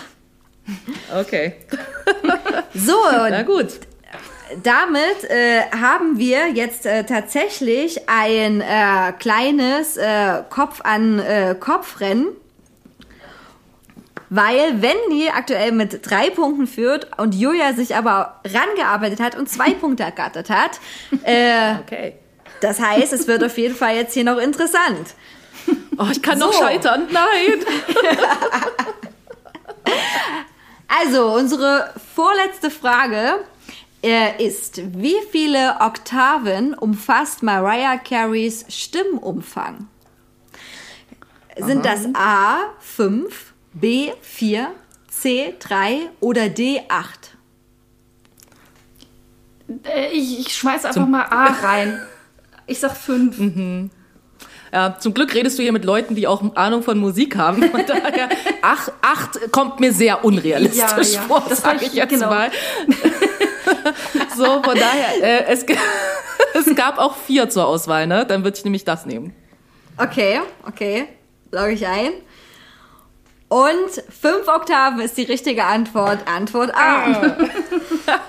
Okay. 1.20 1.54
So, 2.76 2.94
Na 3.12 3.42
gut. 3.42 3.80
Damit 4.64 5.24
äh, 5.30 5.62
haben 5.72 6.18
wir 6.18 6.50
jetzt 6.50 6.86
äh, 6.86 7.04
tatsächlich 7.04 8.10
ein 8.10 8.62
äh, 8.62 9.14
kleines 9.20 9.98
äh, 9.98 10.44
Kopf 10.50 10.82
an 10.84 11.20
äh, 11.20 11.56
Kopfrennen. 11.60 12.28
Weil 14.32 14.82
Wendy 14.84 15.30
aktuell 15.36 15.72
mit 15.72 16.08
drei 16.08 16.30
Punkten 16.30 16.68
führt 16.68 17.08
und 17.20 17.34
Julia 17.34 17.74
sich 17.74 17.96
aber 17.96 18.40
rangearbeitet 18.46 19.20
hat 19.20 19.36
und 19.36 19.50
zwei 19.50 19.72
Punkte 19.82 20.04
ergattert 20.04 20.50
hat. 20.50 20.80
Äh, 21.24 21.76
Okay. 21.82 22.14
das 22.62 22.80
heißt, 22.80 23.12
es 23.14 23.28
wird 23.28 23.44
auf 23.44 23.58
jeden 23.58 23.76
Fall 23.76 23.96
jetzt 23.96 24.14
hier 24.14 24.24
noch 24.24 24.38
interessant. 24.38 25.16
Oh, 25.98 26.08
ich 26.10 26.22
kann 26.22 26.40
noch 26.40 26.54
So. 26.54 26.60
scheitern. 26.64 27.08
Nein. 27.12 27.60
Also, 30.88 31.34
unsere 31.34 31.94
vorletzte 32.16 32.72
Frage 32.72 33.40
ist, 34.02 34.82
wie 34.98 35.16
viele 35.32 35.76
Oktaven 35.82 36.74
umfasst 36.74 37.44
Mariah 37.44 37.98
Careys 37.98 38.66
Stimmumfang? 38.70 39.88
Sind 41.58 41.84
das 41.86 42.08
A 42.14 42.60
5, 42.80 43.54
B 43.74 44.12
4, 44.22 44.72
C 45.10 45.54
3 45.60 46.10
oder 46.22 46.48
D 46.48 46.82
8? 46.88 47.32
Äh, 49.84 50.12
ich, 50.14 50.40
ich 50.40 50.56
schmeiß 50.56 50.86
einfach 50.86 51.06
mal 51.08 51.24
A 51.24 51.46
rein. 51.62 52.00
Ich 52.68 52.80
sag 52.80 52.96
5. 52.96 53.38
Mhm. 53.40 53.90
Ja, 54.72 55.00
zum 55.00 55.16
Glück 55.16 55.34
redest 55.34 55.58
du 55.58 55.64
hier 55.64 55.72
mit 55.72 55.84
Leuten, 55.84 56.14
die 56.14 56.28
auch 56.28 56.56
Ahnung 56.56 56.84
von 56.84 57.00
Musik 57.00 57.36
haben. 57.36 57.64
Von 57.72 57.88
daher, 57.88 58.30
acht, 58.62 58.92
acht 59.02 59.52
kommt 59.52 59.80
mir 59.80 59.92
sehr 59.92 60.24
unrealistisch 60.24 60.78
Ja, 60.78 61.02
ja. 61.02 61.22
vor, 61.24 61.44
Das 61.50 61.62
sage 61.62 61.84
ich- 61.86 61.94
jetzt 61.94 62.12
genau. 62.12 62.30
mal. 62.30 62.52
so, 64.36 64.62
von 64.64 64.78
daher, 64.78 65.24
äh, 65.24 65.46
es, 65.46 65.66
es 66.54 66.76
gab 66.76 66.98
auch 66.98 67.16
vier 67.16 67.50
zur 67.50 67.68
Auswahl, 67.68 68.08
ne? 68.08 68.26
Dann 68.26 68.44
würde 68.44 68.58
ich 68.58 68.64
nämlich 68.64 68.86
das 68.86 69.06
nehmen. 69.06 69.36
Okay, 69.98 70.40
okay, 70.66 71.08
logge 71.52 71.72
ich 71.72 71.86
ein. 71.86 72.12
Und 73.50 73.90
5 74.22 74.48
Oktaven 74.48 75.00
ist 75.02 75.18
die 75.18 75.24
richtige 75.24 75.66
Antwort. 75.66 76.20
Antwort 76.28 76.74
A. 76.76 77.38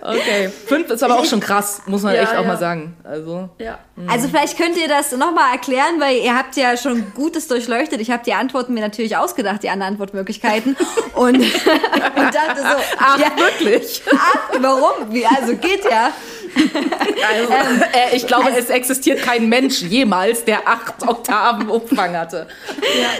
Okay. 0.00 0.50
Fünf 0.66 0.90
ist 0.90 1.02
aber 1.02 1.18
auch 1.18 1.24
schon 1.24 1.40
krass, 1.40 1.82
muss 1.86 2.02
man 2.02 2.14
Ja, 2.14 2.22
echt 2.22 2.32
auch 2.32 2.42
ja. 2.42 2.48
mal 2.48 2.58
sagen. 2.58 2.96
Also, 3.04 3.48
Ja. 3.58 3.78
Also 4.06 4.28
vielleicht 4.28 4.58
könnt 4.58 4.76
ihr 4.76 4.88
das 4.88 5.12
nochmal 5.12 5.52
erklären, 5.52 5.98
weil 5.98 6.18
ihr 6.18 6.36
habt 6.36 6.56
ja 6.56 6.76
schon 6.76 7.12
Gutes 7.14 7.48
durchleuchtet. 7.48 8.00
Ich 8.00 8.10
habe 8.10 8.22
die 8.24 8.34
Antworten 8.34 8.74
mir 8.74 8.80
natürlich 8.80 9.16
ausgedacht, 9.16 9.62
die 9.62 9.70
anderen 9.70 9.92
Antwortmöglichkeiten. 9.92 10.76
Und, 11.14 11.36
und 11.36 11.44
dachte 11.44 12.60
so, 12.60 12.76
ach, 12.98 13.18
ja, 13.18 13.30
wirklich? 13.36 14.02
ach, 14.12 14.50
warum? 14.58 15.12
Wie, 15.12 15.24
also 15.24 15.56
geht 15.56 15.84
ja. 15.84 16.10
Also, 16.56 17.52
äh, 17.52 18.16
ich 18.16 18.26
glaube, 18.26 18.50
es 18.56 18.70
existiert 18.70 19.22
kein 19.22 19.48
Mensch 19.48 19.82
jemals, 19.82 20.44
der 20.44 20.68
acht 20.68 21.02
Oktaven 21.06 21.68
Umfang 21.68 22.16
hatte. 22.16 22.46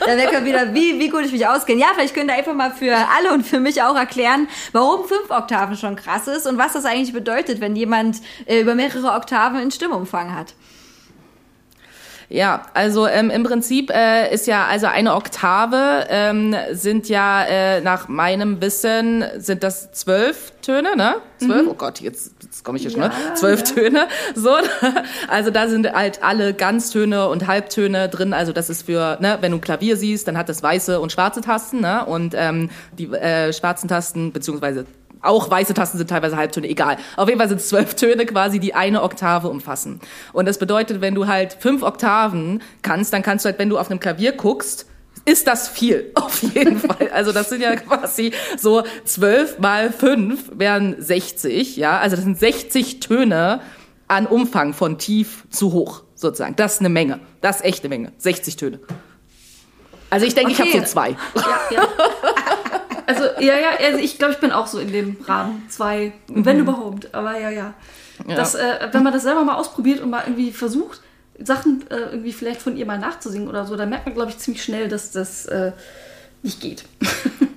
Dann 0.04 0.16
merkt 0.16 0.32
man 0.32 0.44
wieder, 0.44 0.74
wie, 0.74 0.98
wie 0.98 1.08
gut 1.08 1.24
ich 1.24 1.32
mich 1.32 1.46
auskenne. 1.46 1.80
Ja, 1.80 1.88
vielleicht 1.94 2.14
könnt 2.14 2.30
ihr 2.30 2.36
einfach 2.36 2.54
mal 2.54 2.70
für 2.70 2.94
alle 2.94 3.32
und 3.32 3.46
für 3.46 3.60
mich 3.60 3.82
auch 3.82 3.96
erklären, 3.96 4.48
warum 4.72 5.06
fünf 5.06 5.30
Oktaven 5.30 5.76
schon 5.76 5.96
krass 5.96 6.28
ist 6.28 6.46
und 6.46 6.58
was 6.58 6.74
das 6.74 6.84
eigentlich 6.84 7.12
bedeutet, 7.12 7.60
wenn 7.60 7.76
jemand 7.76 8.18
äh, 8.46 8.60
über 8.60 8.74
mehrere 8.74 9.12
Oktaven 9.12 9.60
in 9.60 9.70
Stimmumfang 9.70 10.34
hat. 10.34 10.54
Ja, 12.28 12.66
also 12.74 13.06
ähm, 13.06 13.30
im 13.30 13.42
Prinzip 13.44 13.90
äh, 13.90 14.32
ist 14.32 14.46
ja, 14.46 14.66
also 14.66 14.86
eine 14.86 15.14
Oktave 15.14 16.06
ähm, 16.08 16.56
sind 16.72 17.08
ja 17.08 17.44
äh, 17.44 17.80
nach 17.80 18.08
meinem 18.08 18.60
Wissen, 18.60 19.24
sind 19.36 19.62
das 19.62 19.92
zwölf 19.92 20.52
Töne, 20.62 20.96
ne? 20.96 21.16
Zwölf? 21.38 21.68
Oh 21.68 21.74
Gott, 21.74 22.00
jetzt, 22.00 22.32
jetzt 22.54 22.64
komme 22.64 22.78
ich 22.78 22.82
hier 22.82 22.92
schon, 22.92 23.00
ne? 23.00 23.10
Zwölf 23.34 23.64
Töne. 23.64 24.08
So, 24.34 24.50
also 25.28 25.50
da 25.50 25.68
sind 25.68 25.92
halt 25.92 26.22
alle 26.22 26.54
Ganztöne 26.54 27.28
und 27.28 27.46
Halbtöne 27.46 28.08
drin. 28.08 28.32
Also 28.32 28.52
das 28.52 28.70
ist 28.70 28.86
für, 28.86 29.18
ne, 29.20 29.38
wenn 29.40 29.50
du 29.50 29.58
ein 29.58 29.60
Klavier 29.60 29.96
siehst, 29.96 30.28
dann 30.28 30.38
hat 30.38 30.48
das 30.48 30.62
weiße 30.62 31.00
und 31.00 31.10
schwarze 31.10 31.40
Tasten, 31.40 31.80
ne? 31.80 32.06
Und 32.06 32.34
ähm, 32.36 32.70
die 32.96 33.06
äh, 33.12 33.52
schwarzen 33.52 33.88
Tasten, 33.88 34.32
beziehungsweise 34.32 34.86
auch 35.20 35.50
weiße 35.50 35.74
Tasten 35.74 35.98
sind 35.98 36.10
teilweise 36.10 36.36
Halbtöne, 36.36 36.68
egal. 36.68 36.96
Auf 37.16 37.28
jeden 37.28 37.40
Fall 37.40 37.48
sind 37.48 37.60
es 37.60 37.68
zwölf 37.68 37.94
Töne 37.94 38.26
quasi, 38.26 38.60
die 38.60 38.74
eine 38.74 39.02
Oktave 39.02 39.48
umfassen. 39.48 40.00
Und 40.32 40.46
das 40.46 40.58
bedeutet, 40.58 41.00
wenn 41.00 41.14
du 41.14 41.26
halt 41.26 41.56
fünf 41.58 41.82
Oktaven 41.82 42.62
kannst, 42.82 43.12
dann 43.12 43.22
kannst 43.22 43.44
du 43.44 43.48
halt, 43.48 43.58
wenn 43.58 43.70
du 43.70 43.78
auf 43.78 43.90
einem 43.90 44.00
Klavier 44.00 44.32
guckst, 44.32 44.86
ist 45.24 45.46
das 45.46 45.68
viel, 45.68 46.10
auf 46.14 46.42
jeden 46.42 46.78
Fall. 46.78 47.10
Also 47.12 47.32
das 47.32 47.48
sind 47.48 47.60
ja 47.62 47.76
quasi 47.76 48.32
so 48.58 48.82
zwölf 49.04 49.58
mal 49.58 49.92
fünf 49.92 50.50
wären 50.54 50.96
60, 51.00 51.76
ja. 51.76 51.98
Also 51.98 52.16
das 52.16 52.24
sind 52.24 52.38
60 52.38 53.00
Töne 53.00 53.60
an 54.08 54.26
Umfang 54.26 54.74
von 54.74 54.98
tief 54.98 55.44
zu 55.50 55.72
hoch, 55.72 56.02
sozusagen. 56.14 56.56
Das 56.56 56.74
ist 56.74 56.80
eine 56.80 56.90
Menge. 56.90 57.20
Das 57.40 57.56
ist 57.56 57.64
echt 57.64 57.84
eine 57.84 57.88
Menge. 57.88 58.12
60 58.18 58.56
Töne. 58.56 58.80
Also 60.10 60.26
ich 60.26 60.34
denke, 60.34 60.52
ich 60.52 60.60
Okay. 60.60 60.72
habe 60.74 60.86
so 60.86 60.92
zwei. 60.92 61.16
Also, 63.06 63.24
ja, 63.38 63.54
ja, 63.58 63.68
also 63.86 63.98
ich 63.98 64.18
glaube, 64.18 64.32
ich 64.32 64.40
bin 64.40 64.50
auch 64.50 64.66
so 64.66 64.78
in 64.78 64.90
dem 64.90 65.18
Rahmen. 65.26 65.66
Zwei, 65.68 66.12
wenn 66.28 66.58
überhaupt. 66.58 67.14
Aber 67.14 67.38
ja, 67.38 67.50
ja. 67.50 67.74
Ja. 68.26 68.34
Das, 68.34 68.54
äh, 68.54 68.88
wenn 68.92 69.02
man 69.02 69.12
das 69.12 69.24
selber 69.24 69.44
mal 69.44 69.56
ausprobiert 69.56 70.00
und 70.00 70.08
mal 70.08 70.22
irgendwie 70.26 70.52
versucht, 70.52 71.02
Sachen 71.38 71.84
äh, 71.90 71.96
irgendwie 72.12 72.32
vielleicht 72.32 72.62
von 72.62 72.76
ihr 72.76 72.86
mal 72.86 72.98
nachzusingen 72.98 73.48
oder 73.48 73.64
so, 73.66 73.76
dann 73.76 73.88
merkt 73.90 74.06
man, 74.06 74.14
glaube 74.14 74.30
ich, 74.30 74.38
ziemlich 74.38 74.62
schnell, 74.62 74.88
dass 74.88 75.10
das 75.10 75.46
äh, 75.46 75.72
nicht 76.42 76.60
geht. 76.60 76.84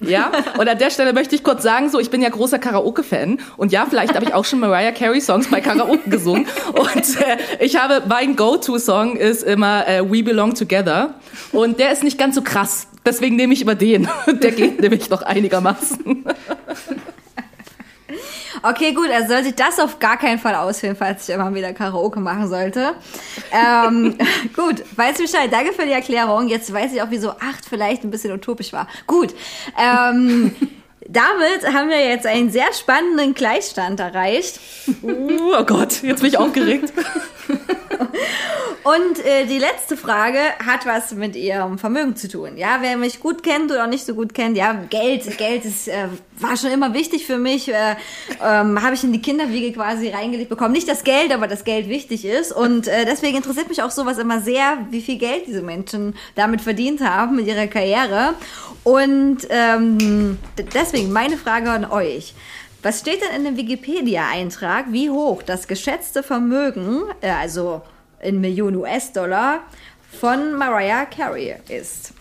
Ja, 0.00 0.30
und 0.58 0.68
an 0.68 0.78
der 0.78 0.90
Stelle 0.90 1.12
möchte 1.12 1.34
ich 1.34 1.42
kurz 1.42 1.62
sagen, 1.62 1.88
so, 1.88 1.98
ich 1.98 2.10
bin 2.10 2.20
ja 2.20 2.28
großer 2.28 2.58
Karaoke-Fan 2.58 3.38
und 3.56 3.72
ja, 3.72 3.86
vielleicht 3.88 4.14
habe 4.14 4.26
ich 4.26 4.34
auch 4.34 4.44
schon 4.44 4.60
Mariah 4.60 4.92
Carey 4.92 5.20
Songs 5.20 5.48
bei 5.50 5.60
Karaoke 5.60 6.10
gesungen 6.10 6.46
und 6.74 7.20
äh, 7.20 7.64
ich 7.64 7.76
habe, 7.76 8.02
mein 8.06 8.36
Go-To-Song 8.36 9.16
ist 9.16 9.42
immer 9.42 9.88
äh, 9.88 10.02
We 10.02 10.22
Belong 10.22 10.54
Together 10.54 11.14
und 11.52 11.78
der 11.78 11.92
ist 11.92 12.02
nicht 12.02 12.18
ganz 12.18 12.34
so 12.34 12.42
krass, 12.42 12.88
deswegen 13.06 13.36
nehme 13.36 13.54
ich 13.54 13.62
immer 13.62 13.74
den, 13.74 14.08
der 14.26 14.50
geht 14.50 14.80
nämlich 14.80 15.08
noch 15.08 15.22
einigermaßen. 15.22 16.24
Okay, 18.68 18.92
gut, 18.92 19.10
also 19.10 19.28
sollte 19.28 19.48
ich 19.48 19.54
das 19.54 19.78
auf 19.78 19.98
gar 19.98 20.16
keinen 20.16 20.38
Fall 20.38 20.54
ausführen, 20.54 20.96
falls 20.96 21.28
ich 21.28 21.34
immer 21.34 21.54
wieder 21.54 21.72
Karaoke 21.72 22.18
machen 22.18 22.48
sollte. 22.48 22.94
Ähm, 23.52 24.16
gut, 24.56 24.82
weiß 24.96 25.18
Bescheid. 25.18 25.52
Danke 25.52 25.72
für 25.72 25.86
die 25.86 25.92
Erklärung. 25.92 26.48
Jetzt 26.48 26.72
weiß 26.72 26.92
ich 26.92 27.00
auch, 27.00 27.10
wieso 27.10 27.30
acht 27.30 27.64
vielleicht 27.68 28.02
ein 28.02 28.10
bisschen 28.10 28.32
utopisch 28.32 28.72
war. 28.72 28.88
Gut. 29.06 29.34
Ähm, 29.78 30.54
damit 31.08 31.72
haben 31.72 31.90
wir 31.90 32.04
jetzt 32.04 32.26
einen 32.26 32.50
sehr 32.50 32.72
spannenden 32.72 33.34
Gleichstand 33.34 34.00
erreicht. 34.00 34.58
Uh, 35.02 35.54
oh 35.58 35.64
Gott, 35.64 36.02
jetzt 36.02 36.22
bin 36.22 36.30
ich 36.30 36.38
aufgeregt. 36.38 36.92
Und 38.86 39.24
äh, 39.24 39.46
die 39.46 39.58
letzte 39.58 39.96
Frage 39.96 40.38
hat 40.64 40.86
was 40.86 41.12
mit 41.12 41.34
ihrem 41.34 41.76
Vermögen 41.76 42.14
zu 42.14 42.28
tun. 42.28 42.56
Ja, 42.56 42.78
wer 42.80 42.96
mich 42.96 43.18
gut 43.18 43.42
kennt 43.42 43.72
oder 43.72 43.88
nicht 43.88 44.06
so 44.06 44.14
gut 44.14 44.32
kennt, 44.32 44.56
ja, 44.56 44.74
Geld, 44.88 45.36
Geld 45.38 45.64
ist, 45.64 45.88
äh, 45.88 46.06
war 46.38 46.56
schon 46.56 46.70
immer 46.70 46.94
wichtig 46.94 47.26
für 47.26 47.38
mich. 47.38 47.68
Äh, 47.68 47.96
ähm, 48.40 48.80
Habe 48.80 48.94
ich 48.94 49.02
in 49.02 49.12
die 49.12 49.20
Kinderwiege 49.20 49.72
quasi 49.72 50.10
reingelegt 50.10 50.48
bekommen. 50.48 50.72
Nicht 50.72 50.88
das 50.88 51.02
Geld, 51.02 51.32
aber 51.32 51.48
das 51.48 51.64
Geld 51.64 51.88
wichtig 51.88 52.24
ist. 52.24 52.52
Und 52.52 52.86
äh, 52.86 53.04
deswegen 53.04 53.36
interessiert 53.36 53.68
mich 53.68 53.82
auch 53.82 53.90
sowas 53.90 54.18
immer 54.18 54.40
sehr, 54.40 54.78
wie 54.90 55.02
viel 55.02 55.18
Geld 55.18 55.48
diese 55.48 55.62
Menschen 55.62 56.14
damit 56.36 56.60
verdient 56.60 57.00
haben 57.00 57.34
mit 57.34 57.48
ihrer 57.48 57.66
Karriere. 57.66 58.34
Und 58.84 59.38
ähm, 59.50 60.38
deswegen 60.74 61.12
meine 61.12 61.36
Frage 61.36 61.70
an 61.70 61.84
euch. 61.84 62.34
Was 62.86 63.00
steht 63.00 63.20
denn 63.20 63.34
in 63.34 63.42
dem 63.42 63.56
Wikipedia-Eintrag, 63.56 64.92
wie 64.92 65.10
hoch 65.10 65.42
das 65.42 65.66
geschätzte 65.66 66.22
Vermögen, 66.22 67.02
äh, 67.20 67.30
also 67.30 67.82
in 68.22 68.40
Millionen 68.40 68.76
US-Dollar, 68.76 69.64
von 70.20 70.54
Mariah 70.54 71.04
Carey 71.06 71.56
ist? 71.68 72.12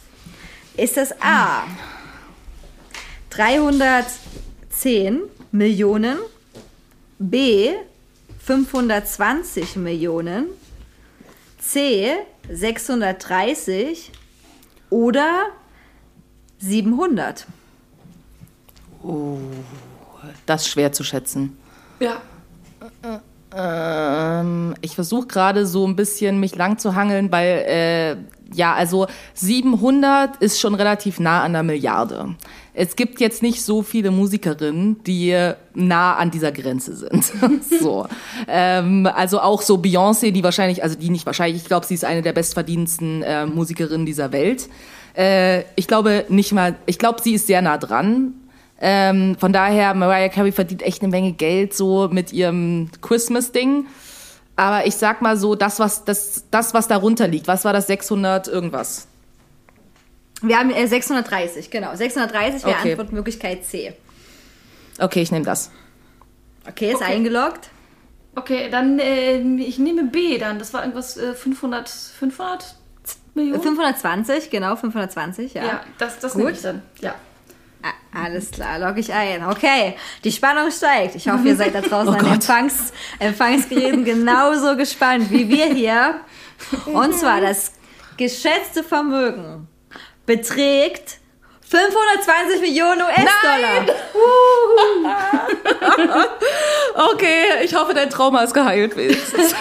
Ist 0.75 0.97
das 0.97 1.13
A 1.21 1.67
310 3.29 5.21
Millionen, 5.51 6.17
B 7.19 7.73
520 8.39 9.75
Millionen, 9.75 10.47
C 11.59 12.11
630 12.49 14.11
oder 14.89 15.45
700? 16.57 17.45
Das 20.45 20.63
ist 20.63 20.69
schwer 20.69 20.91
zu 20.91 21.03
schätzen. 21.03 21.57
Ja. 21.99 22.21
Ähm, 23.55 24.75
ich 24.81 24.95
versuche 24.95 25.27
gerade 25.27 25.65
so 25.65 25.87
ein 25.87 25.95
bisschen 25.95 26.39
mich 26.39 26.55
lang 26.55 26.77
zu 26.77 26.95
hangeln, 26.95 27.31
weil 27.31 27.63
äh, 27.67 28.15
ja, 28.53 28.73
also 28.73 29.07
700 29.33 30.37
ist 30.37 30.59
schon 30.59 30.75
relativ 30.75 31.19
nah 31.19 31.43
an 31.43 31.53
der 31.53 31.63
Milliarde. 31.63 32.35
Es 32.73 32.95
gibt 32.95 33.21
jetzt 33.21 33.41
nicht 33.41 33.63
so 33.63 33.81
viele 33.81 34.11
Musikerinnen, 34.11 35.01
die 35.03 35.35
nah 35.73 36.15
an 36.15 36.31
dieser 36.31 36.51
Grenze 36.51 36.95
sind. 36.95 37.31
so, 37.81 38.07
ähm, 38.47 39.07
also 39.13 39.39
auch 39.39 39.61
so 39.61 39.75
Beyoncé, 39.75 40.31
die 40.31 40.43
wahrscheinlich, 40.43 40.83
also 40.83 40.97
die 40.97 41.09
nicht 41.09 41.25
wahrscheinlich, 41.25 41.61
ich 41.61 41.67
glaube, 41.67 41.85
sie 41.85 41.93
ist 41.93 42.03
eine 42.03 42.21
der 42.21 42.33
bestverdienendsten 42.33 43.23
äh, 43.23 43.45
Musikerinnen 43.45 44.05
dieser 44.05 44.31
Welt. 44.33 44.67
Äh, 45.15 45.61
ich 45.75 45.87
glaube 45.87 46.25
nicht 46.27 46.51
mal, 46.51 46.75
ich 46.85 46.99
glaube, 46.99 47.21
sie 47.21 47.35
ist 47.35 47.47
sehr 47.47 47.61
nah 47.61 47.77
dran. 47.77 48.33
Ähm, 48.79 49.37
von 49.39 49.53
daher, 49.53 49.93
Mariah 49.93 50.29
Carey 50.29 50.51
verdient 50.51 50.81
echt 50.81 51.01
eine 51.01 51.09
Menge 51.09 51.31
Geld 51.31 51.73
so 51.73 52.09
mit 52.09 52.33
ihrem 52.33 52.89
Christmas-Ding. 53.01 53.87
Aber 54.57 54.85
ich 54.85 54.95
sag 54.95 55.21
mal 55.21 55.37
so, 55.37 55.55
das 55.55 55.79
was, 55.79 56.05
das, 56.05 56.45
das, 56.51 56.73
was 56.73 56.87
darunter 56.87 57.27
liegt, 57.27 57.47
was 57.47 57.65
war 57.65 57.73
das 57.73 57.87
600 57.87 58.47
irgendwas? 58.47 59.07
Wir 60.41 60.57
haben 60.59 60.71
äh, 60.71 60.87
630, 60.87 61.69
genau. 61.71 61.95
630 61.95 62.65
wäre 62.65 62.77
Okay. 62.77 62.89
Antwortmöglichkeit 62.91 63.65
C. 63.65 63.93
Okay, 64.99 65.21
ich 65.21 65.31
nehme 65.31 65.45
das. 65.45 65.71
Okay, 66.67 66.89
ist 66.89 66.95
Okay. 66.95 67.05
eingeloggt. 67.05 67.69
Okay, 68.35 68.69
dann, 68.69 68.99
äh, 68.99 69.39
ich 69.39 69.79
nehme 69.79 70.05
B 70.05 70.37
dann. 70.37 70.59
Das 70.59 70.73
war 70.73 70.81
irgendwas 70.81 71.15
äh, 71.17 71.33
500, 71.33 71.89
500 71.89 72.75
Millionen? 73.33 73.61
520, 73.61 74.49
genau, 74.49 74.75
520, 74.75 75.53
ja. 75.53 75.63
ja, 75.63 75.81
das, 75.97 76.19
das 76.19 76.33
Gut. 76.33 76.39
nehme 76.39 76.51
ich 76.51 76.61
dann. 76.61 76.81
Ja. 77.01 77.15
Alles 78.13 78.51
klar, 78.51 78.79
logge 78.79 78.99
ich 79.01 79.11
ein. 79.13 79.45
Okay, 79.45 79.95
die 80.23 80.31
Spannung 80.31 80.71
steigt. 80.71 81.15
Ich 81.15 81.27
hoffe, 81.27 81.47
ihr 81.47 81.55
seid 81.55 81.75
da 81.75 81.81
draußen 81.81 82.09
Oh 82.15 82.17
an. 82.17 82.33
Empfangs, 82.33 82.93
Empfangsgeräten 83.19 84.05
genauso 84.05 84.75
gespannt 84.77 85.29
wie 85.31 85.49
wir 85.49 85.65
hier. 85.65 86.21
Und 86.85 87.13
zwar 87.13 87.41
das 87.41 87.73
geschätzte 88.17 88.83
Vermögen 88.83 89.67
beträgt 90.25 91.19
520 91.67 92.61
Millionen 92.61 93.01
US-Dollar. 93.01 93.95
Okay, 97.13 97.43
ich 97.63 97.75
hoffe, 97.75 97.93
dein 97.93 98.09
Trauma 98.09 98.43
ist 98.43 98.53
geheilt 98.53 98.95
wenigstens. 98.95 99.53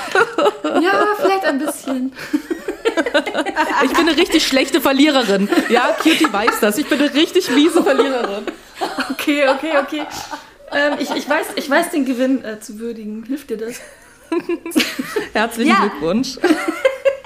ja, 0.80 1.06
vielleicht 1.16 1.44
ein 1.44 1.58
bisschen. 1.58 2.12
Ich 3.84 3.92
bin 3.92 4.08
eine 4.08 4.16
richtig 4.16 4.46
schlechte 4.46 4.80
Verliererin. 4.80 5.48
Ja, 5.68 5.96
Cutie 6.00 6.32
weiß 6.32 6.60
das. 6.60 6.78
Ich 6.78 6.86
bin 6.86 7.00
eine 7.00 7.12
richtig 7.12 7.50
miese 7.50 7.82
Verliererin. 7.82 8.44
Okay, 9.10 9.48
okay, 9.48 9.72
okay. 9.80 10.02
Ähm, 10.72 10.94
ich, 10.98 11.10
ich, 11.10 11.28
weiß, 11.28 11.46
ich 11.56 11.68
weiß 11.68 11.90
den 11.90 12.04
Gewinn 12.04 12.44
äh, 12.44 12.60
zu 12.60 12.78
würdigen. 12.78 13.24
Hilft 13.24 13.50
dir 13.50 13.56
das? 13.58 13.80
Herzlichen 15.32 15.70
Ja. 15.70 15.80
Glückwunsch. 15.80 16.38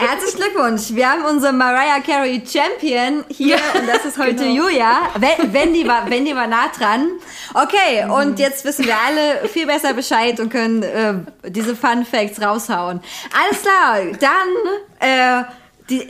Herzlichen 0.00 0.38
Glückwunsch. 0.40 0.94
Wir 0.94 1.10
haben 1.10 1.24
unsere 1.24 1.52
Mariah 1.52 1.98
Carey 2.00 2.40
Champion 2.46 3.24
hier 3.28 3.56
und 3.74 3.88
das 3.88 4.04
ist 4.04 4.16
heute 4.16 4.36
genau. 4.36 4.66
Julia. 4.68 5.00
Wendy 5.50 5.86
war, 5.88 6.08
Wendy 6.08 6.34
war 6.36 6.46
nah 6.46 6.68
dran. 6.68 7.08
Okay, 7.52 8.04
Mhm. 8.06 8.12
und 8.12 8.38
jetzt 8.38 8.64
wissen 8.64 8.84
wir 8.86 8.94
alle 8.96 9.48
viel 9.48 9.66
besser 9.66 9.94
Bescheid 9.94 10.38
und 10.38 10.50
können 10.50 10.82
äh, 10.84 11.14
diese 11.50 11.74
Fun 11.74 12.04
Facts 12.04 12.40
raushauen. 12.40 13.00
Alles 13.42 13.62
klar, 13.62 13.98
dann 14.20 14.48
äh, 15.00 15.44
die, 15.90 16.08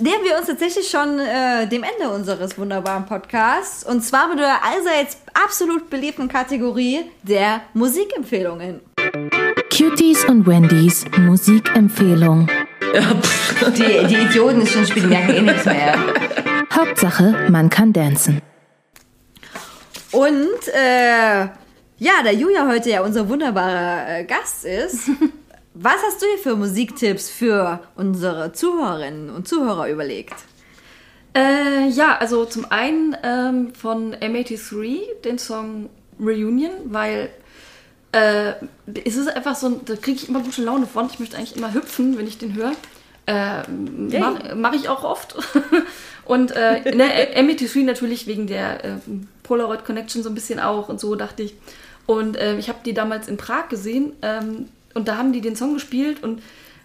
nähern 0.00 0.24
wir 0.24 0.36
uns 0.38 0.48
tatsächlich 0.48 0.90
schon 0.90 1.20
äh, 1.20 1.68
dem 1.68 1.84
Ende 1.84 2.12
unseres 2.12 2.58
wunderbaren 2.58 3.06
Podcasts 3.06 3.84
und 3.84 4.02
zwar 4.02 4.28
mit 4.30 4.40
der 4.40 4.64
allseits 4.64 5.16
absolut 5.44 5.88
beliebten 5.90 6.26
Kategorie 6.28 7.08
der 7.22 7.60
Musikempfehlungen. 7.74 8.80
Cuties 9.70 10.24
und 10.24 10.44
Wendys 10.46 11.04
Musikempfehlung. 11.18 12.48
Die, 13.76 14.06
die 14.06 14.16
Idioten 14.16 14.60
ist 14.60 14.72
schon 14.72 14.86
spielen, 14.86 15.08
merken 15.08 15.34
eh 15.34 15.40
nichts 15.42 15.64
mehr. 15.64 15.94
Hauptsache, 16.72 17.46
man 17.48 17.70
kann 17.70 17.92
dancen. 17.92 18.42
Und 20.10 20.68
äh, 20.74 21.48
ja, 21.98 22.12
da 22.22 22.30
Julia 22.30 22.68
heute 22.68 22.90
ja 22.90 23.02
unser 23.02 23.28
wunderbarer 23.28 24.18
äh, 24.18 24.24
Gast 24.24 24.64
ist, 24.64 25.08
was 25.74 25.96
hast 26.04 26.20
du 26.20 26.26
dir 26.26 26.42
für 26.42 26.56
Musiktipps 26.56 27.30
für 27.30 27.80
unsere 27.96 28.52
Zuhörerinnen 28.52 29.30
und 29.30 29.48
Zuhörer 29.48 29.88
überlegt? 29.88 30.34
Äh, 31.34 31.88
ja, 31.88 32.18
also 32.18 32.44
zum 32.44 32.70
einen 32.70 33.16
ähm, 33.22 33.74
von 33.74 34.14
M83 34.14 35.22
den 35.24 35.38
Song 35.38 35.88
Reunion, 36.20 36.72
weil 36.86 37.30
äh, 38.12 38.52
es 39.04 39.16
ist 39.16 39.28
einfach 39.28 39.56
so, 39.56 39.80
da 39.84 39.96
kriege 39.96 40.18
ich 40.18 40.28
immer 40.28 40.40
gute 40.40 40.62
Laune 40.62 40.86
von. 40.86 41.08
Ich 41.10 41.18
möchte 41.18 41.36
eigentlich 41.36 41.56
immer 41.56 41.72
hüpfen, 41.74 42.18
wenn 42.18 42.26
ich 42.26 42.38
den 42.38 42.54
höre. 42.54 42.72
Äh, 43.26 43.68
Mache 43.68 44.54
mach 44.54 44.74
ich 44.74 44.88
auch 44.88 45.04
oft. 45.04 45.36
und 46.24 46.50
äh, 46.52 46.94
ne, 46.94 47.04
M83 47.36 47.84
natürlich 47.84 48.26
wegen 48.26 48.46
der 48.46 48.84
äh, 48.84 48.88
Polaroid 49.42 49.84
Connection 49.84 50.22
so 50.22 50.28
ein 50.28 50.34
bisschen 50.34 50.60
auch 50.60 50.88
und 50.88 51.00
so 51.00 51.14
dachte 51.14 51.42
ich. 51.42 51.54
Und 52.06 52.36
äh, 52.36 52.58
ich 52.58 52.68
habe 52.68 52.80
die 52.84 52.94
damals 52.94 53.28
in 53.28 53.36
Prag 53.36 53.68
gesehen 53.68 54.12
ähm, 54.22 54.68
und 54.92 55.08
da 55.08 55.16
haben 55.16 55.32
die 55.32 55.40
den 55.40 55.56
Song 55.56 55.74
gespielt 55.74 56.22
und 56.22 56.42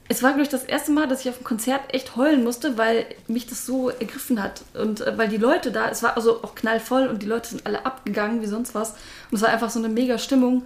es 0.09 0.23
war, 0.23 0.29
glaube 0.29 0.43
ich, 0.43 0.49
das 0.49 0.63
erste 0.63 0.91
Mal, 0.91 1.07
dass 1.07 1.21
ich 1.21 1.29
auf 1.29 1.37
dem 1.37 1.43
Konzert 1.43 1.93
echt 1.93 2.15
heulen 2.15 2.43
musste, 2.43 2.77
weil 2.77 3.05
mich 3.27 3.47
das 3.47 3.65
so 3.65 3.89
ergriffen 3.89 4.41
hat. 4.41 4.61
Und 4.73 5.01
äh, 5.01 5.17
weil 5.17 5.27
die 5.27 5.37
Leute 5.37 5.71
da, 5.71 5.89
es 5.89 6.01
war 6.01 6.15
also 6.15 6.43
auch 6.43 6.55
knallvoll 6.55 7.07
und 7.07 7.23
die 7.23 7.25
Leute 7.25 7.49
sind 7.49 7.65
alle 7.65 7.85
abgegangen 7.85 8.41
wie 8.41 8.47
sonst 8.47 8.73
was. 8.73 8.91
Und 9.31 9.37
es 9.37 9.41
war 9.41 9.49
einfach 9.49 9.69
so 9.69 9.79
eine 9.79 9.89
mega 9.89 10.17
Stimmung. 10.17 10.63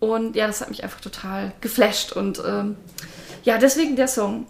Und 0.00 0.36
ja, 0.36 0.46
das 0.46 0.60
hat 0.60 0.68
mich 0.68 0.84
einfach 0.84 1.00
total 1.00 1.52
geflasht. 1.60 2.12
Und 2.12 2.42
ähm, 2.46 2.76
ja, 3.44 3.58
deswegen 3.58 3.96
der 3.96 4.08
Song. 4.08 4.46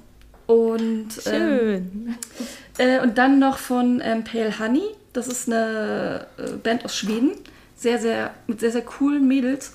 Und, 0.47 1.09
ähm, 1.27 1.59
Schön. 1.59 2.15
äh, 2.79 3.01
und 3.01 3.19
dann 3.19 3.39
noch 3.39 3.59
von 3.59 4.01
ähm, 4.05 4.25
Pale 4.25 4.59
Honey. 4.59 4.83
Das 5.13 5.27
ist 5.27 5.49
eine 5.49 6.27
äh, 6.39 6.53
Band 6.57 6.85
aus 6.85 6.97
Schweden. 6.97 7.33
Sehr, 7.77 7.99
sehr, 7.99 8.35
mit 8.47 8.61
sehr, 8.61 8.73
sehr 8.73 8.83
coolen 8.83 9.27
Mädels. 9.27 9.73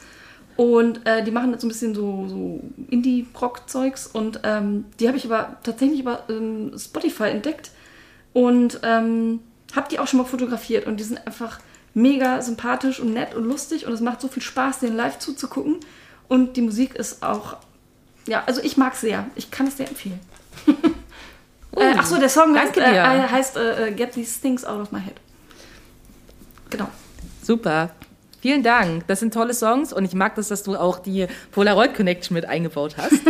Und 0.56 1.06
äh, 1.08 1.24
die 1.24 1.32
machen 1.32 1.52
jetzt 1.52 1.62
so 1.62 1.68
ein 1.68 1.70
bisschen 1.70 1.96
so, 1.96 2.28
so 2.28 2.60
Indie-Rock-Zeugs. 2.90 4.08
Und 4.08 4.42
ähm, 4.44 4.86
die 5.00 5.08
habe 5.08 5.18
ich 5.18 5.26
aber 5.26 5.58
tatsächlich 5.64 6.02
über 6.02 6.24
ähm, 6.30 6.74
Spotify 6.78 7.30
entdeckt. 7.30 7.72
Und 8.34 8.80
ähm, 8.84 9.40
habe 9.76 9.90
die 9.90 10.00
auch 10.00 10.08
schon 10.08 10.20
mal 10.20 10.26
fotografiert. 10.26 10.86
Und 10.86 11.00
die 11.00 11.04
sind 11.04 11.26
einfach 11.26 11.60
mega 11.94 12.42
sympathisch 12.42 13.00
und 13.00 13.14
nett 13.14 13.36
und 13.36 13.44
lustig. 13.46 13.86
Und 13.86 13.94
es 13.94 14.02
macht 14.02 14.22
so 14.22 14.28
viel 14.28 14.44
Spaß, 14.44 14.80
denen 14.80 14.96
live 14.96 15.20
zuzugucken. 15.20 15.78
Und 16.28 16.58
die 16.58 16.62
Musik 16.62 16.96
ist 16.96 17.24
auch, 17.24 17.58
ja, 18.28 18.44
also 18.46 18.62
ich 18.62 18.78
mag 18.78 18.96
sehr. 18.96 19.28
Ich 19.36 19.52
kann 19.52 19.68
es 19.68 19.78
sehr 19.78 19.88
empfehlen. 19.88 20.20
äh, 21.76 21.94
ach 21.98 22.06
so, 22.06 22.18
der 22.18 22.30
Song 22.30 22.58
heißt, 22.58 22.78
äh, 22.78 22.82
äh, 22.82 23.28
heißt 23.28 23.58
äh, 23.58 23.88
äh, 23.88 23.92
Get 23.92 24.14
These 24.14 24.42
Things 24.42 24.66
Out 24.66 24.82
of 24.82 24.92
My 24.92 25.02
Head. 25.02 25.16
Genau. 26.70 26.90
Super. 27.44 27.92
Vielen 28.44 28.62
Dank. 28.62 29.08
Das 29.08 29.22
sind 29.22 29.34
tolle 29.34 29.54
Songs 29.54 29.94
und 29.94 30.04
ich 30.04 30.16
mag 30.16 30.36
das, 30.36 30.50
dass 30.50 30.64
du 30.64 30.76
auch 30.76 31.00
die 31.00 31.28
Polaroid 31.54 31.94
Connection 31.96 32.36
mit 32.36 32.44
eingebaut 32.44 32.96
hast. 32.98 33.22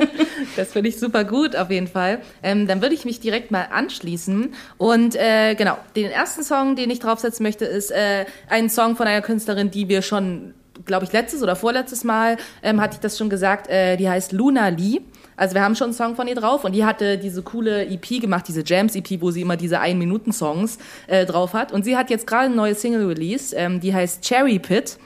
das 0.56 0.72
finde 0.72 0.90
ich 0.90 0.98
super 0.98 1.24
gut 1.24 1.56
auf 1.56 1.70
jeden 1.70 1.86
Fall. 1.86 2.20
Ähm, 2.42 2.66
dann 2.66 2.82
würde 2.82 2.94
ich 2.94 3.06
mich 3.06 3.18
direkt 3.18 3.50
mal 3.50 3.68
anschließen 3.72 4.52
und 4.76 5.16
äh, 5.16 5.54
genau, 5.54 5.78
den 5.96 6.10
ersten 6.10 6.44
Song, 6.44 6.76
den 6.76 6.90
ich 6.90 6.98
draufsetzen 6.98 7.44
möchte, 7.44 7.64
ist 7.64 7.90
äh, 7.90 8.26
ein 8.50 8.68
Song 8.68 8.94
von 8.94 9.06
einer 9.06 9.22
Künstlerin, 9.22 9.70
die 9.70 9.88
wir 9.88 10.02
schon, 10.02 10.52
glaube 10.84 11.06
ich, 11.06 11.12
letztes 11.14 11.42
oder 11.42 11.56
vorletztes 11.56 12.04
Mal 12.04 12.36
ähm, 12.62 12.78
hatte 12.82 12.96
ich 12.96 13.00
das 13.00 13.16
schon 13.16 13.30
gesagt. 13.30 13.70
Äh, 13.70 13.96
die 13.96 14.10
heißt 14.10 14.32
Luna 14.32 14.68
Lee. 14.68 15.00
Also 15.38 15.54
wir 15.54 15.62
haben 15.62 15.76
schon 15.76 15.86
einen 15.86 15.94
Song 15.94 16.16
von 16.16 16.26
ihr 16.26 16.34
drauf 16.34 16.64
und 16.64 16.72
die 16.72 16.84
hatte 16.84 17.16
diese 17.16 17.42
coole 17.42 17.86
EP 17.86 18.20
gemacht, 18.20 18.46
diese 18.48 18.64
Jams-EP, 18.64 19.20
wo 19.20 19.30
sie 19.30 19.42
immer 19.42 19.56
diese 19.56 19.78
Ein-Minuten-Songs 19.78 20.78
äh, 21.06 21.24
drauf 21.24 21.54
hat. 21.54 21.70
Und 21.70 21.84
sie 21.84 21.96
hat 21.96 22.10
jetzt 22.10 22.26
gerade 22.26 22.46
eine 22.46 22.56
neue 22.56 22.74
Single 22.74 23.06
released, 23.06 23.54
ähm, 23.56 23.78
die 23.80 23.94
heißt 23.94 24.22
Cherry 24.22 24.58
Pit. 24.58 24.98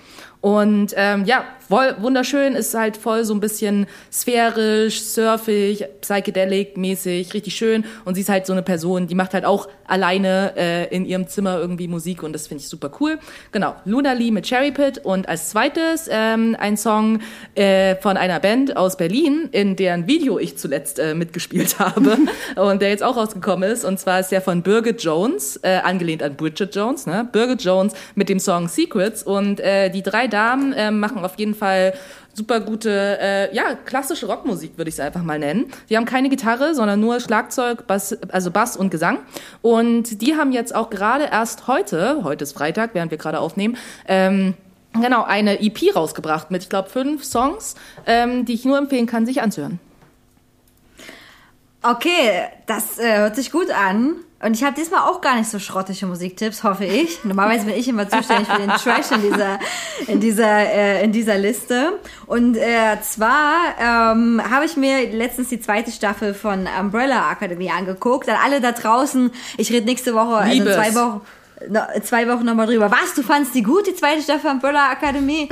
Und 0.43 0.93
ähm, 0.97 1.25
ja, 1.25 1.45
voll, 1.69 1.95
wunderschön, 2.01 2.55
ist 2.55 2.75
halt 2.75 2.97
voll 2.97 3.25
so 3.25 3.33
ein 3.33 3.39
bisschen 3.39 3.87
sphärisch, 4.13 5.01
surfig, 5.01 5.87
psychedelic-mäßig, 6.01 7.33
richtig 7.33 7.55
schön. 7.55 7.85
Und 8.05 8.17
sie 8.17 8.23
ist 8.23 8.29
halt 8.29 8.45
so 8.45 8.53
eine 8.53 8.65
Person, 8.65 9.07
die 9.07 9.15
macht 9.15 9.35
halt 9.35 9.45
auch 9.45 9.69
alleine 9.87 10.53
äh, 10.57 10.95
in 10.95 11.05
ihrem 11.05 11.29
Zimmer 11.29 11.59
irgendwie 11.59 11.87
Musik 11.87 12.25
und 12.25 12.33
das 12.33 12.49
finde 12.49 12.63
ich 12.63 12.69
super 12.69 12.91
cool. 13.01 13.21
Genau, 13.53 13.77
Luna 13.85 14.15
Lee 14.15 14.33
mit 14.33 14.45
Cherry 14.45 14.73
Pit 14.73 14.99
und 14.99 15.29
als 15.29 15.51
zweites 15.51 16.09
ähm, 16.11 16.57
ein 16.59 16.77
Song 16.77 17.21
äh, 17.55 17.95
von 17.97 18.17
einer 18.17 18.41
Band 18.41 18.77
aus 18.77 18.97
Berlin, 18.97 19.49
in 19.53 19.77
deren 19.77 20.09
Video 20.09 20.41
ich 20.41 20.59
zuletzt 20.59 20.99
äh, 20.99 21.15
mitgespielt 21.15 21.79
habe 21.79 22.19
und 22.57 22.83
der 22.83 22.89
jetzt 22.89 23.05
auch 23.05 23.17
rausgekommen 23.17 23.71
ist. 23.71 23.85
Und 23.85 24.01
zwar 24.01 24.19
ist 24.19 24.33
der 24.33 24.41
von 24.41 24.63
Birgit 24.63 25.05
Jones, 25.05 25.61
äh, 25.63 25.79
angelehnt 25.85 26.23
an 26.23 26.35
Bridget 26.35 26.75
Jones, 26.75 27.07
ne? 27.07 27.29
Birgit 27.31 27.63
Jones 27.63 27.93
mit 28.17 28.29
dem 28.29 28.41
Song 28.41 28.67
Secrets. 28.67 29.23
Und 29.23 29.61
äh, 29.61 29.89
die 29.89 30.03
drei 30.03 30.27
Damen 30.33 30.73
äh, 30.73 30.91
machen 30.91 31.25
auf 31.25 31.39
jeden 31.39 31.55
Fall 31.55 31.95
super 32.35 32.61
gute, 32.61 33.19
äh, 33.21 33.55
ja, 33.55 33.75
klassische 33.85 34.27
Rockmusik, 34.27 34.79
würde 34.79 34.89
ich 34.89 34.95
es 34.95 35.01
einfach 35.01 35.23
mal 35.23 35.39
nennen. 35.39 35.71
Die 35.91 35.97
haben 35.97 36.07
keine 36.07 36.29
Gitarre, 36.29 36.75
sondern 36.75 37.01
nur 37.01 37.21
Schlagzeug, 37.21 37.87
Bass, 37.87 38.17
also 38.31 38.51
Bass 38.51 38.77
und 38.77 38.91
Gesang. 38.91 39.19
Und 39.61 40.23
die 40.23 40.37
haben 40.37 40.53
jetzt 40.53 40.75
auch 40.75 40.91
gerade 40.91 41.25
erst 41.31 41.69
heute, 41.69 42.21
heute 42.25 42.45
ist 42.45 42.53
Freitag, 42.53 42.95
während 42.95 43.11
wir 43.11 43.19
gerade 43.19 43.41
aufnehmen, 43.41 43.77
ähm, 44.07 44.55
genau, 44.95 45.25
eine 45.25 45.61
EP 45.61 45.95
rausgebracht 45.95 46.51
mit, 46.51 46.63
ich 46.63 46.69
glaube, 46.69 46.89
fünf 46.89 47.25
Songs, 47.25 47.75
ähm, 48.07 48.45
die 48.45 48.55
ich 48.55 48.65
nur 48.65 48.79
empfehlen 48.79 49.07
kann, 49.07 49.27
sich 49.27 49.43
anzuhören. 49.43 49.79
Okay, 51.83 52.45
das 52.67 52.99
äh, 52.99 53.19
hört 53.19 53.37
sich 53.37 53.51
gut 53.51 53.71
an. 53.71 54.15
Und 54.45 54.55
ich 54.55 54.65
habe 54.65 54.75
diesmal 54.75 55.03
auch 55.09 55.21
gar 55.21 55.37
nicht 55.37 55.49
so 55.49 55.61
schrottige 55.61 56.05
Musiktipps, 56.05 56.65
hoffe 56.65 56.85
ich. 56.85 57.23
Normalerweise 57.25 57.65
bin 57.67 57.77
ich 57.77 57.87
immer 57.87 58.09
zuständig 58.09 58.49
für 58.49 58.59
den 58.59 58.71
Trash 58.71 59.13
in 59.13 59.23
dieser, 59.23 59.59
in 60.09 60.21
dieser, 60.21 60.59
äh, 60.59 61.05
in 61.05 61.13
dieser 61.13 61.39
Liste. 61.39 62.01
Und 62.27 62.57
äh, 62.57 63.01
zwar 63.03 63.55
ähm, 63.81 64.43
habe 64.51 64.65
ich 64.65 64.77
mir 64.77 65.09
letztens 65.13 65.49
die 65.49 65.61
zweite 65.61 65.93
Staffel 65.93 66.35
von 66.35 66.69
Umbrella 66.81 67.31
Academy 67.31 67.71
angeguckt. 67.71 68.27
Dann 68.27 68.37
alle 68.45 68.61
da 68.61 68.73
draußen, 68.73 69.31
ich 69.59 69.71
rede 69.71 69.87
nächste 69.87 70.13
Woche, 70.13 70.35
also 70.35 70.51
in 70.51 70.59
Liebes. 70.59 70.75
zwei 70.75 70.95
Wochen, 70.97 71.21
no, 71.69 71.81
zwei 72.03 72.29
Wochen 72.29 72.45
nochmal 72.45 72.67
drüber. 72.67 72.91
Was, 72.91 73.15
du 73.15 73.23
fandst 73.23 73.55
die 73.55 73.63
gut, 73.63 73.87
die 73.87 73.95
zweite 73.95 74.23
Staffel 74.23 74.51
Umbrella 74.51 74.91
Academy? 74.91 75.49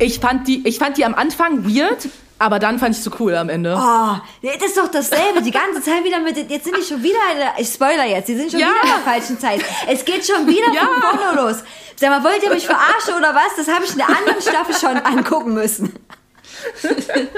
Ich 0.00 0.18
fand 0.18 0.48
die, 0.48 0.66
ich 0.66 0.78
fand 0.80 0.96
die 0.96 1.04
am 1.04 1.14
Anfang 1.14 1.64
weird, 1.64 2.08
aber 2.38 2.58
dann 2.58 2.78
fand 2.78 2.96
ich 2.96 3.02
so 3.02 3.10
cool 3.20 3.34
am 3.34 3.48
Ende. 3.48 3.74
Oh, 3.76 4.16
das 4.42 4.56
ist 4.70 4.76
doch 4.76 4.88
dasselbe. 4.88 5.42
Die 5.42 5.50
ganze 5.50 5.82
Zeit 5.82 6.04
wieder 6.04 6.20
mit. 6.20 6.36
Jetzt 6.50 6.64
sind 6.64 6.76
die 6.76 6.82
schon 6.82 7.02
wieder. 7.02 7.18
In 7.32 7.38
der, 7.38 7.52
ich 7.58 7.68
spoiler 7.68 8.04
jetzt. 8.06 8.28
Die 8.28 8.36
sind 8.36 8.50
schon 8.50 8.60
Ja. 8.60 8.68
wieder 8.68 8.82
in 8.82 8.88
der 8.90 9.12
falschen 9.12 9.38
Zeit. 9.40 9.60
Es 9.88 10.04
geht 10.04 10.24
schon 10.26 10.46
wieder 10.46 10.72
Ja. 10.72 10.82
von 10.86 11.18
vorne 11.20 11.40
los. 11.42 11.62
Sag 11.96 12.10
mal, 12.10 12.22
wollt 12.24 12.42
ihr 12.44 12.50
mich 12.54 12.66
verarschen 12.66 13.14
oder 13.18 13.34
was? 13.34 13.56
Das 13.56 13.68
habe 13.74 13.84
ich 13.84 13.90
in 13.92 13.98
der 13.98 14.08
anderen 14.08 14.40
Staffel 14.40 14.74
schon 14.74 14.96
angucken 14.98 15.54
müssen. 15.54 15.92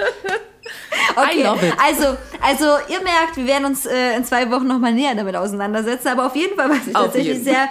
Okay, 1.16 1.44
also, 1.85 2.16
also 2.40 2.64
ihr 2.89 3.01
merkt, 3.02 3.36
wir 3.36 3.47
werden 3.47 3.64
uns 3.64 3.86
äh, 3.86 4.14
in 4.16 4.24
zwei 4.24 4.51
Wochen 4.51 4.66
nochmal 4.66 4.93
näher 4.93 5.14
damit 5.14 5.35
auseinandersetzen. 5.35 6.09
Aber 6.09 6.27
auf 6.27 6.36
jeden 6.36 6.56
Fall, 6.56 6.70
was 6.70 6.86
ich 6.86 6.94
Auf 6.94 7.05
tatsächlich 7.05 7.39
jeden. 7.39 7.44
sehr, 7.44 7.68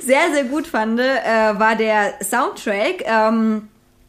sehr, 0.00 0.32
sehr 0.34 0.44
gut 0.44 0.66
fand, 0.66 1.00
äh, 1.00 1.58
war 1.58 1.76
der 1.76 2.14
Soundtrack. 2.22 3.04
Ähm, 3.04 3.68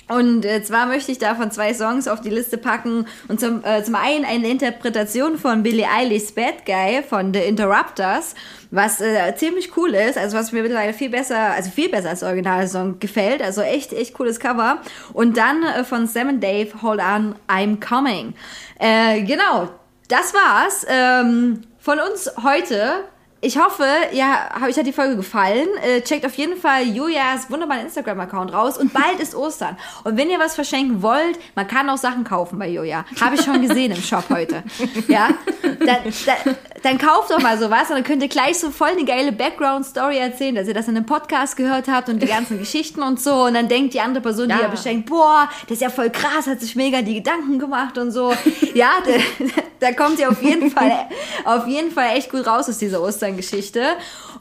und 0.10 0.44
äh, 0.44 0.62
zwar 0.62 0.88
möchte 0.88 1.12
ich 1.14 1.18
davon 1.18 1.50
zwei 1.50 1.74
Songs 1.74 2.10
auf 2.10 2.20
die 2.20 2.30
Liste 2.30 2.58
packen. 2.58 3.06
Und 3.30 3.40
zum, 3.40 3.64
äh, 3.64 3.84
zum 3.84 3.96
einen 3.96 4.26
eine 4.26 4.50
Interpretation 4.50 5.38
von 5.38 5.64
Billie 5.64 5.88
Eilish's 5.88 6.34
Bad 6.34 6.66
Guy 6.66 7.02
von 7.08 7.34
The 7.34 7.40
Interrupters, 7.40 8.36
was 8.70 9.00
äh, 9.00 9.34
ziemlich 9.36 9.78
cool 9.78 9.94
ist, 9.94 10.18
also 10.18 10.38
was 10.38 10.52
mir 10.52 10.62
mittlerweile 10.62 10.94
viel 10.94 11.10
besser, 11.10 11.38
also 11.38 11.72
viel 11.72 11.90
besser 11.90 12.10
als 12.10 12.22
Originalsong 12.22 13.00
gefällt. 13.00 13.42
Also 13.42 13.62
echt, 13.62 13.94
echt 13.94 14.14
cooles 14.14 14.40
Cover. 14.40 14.80
Und 15.14 15.38
dann 15.38 15.64
äh, 15.64 15.86
von 15.86 16.06
Sam 16.06 16.28
and 16.30 16.44
Dave, 16.44 16.82
Hold 16.82 17.00
On, 17.00 17.36
I'm 17.48 17.80
Coming. 17.80 18.34
Äh, 18.80 19.22
genau, 19.22 19.70
das 20.10 20.34
war's 20.34 20.86
ähm, 20.90 21.62
von 21.80 22.00
uns 22.00 22.30
heute. 22.44 23.06
Ich 23.45 23.57
hoffe, 23.57 23.86
ja, 24.14 24.52
euch 24.65 24.78
hat 24.78 24.86
die 24.88 24.94
Folge 24.94 25.18
gefallen. 25.18 25.68
Äh, 25.84 25.99
checkt 25.99 26.26
auf 26.26 26.34
jeden 26.36 26.56
Fall 26.56 26.84
Julias 26.84 27.49
wunderbaren 27.49 27.82
Instagram-Account 27.84 28.53
raus. 28.53 28.78
Und 28.78 28.94
bald 28.94 29.20
ist 29.20 29.36
Ostern. 29.36 29.76
Und 30.06 30.15
wenn 30.15 30.30
ihr 30.30 30.40
was 30.40 30.56
verschenken 30.56 31.02
wollt, 31.02 31.38
man 31.53 31.68
kann 31.68 31.90
auch 31.90 31.98
Sachen 31.98 32.24
kaufen 32.24 32.57
bei 32.57 32.70
Julia. 32.70 33.03
Habe 33.20 33.36
ich 33.36 33.41
schon 33.41 33.61
gesehen 33.68 33.91
im 33.91 34.02
Shop 34.02 34.24
heute. 34.30 34.64
Ja, 35.10 35.28
dann, 35.61 35.98
dann, 36.26 36.56
dann 36.84 36.98
kauft 36.98 37.32
doch 37.32 37.41
mal 37.41 37.57
sowas 37.57 37.90
und 37.90 37.95
dann 37.98 38.03
könnt 38.06 38.24
ihr 38.24 38.30
gleich 38.30 38.57
so 38.60 38.72
voll 38.72 38.90
eine 38.91 39.03
geile 39.03 39.34
Background-Story 39.34 40.20
erzählen, 40.20 40.56
dass 40.56 40.70
ihr 40.70 40.74
das 40.74 40.88
in 40.88 40.95
einem 40.95 41.06
Podcast 41.06 41.57
gehört 41.57 41.90
habt 41.90 42.07
und 42.07 42.22
die 42.24 42.28
ganzen 42.28 42.57
Geschichten 42.60 43.03
und 43.03 43.20
so. 43.22 43.44
Und 43.44 43.56
dann 43.56 43.68
denkt 43.68 43.94
die 43.94 43.99
andere 43.99 44.22
Person, 44.24 44.48
die 44.48 44.56
Ja. 44.56 44.61
ihr 44.61 44.68
beschenkt, 44.70 45.10
boah, 45.10 45.49
das 45.64 45.72
ist 45.72 45.82
ja 45.82 45.90
voll 45.90 46.10
krass, 46.11 46.48
hat 46.48 46.61
sich 46.61 46.78
mega 46.78 47.02
die 47.02 47.15
Gedanken 47.15 47.60
gemacht 47.60 47.98
und 47.98 48.11
so. 48.11 48.34
Ja, 48.74 48.91
da, 49.06 49.61
da 49.82 49.91
kommt 49.91 50.18
ihr 50.20 50.30
auf 50.30 50.41
jeden 50.41 50.72
Fall, 50.72 51.07
auf 51.44 51.68
jeden 51.68 51.91
Fall 51.91 52.15
echt 52.15 52.32
gut 52.32 52.48
raus 52.48 52.70
aus 52.70 52.78
dieser 52.78 53.02
Ostern-Geschichte. 53.38 53.84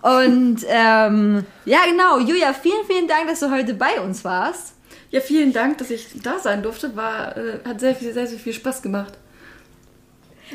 Und 0.02 0.58
ähm, 0.68 1.44
ja, 1.64 1.78
genau, 1.88 2.18
Julia, 2.18 2.52
vielen, 2.52 2.84
vielen 2.86 3.08
Dank, 3.08 3.28
dass 3.28 3.40
du 3.40 3.50
heute 3.50 3.74
bei 3.74 4.00
uns 4.00 4.24
warst. 4.24 4.74
Ja, 5.10 5.20
vielen 5.20 5.52
Dank, 5.52 5.78
dass 5.78 5.90
ich 5.90 6.08
da 6.22 6.38
sein 6.38 6.62
durfte. 6.62 6.94
War, 6.96 7.36
äh, 7.36 7.58
hat 7.66 7.80
sehr 7.80 7.94
viel, 7.94 8.12
sehr, 8.12 8.26
sehr 8.26 8.38
viel 8.38 8.52
Spaß 8.52 8.82
gemacht. 8.82 9.12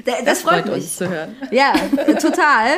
Da- 0.06 0.22
Das, 0.26 0.42
freut, 0.42 0.64
Freut 0.64 0.66
mich. 0.66 0.76
uns 0.84 0.96
zu 0.98 1.10
hören. 1.10 1.36
Ja, 1.52 1.74
total. 2.20 2.78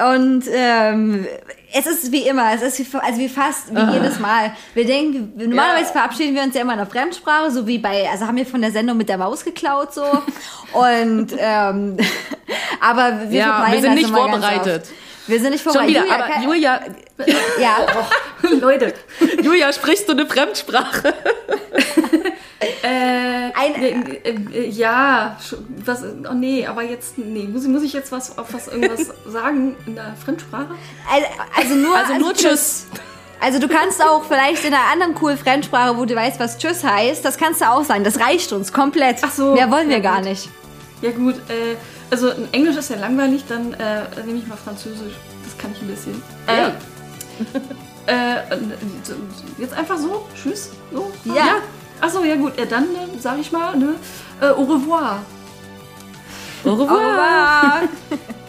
Und 0.00 0.44
ähm, 0.50 1.26
es 1.72 1.86
ist 1.86 2.10
wie 2.10 2.26
immer, 2.26 2.52
es 2.54 2.62
ist 2.62 2.78
wie, 2.78 2.98
also 2.98 3.18
wie 3.18 3.28
fast 3.28 3.74
wie 3.74 3.92
jedes 3.92 4.18
Mal. 4.18 4.52
Wir 4.74 4.86
denken, 4.86 5.32
normalerweise 5.36 5.92
verabschieden 5.92 6.34
wir 6.34 6.42
uns 6.42 6.54
ja 6.54 6.62
immer 6.62 6.72
in 6.72 6.80
einer 6.80 6.90
Fremdsprache, 6.90 7.50
so 7.50 7.66
wie 7.66 7.78
bei, 7.78 8.08
also 8.10 8.26
haben 8.26 8.36
wir 8.36 8.46
von 8.46 8.60
der 8.60 8.72
Sendung 8.72 8.96
mit 8.96 9.08
der 9.08 9.18
Maus 9.18 9.44
geklaut 9.44 9.92
so. 9.92 10.04
Und 10.72 11.28
ähm, 11.38 11.96
aber 12.80 13.30
wir 13.30 13.38
Ja, 13.38 13.66
wir 13.70 13.80
sind 13.80 13.94
nicht 13.94 14.10
vorbereitet. 14.10 14.88
Wir 15.26 15.40
sind 15.40 15.50
nicht 15.50 15.62
Schon 15.62 15.72
vorbereitet. 15.72 16.04
wieder, 16.04 16.24
aber 16.24 16.42
Julia, 16.42 16.80
ja, 17.60 17.86
Leute. 18.60 18.94
Julia, 19.42 19.72
sprichst 19.72 20.08
du 20.08 20.12
eine 20.12 20.26
Fremdsprache? 20.26 21.14
Äh, 22.60 23.52
Ein- 23.54 23.74
äh, 23.82 24.30
äh, 24.52 24.68
ja, 24.68 25.38
schon- 25.42 25.64
was, 25.84 26.02
oh 26.02 26.34
nee, 26.34 26.66
aber 26.66 26.82
jetzt, 26.82 27.16
nee, 27.16 27.44
muss, 27.44 27.62
ich- 27.64 27.70
muss 27.70 27.82
ich 27.82 27.92
jetzt 27.94 28.12
was 28.12 28.36
auf 28.36 28.52
was 28.52 28.68
irgendwas 28.68 29.06
sagen 29.26 29.76
in 29.86 29.94
der 29.94 30.14
Fremdsprache? 30.22 30.68
also, 31.10 31.26
also 31.56 31.74
nur, 31.74 31.96
Also 31.96 32.14
nur 32.14 32.34
Tschüss. 32.34 32.86
Also 33.40 33.58
du 33.58 33.68
kannst 33.68 34.04
auch 34.04 34.24
vielleicht 34.24 34.62
in 34.66 34.74
einer 34.74 34.92
anderen 34.92 35.14
coolen 35.14 35.38
Fremdsprache, 35.38 35.96
wo 35.96 36.04
du 36.04 36.14
weißt, 36.14 36.38
was 36.38 36.58
Tschüss 36.58 36.84
heißt, 36.84 37.24
das 37.24 37.38
kannst 37.38 37.62
du 37.62 37.70
auch 37.70 37.82
sagen. 37.84 38.04
Das 38.04 38.20
reicht 38.20 38.52
uns 38.52 38.70
komplett. 38.74 39.16
Ach 39.22 39.32
so, 39.32 39.54
Mehr 39.54 39.70
wollen 39.70 39.88
wir 39.88 39.96
ja, 39.96 40.02
gar 40.02 40.16
gut. 40.16 40.26
nicht. 40.26 40.50
Ja 41.00 41.12
gut, 41.12 41.36
äh, 41.48 41.76
also 42.10 42.30
Englisch 42.52 42.76
ist 42.76 42.90
ja 42.90 42.96
langweilig, 42.96 43.44
dann 43.48 43.72
äh, 43.72 44.02
nehme 44.26 44.38
ich 44.40 44.46
mal 44.46 44.58
Französisch. 44.58 45.14
Das 45.44 45.56
kann 45.56 45.72
ich 45.72 45.80
ein 45.80 45.88
bisschen. 45.88 46.22
Ja. 46.46 46.72
Äh, 48.06 48.12
äh, 48.38 48.58
so- 49.04 49.14
jetzt 49.58 49.72
einfach 49.74 49.96
so, 49.96 50.26
tschüss, 50.34 50.70
so. 50.92 51.12
Ja. 51.26 51.58
Achso, 52.00 52.24
ja 52.24 52.36
gut, 52.36 52.56
ja, 52.58 52.64
dann 52.64 52.84
äh, 52.84 53.18
sage 53.18 53.40
ich 53.40 53.52
mal, 53.52 53.76
ne, 53.76 53.94
äh, 54.40 54.48
au 54.48 54.64
revoir. 54.64 55.22
Au 56.64 56.72
revoir. 56.72 56.90
Au 56.90 56.96
revoir. 56.96 57.82